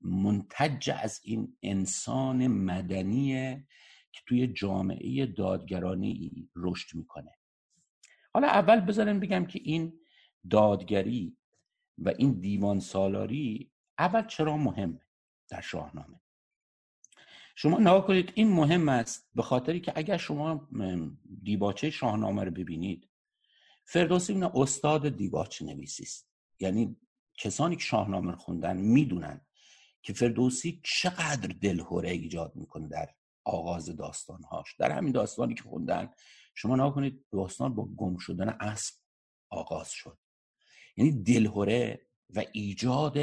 منتج 0.00 0.90
از 1.02 1.20
این 1.24 1.56
انسان 1.62 2.46
مدنی 2.46 3.54
که 4.12 4.20
توی 4.26 4.46
جامعه 4.46 5.26
دادگرانی 5.26 6.48
رشد 6.56 6.96
می‌کنه. 6.96 7.30
حالا 8.32 8.46
اول 8.46 8.80
بذارم 8.80 9.20
بگم 9.20 9.44
که 9.44 9.60
این 9.62 9.92
دادگری 10.50 11.36
و 11.98 12.12
این 12.18 12.40
دیوان 12.40 12.80
سالاری 12.80 13.72
اول 13.98 14.26
چرا 14.26 14.56
مهمه 14.56 15.00
در 15.48 15.60
شاهنامه؟ 15.60 16.21
شما 17.54 17.78
نگاه 17.78 18.06
کنید 18.06 18.32
این 18.34 18.52
مهم 18.52 18.88
است 18.88 19.30
به 19.34 19.42
خاطری 19.42 19.80
که 19.80 19.92
اگر 19.96 20.16
شما 20.16 20.68
دیباچه 21.42 21.90
شاهنامه 21.90 22.44
رو 22.44 22.50
ببینید 22.50 23.08
فردوسی 23.84 24.32
این 24.32 24.44
استاد 24.44 25.08
دیباچه 25.08 25.64
نویسی 25.64 26.02
است. 26.02 26.28
یعنی 26.60 26.96
کسانی 27.38 27.76
که 27.76 27.82
شاهنامه 27.82 28.30
رو 28.30 28.38
خوندن 28.38 28.76
می‌دونن 28.76 29.40
که 30.02 30.12
فردوسی 30.12 30.80
چقدر 30.84 31.54
دلهوره 31.60 32.10
ایجاد 32.10 32.56
می‌کنه 32.56 32.88
در 32.88 33.08
آغاز 33.44 33.96
داستانهاش. 33.96 34.76
در 34.78 34.92
همین 34.92 35.12
داستانی 35.12 35.54
که 35.54 35.62
خوندن 35.62 36.10
شما 36.54 36.76
نگاه 36.76 36.94
کنید 36.94 37.24
داستان 37.32 37.74
با 37.74 37.88
گم 37.96 38.16
شدن 38.16 38.48
اسب 38.48 38.94
آغاز 39.50 39.90
شد. 39.90 40.18
یعنی 40.96 41.22
دلهوره 41.22 42.06
و 42.30 42.42
ایجاد 42.52 43.16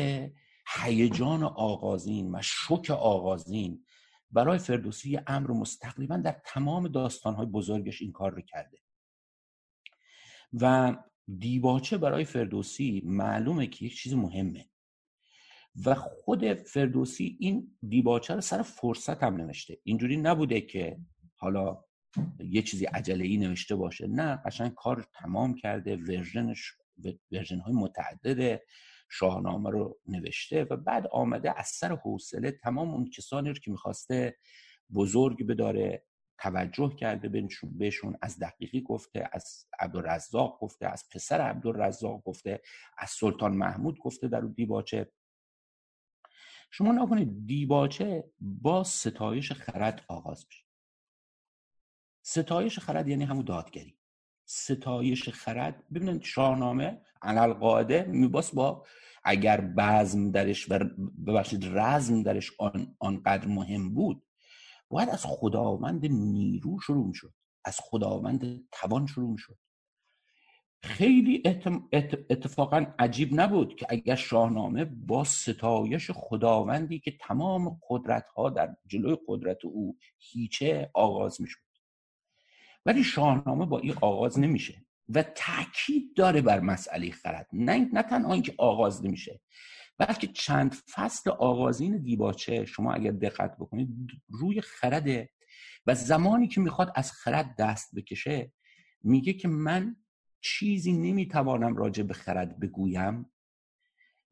هیجان 0.75 1.43
آغازین 1.43 2.35
و 2.35 2.41
شک 2.41 2.91
آغازین 2.91 3.85
برای 4.31 4.57
فردوسی 4.57 5.19
امر 5.27 5.51
مستقیما 5.51 6.17
در 6.17 6.41
تمام 6.45 6.87
داستانهای 6.87 7.45
بزرگش 7.45 8.01
این 8.01 8.11
کار 8.11 8.31
رو 8.31 8.41
کرده. 8.41 8.77
و 10.53 10.95
دیباچه 11.37 11.97
برای 11.97 12.25
فردوسی 12.25 13.01
معلومه 13.05 13.67
که 13.67 13.85
یک 13.85 13.95
چیز 13.95 14.13
مهمه. 14.13 14.69
و 15.85 15.95
خود 15.95 16.53
فردوسی 16.53 17.37
این 17.39 17.77
دیباچه 17.89 18.35
رو 18.35 18.41
سر 18.41 18.61
فرصت 18.61 19.23
هم 19.23 19.35
نوشته. 19.35 19.77
اینجوری 19.83 20.17
نبوده 20.17 20.61
که 20.61 20.97
حالا 21.35 21.83
یه 22.39 22.61
چیزی 22.61 22.85
عجله 22.85 23.25
ای 23.25 23.37
نوشته 23.37 23.75
باشه. 23.75 24.07
نه 24.07 24.35
قشنگ 24.45 24.73
کار 24.73 25.07
تمام 25.13 25.55
کرده 25.55 25.95
ورژنش 25.95 26.73
ورژن 27.31 27.59
های 27.59 27.73
متعدد 27.73 28.61
شاهنامه 29.09 29.69
رو 29.69 29.99
نوشته 30.07 30.63
و 30.63 30.77
بعد 30.77 31.07
آمده 31.07 31.59
از 31.59 31.67
سر 31.67 31.95
حوصله 31.95 32.51
تمام 32.51 32.89
اون 32.89 33.09
کسانی 33.09 33.49
رو 33.49 33.55
که 33.55 33.71
می‌خواسته 33.71 34.37
بزرگ 34.93 35.47
بداره 35.47 36.05
توجه 36.39 36.95
کرده 36.95 37.49
بهشون 37.63 38.17
از 38.21 38.39
دقیقی 38.39 38.81
گفته 38.81 39.29
از 39.31 39.65
عبدالرزاق 39.79 40.59
گفته 40.59 40.87
از 40.87 41.09
پسر 41.11 41.41
عبدالرزاق 41.41 42.23
گفته 42.23 42.61
از 42.97 43.09
سلطان 43.09 43.57
محمود 43.57 43.99
گفته 43.99 44.27
در 44.27 44.41
اون 44.41 44.51
دیباچه. 44.51 45.11
شما 46.71 46.91
نکنید 46.91 47.47
دیباچه 47.47 48.31
با 48.39 48.83
ستایش 48.83 49.51
خرد 49.51 50.05
آغاز 50.07 50.45
میشه. 50.47 50.65
ستایش 52.21 52.79
خرد 52.79 53.07
یعنی 53.07 53.23
همون 53.23 53.45
دادگری. 53.45 53.98
ستایش 54.51 55.29
خرد. 55.29 55.83
ببینید 55.93 56.23
شاهنامه 56.23 57.01
علال 57.21 57.53
قاعده 57.53 58.03
میباس 58.03 58.55
با 58.55 58.85
اگر 59.23 59.61
بزم 59.61 60.31
درش 60.31 60.71
و 60.71 60.79
ببخشید 61.27 61.65
رزم 61.65 62.23
درش 62.23 62.51
آن 62.59 62.95
آنقدر 62.99 63.47
مهم 63.47 63.93
بود 63.93 64.23
باید 64.89 65.09
از 65.09 65.25
خداوند 65.25 66.05
نیرو 66.05 66.79
شروع 66.79 67.07
می‌شد. 67.07 67.33
از 67.65 67.79
خداوند 67.81 68.67
توان 68.71 69.05
شروع 69.05 69.31
می‌شد. 69.31 69.57
خیلی 70.83 71.43
اتفاقا 72.29 72.85
عجیب 72.99 73.29
نبود 73.39 73.75
که 73.75 73.85
اگر 73.89 74.15
شاهنامه 74.15 74.85
با 74.85 75.23
ستایش 75.23 76.11
خداوندی 76.11 76.99
که 76.99 77.17
تمام 77.21 77.79
قدرت 77.89 78.25
ها 78.29 78.49
در 78.49 78.75
جلوی 78.87 79.17
قدرت 79.27 79.65
او 79.65 79.97
هیچه 80.17 80.91
آغاز 80.93 81.41
می‌شد. 81.41 81.68
ولی 82.85 83.03
شاهنامه 83.03 83.65
با 83.65 83.79
این 83.79 83.95
آغاز 84.01 84.39
نمیشه 84.39 84.85
و 85.09 85.23
تاکید 85.23 86.13
داره 86.15 86.41
بر 86.41 86.59
مسئله 86.59 87.11
خرد. 87.11 87.47
نه 87.53 87.89
نه 87.93 88.03
تنها 88.03 88.33
اینکه 88.33 88.55
آغاز 88.57 89.05
نمیشه 89.05 89.41
بلکه 89.97 90.27
چند 90.27 90.73
فصل 90.73 91.29
آغازین 91.29 91.97
دیباچه 91.97 92.65
شما 92.65 92.93
اگر 92.93 93.11
دقت 93.11 93.55
بکنید 93.57 93.89
روی 94.29 94.61
خرده 94.61 95.29
و 95.87 95.95
زمانی 95.95 96.47
که 96.47 96.61
می‌خواد 96.61 96.91
از 96.95 97.11
خرد 97.11 97.55
دست 97.55 97.95
بکشه 97.95 98.51
میگه 99.03 99.33
که 99.33 99.47
من 99.47 99.95
چیزی 100.41 100.93
نمی‌توانم 100.93 101.77
راجع 101.77 102.03
به 102.03 102.13
خرد 102.13 102.59
بگویم 102.59 103.31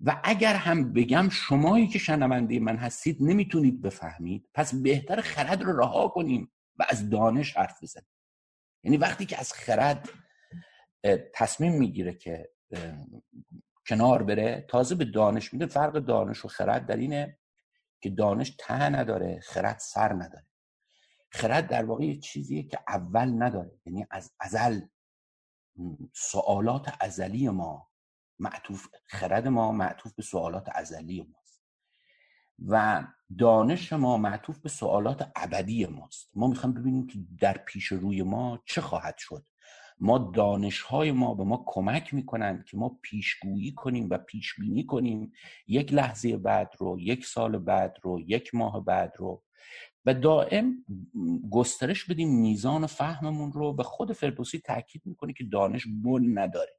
و 0.02 0.22
اگر 0.24 0.56
هم 0.56 0.94
بگم 0.94 1.30
شمایی 1.30 1.88
که 1.88 2.00
شنونده 2.00 2.60
من 2.60 2.78
هستید 2.78 3.18
نمی‌تونید 3.20 3.82
بفهمید. 3.82 4.50
پس 4.54 4.76
بهتر 4.76 5.22
خرد 5.22 5.64
رو 5.64 5.80
رها 5.80 6.08
کنیم 6.08 6.52
و 6.80 6.86
از 6.90 7.10
دانش 7.10 7.58
حرف 7.58 7.84
بزنیم. 7.84 8.17
یعنی 8.88 8.98
وقتی 8.98 9.26
که 9.26 9.40
از 9.40 9.54
خرد 9.54 10.10
تصمیم 11.34 11.74
می‌گیره 11.74 12.14
که 12.14 12.50
کنار 13.88 14.24
بره 14.24 14.66
تازه 14.70 14.96
به 14.96 15.06
دانش 15.06 15.54
میده. 15.54 15.66
فرق 15.66 15.94
دانش 15.94 16.46
و 16.46 16.48
خرد 16.48 16.86
در 16.86 16.98
اینه 16.98 17.38
که 18.02 18.10
دانش 18.10 18.56
ته 18.60 18.90
نداره 18.90 19.40
خرد 19.40 19.80
سر 19.80 20.14
نداره. 20.14 20.46
خرد 21.32 21.68
در 21.68 21.86
واقع 21.86 22.04
یه 22.04 22.20
چیزیه 22.20 22.64
که 22.64 22.80
اول 22.88 23.44
نداره. 23.44 23.72
یعنی 23.86 24.06
از 24.12 24.32
ازل 24.40 24.82
سوالات 26.14 26.96
ازلی 27.00 27.50
ما 27.50 27.90
معطوف 28.40 28.88
خرد 29.06 29.48
ما 29.48 29.72
معطوف 29.72 30.14
به 30.14 30.24
سوالات 30.24 30.70
ازلی 30.76 31.22
ماست. 31.22 31.47
و 32.66 33.04
دانش 33.38 33.94
ما 33.94 34.18
معطوف 34.18 34.60
به 34.60 34.70
سوالات 34.70 35.32
ابدی 35.36 35.86
ماست. 35.86 36.32
ما 36.36 36.48
می‌خوایم 36.48 36.76
ببینیم 36.76 37.08
که 37.08 37.20
در 37.40 37.58
پیش 37.58 37.86
روی 37.86 38.24
ما 38.24 38.60
چه 38.66 38.82
خواهد 38.82 39.16
شد. 39.18 39.46
ما 40.00 40.32
دانش 40.36 40.82
های 40.82 41.12
ما 41.12 41.34
به 41.34 41.44
ما 41.44 41.64
کمک 41.68 42.14
می‌کنند 42.14 42.66
که 42.66 42.78
ما 42.78 43.00
پیشگویی 43.02 43.74
کنیم 43.74 44.08
و 44.10 44.18
پیش 44.18 44.56
بینی 44.60 44.86
کنیم. 44.86 45.32
یک 45.68 45.94
لحظه 45.94 46.38
بعد 46.38 46.74
رو 46.80 47.00
یک 47.00 47.26
سال 47.26 47.58
بعد 47.58 47.98
رو 48.02 48.20
یک 48.20 48.56
ماه 48.56 48.86
بعد 48.86 49.14
رو. 49.18 49.44
و 50.06 50.14
دائم 50.14 50.86
گسترش 51.52 52.06
بدیم 52.06 52.42
میزان 52.42 52.86
فهممون 52.86 53.52
رو 53.52 53.76
و 53.80 53.84
خود 53.84 54.12
فردوسی 54.12 54.60
تاکید 54.60 55.02
می‌کنه 55.06 55.34
که 55.34 55.44
دانش 55.44 55.88
بن 56.04 56.40
نداره. 56.40 56.72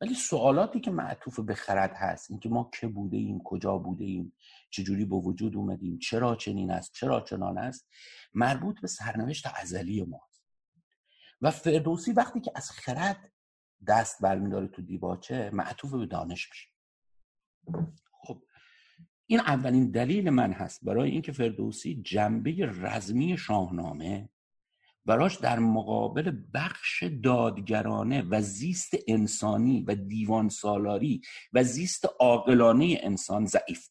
ولی 0.00 0.14
سوالاتی 0.14 0.80
که 0.80 0.90
معطوف 0.90 1.40
به 1.40 1.54
خرد 1.54 1.92
هست 1.94 2.30
اینکه 2.30 2.48
ما 2.48 2.70
که 2.80 2.88
بوده 2.88 3.16
ایم 3.16 3.38
کجا 3.44 3.78
بوده 3.78 4.04
ایم 4.04 4.32
چجوری 4.70 5.04
به 5.04 5.16
وجود 5.16 5.56
اومدیم 5.56 5.98
چرا 5.98 6.36
چنین 6.36 6.70
است 6.70 6.92
چرا 6.92 7.20
چنان 7.20 7.58
است 7.58 7.88
مربوط 8.34 8.80
به 8.80 8.88
سرنوشت 8.88 9.46
ازلی 9.54 10.02
ماست. 10.02 10.44
و 11.40 11.50
فردوسی 11.50 12.12
وقتی 12.12 12.40
که 12.40 12.52
از 12.54 12.70
خرد 12.70 13.32
دست 13.86 14.22
برمیداره 14.22 14.68
تو 14.68 14.82
دیباچه 14.82 15.50
معطوف 15.52 15.94
به 15.94 16.06
دانش 16.06 16.48
میشه. 16.50 16.68
خب 18.22 18.42
این 19.26 19.40
اولین 19.40 19.90
دلیل 19.90 20.30
من 20.30 20.52
هست. 20.52 20.84
برای 20.84 21.10
اینکه 21.10 21.32
فردوسی 21.32 22.02
جنبه 22.02 22.66
رزمی 22.66 23.38
شاهنامه 23.38 24.28
براش 25.06 25.36
در 25.36 25.58
مقابل 25.58 26.36
بخش 26.54 27.02
دادگرانه 27.02 28.22
و 28.30 28.40
زیست 28.40 28.94
انسانی 29.08 29.84
و 29.88 29.94
دیوان 29.94 30.48
سالاری 30.48 31.20
و 31.52 31.62
زیست 31.62 32.08
عاقلانه 32.20 32.98
انسان 33.02 33.46
ضعیف 33.46 33.88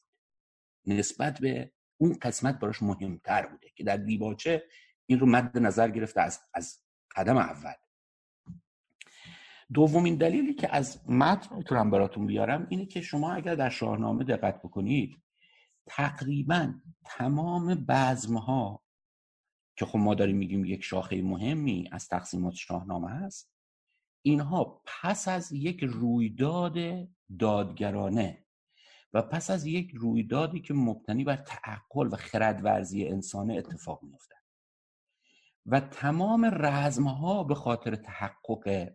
نسبت 0.86 1.40
به 1.40 1.72
اون 1.98 2.18
قسمت 2.22 2.60
براش 2.60 2.84
مهمتر 2.84 3.48
بوده 3.48 3.68
که 3.76 3.84
در 3.84 3.98
دیباچه 3.98 4.64
این 5.06 5.20
رو 5.20 5.28
مد 5.28 5.58
نظر 5.58 5.90
گرفته 5.90 6.22
از, 6.22 6.40
از 6.54 6.82
قدم 7.16 7.38
اول. 7.38 7.74
دومین 9.74 10.16
دلیلی 10.16 10.54
که 10.54 10.76
از 10.76 11.10
متن 11.10 11.56
می‌تونم 11.56 11.92
براتون 11.92 12.28
بیارم 12.28 12.68
اینه 12.70 12.86
که 12.86 13.02
شما 13.02 13.34
اگر 13.34 13.56
در 13.56 13.70
شاهنامه 13.70 14.24
دقت 14.24 14.62
بکنید 14.62 15.24
تقریبا 15.86 16.74
تمام 17.06 17.86
بزمها 17.90 18.83
که 19.76 19.86
خب 19.86 19.98
ما 19.98 20.16
داریم 20.16 20.38
میگیم 20.38 20.66
یک 20.66 20.84
شاخه 20.84 21.22
مهمی 21.22 21.90
از 21.92 22.08
تقسیمات 22.08 22.54
شاهنامه 22.54 23.10
هست 23.10 23.54
اینها 24.22 24.82
پس 24.86 25.28
از 25.28 25.52
یک 25.52 25.84
رویداد 25.84 27.08
دادگرانه 27.40 28.46
و 29.14 29.22
پس 29.22 29.50
از 29.50 29.66
یک 29.66 29.92
رویدادی 29.94 30.60
که 30.62 30.74
مبتنی 30.74 31.24
بر 31.24 31.36
تعقل 31.36 32.08
و 32.12 32.16
خردورزی 32.16 33.08
انسانه 33.08 33.54
اتفاق 33.54 34.04
میفتن 34.04 34.36
و 35.66 35.80
تمام 35.80 36.46
رزمها 36.54 37.44
به 37.44 37.56
خاطر 37.56 37.96
تحقق 37.96 38.94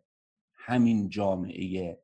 همین 0.55 1.09
جامعه 1.09 2.03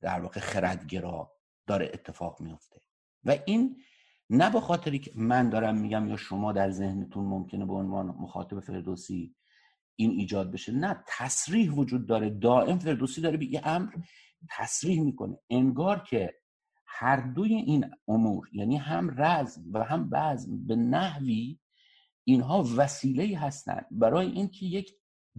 در 0.00 0.20
واقع 0.20 0.40
خردگرا 0.40 1.32
داره 1.66 1.90
اتفاق 1.94 2.40
میفته 2.40 2.80
و 3.24 3.38
این 3.46 3.82
نه 4.30 4.50
به 4.50 4.60
خاطری 4.60 4.98
که 4.98 5.12
من 5.14 5.50
دارم 5.50 5.78
میگم 5.78 6.08
یا 6.08 6.16
شما 6.16 6.52
در 6.52 6.70
ذهنتون 6.70 7.24
ممکنه 7.24 7.66
به 7.66 7.72
عنوان 7.72 8.06
مخاطب 8.06 8.60
فردوسی 8.60 9.34
این 9.96 10.10
ایجاد 10.10 10.52
بشه 10.52 10.72
نه 10.72 11.04
تصریح 11.06 11.72
وجود 11.72 12.06
داره. 12.06 12.30
دائم 12.30 12.78
فردوسی 12.78 13.20
داره 13.20 13.36
به 13.36 13.46
یه 13.46 13.60
امر 13.64 13.92
تصریح 14.50 15.02
می‌کنه. 15.02 15.38
انگار 15.50 16.02
که 16.02 16.34
هر 16.86 17.16
دوی 17.16 17.54
این 17.54 17.90
امور 18.08 18.48
یعنی 18.52 18.76
هم 18.76 19.22
رزم 19.22 19.62
و 19.72 19.84
هم 19.84 20.10
بزم 20.10 20.66
به 20.66 20.76
نحوی 20.76 21.58
اینها 22.24 22.64
وسیله 22.76 23.38
هستند 23.38 23.86
برای 23.90 24.26
اینکه 24.26 24.66
یک 24.66 24.92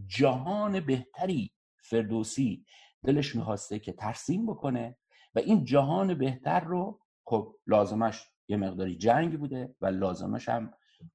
جهان 0.07 0.79
بهتری 0.79 1.51
فردوسی 1.83 2.65
دلش 3.03 3.35
می‌خواسته 3.35 3.79
که 3.79 3.91
ترسیم 3.93 4.45
بکنه 4.45 4.97
و 5.35 5.39
این 5.39 5.65
جهان 5.65 6.13
بهتر 6.13 6.59
رو 6.59 6.99
خب 7.25 7.55
لازمش 7.67 8.23
یه 8.47 8.57
مقداری 8.57 8.97
جنگ 8.97 9.39
بوده 9.39 9.75
و 9.81 9.85
لازمش 9.85 10.49
هم 10.49 10.73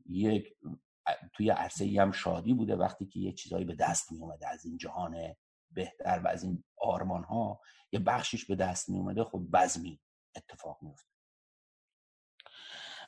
یک 0.08 0.56
توی 1.32 1.50
عرصه 1.50 1.96
هم 2.00 2.12
شادی 2.12 2.54
بوده 2.54 2.76
وقتی 2.76 3.06
که 3.06 3.20
یه 3.20 3.32
چیزایی 3.32 3.64
به 3.64 3.74
دست 3.74 4.12
می 4.12 4.18
اومده 4.18 4.48
از 4.48 4.64
این 4.64 4.76
جهان 4.76 5.16
بهتر 5.70 6.20
و 6.24 6.28
از 6.28 6.44
این 6.44 6.64
آرمان 6.80 7.24
ها 7.24 7.60
یه 7.92 8.00
بخشش 8.00 8.44
به 8.44 8.56
دست 8.56 8.88
می 8.88 8.98
اومده 8.98 9.24
خب 9.24 9.42
بزمی 9.52 10.00
اتفاق 10.36 10.78
میفته 10.82 11.12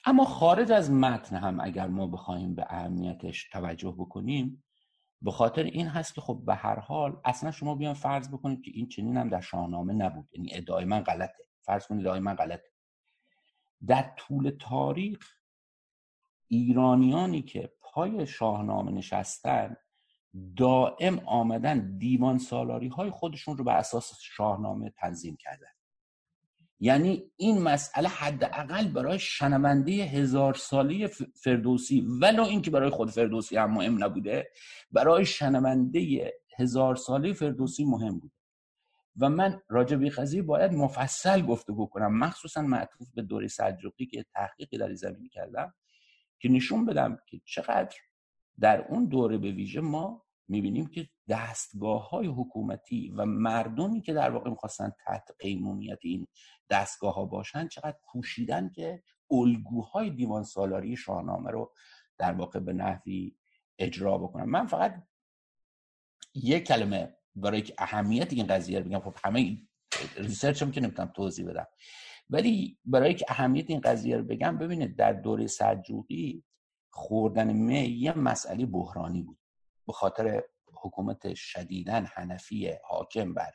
اما 0.06 0.24
خارج 0.24 0.72
از 0.72 0.90
متن 0.90 1.36
هم 1.36 1.60
اگر 1.60 1.86
ما 1.86 2.06
بخوایم 2.06 2.54
به 2.54 2.66
اهمیتش 2.68 3.48
توجه 3.52 3.94
بکنیم 3.98 4.64
به 5.22 5.30
خاطر 5.30 5.62
این 5.62 5.86
هست 5.86 6.14
که 6.14 6.20
خب 6.20 6.42
به 6.46 6.54
هر 6.54 6.78
حال 6.78 7.20
اصلا 7.24 7.50
شما 7.50 7.74
بیان 7.74 7.94
فرض 7.94 8.28
بکنید 8.28 8.62
که 8.62 8.70
این 8.74 8.88
چنین 8.88 9.16
هم 9.16 9.28
در 9.28 9.40
شاهنامه 9.40 9.92
نبود. 9.92 10.28
یعنی 10.32 10.48
ادعای 10.52 10.84
من 10.84 11.00
غلطه. 11.00 11.44
فرض 11.62 11.86
کنید 11.86 12.00
ادعای 12.00 12.20
من 12.20 12.34
غلطه. 12.34 12.73
در 13.86 14.14
طول 14.16 14.56
تاریخ 14.60 15.34
ایرانیانی 16.48 17.42
که 17.42 17.72
پای 17.80 18.26
شاهنامه 18.26 18.92
نشستن 18.92 19.76
دائم 20.56 21.18
آمدن 21.18 21.98
دیوان 21.98 22.38
سالاری 22.38 22.88
های 22.88 23.10
خودشون 23.10 23.56
رو 23.56 23.64
به 23.64 23.72
اساس 23.72 24.12
شاهنامه 24.20 24.90
تنظیم 24.90 25.36
کردن. 25.36 25.66
یعنی 26.80 27.30
این 27.36 27.62
مسئله 27.62 28.08
حداقل 28.08 28.88
برای 28.88 29.18
شنونده 29.18 29.92
هزار 29.92 30.54
سالی 30.54 31.06
فردوسی 31.44 32.00
ولو 32.00 32.42
اینکه 32.42 32.70
برای 32.70 32.90
خود 32.90 33.10
فردوسی 33.10 33.56
هم 33.56 33.70
مهم 33.70 34.04
نبوده 34.04 34.50
برای 34.90 35.26
شنونده 35.26 36.32
هزار 36.58 36.96
سالی 36.96 37.34
فردوسی 37.34 37.84
مهم 37.84 38.18
بوده 38.18 38.34
و 39.20 39.28
من 39.28 39.60
راجع 39.68 39.96
به 39.96 40.10
قضیه 40.10 40.42
باید 40.42 40.72
مفصل 40.72 41.42
گفته 41.42 41.72
بکنم 41.72 42.18
مخصوصا 42.18 42.62
معطوف 42.62 43.08
به 43.14 43.22
دوره 43.22 43.48
سلجوقی 43.48 44.06
که 44.06 44.24
تحقیقی 44.34 44.78
در 44.78 44.94
زمین 44.94 45.28
کردم 45.28 45.74
که 46.38 46.48
نشون 46.48 46.86
بدم 46.86 47.18
که 47.26 47.40
چقدر 47.44 47.96
در 48.60 48.84
اون 48.88 49.04
دوره 49.04 49.38
به 49.38 49.50
ویژه 49.52 49.80
ما 49.80 50.24
می‌بینیم 50.48 50.86
که 50.86 51.08
دستگاه 51.28 52.10
های 52.10 52.26
حکومتی 52.26 53.12
و 53.16 53.26
مردمی 53.26 54.00
که 54.00 54.12
در 54.12 54.30
واقع 54.30 54.50
می‌خواستن 54.50 54.92
تحت 55.06 55.30
قیمومیت 55.38 55.98
این 56.02 56.26
دستگاه 56.70 57.14
ها 57.14 57.24
باشن 57.24 57.68
چقدر 57.68 57.96
کوشیدن 58.02 58.70
که 58.74 59.02
الگوهای 59.30 60.10
دیوان 60.10 60.42
سالاری 60.42 60.96
شاهنامه 60.96 61.50
رو 61.50 61.72
در 62.18 62.32
واقع 62.32 62.60
به 62.60 62.72
نحوی 62.72 63.36
اجرا 63.78 64.18
بکنن. 64.18 64.44
من 64.44 64.66
فقط 64.66 65.02
یک 66.34 66.64
کلمه 66.64 67.16
برای 67.36 67.62
که 67.62 67.74
اهمیت 67.78 68.32
این 68.32 68.46
قضیه 68.46 68.78
رو 68.78 68.84
بگم 68.84 69.00
خب 69.00 69.14
همه 69.24 69.58
ریسرچ 70.16 70.62
هم 70.62 70.70
که 70.70 70.80
نمی‌تونم 70.80 71.12
توضیح 71.16 71.46
بدم. 71.46 71.66
ولی 72.30 72.78
برای 72.84 73.14
که 73.14 73.24
اهمیت 73.28 73.70
این 73.70 73.80
قضیه 73.80 74.16
رو 74.16 74.24
بگم 74.24 74.58
ببینید 74.58 74.96
در 74.96 75.12
دوره 75.12 75.46
سلجوقی 75.46 76.44
خوردن 76.90 77.52
می 77.52 77.80
یه 77.80 78.18
مسئله 78.18 78.66
بحرانی 78.66 79.22
بود. 79.22 79.38
به 79.86 79.92
خاطر 79.92 80.42
حکومت 80.74 81.34
شدیدن 81.34 82.06
حنفی 82.06 82.72
حاکم 82.84 83.34
بر 83.34 83.52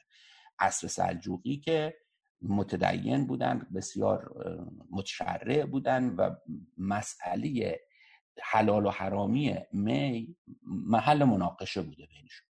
عصر 0.60 0.88
سلجوقی 0.88 1.58
که 1.58 1.96
متدین 2.42 3.28
بودن 3.28 3.68
بسیار 3.76 4.36
متشرع 4.92 5.66
بودن 5.66 6.10
و 6.10 6.36
مسئله 6.78 7.80
حلال 8.42 8.86
و 8.86 8.90
حرامی 8.90 9.56
می 9.72 10.36
محل 10.64 11.24
مناقشه 11.24 11.82
بوده 11.82 12.06
بینشون. 12.06 12.49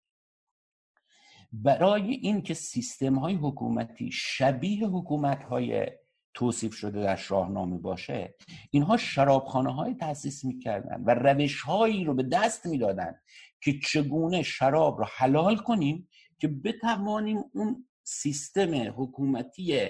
برای 1.62 2.14
اینکه 2.14 2.54
سیستم 2.54 3.14
های 3.14 3.34
حکومتی 3.34 4.10
شبیه 4.12 4.86
حکومت 4.86 5.42
های 5.42 5.86
توصیف 6.34 6.74
شده 6.74 7.02
در 7.02 7.16
شاهنامه 7.16 7.78
باشه 7.78 8.34
اینها 8.70 8.96
شرابخانه 8.96 9.74
های 9.74 9.94
تاسیس 9.94 10.44
می‌کردن 10.44 11.04
و 11.06 11.14
روش 11.14 11.60
هایی 11.60 12.04
رو 12.04 12.14
به 12.14 12.22
دست 12.22 12.66
می‌دادن 12.66 13.14
که 13.60 13.78
چگونه 13.78 14.42
شراب 14.42 14.98
رو 14.98 15.06
حلال 15.16 15.56
کنیم 15.56 16.08
که 16.38 16.48
بتوانیم 16.48 17.38
اون 17.54 17.88
سیستم 18.02 18.74
حکومتی 18.96 19.88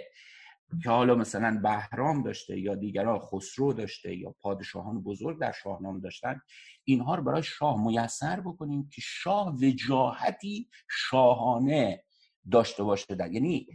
که 0.82 0.90
حالا 0.90 1.14
مثلا 1.14 1.60
بهرام 1.62 2.22
داشته 2.22 2.60
یا 2.60 2.74
دیگران 2.74 3.18
خسرو 3.18 3.72
داشته 3.72 4.16
یا 4.16 4.34
پادشاهان 4.40 5.02
بزرگ 5.02 5.40
در 5.40 5.52
شاهنامه 5.52 6.00
داشتن 6.00 6.40
اینها 6.84 7.14
رو 7.14 7.22
برای 7.22 7.42
شاه 7.42 7.86
میسر 7.86 8.40
بکنیم 8.40 8.88
که 8.92 9.00
شاه 9.04 9.54
وجاهتی 9.54 10.68
شاهانه 10.90 12.04
داشته 12.50 12.82
باشه 12.82 13.14
در 13.14 13.32
یعنی 13.32 13.66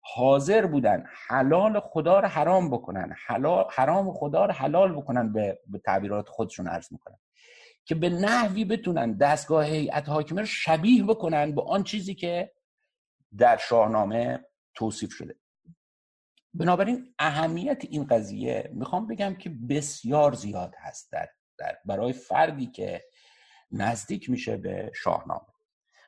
حاضر 0.00 0.66
بودن 0.66 1.04
حلال 1.28 1.80
خدا 1.80 2.20
رو 2.20 2.28
حرام 2.28 2.70
بکنن 2.70 3.14
حلال 3.26 3.64
حرام 3.70 4.12
خدا 4.12 4.46
رو 4.46 4.52
حلال 4.52 4.92
بکنن 4.92 5.32
به, 5.32 5.58
به 5.66 5.78
تعبیرات 5.78 6.28
خودشون 6.28 6.66
عرض 6.66 6.92
می‌کنن 6.92 7.18
که 7.84 7.94
به 7.94 8.10
نحوی 8.10 8.64
بتونن 8.64 9.12
دستگاه 9.12 9.66
هیئت 9.66 10.08
حاکمه 10.08 10.40
رو 10.40 10.46
شبیه 10.46 11.04
بکنن 11.04 11.54
به 11.54 11.62
آن 11.62 11.82
چیزی 11.82 12.14
که 12.14 12.52
در 13.38 13.56
شاهنامه 13.56 14.44
توصیف 14.74 15.12
شده. 15.12 15.36
بنابراین 16.54 17.14
اهمیت 17.18 17.82
این 17.90 18.04
قضیه 18.04 18.70
می‌خوام 18.72 19.06
بگم 19.06 19.34
که 19.34 19.50
بسیار 19.68 20.34
زیاد 20.34 20.74
هست 20.78 21.12
در, 21.12 21.28
در 21.58 21.78
برای 21.84 22.12
فردی 22.12 22.66
که 22.66 23.04
نزدیک 23.72 24.30
میشه 24.30 24.56
به 24.56 24.92
شاهنامه. 24.94 25.46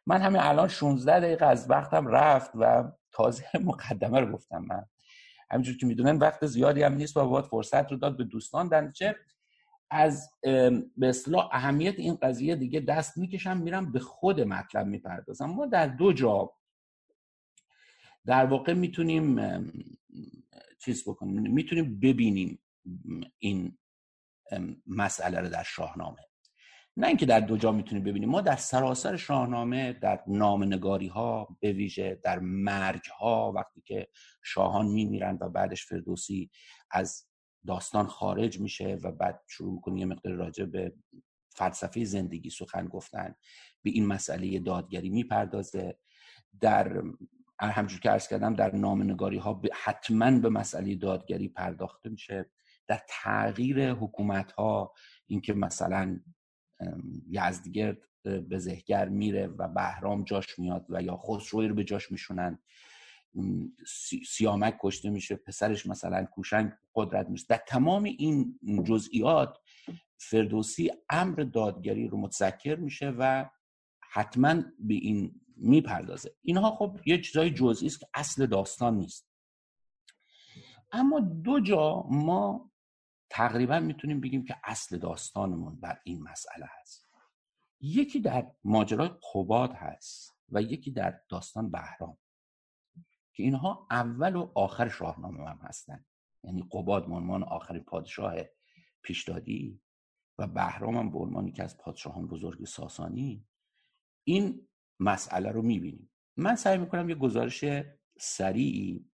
من 0.06 0.20
همین 0.20 0.40
الان 0.40 0.68
16 0.68 1.20
دقیقه 1.20 1.46
از 1.46 1.70
وقتم 1.70 2.06
رفت 2.06 2.50
و 2.54 2.92
تازه 3.12 3.44
مقدمه 3.64 4.20
رو 4.20 4.32
گفتم 4.32 4.58
من. 4.58 4.86
همینجور 5.50 5.76
که 5.76 5.86
می‌دونن 5.86 6.16
وقت 6.18 6.46
زیادی 6.46 6.82
هم 6.82 6.94
نیست 6.94 7.16
و 7.16 7.28
باید 7.28 7.44
فرصت 7.44 7.92
رو 7.92 7.96
داد 7.96 8.16
به 8.16 8.24
دوستان. 8.24 8.68
در 8.68 8.90
چه 8.90 9.16
از 9.90 10.30
به 10.96 11.08
اصطلاح 11.08 11.48
اهمیت 11.52 11.98
این 11.98 12.14
قضیه 12.14 12.56
دیگه 12.56 12.80
دست 12.80 13.18
می‌کشم 13.18 13.56
میرم 13.56 13.92
به 13.92 13.98
خود 13.98 14.40
مطلب 14.40 14.86
می‌پردازم. 14.86 15.46
ما 15.46 15.66
در 15.66 15.86
دو 15.86 16.12
جا 16.12 16.52
در 18.26 18.46
واقع 18.46 18.72
می‌تونیم 18.72 19.40
چیز 20.78 21.02
بکنیم 21.08 21.52
می‌تونیم 21.52 22.00
ببینیم 22.00 22.58
این 23.38 23.78
مسئله 24.86 25.40
رو 25.40 25.48
در 25.48 25.62
شاهنامه. 25.62 26.20
نه 26.96 27.06
اینکه 27.06 27.26
در 27.26 27.40
دو 27.40 27.56
جا 27.56 27.72
می‌تونیم 27.72 28.04
ببینیم 28.04 28.28
ما 28.28 28.40
در 28.40 28.56
سراسر 28.56 29.16
شاهنامه 29.16 29.92
در 29.92 30.22
نامنگاری 30.26 31.06
ها 31.06 31.56
به 31.60 31.72
ویژه 31.72 32.20
در 32.24 32.38
مرگ 32.38 33.06
ها 33.18 33.52
وقتی 33.52 33.80
که 33.80 34.08
شاهان 34.44 34.86
میمیرن 34.86 35.38
و 35.40 35.48
بعدش 35.48 35.86
فردوسی 35.86 36.50
از 36.90 37.26
داستان 37.66 38.06
خارج 38.06 38.60
میشه 38.60 38.98
و 39.02 39.12
بعد 39.12 39.42
شروع 39.48 39.74
می‌کنه 39.74 40.00
یه 40.00 40.06
مقدار 40.06 40.32
راجع 40.32 40.64
به 40.64 40.94
فلسفه 41.50 42.04
زندگی 42.04 42.50
سخن 42.50 42.86
گفتن 42.86 43.34
به 43.82 43.90
این 43.90 44.06
مسئله 44.06 44.58
دادگری 44.58 45.10
می‌پردازه. 45.10 45.98
در 46.60 47.02
همجور 47.58 48.00
که 48.00 48.10
ارز 48.10 48.28
کردم 48.28 48.54
در 48.54 48.74
نامنگاری 48.74 49.38
ها 49.38 49.62
حتما 49.74 50.38
به 50.38 50.48
مسئله 50.48 50.94
دادگری 50.94 51.48
پرداخته 51.48 52.08
میشه. 52.08 52.50
در 52.86 53.00
تغییر 53.08 53.92
حکومت 53.92 54.52
ها 54.52 54.92
اینکه 55.26 55.54
مثلا 55.54 56.20
یزدگرد 57.28 57.98
به 58.22 58.58
زهگر 58.58 59.08
میره 59.08 59.46
و 59.46 59.68
بهرام 59.68 60.24
جاش 60.24 60.58
میاد 60.58 60.86
و 60.88 61.02
یا 61.02 61.16
خسروی 61.16 61.68
رو 61.68 61.74
به 61.74 61.84
جاش 61.84 62.12
میشونن 62.12 62.58
سیامک 64.26 64.76
کشته 64.80 65.10
میشه 65.10 65.36
پسرش 65.36 65.86
مثلا 65.86 66.24
کوشنگ 66.24 66.72
قدرت 66.94 67.28
میشه 67.28 67.46
در 67.48 67.60
تمام 67.66 68.04
این 68.04 68.58
جزئیات 68.84 69.58
فردوسی 70.18 70.90
امر 71.10 71.34
دادگری 71.34 72.08
رو 72.08 72.18
متذکر 72.18 72.76
میشه 72.76 73.14
و 73.18 73.44
حتما 74.10 74.54
به 74.78 74.94
این 74.94 75.40
می‌پردازه. 75.56 76.36
اینها 76.42 76.70
خب 76.70 77.00
یه 77.06 77.20
چیزای 77.20 77.50
جزئی 77.50 77.86
است 77.86 78.00
که 78.00 78.06
اصل 78.14 78.46
داستان 78.46 78.96
نیست. 78.96 79.28
اما 80.92 81.20
دو 81.20 81.60
جا 81.60 82.02
ما 82.10 82.70
تقریبا 83.30 83.80
می‌تونیم 83.80 84.20
بگیم 84.20 84.44
که 84.44 84.56
اصل 84.64 84.98
داستانمون 84.98 85.80
بر 85.80 86.00
این 86.04 86.22
مسئله 86.22 86.66
هست. 86.80 87.06
یکی 87.80 88.20
در 88.20 88.52
ماجرای 88.64 89.10
قباد 89.34 89.72
هست 89.72 90.36
و 90.48 90.62
یکی 90.62 90.90
در 90.90 91.20
داستان 91.28 91.70
بهرام 91.70 92.18
که 93.32 93.42
اینها 93.42 93.86
اول 93.90 94.36
و 94.36 94.52
آخر 94.54 94.88
شاهنامه 94.88 95.48
هم 95.48 95.58
هستن. 95.62 96.04
یعنی 96.44 96.64
قباد 96.70 97.08
عنوان 97.14 97.42
آخرین 97.42 97.82
پادشاه 97.82 98.34
پیشدادی 99.02 99.80
و 100.38 100.46
بهرام 100.46 100.96
هم 100.96 101.10
به 101.10 101.52
که 101.52 101.62
از 101.62 101.78
پادشاهان 101.78 102.26
بزرگ 102.26 102.64
ساسانی. 102.64 103.46
این 104.24 104.68
مسئله 105.00 105.50
رو 105.50 105.62
می‌بینیم. 105.62 106.10
من 106.36 106.56
سعی 106.56 106.78
می‌کنم 106.78 107.08
یه 107.08 107.14
گزارش 107.14 107.64
سریعی 108.20 109.10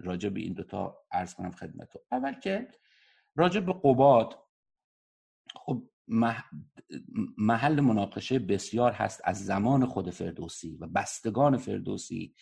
راجع 0.00 0.28
به 0.28 0.40
این 0.40 0.52
دوتا 0.52 0.98
ارز 1.12 1.34
کنم 1.34 1.50
خدمت 1.50 1.92
اول 2.12 2.32
که 2.32 2.68
راجع 3.36 3.60
به 3.60 3.72
قباد 3.72 4.38
خب 5.54 5.90
محل 7.38 7.80
مناقشه 7.80 8.38
بسیار 8.38 8.92
هست 8.92 9.20
از 9.24 9.44
زمان 9.44 9.86
خود 9.86 10.10
فردوسی 10.10 10.76
و 10.76 10.86
بستگان 10.86 11.56
فردوسی. 11.56 12.34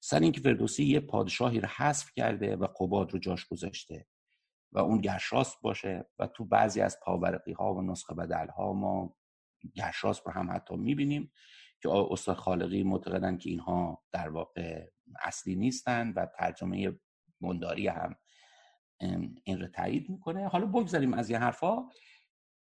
سر 0.00 0.20
اینکه 0.20 0.40
فردوسی 0.40 0.84
یه 0.84 1.00
پادشاهی 1.00 1.60
رو 1.60 1.68
حذف 1.76 2.12
کرده 2.16 2.56
و 2.56 2.66
قباد 2.66 3.12
رو 3.12 3.18
جاش 3.18 3.46
گذاشته 3.46 4.06
و 4.72 4.78
اون 4.78 5.00
گرشاست 5.00 5.62
باشه 5.62 6.08
و 6.18 6.26
تو 6.26 6.44
بعضی 6.44 6.80
از 6.80 6.98
پاورقی 7.02 7.52
ها 7.52 7.74
و 7.74 7.82
نسخه 7.82 8.14
بدل 8.14 8.48
ها 8.48 8.72
ما 8.72 9.16
گرشاست 9.74 10.26
رو 10.26 10.32
هم 10.32 10.50
حتی 10.50 10.76
می‌بینیم. 10.76 11.32
که 11.82 11.88
استاد 11.88 12.36
خالقی 12.36 12.82
معتقدن 12.82 13.38
که 13.38 13.50
اینها 13.50 14.04
در 14.12 14.28
واقع 14.28 14.90
اصلی 15.22 15.56
نیستن 15.56 16.12
و 16.12 16.26
ترجمه 16.38 16.98
منداری 17.40 17.88
هم 17.88 18.16
این 19.44 19.60
رو 19.60 19.66
تایید 19.66 20.10
می‌کنه. 20.10 20.48
حالا 20.48 20.66
بگذاریم 20.66 21.14
از 21.14 21.30
این 21.30 21.38
حرفا. 21.38 21.88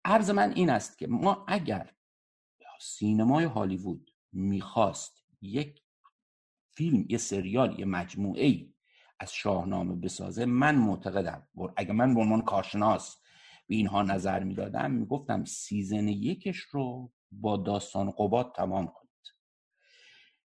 عرض 0.04 0.30
من 0.30 0.52
این 0.52 0.70
است 0.70 0.98
که 0.98 1.06
ما 1.06 1.44
اگر 1.48 1.94
سینمای 2.80 3.44
هالیوود 3.44 4.10
می‌خواست 4.32 5.24
یک 5.40 5.82
فیلم 6.74 7.04
یه 7.08 7.18
سریال 7.18 7.78
یه 7.78 7.84
مجموعه 7.84 8.44
ای 8.44 8.74
از 9.20 9.34
شاهنامه 9.34 9.96
بسازه 9.96 10.44
من 10.44 10.74
معتقدم 10.74 11.48
اگر 11.76 11.92
من 11.92 12.14
به 12.14 12.20
عنوان 12.20 12.42
کارشناس 12.42 13.20
به 13.66 13.74
اینها 13.74 14.02
نظر 14.02 14.44
می‌دادم 14.44 14.90
می‌گفتم 14.90 15.44
season 15.44 16.08
یکش 16.08 16.58
رو 16.58 17.12
با 17.32 17.56
داستان 17.56 18.10
قباد 18.10 18.54
تمام 18.54 18.86
کنید. 18.86 19.08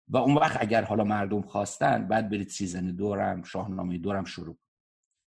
و 0.08 0.18
اون 0.18 0.36
وقت 0.36 0.62
اگر 0.62 0.84
حالا 0.84 1.04
مردم 1.04 1.42
خواستن 1.42 2.08
بعد 2.08 2.30
برید 2.30 2.50
season 2.50 2.96
دوم 2.96 3.44
شاهنامه 3.44 3.98
دوم 3.98 4.26
شروع 4.26 4.58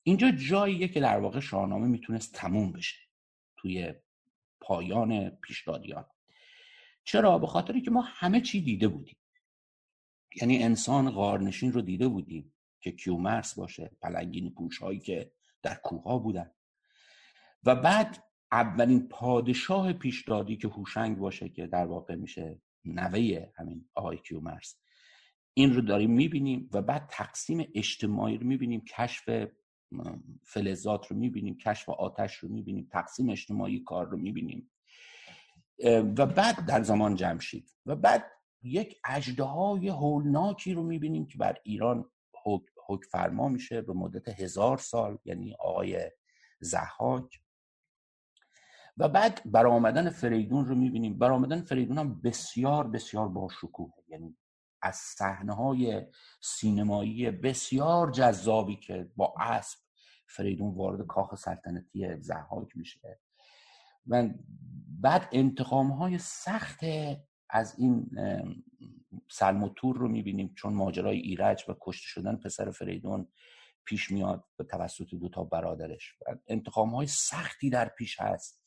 اینجا 0.02 0.30
جاییه 0.30 0.88
که 0.88 1.00
در 1.00 1.20
واقع 1.20 1.40
شاهنامه 1.40 1.86
می‌تونست 1.86 2.34
تموم 2.34 2.72
بشه 2.72 2.96
توی 3.56 3.94
پایان 4.60 5.30
پیشدادیان. 5.30 6.06
چرا؟ 7.04 7.38
به 7.38 7.46
خاطری 7.46 7.80
که 7.80 7.90
ما 7.90 8.00
همه 8.00 8.40
چی 8.40 8.60
دیده 8.60 8.88
بودیم. 8.88 9.16
یعنی 10.36 10.62
انسان 10.62 11.10
غارنشین 11.10 11.72
رو 11.72 11.80
دیده 11.80 12.08
بودیم 12.08 12.54
که 12.80 12.92
کیومرس 12.92 13.54
باشه 13.54 13.90
پلنگین 14.02 14.54
پوش 14.54 14.78
هایی 14.78 15.00
که 15.00 15.32
در 15.62 15.74
کوه 15.74 16.22
بودن. 16.22 16.50
و 17.64 17.74
بعد 17.74 18.23
اولین 18.55 19.09
پادشاه 19.09 19.93
پیشدادی 19.93 20.56
که 20.56 20.68
هوشنگ 20.68 21.18
باشه 21.18 21.48
که 21.48 21.66
در 21.66 21.86
واقع 21.86 22.14
میشه 22.14 22.60
نوه 22.85 23.48
همین 23.56 23.89
آقای 23.94 24.16
کیومرس 24.16 24.76
این 25.55 25.74
رو 25.74 25.81
داریم 25.81 26.10
می‌بینیم 26.10 26.70
و 26.72 26.82
بعد 26.82 27.06
تقسیم 27.10 27.66
اجتماعی 27.74 28.39
رو 28.39 28.47
می‌بینیم 28.47 28.85
کشف 28.85 29.48
فلزات 30.44 31.06
رو 31.06 31.16
می‌بینیم 31.16 31.56
کشف 31.56 31.89
آتش 31.89 32.36
رو 32.36 32.48
می‌بینیم 32.48 32.89
تقسیم 32.93 33.31
اجتماعی 33.31 33.81
کار 33.81 34.06
رو 34.06 34.16
می‌بینیم. 34.16 34.70
و 36.18 36.26
بعد 36.26 36.66
در 36.66 36.82
زمان 36.82 37.14
جمشید 37.14 37.70
و 37.86 37.97
بعد 37.97 38.24
یک 38.62 39.01
اجده 39.05 39.43
های 39.43 39.89
هولناکی 39.89 40.74
رو 40.74 40.82
می‌بینیم 40.82 41.26
که 41.26 41.39
بر 41.39 41.56
ایران 41.62 42.10
حکم 42.86 43.09
فرما 43.10 43.48
میشه 43.48 43.82
به 43.82 43.93
مدت 43.93 44.40
هزار 44.40 44.78
سال 44.78 45.18
یعنی 45.24 45.55
آقای 45.55 46.10
زحاک. 46.60 47.43
و 48.96 49.08
بعد 49.08 49.42
برآمدن 49.44 50.10
فریدون 50.10 50.66
رو 50.66 50.74
می‌بینیم. 50.74 51.18
برآمدن 51.18 51.60
فریدون 51.60 51.98
هم 51.98 52.20
بسیار 52.20 52.88
بسیار 52.88 53.28
با 53.28 53.48
شکوه 53.60 53.92
یعنی 54.08 54.36
از 54.82 54.96
صحنه 54.96 55.54
های 55.54 56.06
سینمایی 56.40 57.30
بسیار 57.30 58.10
جذابی 58.10 58.76
که 58.76 59.10
با 59.16 59.34
اسب 59.40 59.78
فریدون 60.28 60.74
وارد 60.74 61.06
کاخ 61.06 61.34
سلطنتی 61.34 62.20
زحاک 62.20 62.76
میشه. 62.76 63.20
و 64.06 64.28
بعد 65.00 65.28
انتخام 65.32 65.90
های 65.90 66.18
سخت 66.18 66.80
از 67.50 67.78
این 67.78 68.10
سلموتور 69.30 69.96
رو 69.96 70.08
می‌بینیم. 70.08 70.54
چون 70.54 70.74
ماجرای 70.74 71.18
ایرج 71.18 71.64
و 71.68 71.74
کشته 71.80 72.06
شدن 72.06 72.36
پسر 72.36 72.70
فریدون 72.70 73.28
پیش 73.84 74.10
میاد 74.10 74.44
به 74.56 74.64
توسط 74.64 75.14
دو 75.14 75.28
تا 75.28 75.44
برادرش. 75.44 76.14
و 76.26 76.36
انتخام 76.46 76.88
های 76.88 77.06
سختی 77.06 77.70
در 77.70 77.88
پیش 77.88 78.20
هست. 78.20 78.64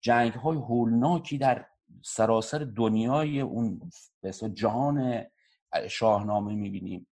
جنگ 0.00 0.32
های 0.32 0.56
هولناکی 0.56 1.38
در 1.38 1.66
سراسر 2.02 2.58
دنیای 2.58 3.40
اون 3.40 3.90
جهان 4.52 5.24
شاهنامه 5.88 6.54
می‌بینیم. 6.54 7.06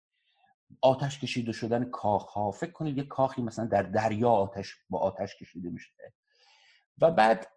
آتش 0.81 1.19
کشیده 1.19 1.51
شدن 1.51 1.83
کاخ 1.83 2.25
ها. 2.25 2.51
فکر 2.51 2.71
کنید 2.71 2.97
یک 2.97 3.07
کاخی 3.07 3.41
مثلا 3.41 3.65
در 3.65 3.83
دریا 3.83 4.29
آتش 4.29 4.75
با 4.89 4.99
آتش 4.99 5.35
کشیده 5.35 5.69
میشه. 5.69 5.91
و 7.01 7.11
بعد 7.11 7.47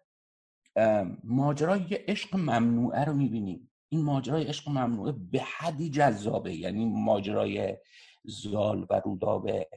ماجرای 1.23 1.95
عشق 1.95 2.35
ممنوعه 2.35 3.05
رو 3.05 3.13
می‌بینیم. 3.13 3.71
این 3.89 4.03
ماجرای 4.03 4.43
عشق 4.43 4.69
ممنوعه 4.69 5.11
به 5.11 5.41
حدی 5.41 5.89
جذابه. 5.89 6.55
یعنی 6.55 6.85
ماجرای 6.85 7.77
زال 8.23 8.87
و 8.89 9.01
رودابه 9.05 9.69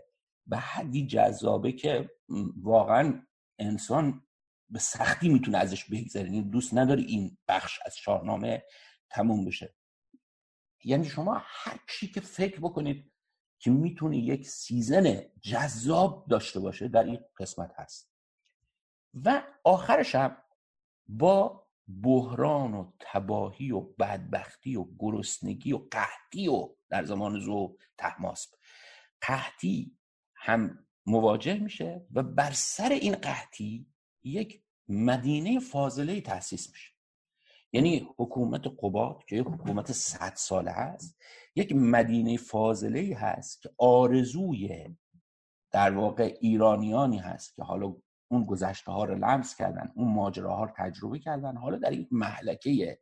به 0.47 0.57
حدی 0.57 1.07
جذابه 1.07 1.73
که 1.73 2.11
واقعا 2.63 3.23
انسان 3.59 4.23
به 4.73 4.79
سختی 4.79 5.29
می‌تونه 5.29 5.59
ازش 5.59 5.85
بگذره. 5.85 6.25
یعنی 6.25 6.43
دوست 6.43 6.75
نداره 6.75 7.03
این 7.03 7.39
بخش 7.49 7.79
از 7.87 7.97
شاهنامه 7.97 8.63
تموم 9.11 9.45
بشه. 9.45 9.75
یعنی 10.85 11.05
شما 11.05 11.43
هر 11.45 11.81
چی 11.89 12.09
که 12.09 12.21
فکر 12.21 12.61
بکنید 12.61 13.13
که 13.59 13.71
می‌تونه 13.71 14.19
یک 14.19 14.47
سیزن 14.47 15.21
جذاب 15.41 16.27
داشته 16.31 16.61
باشه 16.61 16.89
در 16.89 17.05
این 17.05 17.21
قسمت 17.39 17.73
هست. 17.77 18.13
و 19.15 19.43
آخرش 19.65 20.15
هم 20.15 20.37
با 21.09 21.67
بحران 22.03 22.75
و 22.75 22.93
تباهی 23.01 23.71
و 23.71 23.81
بدبختی 23.81 24.77
و 24.77 24.87
گرسنگی 24.99 25.73
و 25.73 25.79
قحطی 25.91 26.49
و 26.49 26.69
در 26.89 27.05
زمان 27.05 27.41
زو 27.41 27.77
تحماسب 27.99 28.51
قحطی 29.21 29.99
هم 30.35 30.87
مواجه 31.07 31.55
میشه 31.55 32.07
و 32.13 32.23
بر 32.23 32.51
سر 32.53 32.89
این 32.89 33.15
قحطی 33.15 33.87
یک 34.23 34.62
مدینه 34.89 35.61
فاضله 35.61 36.21
تاسیس 36.21 36.71
میشه. 36.71 36.93
یعنی 37.73 38.09
حکومت 38.19 38.67
قباد 38.83 39.25
که 39.29 39.37
یک 39.37 39.47
حکومت 39.47 39.93
صد 39.93 40.33
ساله 40.37 40.71
هست 40.71 41.19
یک 41.57 41.73
مدینه 41.73 42.37
فاضله 42.37 43.17
هست 43.17 43.63
که 43.63 43.71
آرزوی 43.79 44.97
در 45.73 45.91
واقع 45.91 46.37
ایرانیانی 46.41 47.19
هست 47.19 47.55
که 47.55 47.63
حالا 47.63 47.97
اون 48.29 48.45
گذشته 48.45 48.93
ها 48.93 49.05
رو 49.05 49.15
لمس 49.15 49.57
کردن 49.57 49.93
اون 49.95 50.15
ماجراها 50.15 50.65
رو 50.65 50.73
تجربه 50.77 51.19
کردن 51.19 51.57
حالا 51.57 51.79
در 51.79 51.93
یک 51.93 52.09
محلکه 52.11 52.99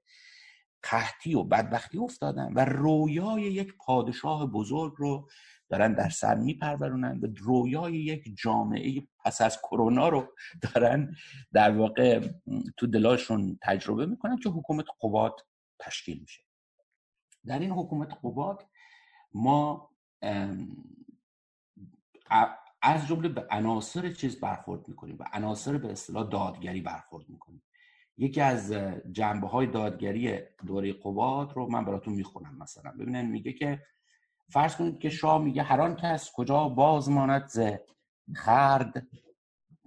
قحطی 0.83 1.35
و 1.35 1.43
بدبختی 1.43 1.99
افتادن 1.99 2.53
و 2.53 2.65
رویای 2.65 3.43
یک 3.43 3.75
پادشاه 3.77 4.47
بزرگ 4.47 4.93
رو 4.97 5.29
دارن 5.71 5.95
در 5.95 6.09
سر 6.09 6.35
میپرورونن 6.35 7.21
و 7.23 7.27
رویای 7.37 7.93
یک 7.93 8.35
جامعه 8.39 9.03
پس 9.25 9.41
از 9.41 9.59
کرونا 9.59 10.09
رو 10.09 10.35
دارن 10.63 11.15
در 11.53 11.71
واقع 11.71 12.29
تو 12.77 12.87
دلاشون 12.87 13.59
تجربه 13.63 14.07
می‌کنن 14.07 14.37
که 14.37 14.49
حکومت 14.49 14.87
قباد 15.03 15.41
تشکیل 15.79 16.21
میشه. 16.21 16.43
در 17.47 17.59
این 17.59 17.71
حکومت 17.71 18.13
قباد 18.25 18.67
ما 19.35 19.91
از 22.83 23.07
جمله 23.09 23.29
به 23.29 23.47
عناصر 23.51 24.13
چیز 24.13 24.41
برخورد 24.41 24.89
می‌کنیم. 24.89 25.17
و 25.21 25.25
عناصر 25.33 25.79
به 25.79 25.93
اصطلاح 25.93 26.29
دادگری 26.29 26.81
برخورد 26.81 27.29
می‌کنیم. 27.29 27.63
یکی 28.17 28.41
از 28.41 28.73
جنبه 29.13 29.47
های 29.47 29.67
دادگری 29.67 30.39
دوره 30.67 30.93
قباد 30.93 31.53
رو 31.53 31.71
من 31.71 31.85
براتون 31.85 32.15
می‌خونم 32.15 32.59
مثلا. 32.59 32.91
ببینن 32.93 33.27
میگه 33.27 33.53
که 33.53 33.83
فرض 34.53 34.77
کنید 34.77 34.99
که 34.99 35.11
شاه 35.11 35.39
میگه 35.43 35.63
هر 35.63 35.81
آن 35.81 35.97
کس 35.97 36.33
کجا 36.33 36.69
باز 36.69 37.09
ماند 37.09 37.49
ز 37.49 37.61
خرد 38.35 39.07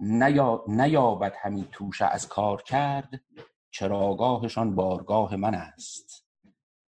نیا... 0.00 0.64
نیابد 0.68 1.34
همین 1.42 1.68
توشه 1.72 2.04
از 2.04 2.28
کار 2.28 2.62
کرد 2.62 3.20
چراگاهشان 3.70 4.74
بارگاه 4.74 5.36
من 5.36 5.54
است. 5.54 6.26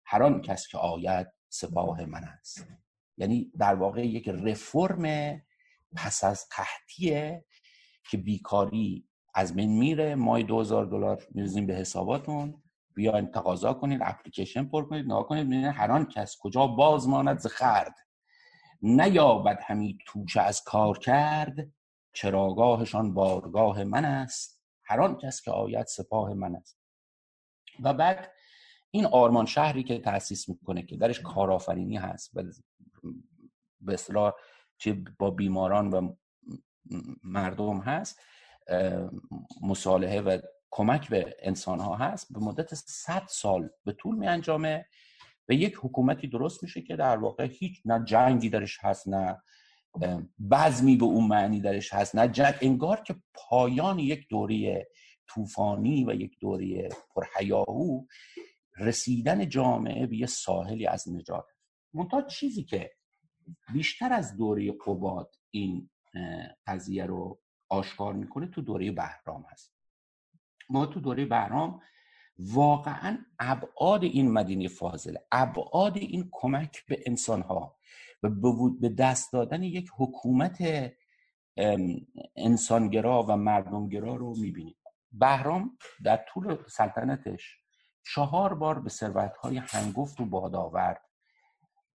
هر 0.06 0.24
آن 0.24 0.42
کس 0.42 0.68
که 0.68 0.78
آید 0.78 1.28
سپاه 1.50 2.06
من 2.06 2.24
است. 2.24 2.68
یعنی 3.18 3.52
در 3.60 3.76
واقع 3.76 4.06
یک 4.08 4.30
رفرم 4.30 5.36
پس 5.96 6.24
از 6.24 6.46
قحطیه 6.58 7.46
که 8.10 8.18
بیکاری 8.18 9.10
از 9.34 9.56
من 9.56 9.66
میره. 9.66 10.16
مای 10.16 10.44
2000 10.44 10.86
دلار 10.86 11.28
میرزیم 11.32 11.66
به 11.66 11.74
حساباتون. 11.74 12.64
بیاین 12.96 13.32
تقاضا 13.32 13.74
کنید 13.74 14.02
اپلیکیشن 14.04 14.66
پر 14.66 14.86
کنید 14.86 15.06
نگاه 15.06 15.28
کنید 15.28 15.48
ببینید 15.48 15.66
هر 15.66 15.92
آن 15.92 16.06
کس 16.06 16.38
کجا 16.40 16.68
باز 16.68 17.08
ماند 17.08 17.40
ز 17.40 17.48
خرد. 17.48 17.96
نیابد 18.82 19.60
همی 19.64 19.98
توشه 20.08 20.42
از 20.42 20.64
کار 20.64 20.98
کرد 20.98 21.72
چراگاهشان 22.14 23.14
بارگاه 23.14 23.84
من 23.84 24.06
است. 24.06 24.64
هر 24.84 25.02
آن 25.02 25.18
کس 25.18 25.42
که 25.42 25.52
آید 25.52 25.86
سپاه 25.86 26.34
من 26.34 26.56
است. 26.56 26.80
و 27.80 27.94
بعد 27.94 28.32
این 28.92 29.06
آرمان 29.06 29.46
شهری 29.46 29.84
که 29.84 30.00
تأسیس 30.00 30.50
می‌کنه 30.50 30.84
که 30.84 30.98
درش 30.98 31.20
کارآفرینی 31.20 31.98
هست 31.98 32.32
و 32.34 32.44
به 33.82 33.94
اصطلاح 33.94 34.34
چه 34.78 35.04
با 35.20 35.32
بیماران 35.32 35.90
و 35.90 36.16
مردم 37.24 37.80
هست 37.80 38.20
مصالحه 39.62 40.22
و 40.22 40.40
کمک 40.76 41.10
به 41.10 41.36
انسان 41.40 41.80
ها 41.80 41.96
هست 41.96 42.34
به 42.34 42.40
مدت 42.40 42.74
100 42.76 43.24
سال 43.30 43.70
به 43.86 43.92
طول 43.92 44.16
می 44.16 44.28
انجامه 44.28 44.86
و 45.50 45.54
یک 45.54 45.76
حکومتی 45.82 46.28
درست 46.28 46.64
میشه 46.64 46.82
که 46.82 46.96
در 46.96 47.18
واقع 47.18 47.46
هیچ 47.46 47.82
نه 47.86 48.06
جنگی 48.06 48.50
درش 48.50 48.78
هست 48.82 49.08
نه 49.08 49.42
بزمی 50.52 50.96
به 50.96 51.06
اون 51.06 51.28
معنی 51.28 51.62
درش 51.62 51.94
هست 51.94 52.16
نه 52.16 52.28
جنگ. 52.28 52.54
انگار 52.62 53.02
که 53.02 53.16
پایان 53.34 54.00
یک 54.00 54.28
دوره 54.30 54.88
طوفانی 55.28 56.06
و 56.06 56.14
یک 56.14 56.40
دوره 56.40 56.90
پرهیاهو 57.16 58.06
رسیدن 58.78 59.50
جامعه 59.50 60.06
به 60.08 60.18
یه 60.18 60.26
ساحلی 60.26 60.88
از 60.88 61.10
نجات 61.10 61.46
منتها 61.94 62.22
چیزی 62.22 62.64
که 62.64 62.92
بیشتر 63.74 64.14
از 64.14 64.38
دوره 64.38 64.72
قباد 64.72 65.36
این 65.52 65.90
قضیه 66.68 67.06
رو 67.06 67.42
آشکار 67.70 68.14
می‌کنه 68.14 68.48
تو 68.48 68.62
دوره 68.62 68.92
بهرام 68.92 69.46
هست. 69.52 69.75
ما 70.70 70.86
تو 70.86 71.00
دوره 71.00 71.26
بهرام 71.26 71.82
واقعا 72.40 73.18
ابعاد 73.40 74.04
این 74.04 74.32
مدینه 74.32 74.68
فاضله 74.68 75.26
ابعاد 75.32 75.98
این 75.98 76.30
کمک 76.32 76.86
به 76.86 77.04
انسان 77.06 77.42
ها 77.42 77.78
و 78.24 78.30
به 78.70 78.90
دست 78.90 79.34
دادن 79.34 79.64
یک 79.64 79.90
حکومت 79.98 80.58
انسانگرا 82.36 83.24
و 83.24 83.38
مردمگرا 83.38 84.16
رو 84.16 84.36
می‌بینیم. 84.38 84.76
بهرام 85.12 85.78
در 86.04 86.26
طول 86.34 86.58
سلطنتش 86.68 87.60
چهار 88.14 88.54
بار 88.54 88.80
به 88.80 88.90
ثروت 88.90 89.38
های 89.38 89.58
هنگفت 89.58 90.22
و 90.22 90.26
باد 90.26 90.56
آورد 90.56 91.02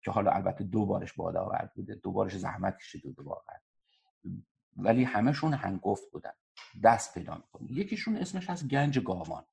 که 0.03 0.11
حالا 0.11 0.31
البته 0.31 0.65
دو 0.65 0.87
بارش 0.87 1.13
باد 1.13 1.37
آورد 1.37 1.73
بوده 1.75 1.95
دو 1.95 2.13
بارش 2.13 2.37
زحمت 2.37 2.79
کشید 2.79 3.15
دو 3.17 3.23
واقعا 3.23 3.57
ولی 4.77 5.05
همشون 5.05 5.55
هنگفت 5.55 6.13
بودن. 6.13 6.33
دست 6.85 7.15
پیدا 7.15 7.35
می‌کنه 7.35 7.73
یکیشون 7.73 8.17
اسمش 8.17 8.51
هست 8.51 8.69
گنج 8.69 8.99
گاوان. 8.99 9.45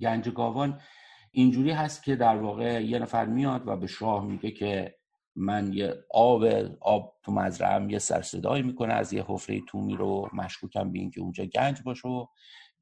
گنج 0.00 0.28
گاوان 0.28 0.80
اینجوری 1.32 1.70
هست 1.70 2.02
که 2.02 2.16
در 2.16 2.36
واقع 2.36 2.84
یه 2.84 2.98
نفر 2.98 3.26
میاد 3.26 3.68
و 3.68 3.76
به 3.76 3.86
شاه 3.86 4.24
میگه 4.24 4.50
که 4.50 4.94
من 5.36 5.72
یه 5.72 5.94
آب 6.10 6.44
آب 6.80 7.14
تو 7.22 7.32
مزرعم 7.32 7.90
یه 7.90 7.98
سر 7.98 8.22
صدایی 8.22 8.62
می‌کنه 8.62 8.94
از 8.94 9.12
یه 9.12 9.24
حفره 9.28 9.60
تومی 9.60 9.96
رو 9.96 10.28
مشکوکم 10.32 10.92
به 10.92 10.98
اینکه 10.98 11.20
اونجا 11.20 11.44
گنج 11.44 11.82
باشه 11.82 12.08
و 12.08 12.26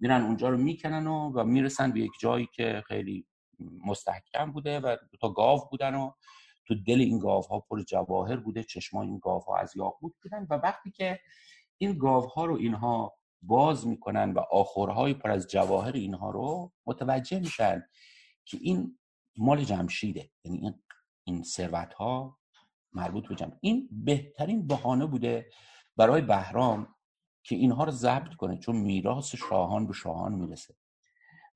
میرن 0.01 0.23
اونجا 0.23 0.49
رو 0.49 0.57
می‌کنن 0.57 1.07
و, 1.07 1.31
و 1.31 1.45
می‌رسن 1.45 1.93
به 1.93 2.01
یک 2.01 2.13
جایی 2.21 2.49
که 2.53 2.83
خیلی 2.87 3.27
مستحکم 3.87 4.53
بوده 4.53 4.81
و 4.81 4.97
دو 5.11 5.17
تا 5.21 5.29
گاو 5.29 5.69
بودن 5.71 5.95
و 5.95 6.13
تو 6.67 6.75
دل 6.75 7.01
این 7.01 7.19
گاو 7.19 7.43
ها 7.43 7.61
پر 7.61 7.83
جواهر 7.83 8.37
بوده 8.37 8.63
چشمای 8.63 9.07
این 9.07 9.19
گاو 9.19 9.41
ها 9.41 9.57
از 9.57 9.77
یاقوت 9.77 10.13
بودن. 10.23 10.47
و 10.51 10.55
وقتی 10.55 10.91
که 10.91 11.21
این 11.83 11.99
گاوها 11.99 12.45
رو 12.45 12.57
اینها 12.57 13.19
باز 13.43 13.87
می‌کنن 13.87 14.33
و 14.33 14.39
آخرهای 14.39 15.15
پر 15.15 15.31
از 15.31 15.47
جواهر 15.47 15.93
اینها 15.93 16.31
رو 16.31 16.73
متوجه 16.87 17.41
میشن 17.41 17.83
که 18.45 18.59
این 18.61 18.99
مال 19.37 19.65
جمشیده. 19.65 20.31
یعنی 20.45 20.59
این 20.59 20.83
این 21.25 21.43
ثروت 21.43 21.95
ها 21.95 22.39
مربوط 22.93 23.29
به 23.29 23.35
جمشید 23.35 23.59
این 23.61 23.89
بهترین 23.93 24.67
بهانه 24.67 25.07
بوده 25.07 25.51
برای 25.97 26.23
بهرام 26.23 26.95
که 27.45 27.55
اینها 27.55 27.85
رو 27.85 27.91
ضبط 27.91 28.35
کنه 28.35 28.59
چون 28.59 28.77
میراث 28.77 29.35
شاهان 29.35 29.87
به 29.87 29.93
شاهان 29.93 30.35
می‌رسه. 30.35 30.75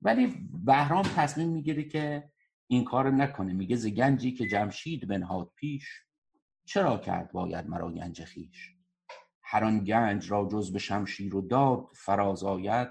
ولی 0.03 0.48
بهرام 0.65 1.03
تصمیم 1.03 1.48
می‌گیره 1.48 1.85
که 1.85 2.31
این 2.66 2.85
کار 2.85 3.11
نکنه. 3.11 3.53
میگه 3.53 3.77
ز 3.77 3.86
گنجی 3.86 4.32
که 4.32 4.48
جمشید 4.48 5.09
بنهاد 5.09 5.53
پیش 5.57 5.85
چرا 6.65 6.98
کرد 6.98 7.32
باید 7.32 7.66
مرا 7.66 7.93
گنج 7.93 8.24
خیش 8.24 8.76
هر 9.48 9.64
آن 9.64 9.85
گنج 9.85 10.31
را 10.31 10.48
جز 10.52 10.73
به 10.73 10.78
شمشیر 10.78 11.36
و 11.36 11.40
داد 11.40 11.86
فراز 11.94 12.44
آید 12.44 12.89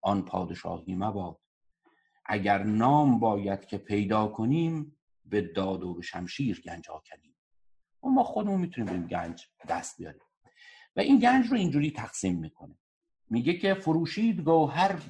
آن 0.00 0.24
پادشاهی 0.24 0.94
مباد. 0.94 1.38
اگر 2.26 2.62
نام 2.62 3.20
باید 3.20 3.66
که 3.66 3.78
پیدا 3.78 4.26
کنیم 4.26 4.98
به 5.24 5.40
داد 5.40 5.82
و 5.82 5.94
به 5.94 6.02
شمشیر 6.02 6.60
گنج 6.60 6.90
آکنیم. 6.90 7.36
و 8.02 8.08
ما 8.08 8.22
خودمون 8.22 8.60
می‌تونیم 8.60 9.00
به 9.00 9.08
گنج 9.08 9.46
دست 9.68 9.98
بیاریم. 9.98 10.22
و 10.96 11.00
این 11.00 11.18
گنج 11.18 11.46
رو 11.46 11.56
اینجوری 11.56 11.90
تقسیم 11.90 12.38
می‌کنه. 12.38 12.78
میگه 13.30 13.54
که 13.54 13.74
فروشید 13.74 14.40
گوهر 14.40 15.02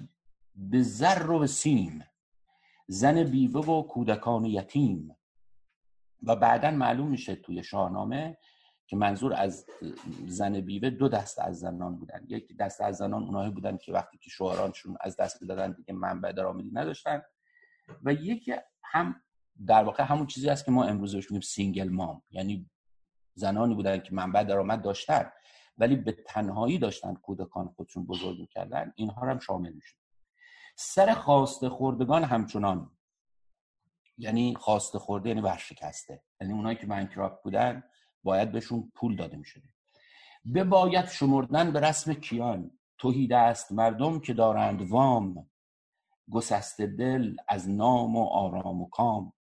به 0.55 0.83
زر 0.83 1.31
و 1.31 1.39
به 1.39 1.47
سیم 1.47 2.05
زن 2.89 3.25
بیوه 3.25 3.67
و 3.67 3.83
کودکان 3.83 4.45
یتیم. 4.45 5.17
و 6.23 6.37
بعدا 6.37 6.71
معلوم 6.71 7.09
میشه 7.09 7.35
توی 7.35 7.63
شاهنامه 7.65 8.39
که 8.87 8.97
منظور 8.97 9.35
از 9.35 9.67
زن 10.27 10.61
بیوه 10.61 10.91
دو 10.91 11.09
دست 11.09 11.39
از 11.39 11.59
زنان 11.59 11.97
بودن. 11.97 12.25
یک 12.29 12.57
دست 12.57 12.81
از 12.81 12.97
زنان 12.97 13.23
اونایی 13.23 13.51
بودن 13.51 13.77
که 13.77 13.93
وقتی 13.93 14.19
که 14.19 14.31
شوهرانشون 14.31 14.97
از 15.01 15.17
دست 15.17 15.45
دادن 15.45 15.73
دیگه 15.73 15.93
منبع 15.95 16.33
درآمدی 16.33 16.71
نداشتن 16.73 17.23
و 18.03 18.13
یکی 18.13 18.55
هم 18.83 19.23
در 19.67 19.85
واقع 19.85 20.05
همون 20.05 20.27
چیزی 20.27 20.49
است 20.49 20.65
که 20.65 20.71
ما 20.71 20.85
امروز 20.85 21.15
بهش 21.15 21.31
میگیم 21.31 21.41
single 21.41 21.89
mom 21.89 22.23
یعنی 22.31 22.71
زنانی 23.35 23.75
بودن 23.75 23.99
که 23.99 24.15
منبع 24.15 24.45
درآمد 24.45 24.83
داشتن 24.83 25.31
ولی 25.79 25.97
به 25.97 26.13
تنهایی 26.13 26.79
داشتن 26.79 27.15
کودکان 27.15 27.69
خودشون 27.69 28.07
بزرگ 28.07 28.41
می‌کردن 28.41 28.93
اینها 28.97 29.27
هم 29.27 29.39
شامل 29.39 29.73
می‌شد. 29.73 29.97
سر 30.77 31.15
خواسته 31.15 31.69
خوردگان 31.69 32.25
همچنان. 32.25 32.91
یعنی 34.19 34.55
خواسته 34.55 34.99
خورده 34.99 35.29
یعنی 35.29 35.41
ورشکسته. 35.41 36.23
یعنی 36.41 36.53
اونایی 36.53 36.77
که 36.77 36.87
بنکراپ 36.87 37.43
بودن 37.43 37.83
باید 38.23 38.53
بهشون 38.53 38.93
پول 38.95 39.17
داده 39.17 39.37
می‌شده. 39.37 39.69
به 40.45 40.65
باید 40.65 41.07
شمردن 41.07 41.73
به 41.73 41.81
رسم 41.81 42.15
کیان. 42.15 42.71
توهیده 42.99 43.37
است 43.37 43.73
مردم 43.73 44.21
که 44.21 44.35
دارند 44.35 44.83
وام. 44.83 45.51
گسسته 46.31 46.87
دل 46.87 47.37
از 47.49 47.71
نام 47.71 48.17
و 48.17 48.25
آرام 48.25 48.83
و 48.83 48.89
کام. 48.89 49.33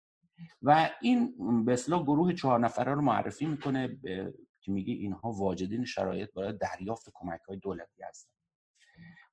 و 0.63 0.91
این 1.01 1.65
به 1.65 1.77
گروه 1.89 2.33
چهار 2.33 2.61
نفره 2.61 2.95
رو 2.95 3.01
معرفی 3.01 3.47
می‌کنه 3.47 3.99
که 4.61 4.73
میگه 4.73 4.95
اینها 4.95 5.33
واجدین 5.33 5.85
شرایط 5.85 6.33
برای 6.33 6.53
دریافت 6.53 7.11
کمک 7.15 7.41
های 7.41 7.57
دولتی 7.57 8.03
هستند. 8.03 8.35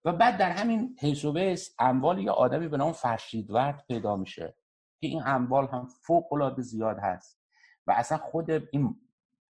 و 0.06 0.14
بعد 0.14 0.38
در 0.38 0.52
همین 0.52 0.96
و 1.04 1.56
اموال 1.80 2.20
یه 2.20 2.32
آدمی 2.32 2.68
به 2.68 2.78
نام 2.78 2.92
فرشیدورد 2.92 3.86
پیدا 3.88 4.16
میشه 4.16 4.56
که 5.02 5.08
این 5.08 5.22
اموال 5.26 5.68
هم 5.68 5.86
فوق 5.86 6.34
العاده 6.34 6.62
زیاد 6.62 6.98
هست 7.00 7.40
و 7.88 7.92
اصلا 7.92 8.18
خود 8.18 8.52
این 8.52 8.96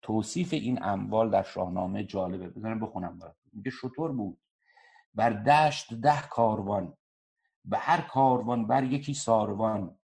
توصیف 0.01 0.53
این 0.53 0.83
اموال 0.83 1.29
در 1.29 1.43
شاهنامه 1.43 2.03
جالبه. 2.03 2.49
بزنم 2.49 2.79
بخونم 2.79 3.19
براتون. 3.19 3.51
میگه 3.53 3.71
شطور 3.71 4.11
بود. 4.11 4.37
بر 5.13 5.29
دشت 5.29 5.93
ده 5.93 6.21
کاروان 6.21 6.97
به 7.65 7.77
هر 7.77 8.01
کاروان 8.01 8.67
بر 8.67 8.83
یکی 8.83 9.13
ساروان. 9.13 9.97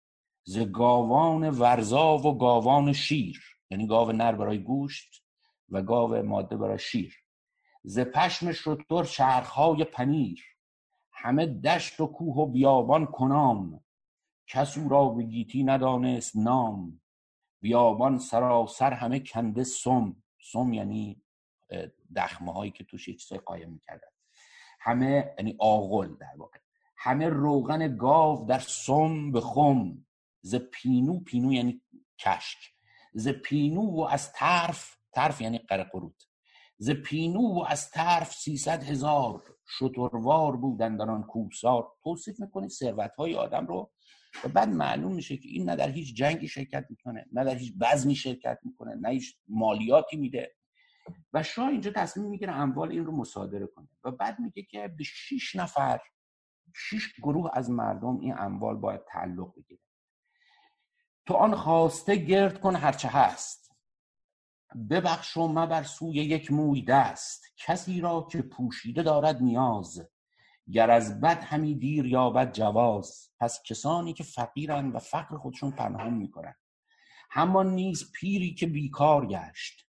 ز 0.44 0.58
گاوان 0.60 1.50
ورزا 1.50 2.18
و 2.18 2.38
گاوان 2.38 2.94
شیر. 2.94 3.44
یعنی 3.70 3.88
گاو 3.88 4.12
نر 4.12 4.36
برای 4.36 4.64
گوشت 4.64 5.24
و 5.70 5.82
گاو 5.82 6.24
ماده 6.24 6.58
برای 6.58 6.80
شیر. 6.80 7.16
ز 7.84 8.00
پشم 8.00 8.52
شطور 8.52 9.06
چرخهای 9.06 9.84
پنیر. 9.84 10.44
همه 11.12 11.46
دشت 11.46 12.00
و 12.00 12.08
کوه 12.08 12.36
و 12.36 12.46
بیابان 12.46 13.06
کنام. 13.06 13.84
کس 14.48 14.78
او 14.78 14.90
را 14.90 15.10
به 15.10 15.24
گیتی 15.24 15.64
ندانست 15.64 16.38
نام. 16.38 17.02
بیابان 17.64 18.20
سراسر 18.20 18.94
همه 18.94 19.20
کنده 19.20 19.64
سم. 19.64 20.16
سم 20.52 20.74
یعنی 20.74 21.22
دخمه 22.16 22.54
هایی 22.54 22.72
که 22.72 22.84
توش 22.84 23.06
چیزای 23.06 23.40
قایم 23.40 23.70
می‌کردن. 23.70 24.08
همه 24.80 25.34
یعنی 25.38 25.56
آغل 25.60 26.16
در 26.16 26.36
واقع. 26.38 26.60
همه 26.98 27.30
روغن 27.30 27.98
گاو 27.98 28.46
در 28.46 28.60
سم 28.60 29.32
به 29.32 29.42
خم. 29.42 30.06
ز 30.42 30.56
پینو 30.56 31.20
پینو 31.20 31.54
یعنی 31.54 31.82
کشک. 32.20 32.58
ز 33.14 33.28
پینو 33.28 33.82
و 33.82 34.02
از 34.02 34.34
طرف 34.34 34.98
طرف 35.12 35.42
یعنی 35.42 35.58
قرقرود. 35.58 36.24
ز 36.78 36.90
پینو 36.90 37.42
و 37.42 37.66
از 37.68 37.92
طرف 37.92 38.34
سیصد 38.34 38.84
هزار 38.84 39.44
شتروار 39.80 40.58
بودن 40.58 40.98
در 40.98 41.12
آن 41.12 41.24
کوسار 41.24 41.92
توصیف 42.04 42.40
می‌کنه 42.40 42.68
ثروت 42.68 43.16
های 43.16 43.36
آدم 43.36 43.68
رو 43.68 43.92
و 44.44 44.48
بعد 44.48 44.70
معلوم 44.70 45.14
میشه 45.14 45.38
که 45.38 45.50
این 45.50 45.70
نه 45.70 45.76
در 45.76 45.90
هیچ 45.90 46.16
جنگی 46.16 46.48
شرکت 46.48 46.86
می‌کنه 46.90 47.26
نه 47.32 47.44
در 47.44 47.56
هیچ 47.56 47.74
بزمی 47.82 48.16
شرکت 48.16 48.60
می‌کنه 48.64 48.96
نه 48.96 49.10
هیچ 49.10 49.38
مالیاتی 49.48 50.18
میده. 50.18 50.56
و 51.34 51.44
شاه 51.44 51.70
اینجا 51.70 51.92
تصمیم 51.92 52.30
می‌گیره 52.30 52.54
اموال 52.54 52.92
این 52.92 53.06
رو 53.06 53.18
مصادره 53.18 53.68
کنه 53.68 53.88
و 54.04 54.12
بعد 54.12 54.40
میگه 54.40 54.64
که 54.64 54.88
به 54.88 55.04
شیش 55.04 55.56
نفر 55.56 56.00
شیش 56.76 57.14
گروه 57.20 57.50
از 57.54 57.70
مردم 57.70 58.20
این 58.20 58.36
اموال 58.38 58.78
باید 58.78 59.02
تعلق 59.08 59.56
بگیره. 59.56 59.80
تو 61.26 61.34
آن 61.34 61.56
خواسته 61.56 62.16
گرد 62.16 62.60
کن 62.60 62.76
هرچه 62.76 63.08
هست. 63.08 63.64
ببخش 64.90 65.38
و 65.38 65.48
مبر 65.48 65.84
سوی 65.84 66.16
یک 66.16 66.52
موی 66.52 66.82
دست. 66.82 67.46
کسی 67.58 68.02
را 68.02 68.28
که 68.32 68.42
پوشیده 68.42 69.04
دارد 69.04 69.42
نیاز. 69.42 70.13
گر 70.72 70.92
از 70.92 71.22
بد 71.22 71.44
همی 71.44 71.76
دیر 71.76 72.06
یابد 72.06 72.54
جواز. 72.54 73.30
پس 73.40 73.64
کسانی 73.64 74.14
که 74.14 74.24
فقیرن 74.24 74.92
و 74.92 75.00
فقر 75.00 75.38
خودشون 75.38 75.72
پنهان 75.72 76.14
می‌کنن 76.14 76.56
همان 77.30 77.76
نیز 77.76 78.12
پیری 78.12 78.54
که 78.54 78.68
بیکار 78.68 79.28
گشت. 79.28 79.88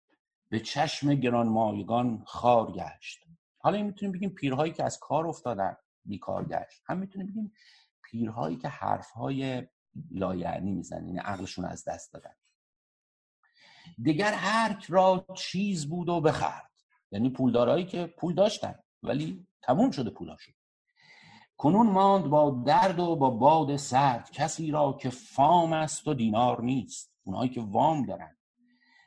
به 0.49 0.59
چشم 0.59 1.13
گرانمایگان 1.13 2.23
خار 2.25 2.71
گشت. 2.71 3.19
حالا 3.59 3.83
می‌تونیم 3.83 4.11
بگیم 4.11 4.29
پیرهایی 4.29 4.73
که 4.73 4.83
از 4.83 4.99
کار 4.99 5.27
افتادن 5.27 5.77
بیکار 6.05 6.45
گشت. 6.45 6.81
هم 6.85 6.97
می‌تونیم 6.97 7.27
بگیم 7.27 7.53
پیرهایی 8.03 8.57
که 8.57 8.67
حرفهای 8.67 9.67
لایعنی 10.11 10.71
می‌زنن 10.71 11.07
یعنی 11.07 11.19
عقلشون 11.19 11.65
از 11.65 11.83
دست 11.83 12.13
دادن. 12.13 12.33
دیگر 14.01 14.33
هر 14.33 14.85
را 14.87 15.25
چیز 15.35 15.89
بود 15.89 16.09
و 16.09 16.21
بخرد. 16.21 16.71
یعنی 17.11 17.29
پولدارایی 17.29 17.85
که 17.85 18.13
پول 18.17 18.33
داشتن 18.33 18.75
ولی 19.03 19.47
تموم 19.61 19.91
شده 19.91 20.09
پولاشون 20.09 20.55
کنون 21.57 21.87
ماند 21.87 22.25
با 22.25 22.63
درد 22.65 22.99
و 22.99 23.15
با 23.15 23.29
باد 23.29 23.75
سرد 23.75 24.31
کسی 24.31 24.71
را 24.71 24.97
که 25.01 25.09
فام 25.09 25.73
است 25.73 26.07
و 26.07 26.13
دینار 26.13 26.61
نیست 26.61 27.13
اونایی 27.23 27.49
که 27.49 27.61
وام 27.61 28.05
دارن 28.05 28.37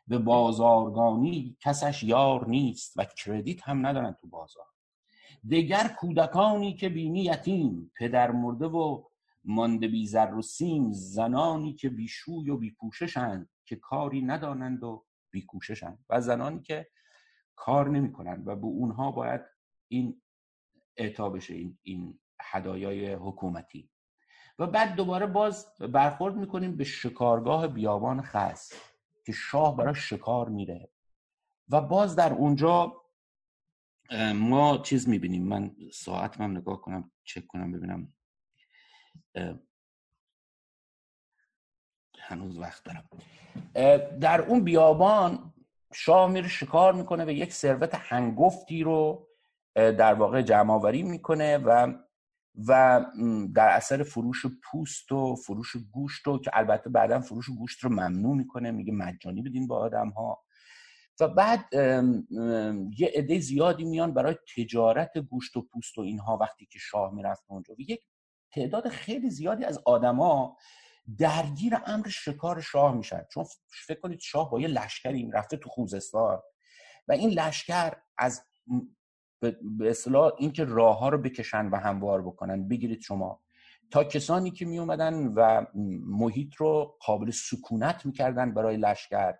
به 0.06 0.18
بازارگانی 0.18 1.56
کسش 1.60 2.02
یار 2.02 2.48
نیست 2.48 2.92
و 2.96 3.04
کردیت 3.04 3.68
هم 3.68 3.86
ندارن 3.86 4.12
تو 4.12 4.28
بازار. 4.28 4.66
دیگر 5.48 5.96
کودکانی 6.00 6.74
که 6.74 6.88
بینی 6.88 7.24
یتیم 7.24 7.92
پدر 7.96 8.30
مرده 8.30 8.66
و 8.66 9.04
مانده 9.44 9.88
بی 9.88 10.06
زر 10.06 10.34
و 10.34 10.42
سیم 10.42 10.92
زنانی 10.92 11.74
که 11.74 11.88
بیشوی 11.88 12.50
و 12.50 12.56
بیپوششند 12.56 13.48
که 13.64 13.76
کاری 13.76 14.22
ندانند 14.22 14.84
و 14.84 15.04
بیکوششند 15.30 16.04
و 16.10 16.20
زنانی 16.20 16.60
که 16.60 16.88
کار 17.56 17.90
نمی‌کنند 17.90 18.48
و 18.48 18.56
به 18.56 18.66
اونها 18.66 19.10
باید 19.10 19.40
این 19.88 20.22
اعطا 20.96 21.28
بشه 21.28 21.54
این, 21.54 21.78
این 21.82 22.18
هدایای 22.42 23.12
حکومتی. 23.12 23.90
و 24.58 24.66
بعد 24.66 24.94
دوباره 24.94 25.26
باز 25.26 25.78
برخورد 25.78 26.34
می‌کنیم 26.34 26.76
به 26.76 26.84
شکارگاه 26.84 27.68
بیابان 27.68 28.22
خاص 28.22 28.72
که 29.24 29.32
شاه 29.32 29.76
برای 29.76 29.94
شکار 29.94 30.48
میره. 30.48 30.88
و 31.68 31.80
باز 31.80 32.16
در 32.16 32.32
اونجا 32.32 32.96
ما 34.34 34.78
چیز 34.78 35.08
می‌بینیم. 35.08 35.48
من 35.48 35.76
ساعت 35.92 36.40
من 36.40 36.56
نگاه 36.56 36.80
کنم 36.80 37.10
چک 37.24 37.46
کنم 37.46 37.72
ببینم. 37.72 38.12
هنوز 42.18 42.58
وقت 42.58 42.84
دارم. 42.84 43.08
در 44.18 44.40
اون 44.40 44.64
بیابان 44.64 45.54
شاه 45.92 46.30
میره 46.30 46.48
شکار 46.48 46.92
می‌کنه 46.92 47.24
و 47.24 47.30
یک 47.30 47.52
ثروت 47.52 47.94
هنگفتی 47.94 48.82
رو 48.82 49.28
در 49.74 50.14
واقع 50.14 50.42
جمع 50.42 50.74
آوری 50.74 51.02
می‌کنه 51.02 51.58
و 51.58 51.94
و 52.68 53.04
در 53.54 53.68
اثر 53.68 54.02
فروش 54.02 54.46
پوست 54.62 55.12
و 55.12 55.36
فروش 55.36 55.76
گوشت 55.92 56.28
و 56.28 56.38
که 56.38 56.50
البته 56.54 56.90
بعدا 56.90 57.20
فروش 57.20 57.50
گوشت 57.50 57.84
رو 57.84 57.90
ممنوع 57.90 58.36
می‌کنه 58.36 58.70
میگه 58.70 58.92
مجانی 58.92 59.42
بدین 59.42 59.66
با 59.66 59.78
آدم 59.78 60.08
ها 60.08 60.44
و 61.20 61.28
بعد 61.28 61.74
یه 62.98 63.12
عده 63.14 63.38
زیادی 63.38 63.84
میان 63.84 64.14
برای 64.14 64.36
تجارت 64.56 65.18
گوشت 65.18 65.56
و 65.56 65.62
پوست 65.62 65.98
و 65.98 66.00
اینها 66.00 66.36
وقتی 66.36 66.66
که 66.66 66.78
شاه 66.78 67.14
می‌رفت 67.14 67.44
اونجا. 67.46 67.74
و 67.74 67.80
یک 67.80 68.02
تعداد 68.52 68.88
خیلی 68.88 69.30
زیادی 69.30 69.64
از 69.64 69.78
آدما 69.84 70.56
درگیر 71.18 71.78
امر 71.86 72.08
شکار 72.08 72.60
شاه 72.60 72.94
میشن. 72.94 73.24
چون 73.32 73.44
فکر 73.86 74.00
کنید 74.00 74.20
شاه 74.20 74.50
با 74.50 74.60
یه 74.60 74.68
لشکری 74.68 75.30
رفته 75.32 75.56
تو 75.56 75.68
خوزستان. 75.68 76.40
و 77.08 77.12
این 77.12 77.30
لشکر 77.30 77.92
از 78.18 78.46
به 79.40 79.90
اصطلاح 79.90 80.32
اینکه 80.38 80.64
راه 80.64 80.98
ها 80.98 81.08
رو 81.08 81.18
بکشن 81.18 81.66
و 81.66 81.76
هموار 81.76 82.22
بکنن. 82.22 82.68
بگیرید 82.68 83.00
شما. 83.00 83.40
تا 83.90 84.04
کسانی 84.04 84.50
که 84.50 84.64
می 84.64 84.78
اومدن 84.78 85.14
و 85.26 85.66
محیط 86.06 86.54
رو 86.54 86.96
قابل 87.00 87.30
سکونت 87.30 88.06
می‌کردن 88.06 88.54
برای 88.54 88.76
لشکر 88.76 89.34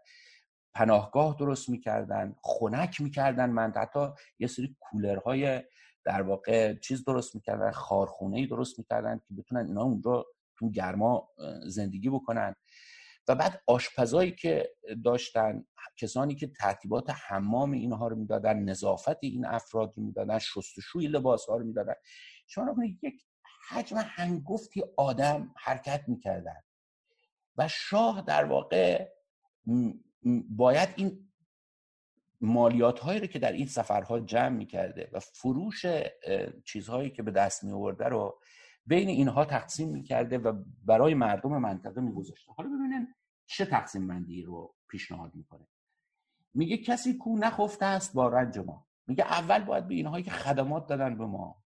پناهگاه 0.75 1.37
درست 1.39 1.69
می‌کردن 1.69 2.35
خنک 2.43 3.01
می‌کردن 3.01 3.51
من 3.51 3.73
حتی 3.77 4.09
یه 4.39 4.47
سری 4.47 4.77
کولرهای 4.81 5.63
در 6.05 6.23
واقع 6.23 6.75
چیز 6.75 7.05
درست 7.05 7.35
می‌کردن 7.35 7.71
خارخونه 7.71 8.37
ای 8.37 8.47
درست 8.47 8.79
می‌کردن 8.79 9.21
که 9.29 9.35
بتونن 9.35 9.67
اینا 9.67 9.83
اونجا 9.83 10.27
تو 10.57 10.71
گرما 10.71 11.29
زندگی 11.67 12.11
بکنن. 12.11 12.55
و 13.31 13.35
بعد 13.35 13.63
آشپزایی 13.67 14.33
که 14.33 14.71
داشتن 15.05 15.65
کسانی 15.97 16.35
که 16.35 16.47
ترتیبات 16.47 17.11
حمام 17.11 17.73
اینها 17.73 18.09
رو 18.09 18.17
می‌دادن 18.17 18.59
نظافت 18.59 19.17
این 19.21 19.47
افراد 19.47 19.93
رو 19.97 20.03
می‌دادن 20.03 20.39
شستشوی 20.39 21.07
لباس 21.07 21.47
ها 21.47 21.57
رو 21.57 21.65
می‌دادن. 21.65 21.95
شما 22.47 22.85
یک 23.03 23.27
حجم 23.69 23.97
هنگفتی 23.99 24.83
آدم 24.97 25.55
حرکت 25.57 26.05
می‌کردن. 26.09 26.61
و 27.57 27.69
شاه 27.69 28.23
در 28.23 28.45
واقع 28.45 29.09
باید 30.49 30.89
این 30.97 31.29
مالیات 32.41 33.01
هایی 33.01 33.21
رو 33.21 33.27
که 33.27 33.39
در 33.39 33.53
این 33.53 33.67
سفرها 33.67 34.21
جمع 34.21 34.57
می‌کرده 34.57 35.11
و 35.13 35.21
فروش 35.21 35.87
چیزهایی 36.65 37.11
که 37.11 37.23
به 37.23 37.31
دست 37.31 37.65
می 37.65 37.73
آورده 37.73 38.05
رو 38.05 38.41
بین 38.87 39.09
اینها 39.09 39.45
تقسیم 39.45 39.89
می‌کرده 39.89 40.39
و 40.39 40.65
برای 40.85 41.15
مردم 41.15 41.59
منطقه 41.59 42.01
میگذاشته. 42.01 42.53
حالا 42.57 42.69
ببینیم 42.69 43.09
چه 43.51 43.65
تقسیم 43.65 44.09
بندی 44.09 44.43
رو 44.43 44.75
پیشنهاد 44.89 45.35
می‌کنه؟ 45.35 45.67
میگه 46.55 46.77
کسی 46.77 47.15
کو 47.19 47.39
نخفته 47.39 47.85
است 47.85 48.15
با 48.15 48.29
رنج 48.29 48.59
ما. 48.59 48.87
میگه 49.07 49.25
اول 49.25 49.65
باید 49.65 49.89
به 49.89 49.95
اینهایی 49.95 50.25
که 50.25 50.31
خدمات 50.31 50.87
دادن 50.87 51.19
به 51.19 51.27
ما 51.27 51.63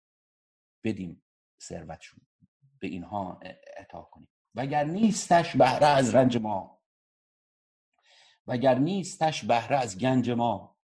بدیم 0.83 1.23
ثروتشون 1.61 2.21
به 2.79 2.87
اینها 2.87 3.39
اعطا 3.77 4.01
کنیم. 4.01 4.27
وگر 4.55 4.83
نیستش 4.83 5.55
بهره 5.55 5.87
از 5.87 6.15
رنج 6.15 6.37
ما. 6.37 6.81
وگر 8.47 8.77
نیستش 8.77 9.45
بهره 9.45 9.77
از 9.77 9.97
گنج 9.97 10.29
ما. 10.29 10.77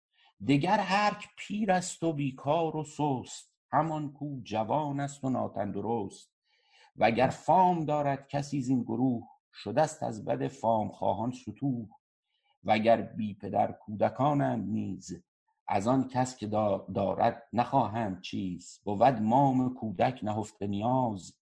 دگر 0.48 0.80
هرک 0.80 1.30
پیر 1.38 1.72
است 1.72 2.04
و 2.04 2.14
بیکار 2.14 2.76
و 2.76 2.84
سست 2.84 3.54
همان 3.72 4.14
کو 4.14 4.40
جوان 4.44 5.00
است 5.00 5.24
و 5.24 5.30
ناتندرست. 5.30 6.32
وگر 6.96 7.28
فام 7.28 7.86
دارد 7.86 8.28
کسی 8.28 8.62
زین 8.62 8.84
گروه 8.84 9.35
شدست 9.64 10.03
از 10.03 10.26
بد 10.26 10.48
فام 10.48 10.90
خواهان 10.90 11.32
ستوه 11.32 11.90
وگر 12.64 13.02
بی 13.02 13.34
پدر 13.34 13.72
کودکانند 13.72 14.69
نیز 14.69 15.23
از 15.68 15.88
آن 15.88 16.07
کس 16.07 16.38
که 16.38 16.48
دارد 16.94 17.44
نخواهند 17.53 18.22
چیز 18.22 18.80
بود 18.84 19.03
مام 19.03 19.73
کودک 19.73 20.19
نهفته 20.23 20.68
نیاز 20.68 21.34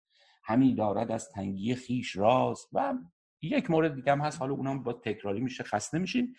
همی 0.45 0.75
دارد 0.75 1.11
از 1.11 1.31
تنگی 1.31 1.75
خیش 1.75 2.17
راز. 2.17 2.67
و 2.73 2.95
یک 3.43 3.71
مورد 3.71 3.95
دیگه 3.95 4.13
هم 4.13 4.21
هست 4.21 4.41
حالا 4.41 4.55
اونم 4.55 4.83
با 4.83 4.93
تکراری 4.93 5.41
میشه 5.41 5.65
خسته 5.65 5.99
میشین. 5.99 6.35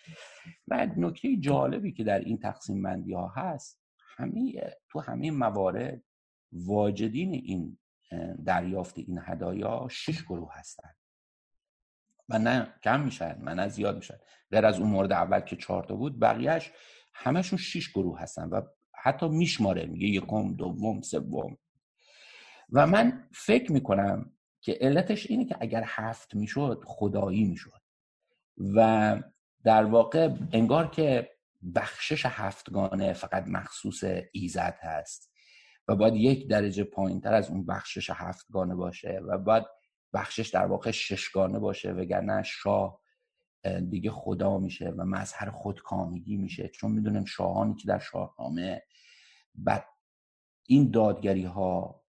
و 0.68 0.86
نکته 0.96 1.36
جالبی 1.36 1.92
که 1.92 2.04
در 2.04 2.18
این 2.18 2.38
تقسیم 2.38 2.82
بندی 2.82 3.12
ها 3.12 3.28
هست 3.28 3.80
همه 4.16 4.52
تو 4.88 5.00
همه 5.00 5.30
موارد 5.30 6.02
واجدین 6.52 7.34
این 7.34 7.78
دریافت 8.44 8.98
این 8.98 9.20
هدایا 9.22 9.88
شش 9.90 10.24
گروه 10.24 10.50
هستند 10.52 10.96
و 12.28 12.38
نه 12.38 12.74
کم 12.82 13.00
میشن 13.00 13.38
و 13.42 13.54
نه 13.54 13.68
زیاد 13.68 13.96
میشن 13.96 14.18
غیر 14.50 14.66
از 14.66 14.80
اون 14.80 14.90
مورد 14.90 15.12
اول 15.12 15.40
که 15.40 15.56
چهار 15.56 15.84
تا 15.84 15.94
بود 15.94 16.20
بقیهش 16.20 16.72
همشون 17.14 17.58
شش 17.58 17.92
گروه 17.92 18.20
هستن 18.20 18.48
و 18.48 18.60
حتی 18.94 19.28
میشماره 19.28 19.86
میگه 19.86 20.06
یکم 20.06 20.56
دوم 20.56 21.00
سوم. 21.00 21.56
و 22.72 22.86
من 22.86 23.28
فکر 23.32 23.72
می‌کنم 23.72 24.32
که 24.60 24.78
علتش 24.80 25.30
اینه 25.30 25.44
که 25.44 25.56
اگر 25.60 25.82
هفت 25.86 26.34
می‌شد 26.34 26.82
خدایی 26.86 27.44
می‌شد. 27.44 27.80
و 28.74 29.18
در 29.64 29.84
واقع 29.84 30.30
انگار 30.52 30.90
که 30.90 31.30
بخشش 31.74 32.26
هفتگانه 32.26 33.12
فقط 33.12 33.44
مخصوص 33.46 34.04
ایزد 34.32 34.78
هست 34.80 35.32
و 35.88 35.96
باید 35.96 36.14
یک 36.14 36.48
درجه 36.48 36.84
پایین 36.84 37.20
تر 37.20 37.34
از 37.34 37.50
اون 37.50 37.66
بخشش 37.66 38.10
هفتگانه 38.10 38.74
باشه 38.74 39.20
و 39.28 39.38
باید 39.38 39.64
بخشش 40.14 40.48
در 40.48 40.66
واقع 40.66 40.90
ششگانه 40.90 41.58
باشه 41.58 41.92
وگرنه 41.92 42.42
شاه 42.42 43.00
دیگه 43.90 44.10
خدا 44.10 44.58
میشه 44.58 44.88
و 44.88 45.04
مظهر 45.04 45.50
خودکامگی 45.50 46.36
میشه. 46.36 46.68
چون 46.68 46.92
می‌دونیم 46.92 47.24
شاهانی 47.24 47.74
که 47.74 47.88
در 47.88 47.98
شاهنامه 47.98 48.82
بعد 49.54 49.84
این 50.66 50.90
دادگری 50.90 51.44
ها 51.44 52.02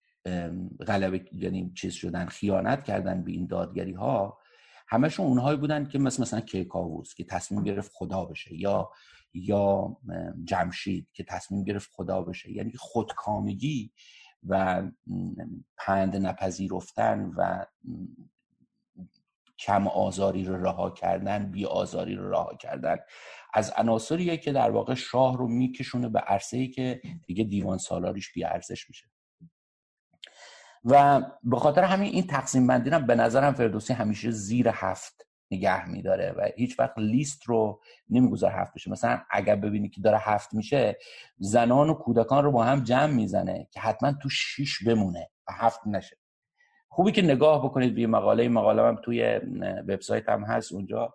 غلبه 0.88 1.26
یعنی 1.32 1.74
چیز 1.76 1.94
شدن 1.94 2.26
خیانت 2.26 2.84
کردن 2.84 3.24
به 3.24 3.32
این 3.32 3.48
دادگری 3.48 3.94
ها 3.94 4.40
همشون 4.88 5.26
اونهایی 5.26 5.58
بودن 5.58 5.88
که 5.88 6.00
مثل 6.00 6.22
مثلا 6.22 6.42
کیکاووس 6.42 7.14
که 7.14 7.24
تصمیم 7.24 7.64
گرفت 7.64 7.92
خدا 7.94 8.26
بشه 8.26 8.56
یا 8.56 8.92
یا 9.34 9.98
جمشید 10.44 11.08
که 11.14 11.24
تصمیم 11.24 11.64
گرفت 11.64 11.90
خدا 11.94 12.22
بشه. 12.22 12.52
یعنی 12.52 12.74
خودکامگی 12.78 13.92
و 14.48 14.84
پند 15.78 16.16
نپذیرفتن 16.16 17.32
و 17.38 17.66
کم 19.60 19.88
آزاری 19.88 20.46
رو 20.46 20.64
رها 20.64 20.90
کردن 20.90 21.52
بی 21.52 21.66
آزاری 21.66 22.16
رو 22.16 22.32
رها 22.32 22.56
کردن. 22.56 22.98
از 23.54 23.74
عناصریه 23.78 24.38
که 24.38 24.52
در 24.52 24.72
واقع 24.72 24.94
شاه 24.94 25.38
رو 25.38 25.48
میکشونه 25.48 26.10
به 26.10 26.20
عرصه 26.20 26.58
ای 26.58 26.68
که 26.68 27.02
دیگه 27.28 27.44
دیوان 27.44 27.78
سالاریش 27.78 28.34
بی 28.34 28.44
ارزش 28.44 28.90
میشه. 28.90 29.08
و 30.86 31.22
به 31.44 31.58
خاطر 31.58 31.84
همین 31.84 32.14
این 32.14 32.28
تقسیم 32.28 32.68
بندی 32.68 32.90
به 32.90 33.16
نظرم 33.16 33.54
فردوسی 33.54 33.94
همیشه 33.94 34.32
زیر 34.32 34.70
هفت 34.74 35.25
نگه 35.52 35.90
میداره 35.90 36.32
و 36.38 36.50
هیچ 36.58 36.80
وقت 36.80 36.94
لیست 36.98 37.44
رو 37.44 37.82
نمیگذار 38.10 38.52
هفت 38.52 38.74
بشه. 38.74 38.92
مثلا 38.92 39.22
اگر 39.32 39.56
ببینی 39.56 39.90
که 39.90 40.02
داره 40.02 40.18
هفت 40.22 40.54
میشه 40.54 40.98
زنان 41.38 41.90
و 41.90 41.94
کودکان 41.94 42.44
رو 42.44 42.52
با 42.52 42.64
هم 42.64 42.84
جمع 42.84 43.14
می‌زنه 43.14 43.68
که 43.72 43.80
حتما 43.80 44.14
تو 44.14 44.30
شیش 44.30 44.84
بمونه 44.84 45.30
و 45.48 45.52
هفت 45.54 45.80
نشه. 45.88 46.18
خوبی 46.90 47.12
که 47.12 47.22
نگاه 47.22 47.66
بکنید 47.66 47.96
به 47.96 48.08
مقاله 48.08 48.50
مقاله 48.50 48.82
هم 48.82 48.96
توی 49.04 49.38
وبسایت 49.88 50.30
هم 50.30 50.44
هست 50.44 50.74
اونجا. 50.74 51.14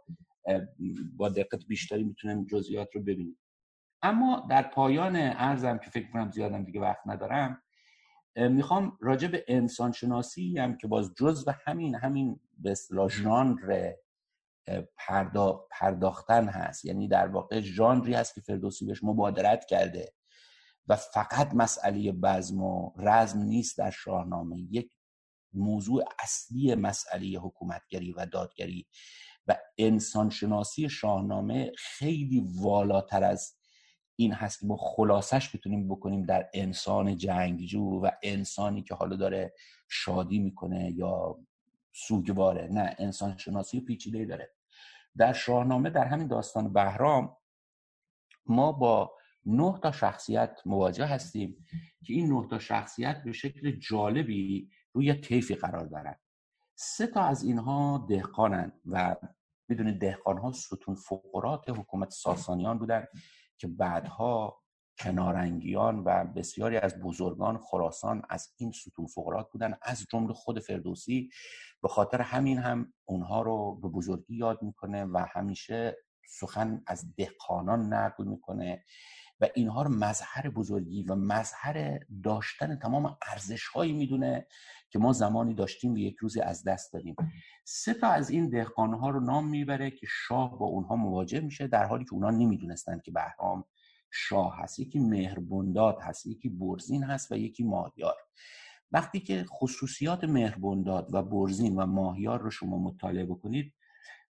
با 1.16 1.28
دقت 1.28 1.66
بیشتری 1.69 2.05
می‌تونن 2.05 2.47
جزئیات 2.47 2.89
رو 2.94 3.02
ببینید. 3.02 3.39
اما 4.02 4.47
در 4.51 4.62
پایان 4.62 5.16
ارزم 5.16 5.78
که 5.78 5.90
فکر 5.90 6.11
کنم 6.11 6.31
زیادم 6.31 6.65
دیگه 6.65 6.81
وقت 6.81 7.01
ندارم 7.07 7.62
می‌خوام 8.36 8.98
راجع 9.01 9.28
به 9.28 9.44
انسان 9.48 9.93
شناسی 9.93 10.59
هم 10.59 10.77
که 10.77 10.86
باز 10.86 11.15
جز 11.15 11.44
و 11.47 11.55
همین 11.66 11.94
همین 11.94 12.40
به 12.59 12.70
اصطلاح 12.70 13.09
ژانر 13.09 13.93
پرداختن 15.70 16.49
هست. 16.49 16.85
یعنی 16.85 17.09
در 17.09 17.28
واقع 17.28 17.61
ژانری 17.61 18.15
هست 18.15 18.35
که 18.35 18.41
فردوسی 18.41 18.87
بهش 18.87 19.05
مبادرت 19.05 19.65
کرده. 19.65 20.12
و 20.89 20.97
فقط 20.97 21.55
مسئله 21.55 22.12
بزم 22.12 22.62
و 22.62 22.93
رزم 22.97 23.39
نیست 23.39 23.78
در 23.78 23.91
شاهنامه. 23.91 24.61
یک 24.70 24.93
موضوع 25.53 26.05
اصلی 26.19 26.74
مسئله 26.74 27.39
حکومتگری 27.39 28.12
و 28.12 28.27
دادگری. 28.27 28.87
و 29.47 29.57
انسانشناسی 29.78 30.89
شاهنامه 30.89 31.73
خیلی 31.78 32.45
والاتر 32.55 33.24
از 33.24 33.57
این 34.16 34.32
هست 34.32 34.61
که 34.61 34.66
ما 34.66 34.77
خلاصش 34.77 35.57
بتونیم 35.57 35.89
بکنیم 35.89 36.23
در 36.23 36.51
انسان 36.55 37.16
جنگجو 37.16 38.01
و 38.03 38.11
انسانی 38.23 38.82
که 38.82 38.95
حالا 38.95 39.16
داره 39.16 39.53
شادی 39.89 40.39
می‌کنه 40.39 40.93
یا 40.93 41.39
سوگواره 41.93 42.69
نه 42.73 42.97
انسان 42.99 43.37
شناسی 43.37 43.81
پیچیده 43.81 44.25
داره. 44.25 44.55
در 45.17 45.33
شاهنامه 45.33 45.91
در 45.91 46.05
همین 46.05 46.27
داستان 46.27 46.73
بهرام 46.73 47.37
ما 48.47 48.73
با 48.73 49.12
نه 49.47 49.79
تا 49.83 49.93
شخصیت 49.93 50.61
مواجه 50.67 51.07
هستیم 51.07 51.67
که 52.05 52.12
این 52.12 52.33
نه 52.33 52.47
تا 52.49 52.59
شخصیت 52.59 53.23
به 53.25 53.33
شکل 53.33 53.71
جالبی 53.71 54.71
روی 54.93 55.15
طیفی 55.15 55.55
قرار 55.55 55.87
دارن. 55.87 56.17
سه 56.75 57.07
تا 57.07 57.23
از 57.23 57.43
اینها 57.43 58.07
دهقانن 58.09 58.73
و 58.87 59.17
می‌دونید 59.69 60.01
دهقان 60.01 60.39
ها 60.39 60.53
ستون 60.53 60.95
فقرات 60.95 61.69
حکومت 61.69 62.11
ساسانیان 62.11 62.79
بودن 62.79 63.07
که 63.59 63.69
بعدها 63.69 64.62
کنارنگیان 65.01 66.02
و 66.05 66.24
بسیاری 66.24 66.77
از 66.77 67.01
بزرگان 67.01 67.59
خراسان 67.59 68.22
از 68.28 68.48
این 68.56 68.72
ستون 68.72 69.06
فقرات 69.06 69.51
بودن 69.52 69.74
از 69.82 70.06
جمله 70.12 70.32
خود 70.32 70.60
فردوسی. 70.60 71.31
به 71.82 71.89
خاطر 71.89 72.20
همین 72.20 72.59
هم 72.59 72.93
اونها 73.05 73.43
رو 73.43 73.74
به 73.82 73.89
بزرگی 73.89 74.36
یاد 74.36 74.62
می‌کنه 74.62 75.05
و 75.05 75.27
همیشه 75.31 75.97
سخن 76.28 76.82
از 76.86 77.14
دهقانان 77.16 77.93
نقل 77.93 78.24
می‌کنه 78.24 78.85
و 79.40 79.48
اینها 79.55 79.82
رو 79.82 79.90
مظهر 79.90 80.51
بزرگی 80.51 81.02
و 81.02 81.14
مظهر 81.14 81.98
داشتن 82.22 82.77
تمام 82.77 83.16
ارزش 83.31 83.66
هایی 83.66 83.93
می‌دونه 83.93 84.47
که 84.90 84.98
ما 84.98 85.12
زمانی 85.12 85.55
داشتیم 85.55 85.94
و 85.94 85.98
یک 85.98 86.16
روزی 86.16 86.40
از 86.40 86.64
دست 86.64 86.93
دادیم. 86.93 87.16
سه 87.64 87.94
تا 87.94 88.09
از 88.09 88.31
این 88.31 88.48
دهقان 88.48 88.94
ها 88.94 89.10
رو 89.10 89.20
نام 89.20 89.48
می‌بره 89.48 89.90
که 89.90 90.06
شاه 90.10 90.59
با 90.59 90.66
اونها 90.66 90.97
مواجه 90.97 91.40
میشه 91.40 91.66
در 91.66 91.85
حالی 91.85 92.05
که 92.05 92.14
اونها 92.14 92.31
نمی‌دونستن 92.31 93.01
که 93.05 93.10
بهرام 93.10 93.64
شاه 94.11 94.59
هست 94.59 94.78
یکی 94.78 94.99
مهربنداد 94.99 95.99
هست 96.03 96.27
یکی 96.27 96.49
برزین 96.49 97.05
هست 97.05 97.32
و 97.32 97.37
یکی 97.37 97.65
ماهیار. 97.65 98.16
وقتی 98.93 99.20
که 99.20 99.45
خصوصیات 99.49 100.24
مهربنداد 100.24 101.15
و 101.15 101.23
برزین 101.23 101.77
و 101.77 101.87
ماهیار 101.87 102.41
رو 102.41 102.51
شما 102.51 102.78
مطالعه 102.78 103.27
بکنید 103.27 103.74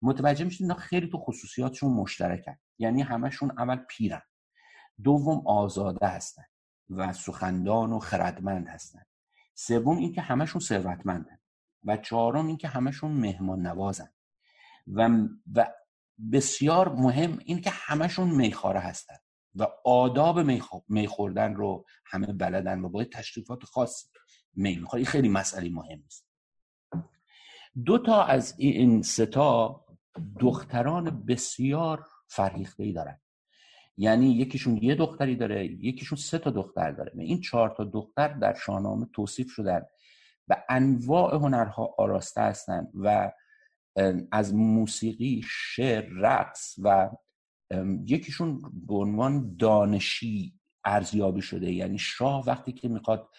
متوجه 0.02 0.46
میشید 0.46 0.62
اینا 0.62 0.76
خیلی 0.76 1.10
تو 1.10 1.18
خصوصیاتشون 1.18 1.94
مشترکن. 1.94 2.58
یعنی 2.78 3.02
همشون 3.02 3.52
اول 3.58 3.76
پیرن 3.76 4.22
دوم 5.04 5.48
آزاده 5.48 6.08
هستن 6.08 6.44
و 6.90 7.14
سخندان 7.14 7.94
و 7.94 8.00
خردمند 8.00 8.68
هستن. 8.68 9.02
سوم 9.54 9.98
اینکه 9.98 10.22
همشون 10.22 10.62
ثروتمندن 10.62 11.40
و 11.84 11.98
چهارم 11.98 12.48
اینکه 12.48 12.68
همشون 12.68 13.12
مهمان 13.12 13.68
نوازن 13.68 14.10
و, 14.88 15.10
و 15.54 15.68
بسیار 16.32 16.96
مهم 16.96 17.40
این 17.46 17.62
که 17.62 17.70
همشون 17.70 18.30
میخواره 18.30 18.80
هستن. 18.80 19.16
و 19.60 19.68
آداب 19.86 20.40
میخوردن 20.88 21.56
رو 21.56 21.86
همه 22.06 22.28
بلدن 22.34 22.82
و 22.82 22.90
باید 22.90 23.12
تشریفات 23.12 23.64
خاصی 23.64 24.08
می 24.56 24.76
می‌خواد 24.76 25.04
خیلی 25.04 25.30
مسئله 25.30 25.70
مهم 25.70 26.04
است 26.06 26.30
دو 27.86 27.98
تا 27.98 28.24
از 28.24 28.56
این 28.58 29.02
ستا 29.02 29.86
دختران 30.40 31.26
بسیار 31.26 32.06
فرهیخته 32.28 32.84
ای 32.84 32.92
دارن. 32.92 33.20
یعنی 33.98 34.32
یکیشون 34.32 34.78
یه 34.78 34.96
دختری 34.96 35.36
داره 35.36 35.66
یکیشون 35.66 36.18
سه 36.18 36.38
تا 36.38 36.52
دختر 36.52 36.92
داره. 36.92 37.12
این 37.16 37.42
چهار 37.42 37.70
تا 37.78 37.84
دختر 37.84 38.28
در 38.28 38.54
شاهنامه 38.54 39.08
توصیف 39.14 39.52
شدن. 39.52 39.82
و 40.48 40.64
انواع 40.70 41.36
هنرها 41.36 41.96
آراسته 41.98 42.42
هستند 42.42 42.92
و 42.94 43.32
از 44.32 44.54
موسیقی 44.54 45.42
شعر 45.46 46.10
رقص 46.10 46.76
و 46.84 47.10
یکیشون 48.06 48.62
به 48.88 48.96
عنوان 48.96 49.56
دانشی 49.58 50.60
ارزیابی 50.86 51.42
شده. 51.42 51.72
یعنی 51.72 52.00
شاه 52.00 52.46
وقتی 52.46 52.72
که 52.72 52.88
می‌خواد 52.88 53.30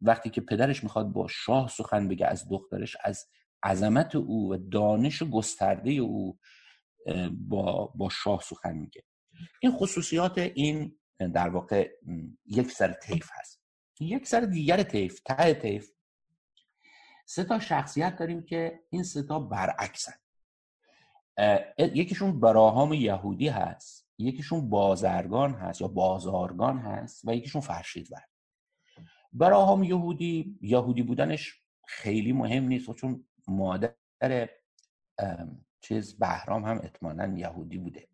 وقتی 0.00 0.30
که 0.30 0.40
پدرش 0.40 0.82
می‌خواد 0.82 1.06
با 1.12 1.26
شاه 1.28 1.68
سخن 1.68 2.08
بگه 2.08 2.26
از 2.26 2.48
دخترش 2.48 2.96
از 3.04 3.26
عظمت 3.62 4.14
او 4.16 4.52
و 4.52 4.56
دانش 4.56 5.22
گسترده 5.22 5.90
او 5.90 6.38
با, 7.30 7.86
با 7.86 8.08
شاه 8.08 8.40
سخن 8.42 8.76
میگه. 8.76 9.04
این 9.62 9.72
خصوصیات 9.72 10.38
این 10.38 10.98
در 11.34 11.48
واقع 11.48 11.90
یک 12.46 12.70
سر 12.70 12.92
تیف 12.92 13.28
هست. 13.32 13.62
یک 14.00 14.26
سر 14.26 14.40
دیگر 14.40 14.82
تیف 14.82 15.20
ته 15.20 15.54
تیف 15.54 15.90
سه 17.26 17.44
تا 17.44 17.58
شخصیت 17.58 18.16
داریم 18.16 18.42
که 18.42 18.80
این 18.90 19.02
سه 19.02 19.22
تا 19.22 19.38
برعکسن. 19.38 20.12
یکیشون 21.78 22.40
براهام 22.40 22.92
یهودی 22.92 23.48
هست 23.48 24.08
یکیشون 24.18 24.70
بازرگان 24.70 25.54
هست 25.54 25.80
یا 25.80 25.88
بازارگان 25.88 26.78
هست 26.78 27.28
و 27.28 27.34
یکیشون 27.34 27.60
فرشیدور. 27.60 28.20
براهام 29.32 29.82
یهودی 29.82 30.58
یهودی 30.60 31.02
بودنش 31.02 31.62
خیلی 31.86 32.32
مهم 32.32 32.64
نیست 32.64 32.92
چون 32.92 33.24
مادر 33.48 34.48
چیز 35.80 36.18
بهرام 36.18 36.64
هم 36.64 36.80
اطمانا 36.84 37.38
یهودی 37.38 37.78
بوده 37.78 38.08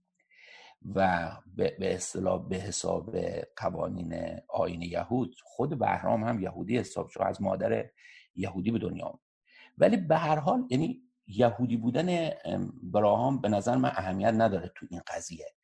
و 0.94 1.30
به 1.56 1.94
اصطلاح 1.94 2.48
به 2.48 2.56
حساب 2.56 3.16
قوانین 3.56 4.40
آین 4.48 4.82
یهود 4.82 5.36
خود 5.44 5.78
بهرام 5.78 6.24
هم 6.24 6.42
یهودی 6.42 6.78
حساب 6.78 7.08
شد 7.08 7.20
از 7.20 7.42
مادر 7.42 7.90
یهودی 8.34 8.70
به 8.70 8.78
دنیا 8.78 9.20
ولی 9.78 9.96
به 9.96 10.16
هر 10.16 10.36
حال 10.36 10.66
یعنی 10.70 11.05
یهودی 11.26 11.76
بودن 11.76 12.30
براهام 12.82 13.40
به 13.40 13.48
نظر 13.48 13.76
من 13.76 13.92
اهمیت 13.94 14.34
نداره 14.34 14.72
تو 14.76 14.86
این 14.90 15.00
قضیه. 15.06 15.54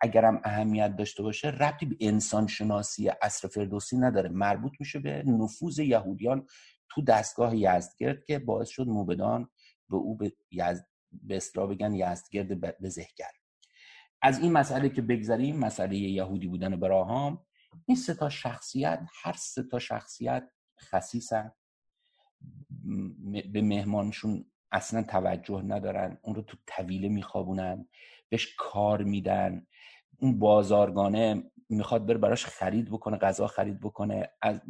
اگرم 0.00 0.40
اهمیت 0.44 0.96
داشته 0.96 1.22
باشه 1.22 1.48
ربطی 1.48 1.86
به 1.86 1.96
انسان 2.00 2.46
شناسی 2.46 3.10
اصر 3.22 3.48
فردوسی 3.48 3.96
نداره. 3.96 4.28
مربوط 4.28 4.72
میشه 4.80 4.98
به 4.98 5.22
نفوذ 5.26 5.78
یهودیان 5.78 6.46
تو 6.88 7.02
دستگاه 7.02 7.56
یزدگرد 7.56 8.24
که 8.24 8.38
باعث 8.38 8.68
شد 8.68 8.86
موبدان 8.86 9.50
به 9.88 9.96
او 9.96 10.16
به, 10.16 10.32
یزد... 10.50 10.86
به 11.12 11.40
بگن 11.56 11.94
یزدگرد 11.94 12.60
بزهگر 12.82 13.30
از 14.24 14.38
این 14.38 14.52
مسئله 14.52 14.88
که 14.88 15.02
بگذریم 15.02 15.56
مسئله 15.56 15.96
یهودی 15.96 16.46
بودن 16.46 16.80
براهام 16.80 17.46
این 17.86 17.96
سه 17.96 18.14
تا 18.14 18.28
شخصیت 18.28 19.00
هر 19.22 19.32
سه 19.32 19.62
تا 19.62 19.78
شخصیت 19.78 20.50
خصیصن. 20.80 21.52
به 23.52 23.62
مهمانشون 23.62 24.44
اصلا 24.72 25.02
توجه 25.02 25.62
ندارن 25.62 26.18
اون 26.22 26.34
رو 26.34 26.42
تو 26.42 26.56
طویله 26.66 27.08
میخوابونن 27.08 27.88
بهش 28.28 28.54
کار 28.58 29.02
میدن 29.02 29.66
اون 30.18 30.38
بازارگانه 30.38 31.42
می‌خواد 31.68 32.06
بره 32.06 32.18
براش 32.18 32.46
خرید 32.46 32.90
بکنه 32.90 33.16
غذا 33.16 33.46
خرید 33.46 33.80
بکنه 33.80 34.28
از 34.42 34.60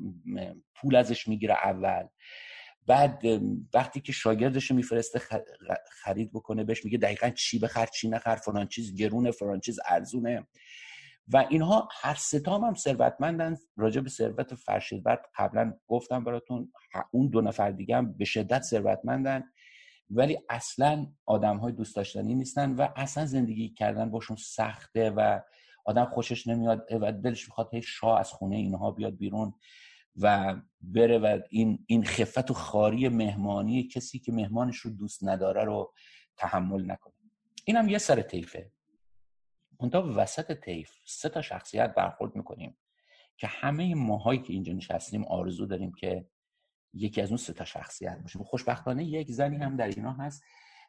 پول 0.74 0.96
ازش 0.96 1.28
می‌گیره 1.28 1.54
اول. 1.54 2.06
بعد 2.86 3.22
وقتی 3.74 4.00
که 4.00 4.12
شاگردش 4.12 4.70
میفرسته 4.70 5.20
خرید 6.02 6.32
بکنه 6.32 6.64
بهش 6.64 6.84
میگه 6.84 6.98
دقیقا 6.98 7.30
چی 7.30 7.58
بخر 7.58 7.86
چی 7.86 8.08
نخر 8.08 8.36
فلان 8.36 8.66
چیز 8.66 8.94
گرونه 8.94 9.30
فلان 9.30 9.60
چیز 9.60 9.80
ارزونه. 9.88 10.46
و 11.28 11.46
اینها 11.50 11.88
هر 11.92 12.14
ستام 12.14 12.64
هم 12.64 12.74
ثروتمندن. 12.74 13.56
راجع 13.76 14.00
به 14.00 14.08
ثروت 14.08 14.54
فرشیدبرد 14.54 15.30
قبلا 15.36 15.74
گفتم 15.86 16.24
براتون 16.24 16.72
اون 17.10 17.28
دو 17.28 17.40
نفر 17.40 17.70
دیگه 17.70 17.96
هم 17.96 18.12
به 18.12 18.24
شدت 18.24 18.62
ثروتمندن. 18.62 19.44
ولی 20.10 20.38
اصلا 20.48 21.06
آدم 21.26 21.56
های 21.56 21.72
دوست 21.72 21.96
داشتنی 21.96 22.34
نیستن 22.34 22.72
و 22.72 22.88
اصلا 22.96 23.26
زندگی 23.26 23.68
کردن 23.68 24.10
باشون 24.10 24.36
سخته 24.36 25.10
و 25.10 25.40
آدم 25.84 26.04
خوشش 26.04 26.46
نمیاد 26.46 26.86
و 26.90 27.12
دلش 27.12 27.48
می‌خواد 27.48 27.74
هی 27.74 27.82
شاه 27.82 28.20
از 28.20 28.32
خونه 28.32 28.56
اینها 28.56 28.90
بیاد 28.90 29.16
بیرون 29.16 29.54
و 30.16 30.56
بره 30.80 31.18
و 31.18 31.38
این 31.50 31.84
این 31.86 32.04
خفت 32.04 32.50
و 32.50 32.54
خاری 32.54 33.08
مهمانی 33.08 33.88
کسی 33.88 34.18
که 34.18 34.32
مهمانش 34.32 34.76
رو 34.76 34.90
دوست 34.90 35.24
نداره 35.24 35.64
رو 35.64 35.92
تحمل 36.36 36.90
نکنه. 36.90 37.14
این 37.64 37.76
هم 37.76 37.88
یه 37.88 37.98
سر 37.98 38.22
طیفه. 38.22 38.70
منتها 39.80 40.12
وسط 40.16 40.52
طیف 40.52 40.90
سه 41.06 41.28
تا 41.28 41.42
شخصیت 41.42 41.94
برخورد 41.94 42.36
می‌کنیم 42.36 42.76
که 43.36 43.46
همه 43.46 43.94
ماهایی 43.94 44.42
که 44.42 44.52
اینجا 44.52 44.72
نشستیم 44.72 45.24
آرزو 45.24 45.66
داریم 45.66 45.92
که 45.92 46.28
یکی 46.92 47.20
از 47.20 47.28
اون 47.28 47.36
سه 47.36 47.52
تا 47.52 47.64
شخصیت 47.64 48.18
باشه. 48.22 48.38
خوشبختانه 48.38 49.04
یک 49.04 49.30
زنی 49.30 49.56
هم 49.56 49.76
در 49.76 49.88
اینا 49.88 50.12
هست. 50.12 50.42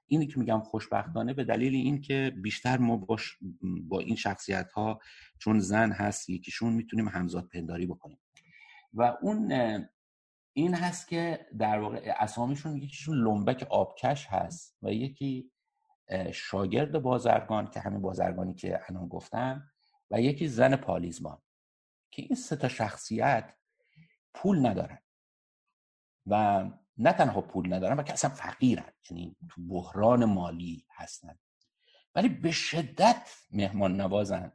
اینی 0.08 0.28
که 0.28 0.40
میگم 0.40 0.60
خوشبختانه 0.60 1.34
به 1.34 1.44
دلیل 1.44 1.76
این 1.76 2.02
که 2.02 2.34
بیشتر 2.42 2.78
ما 2.78 2.98
باش 2.98 3.38
با 3.62 4.00
این 4.00 4.16
شخصیت 4.16 4.72
ها 4.72 5.00
چون 5.40 5.60
زن 5.60 5.92
هست 5.92 6.30
یکیشون 6.30 6.74
می‌تونیم 6.74 7.08
همزاد 7.08 7.50
پنداری 7.50 7.86
بکنیم. 7.86 8.20
و 8.94 9.18
اون 9.22 9.52
این 10.54 10.74
هست 10.74 11.08
که 11.08 11.48
در 11.60 11.80
واقع 11.80 12.14
اسامیشون 12.20 12.78
یکیشون 12.78 13.18
لنبک 13.18 13.68
آبکش 13.70 14.28
هست 14.28 14.78
و 14.82 14.94
یکی 14.94 15.52
شاگرد 16.34 17.02
بازرگان 17.02 17.70
که 17.70 17.80
همین 17.80 18.02
بازرگانی 18.02 18.54
که 18.54 18.82
الان 18.90 19.08
گفتم 19.08 19.72
و 20.12 20.22
یکی 20.22 20.48
زن 20.48 20.76
پالیزمان 20.76 21.42
که 22.12 22.22
این 22.22 22.36
سه 22.36 22.56
تا 22.56 22.68
شخصیت 22.68 23.54
پول 24.34 24.66
ندارن 24.66 25.00
و 26.26 26.64
نه 26.98 27.14
تنها 27.14 27.42
پول 27.42 27.74
ندارن 27.74 28.00
و 28.00 28.04
که 28.04 28.14
اصلا 28.14 28.30
فقیرن. 28.30 28.92
یعنی 29.10 29.36
تو 29.50 29.62
بحران 29.68 30.26
مالی 30.26 30.86
هستن. 30.92 31.40
ولی 32.16 32.30
به 32.30 32.52
شدت 32.52 33.30
مهمان 33.52 34.02
نوازن 34.02 34.52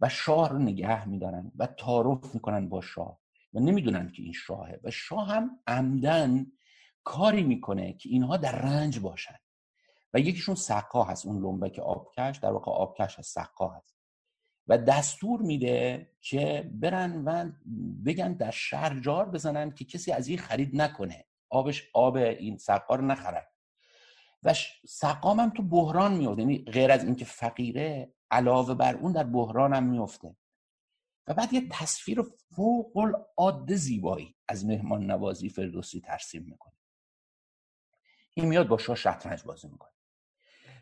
و 0.00 0.08
شاه 0.08 0.48
رو 0.48 0.58
نگه 0.58 1.08
میدارن 1.08 1.52
و 1.56 1.66
تعارف 1.66 2.34
می‌کنن 2.34 2.68
با 2.68 2.80
شاه 2.80 3.20
و 3.52 3.60
نمی‌دونن 3.60 4.12
که 4.12 4.22
این 4.22 4.32
شاهه. 4.32 4.80
و 4.82 4.90
شاه 4.90 5.28
هم 5.28 5.60
عمدن 5.66 6.46
کاری 7.04 7.42
می‌کنه 7.42 7.92
که 7.92 8.08
اینها 8.08 8.36
در 8.36 8.62
رنج 8.62 8.98
باشن. 8.98 9.38
و 10.14 10.18
یکیشون 10.18 10.54
سقا 10.54 11.04
هست 11.04 11.26
اون 11.26 11.42
لنبک 11.42 11.78
آبکش 11.78 12.36
در 12.36 12.50
واقع 12.50 12.72
آبکش 12.72 13.18
هست 13.18 13.34
سقا 13.34 13.68
هست. 13.68 13.98
و 14.66 14.78
دستور 14.78 15.42
میده 15.42 16.10
که 16.20 16.70
برن 16.74 17.24
و 17.24 17.50
بگن 18.04 18.32
در 18.32 18.50
شهر 18.50 19.00
جار 19.00 19.28
بزنن 19.30 19.70
که 19.70 19.84
کسی 19.84 20.12
از 20.12 20.28
این 20.28 20.38
خرید 20.38 20.80
نکنه. 20.80 21.24
آبش 21.50 21.90
آب 21.94 22.16
این 22.16 22.58
سقا 22.58 22.94
رو 22.94 23.06
نخرن. 23.06 23.44
و 24.42 24.54
سقام 24.88 25.40
هم 25.40 25.50
تو 25.50 25.62
بحران 25.62 26.16
میاد 26.16 26.38
یعنی 26.38 26.58
غیر 26.64 26.92
از 26.92 27.04
اینکه 27.04 27.24
فقیره 27.24 28.14
علاوه 28.30 28.74
بر 28.74 28.94
اون 28.94 29.12
در 29.12 29.24
بحران 29.24 29.74
هم 29.74 29.84
میفته 29.84 30.36
و 31.26 31.34
بعد 31.34 31.52
یه 31.52 31.68
تصویر 31.70 32.22
فوق 32.56 32.96
العاده 32.96 33.76
زیبایی 33.76 34.36
از 34.48 34.66
مهمان 34.66 35.10
نوازی 35.10 35.48
فردوسی 35.48 36.00
ترسیم 36.00 36.42
می‌کنه. 36.42 36.74
این 38.34 38.46
میاد 38.46 38.68
با 38.68 38.78
شاه 38.78 38.96
شطرنج 38.96 39.42
بازی 39.42 39.68
می‌کنه. 39.68 39.97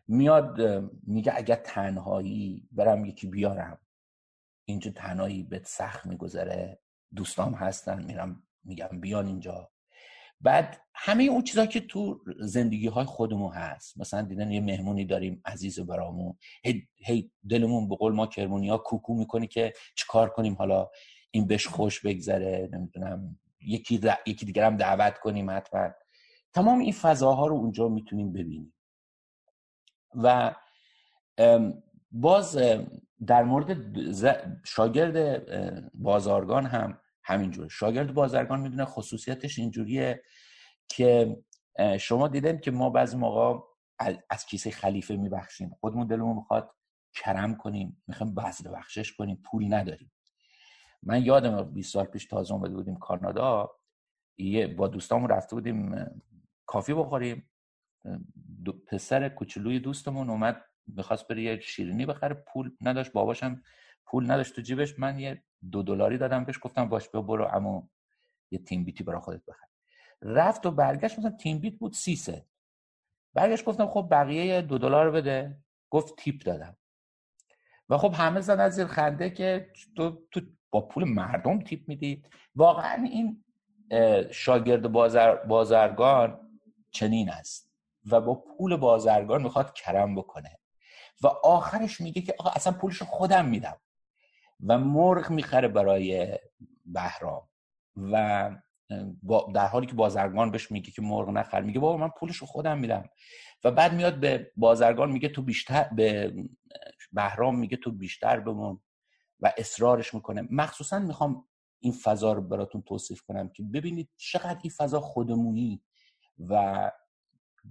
میاد 0.08 0.60
میگه 1.02 1.32
اگر 1.36 1.56
تنهایی 1.56 2.68
برم 2.72 3.04
یکی 3.04 3.26
بیارم. 3.26 3.78
اینجا 4.64 4.90
تنهایی 4.90 5.42
بهت 5.42 5.66
سخت 5.66 6.06
میگذره. 6.06 6.80
دوستام 7.16 7.54
هستن 7.54 8.04
میرم 8.04 8.42
میگم 8.64 9.00
بیان 9.00 9.26
اینجا. 9.26 9.70
بعد 10.40 10.80
همه 10.94 11.24
اون 11.24 11.42
چیزا 11.42 11.66
که 11.66 11.80
تو 11.80 12.20
زندگی 12.40 12.86
های 12.86 13.04
خودمون 13.04 13.52
هست. 13.52 13.98
مثلا 13.98 14.22
دیدن 14.22 14.50
یه 14.50 14.60
مهمونی 14.60 15.04
داریم 15.04 15.42
عزیز 15.44 15.80
برامون. 15.80 16.38
هی, 16.96 17.30
دلمون 17.50 17.88
به 17.88 17.96
قول 17.96 18.12
ما 18.12 18.26
کرمونی 18.26 18.68
ها 18.68 18.78
کوکو 18.78 19.14
می‌کنی 19.14 19.46
که 19.46 19.72
چیکار 19.96 20.28
کنیم؟ 20.30 20.54
حالا 20.54 20.88
این 21.30 21.46
بهش 21.46 21.66
خوش 21.66 22.00
بگذره 22.00 22.68
نمی‌دونم. 22.72 23.38
یکی, 23.60 24.00
یکی 24.26 24.46
دیگر 24.46 24.66
هم 24.66 24.76
دعوت 24.76 25.18
کنیم 25.18 25.50
حتما. 25.50 25.90
تمام 26.52 26.78
این 26.78 26.92
فضاها 26.92 27.46
رو 27.46 27.56
اونجا 27.56 27.88
می‌تونیم 27.88 28.32
ببینیم. 28.32 28.72
و 30.14 30.54
باز 32.10 32.58
در 33.26 33.42
مورد 33.44 33.76
شاگرد 34.64 35.92
بازارگان 35.94 36.66
هم 36.66 37.00
همینجوره 37.24 37.68
شاگرد 37.68 38.14
بازرگان 38.14 38.60
می‌دونه 38.60 38.84
خصوصیتش 38.84 39.58
اینجوریه 39.58 40.22
که 40.88 41.36
شما 41.98 42.28
دیدن 42.28 42.58
که 42.58 42.70
ما 42.70 42.90
بعضی 42.90 43.16
موقع 43.16 43.60
از 44.30 44.46
کیسه 44.46 44.70
خلیفه 44.70 45.16
میبخشیم. 45.16 45.76
خودمون 45.80 46.06
دلمون 46.06 46.36
می‌خواد 46.36 46.70
کرم 47.14 47.56
کنیم. 47.56 48.02
می‌خوایم 48.06 48.34
بذل 48.34 48.70
بخشش 48.70 49.12
کنیم. 49.12 49.42
پول 49.50 49.74
نداریم. 49.74 50.12
من 51.02 51.22
یادم 51.22 51.62
20 51.62 51.92
سال 51.92 52.04
پیش 52.04 52.26
تازه 52.26 52.54
اومده 52.54 52.74
بودیم 52.74 52.96
کانادا. 52.96 53.70
با 54.76 54.88
دوستامون 54.88 55.30
رفته 55.30 55.56
بودیم 55.56 56.06
کافی 56.66 56.94
بخوریم. 56.94 57.50
دو 58.64 58.72
پسر 58.72 59.28
کوچولوی 59.28 59.80
دوستمون 59.80 60.30
اومد 60.30 60.64
می‌خواست 60.86 61.28
بره 61.28 61.42
یه 61.42 61.60
شیرینی 61.60 62.06
بخره 62.06 62.34
پول 62.34 62.76
نداشت 62.80 63.12
باباشم 63.12 63.62
پول 64.06 64.30
نداشت 64.30 64.56
تو 64.56 64.62
جیبش 64.62 64.98
من 64.98 65.18
یه 65.18 65.42
دو 65.72 65.82
دلاری 65.82 66.18
دادم 66.18 66.44
بهش 66.44 66.58
گفتم 66.62 66.88
باش 66.88 67.08
بیا 67.08 67.22
برو 67.22 67.48
اما 67.52 67.88
یه 68.50 68.58
تیم 68.58 68.84
بیتی 68.84 69.04
برای 69.04 69.20
خودت 69.20 69.44
بخر. 69.46 69.66
رفت 70.22 70.66
و 70.66 70.70
برگشت 70.70 71.18
مثلا 71.18 71.30
تیم 71.30 71.58
بیت 71.58 71.78
بود 71.78 71.92
سی 71.92 72.16
سه. 72.16 72.46
برگشت 73.34 73.64
گفتم 73.64 73.86
خب 73.86 74.08
بقیه 74.10 74.62
دو 74.62 74.78
دلار 74.78 75.10
بده. 75.10 75.58
گفت 75.90 76.16
تیپ 76.16 76.42
دادم. 76.42 76.76
و 77.88 77.98
خب 77.98 78.14
همه 78.14 78.40
زدن 78.40 78.68
زیر 78.68 78.86
خنده 78.86 79.30
که 79.30 79.70
تو, 79.96 80.22
تو 80.30 80.40
با 80.70 80.80
پول 80.80 81.04
مردم 81.04 81.60
تیپ 81.60 81.88
می‌دید 81.88 82.28
واقعا 82.54 83.04
این 83.04 83.44
شاگرد 84.32 84.92
بازر 84.92 85.34
بازرگان 85.34 86.60
چنین 86.90 87.30
است. 87.30 87.65
و 88.10 88.20
با 88.20 88.34
پول 88.34 88.76
بازرگان 88.76 89.42
می‌خواد 89.42 89.72
کرم 89.72 90.14
بکنه. 90.14 90.58
و 91.22 91.26
آخرش 91.26 92.00
میگه 92.00 92.22
که 92.22 92.34
آقا 92.38 92.50
اصلا 92.50 92.72
پولش 92.72 93.02
خودم 93.02 93.44
میدم. 93.44 93.76
و 94.66 94.78
مرغ 94.78 95.30
می‌خره 95.30 95.68
برای 95.68 96.38
بهرام. 96.84 97.48
و 97.96 98.50
در 99.54 99.66
حالی 99.66 99.86
که 99.86 99.94
بازرگان 99.94 100.50
بهش 100.50 100.70
میگه 100.70 100.90
که 100.90 101.02
مرغ 101.02 101.28
نخر 101.28 101.60
میگه 101.60 101.80
بابا 101.80 101.96
من 101.96 102.08
پولش 102.08 102.36
رو 102.36 102.46
خودم 102.46 102.78
میدم. 102.78 103.08
و 103.64 103.70
بعد 103.70 103.94
میاد 103.94 104.20
به 104.20 104.52
بازرگان 104.56 105.10
میگه 105.10 105.28
تو 105.28 105.42
بیشتر 105.42 105.88
به 105.96 106.34
بهرام 107.12 107.58
میگه 107.58 107.76
تو 107.76 107.92
بیشتر 107.92 108.40
بمون 108.40 108.80
و 109.40 109.52
اصرارش 109.56 110.14
می‌کنه. 110.14 110.48
مخصوصا 110.50 110.98
می‌خوام 110.98 111.48
این 111.80 111.92
فضا 111.92 112.32
رو 112.32 112.42
براتون 112.42 112.82
توصیف 112.82 113.22
کنم 113.22 113.48
که 113.48 113.62
ببینید 113.62 114.08
چقدر 114.16 114.58
این 114.62 114.72
فضا 114.76 115.00
خودمونی 115.00 115.82
و 116.38 116.92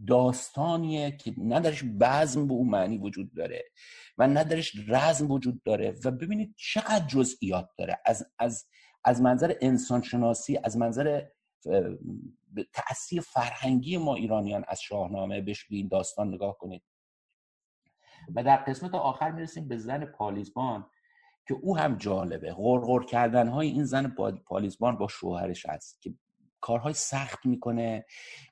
داستانیه 0.08 1.12
که 1.12 1.34
ندارش 1.38 1.84
بزم 2.00 2.48
به 2.48 2.54
اون 2.54 2.70
معنی 2.70 2.98
وجود 2.98 3.34
داره 3.34 3.64
و 4.18 4.28
ندارش 4.28 4.76
رزم 4.88 5.32
وجود 5.32 5.64
داره 5.64 5.96
و 6.06 6.12
ببینید 6.12 6.56
چقدر 6.58 7.08
جزئیات 7.08 7.70
داره. 7.78 8.00
از, 8.06 8.26
از, 8.40 8.68
از 9.04 9.22
منظر 9.22 9.56
انسانشناسی 9.62 10.60
از 10.64 10.78
منظر 10.78 11.26
تأثیر 12.74 13.22
فرهنگی 13.22 13.98
ما 13.98 14.16
ایرانیان 14.16 14.66
از 14.68 14.82
شاهنامه 14.82 15.42
بهش 15.42 15.66
به 15.66 15.76
این 15.76 15.88
داستان 15.88 16.34
نگاه 16.34 16.58
کنید. 16.58 16.84
و 18.36 18.44
در 18.44 18.58
قسمت 18.58 18.96
آخر 18.96 19.32
می‌رسیم 19.32 19.68
به 19.68 19.78
زن 19.78 20.06
پالیزبان 20.06 20.86
که 21.48 21.54
او 21.54 21.78
هم 21.78 21.98
جالبه. 21.98 22.54
غرغر 22.54 23.06
کردن 23.06 23.48
های 23.48 23.68
این 23.68 23.84
زن 23.84 24.16
پالیزبان 24.46 24.98
با 24.98 25.08
شوهرش 25.08 25.66
هست 25.66 26.02
که 26.02 26.14
کارهای 26.66 26.94
سخت 26.94 27.46
می‌کنه. 27.46 28.06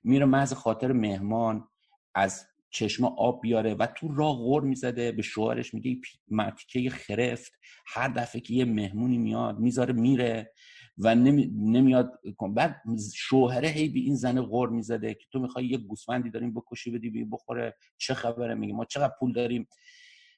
میره 0.04 0.26
محض 0.26 0.54
خاطر 0.54 0.92
مهمان 0.92 1.68
از 2.16 2.46
چشم 2.70 3.06
آب 3.06 3.42
بیاره 3.42 3.74
و 3.74 3.88
تو 3.88 4.16
راه 4.16 4.36
غور 4.36 4.64
می‌زده 4.64 5.12
به 5.12 5.22
شوهرش 5.22 5.74
میگه 5.74 6.02
متیکه 6.32 6.90
خرفت. 6.90 7.52
هر 7.88 8.08
دفعه 8.08 8.42
که 8.42 8.54
یه 8.54 8.66
مهمونی 8.66 9.18
میاد 9.18 9.60
می‌ذاره 9.60 9.94
میره 9.94 10.54
و 10.98 11.16
نمی... 11.16 11.52
نمیاد 11.56 12.12
بعد 12.56 12.82
شوهره 13.16 13.68
هی 13.68 13.90
به 13.90 14.00
این 14.00 14.16
زن 14.16 14.42
غور 14.42 14.70
می‌زده 14.70 15.14
که 15.14 15.26
تو 15.32 15.40
می‌خوای 15.40 15.66
یه 15.66 15.78
گوسفندی 15.78 16.30
داریم 16.30 16.54
بکشی 16.54 16.92
بدی 16.92 17.10
بی 17.10 17.26
بخوره 17.26 17.78
چه 17.98 18.14
خبره؟ 18.14 18.56
میگه 18.56 18.74
ما 18.74 18.86
چقدر 18.86 19.14
پول 19.20 19.34
داریم؟ 19.34 19.68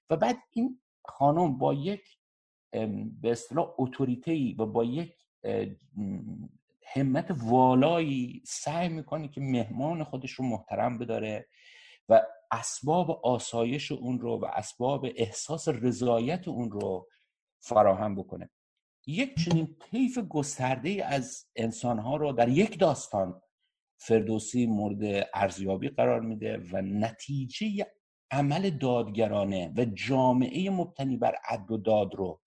و 0.10 0.18
بعد 0.18 0.38
این 0.54 0.80
خانم 1.06 1.58
با 1.58 1.74
یک 1.74 2.02
به 3.22 3.32
اصطلاح 3.32 3.74
اتوریته 3.78 4.56
و 4.60 4.66
با 4.66 4.84
یک 4.84 5.14
همت 6.94 7.32
والایی 7.44 8.42
سعی 8.46 8.90
می‌کنه 8.90 9.28
که 9.28 9.42
مهمان 9.42 10.04
خودش 10.04 10.32
رو 10.32 10.46
محترم 10.46 10.98
بداره 10.98 11.48
و 12.10 12.22
اسباب 12.52 13.12
آسایش 13.12 13.92
اون 13.92 14.20
رو 14.20 14.40
و 14.40 14.46
اسباب 14.46 15.06
احساس 15.16 15.68
رضایت 15.68 16.48
اون 16.48 16.72
رو 16.72 17.08
فراهم 17.60 18.16
بکنه. 18.16 18.50
یک 19.08 19.36
چنین 19.46 19.76
طیف 19.92 20.18
گسترده 20.18 21.06
از 21.06 21.46
انسانها 21.56 22.16
رو 22.16 22.32
در 22.32 22.50
یک 22.50 22.80
داستان 22.80 23.42
فردوسی 23.98 24.66
مورد 24.66 25.30
ارزیابی 25.34 25.90
قرار 25.90 26.22
میده 26.22 26.58
و 26.72 26.82
نتیجه 26.82 27.88
عمل 28.32 28.70
دادگرانه 28.70 29.74
و 29.78 29.86
جامعه 29.86 30.70
مبتنی 30.70 31.18
بر 31.18 31.36
عدل 31.50 31.74
و 31.74 31.78
داد 31.78 32.16
رو 32.16 32.42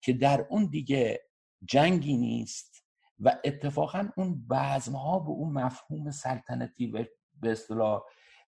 که 0.00 0.12
در 0.12 0.46
اون 0.50 0.66
دیگه 0.66 1.20
جنگی 1.64 2.16
نیست 2.16 2.75
و 3.20 3.36
اتفاقا 3.44 4.08
اون 4.16 4.46
بزمها 4.50 5.18
به 5.18 5.28
اون 5.30 5.52
مفهوم 5.52 6.10
سلطنتی 6.10 6.86
و 6.86 7.04
به 7.40 7.50
اصطلاح 7.50 8.02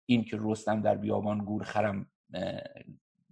این 0.06 0.24
که 0.24 0.38
رستم 0.40 0.82
در 0.82 0.94
بیابان 0.94 1.44
گور 1.44 1.64
خرم 1.64 2.06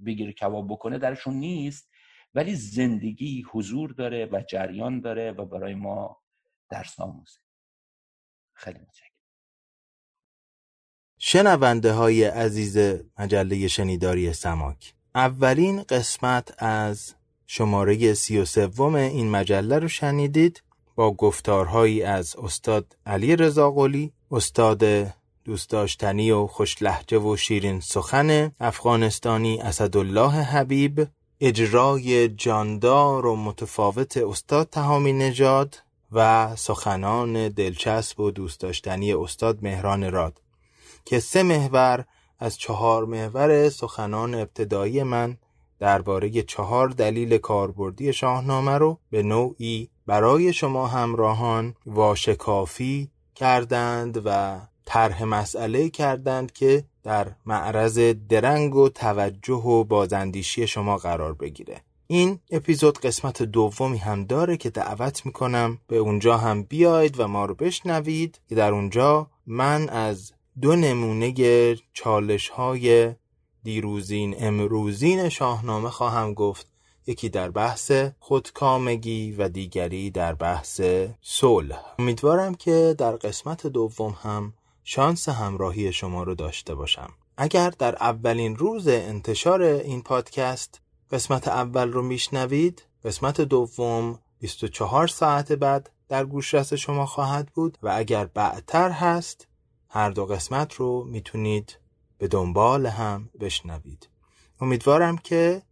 بگیر 0.06 0.32
کباب 0.32 0.68
بکنه 0.68 0.98
درشون 0.98 1.34
نیست. 1.34 1.88
ولی 2.34 2.54
زندگی 2.54 3.44
حضور 3.50 3.92
داره 3.92 4.28
و 4.32 4.42
جریان 4.48 5.00
داره 5.00 5.32
و 5.32 5.44
برای 5.44 5.74
ما 5.74 6.22
درس 6.68 7.00
آموزه. 7.00 7.38
خیلی 8.54 8.78
متشکرم. 8.78 9.08
شنونده 11.18 11.92
های 11.92 12.24
عزیز 12.24 13.02
مجله 13.18 13.68
شنیداری 13.68 14.32
سماک 14.32 14.94
اولین 15.14 15.82
قسمت 15.82 16.62
از 16.62 17.14
شماره 17.46 18.14
سی 18.14 18.38
و 18.38 18.44
سوم 18.44 18.94
این 18.94 19.30
مجله 19.30 19.78
رو 19.78 19.88
شنیدید. 19.88 20.62
گفتارهایی 21.10 22.02
از 22.02 22.36
استاد 22.36 22.96
علی 23.06 23.36
رضاقلی 23.36 24.12
استاد 24.30 24.84
دوست 25.44 25.70
داشتنی 25.70 26.30
و 26.30 26.46
خوش 26.46 26.82
لحجه 26.82 27.18
و 27.18 27.36
شیرین 27.36 27.80
سخن 27.80 28.52
افغانستانی 28.60 29.60
اسدالله 29.60 30.30
حبیب 30.30 31.06
اجرای 31.40 32.28
جاندار 32.28 33.26
و 33.26 33.36
متفاوت 33.36 34.16
استاد 34.16 34.68
تهامی 34.68 35.12
نژاد 35.12 35.82
و 36.12 36.52
سخنان 36.56 37.48
دلچسب 37.48 38.20
و 38.20 38.30
دوست 38.30 38.60
داشتنی 38.60 39.12
استاد 39.12 39.58
مهران 39.62 40.12
راد 40.12 40.40
که 41.04 41.20
سه 41.20 41.42
محور 41.42 42.04
از 42.38 42.58
چهار 42.58 43.04
محور 43.04 43.68
سخنان 43.68 44.34
ابتدایی 44.34 45.02
من 45.02 45.36
درباره 45.78 46.42
چهار 46.42 46.88
دلیل 46.88 47.38
کاربردی 47.38 48.12
شاهنامه 48.12 48.78
رو 48.78 48.98
به 49.10 49.22
نوعی 49.22 49.88
برای 50.06 50.52
شما 50.52 50.86
همراهان 50.86 51.74
واشکافی 51.86 53.10
کردند 53.34 54.22
و 54.24 54.60
طرح 54.84 55.24
مسئله 55.24 55.90
کردند 55.90 56.52
که 56.52 56.84
در 57.02 57.32
معرض 57.46 57.98
درنگ 58.28 58.74
و 58.74 58.88
توجه 58.88 59.54
و 59.54 59.84
بازندیشی 59.84 60.66
شما 60.66 60.96
قرار 60.96 61.34
بگیره. 61.34 61.80
این 62.06 62.38
اپیزود 62.50 62.98
قسمت 62.98 63.42
دومی 63.42 63.98
هم 63.98 64.24
داره 64.24 64.56
که 64.56 64.70
دعوت 64.70 65.26
می‌کنم 65.26 65.78
به 65.86 65.96
اونجا 65.96 66.36
هم 66.36 66.62
بیاید 66.62 67.20
و 67.20 67.28
ما 67.28 67.44
رو 67.44 67.54
بشنوید 67.54 68.40
که 68.48 68.54
در 68.54 68.72
اونجا 68.72 69.30
من 69.46 69.88
از 69.88 70.32
دو 70.60 70.76
نمونه 70.76 71.76
چالش 71.92 72.48
های 72.48 73.14
دیروزین 73.62 74.34
امروزین 74.38 75.28
شاهنامه 75.28 75.90
خواهم 75.90 76.34
گفت. 76.34 76.71
یکی 77.06 77.28
در 77.28 77.50
بحث 77.50 77.92
خودکامگی 78.18 79.32
و 79.32 79.48
دیگری 79.48 80.10
در 80.10 80.34
بحث 80.34 80.80
صلح. 81.20 81.82
امیدوارم 81.98 82.54
که 82.54 82.94
در 82.98 83.16
قسمت 83.16 83.66
دوم 83.66 84.16
هم 84.22 84.52
شانس 84.84 85.28
همراهی 85.28 85.92
شما 85.92 86.22
رو 86.22 86.34
داشته 86.34 86.74
باشم. 86.74 87.10
اگر 87.36 87.70
در 87.70 87.96
اولین 87.96 88.56
روز 88.56 88.88
انتشار 88.88 89.62
این 89.62 90.02
پادکست 90.02 90.80
قسمت 91.10 91.48
اول 91.48 91.92
رو 91.92 92.02
میشنوید 92.02 92.82
قسمت 93.04 93.40
دوم 93.40 94.18
24 94.38 95.06
ساعت 95.06 95.52
بعد 95.52 95.90
در 96.08 96.24
گوشرس 96.24 96.72
شما 96.72 97.06
خواهد 97.06 97.48
بود 97.54 97.78
و 97.82 97.92
اگر 97.96 98.24
بعدتر 98.24 98.90
هست 98.90 99.48
هر 99.88 100.10
دو 100.10 100.26
قسمت 100.26 100.74
رو 100.74 101.04
می‌تونید 101.04 101.78
به 102.18 102.28
دنبال 102.28 102.86
هم 102.86 103.30
بشنوید. 103.40 104.08
امیدوارم 104.60 105.18
که 105.18 105.62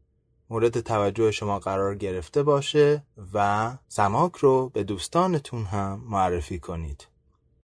مورد 0.51 0.81
توجه 0.81 1.31
شما 1.31 1.59
قرار 1.59 1.95
گرفته 1.95 2.43
باشه 2.43 3.03
و 3.35 3.71
سماک 3.89 4.33
رو 4.37 4.69
به 4.69 4.85
دوستانتون 4.85 5.65
هم 5.65 6.03
معرفی 6.07 6.59
کنید. 6.59 7.07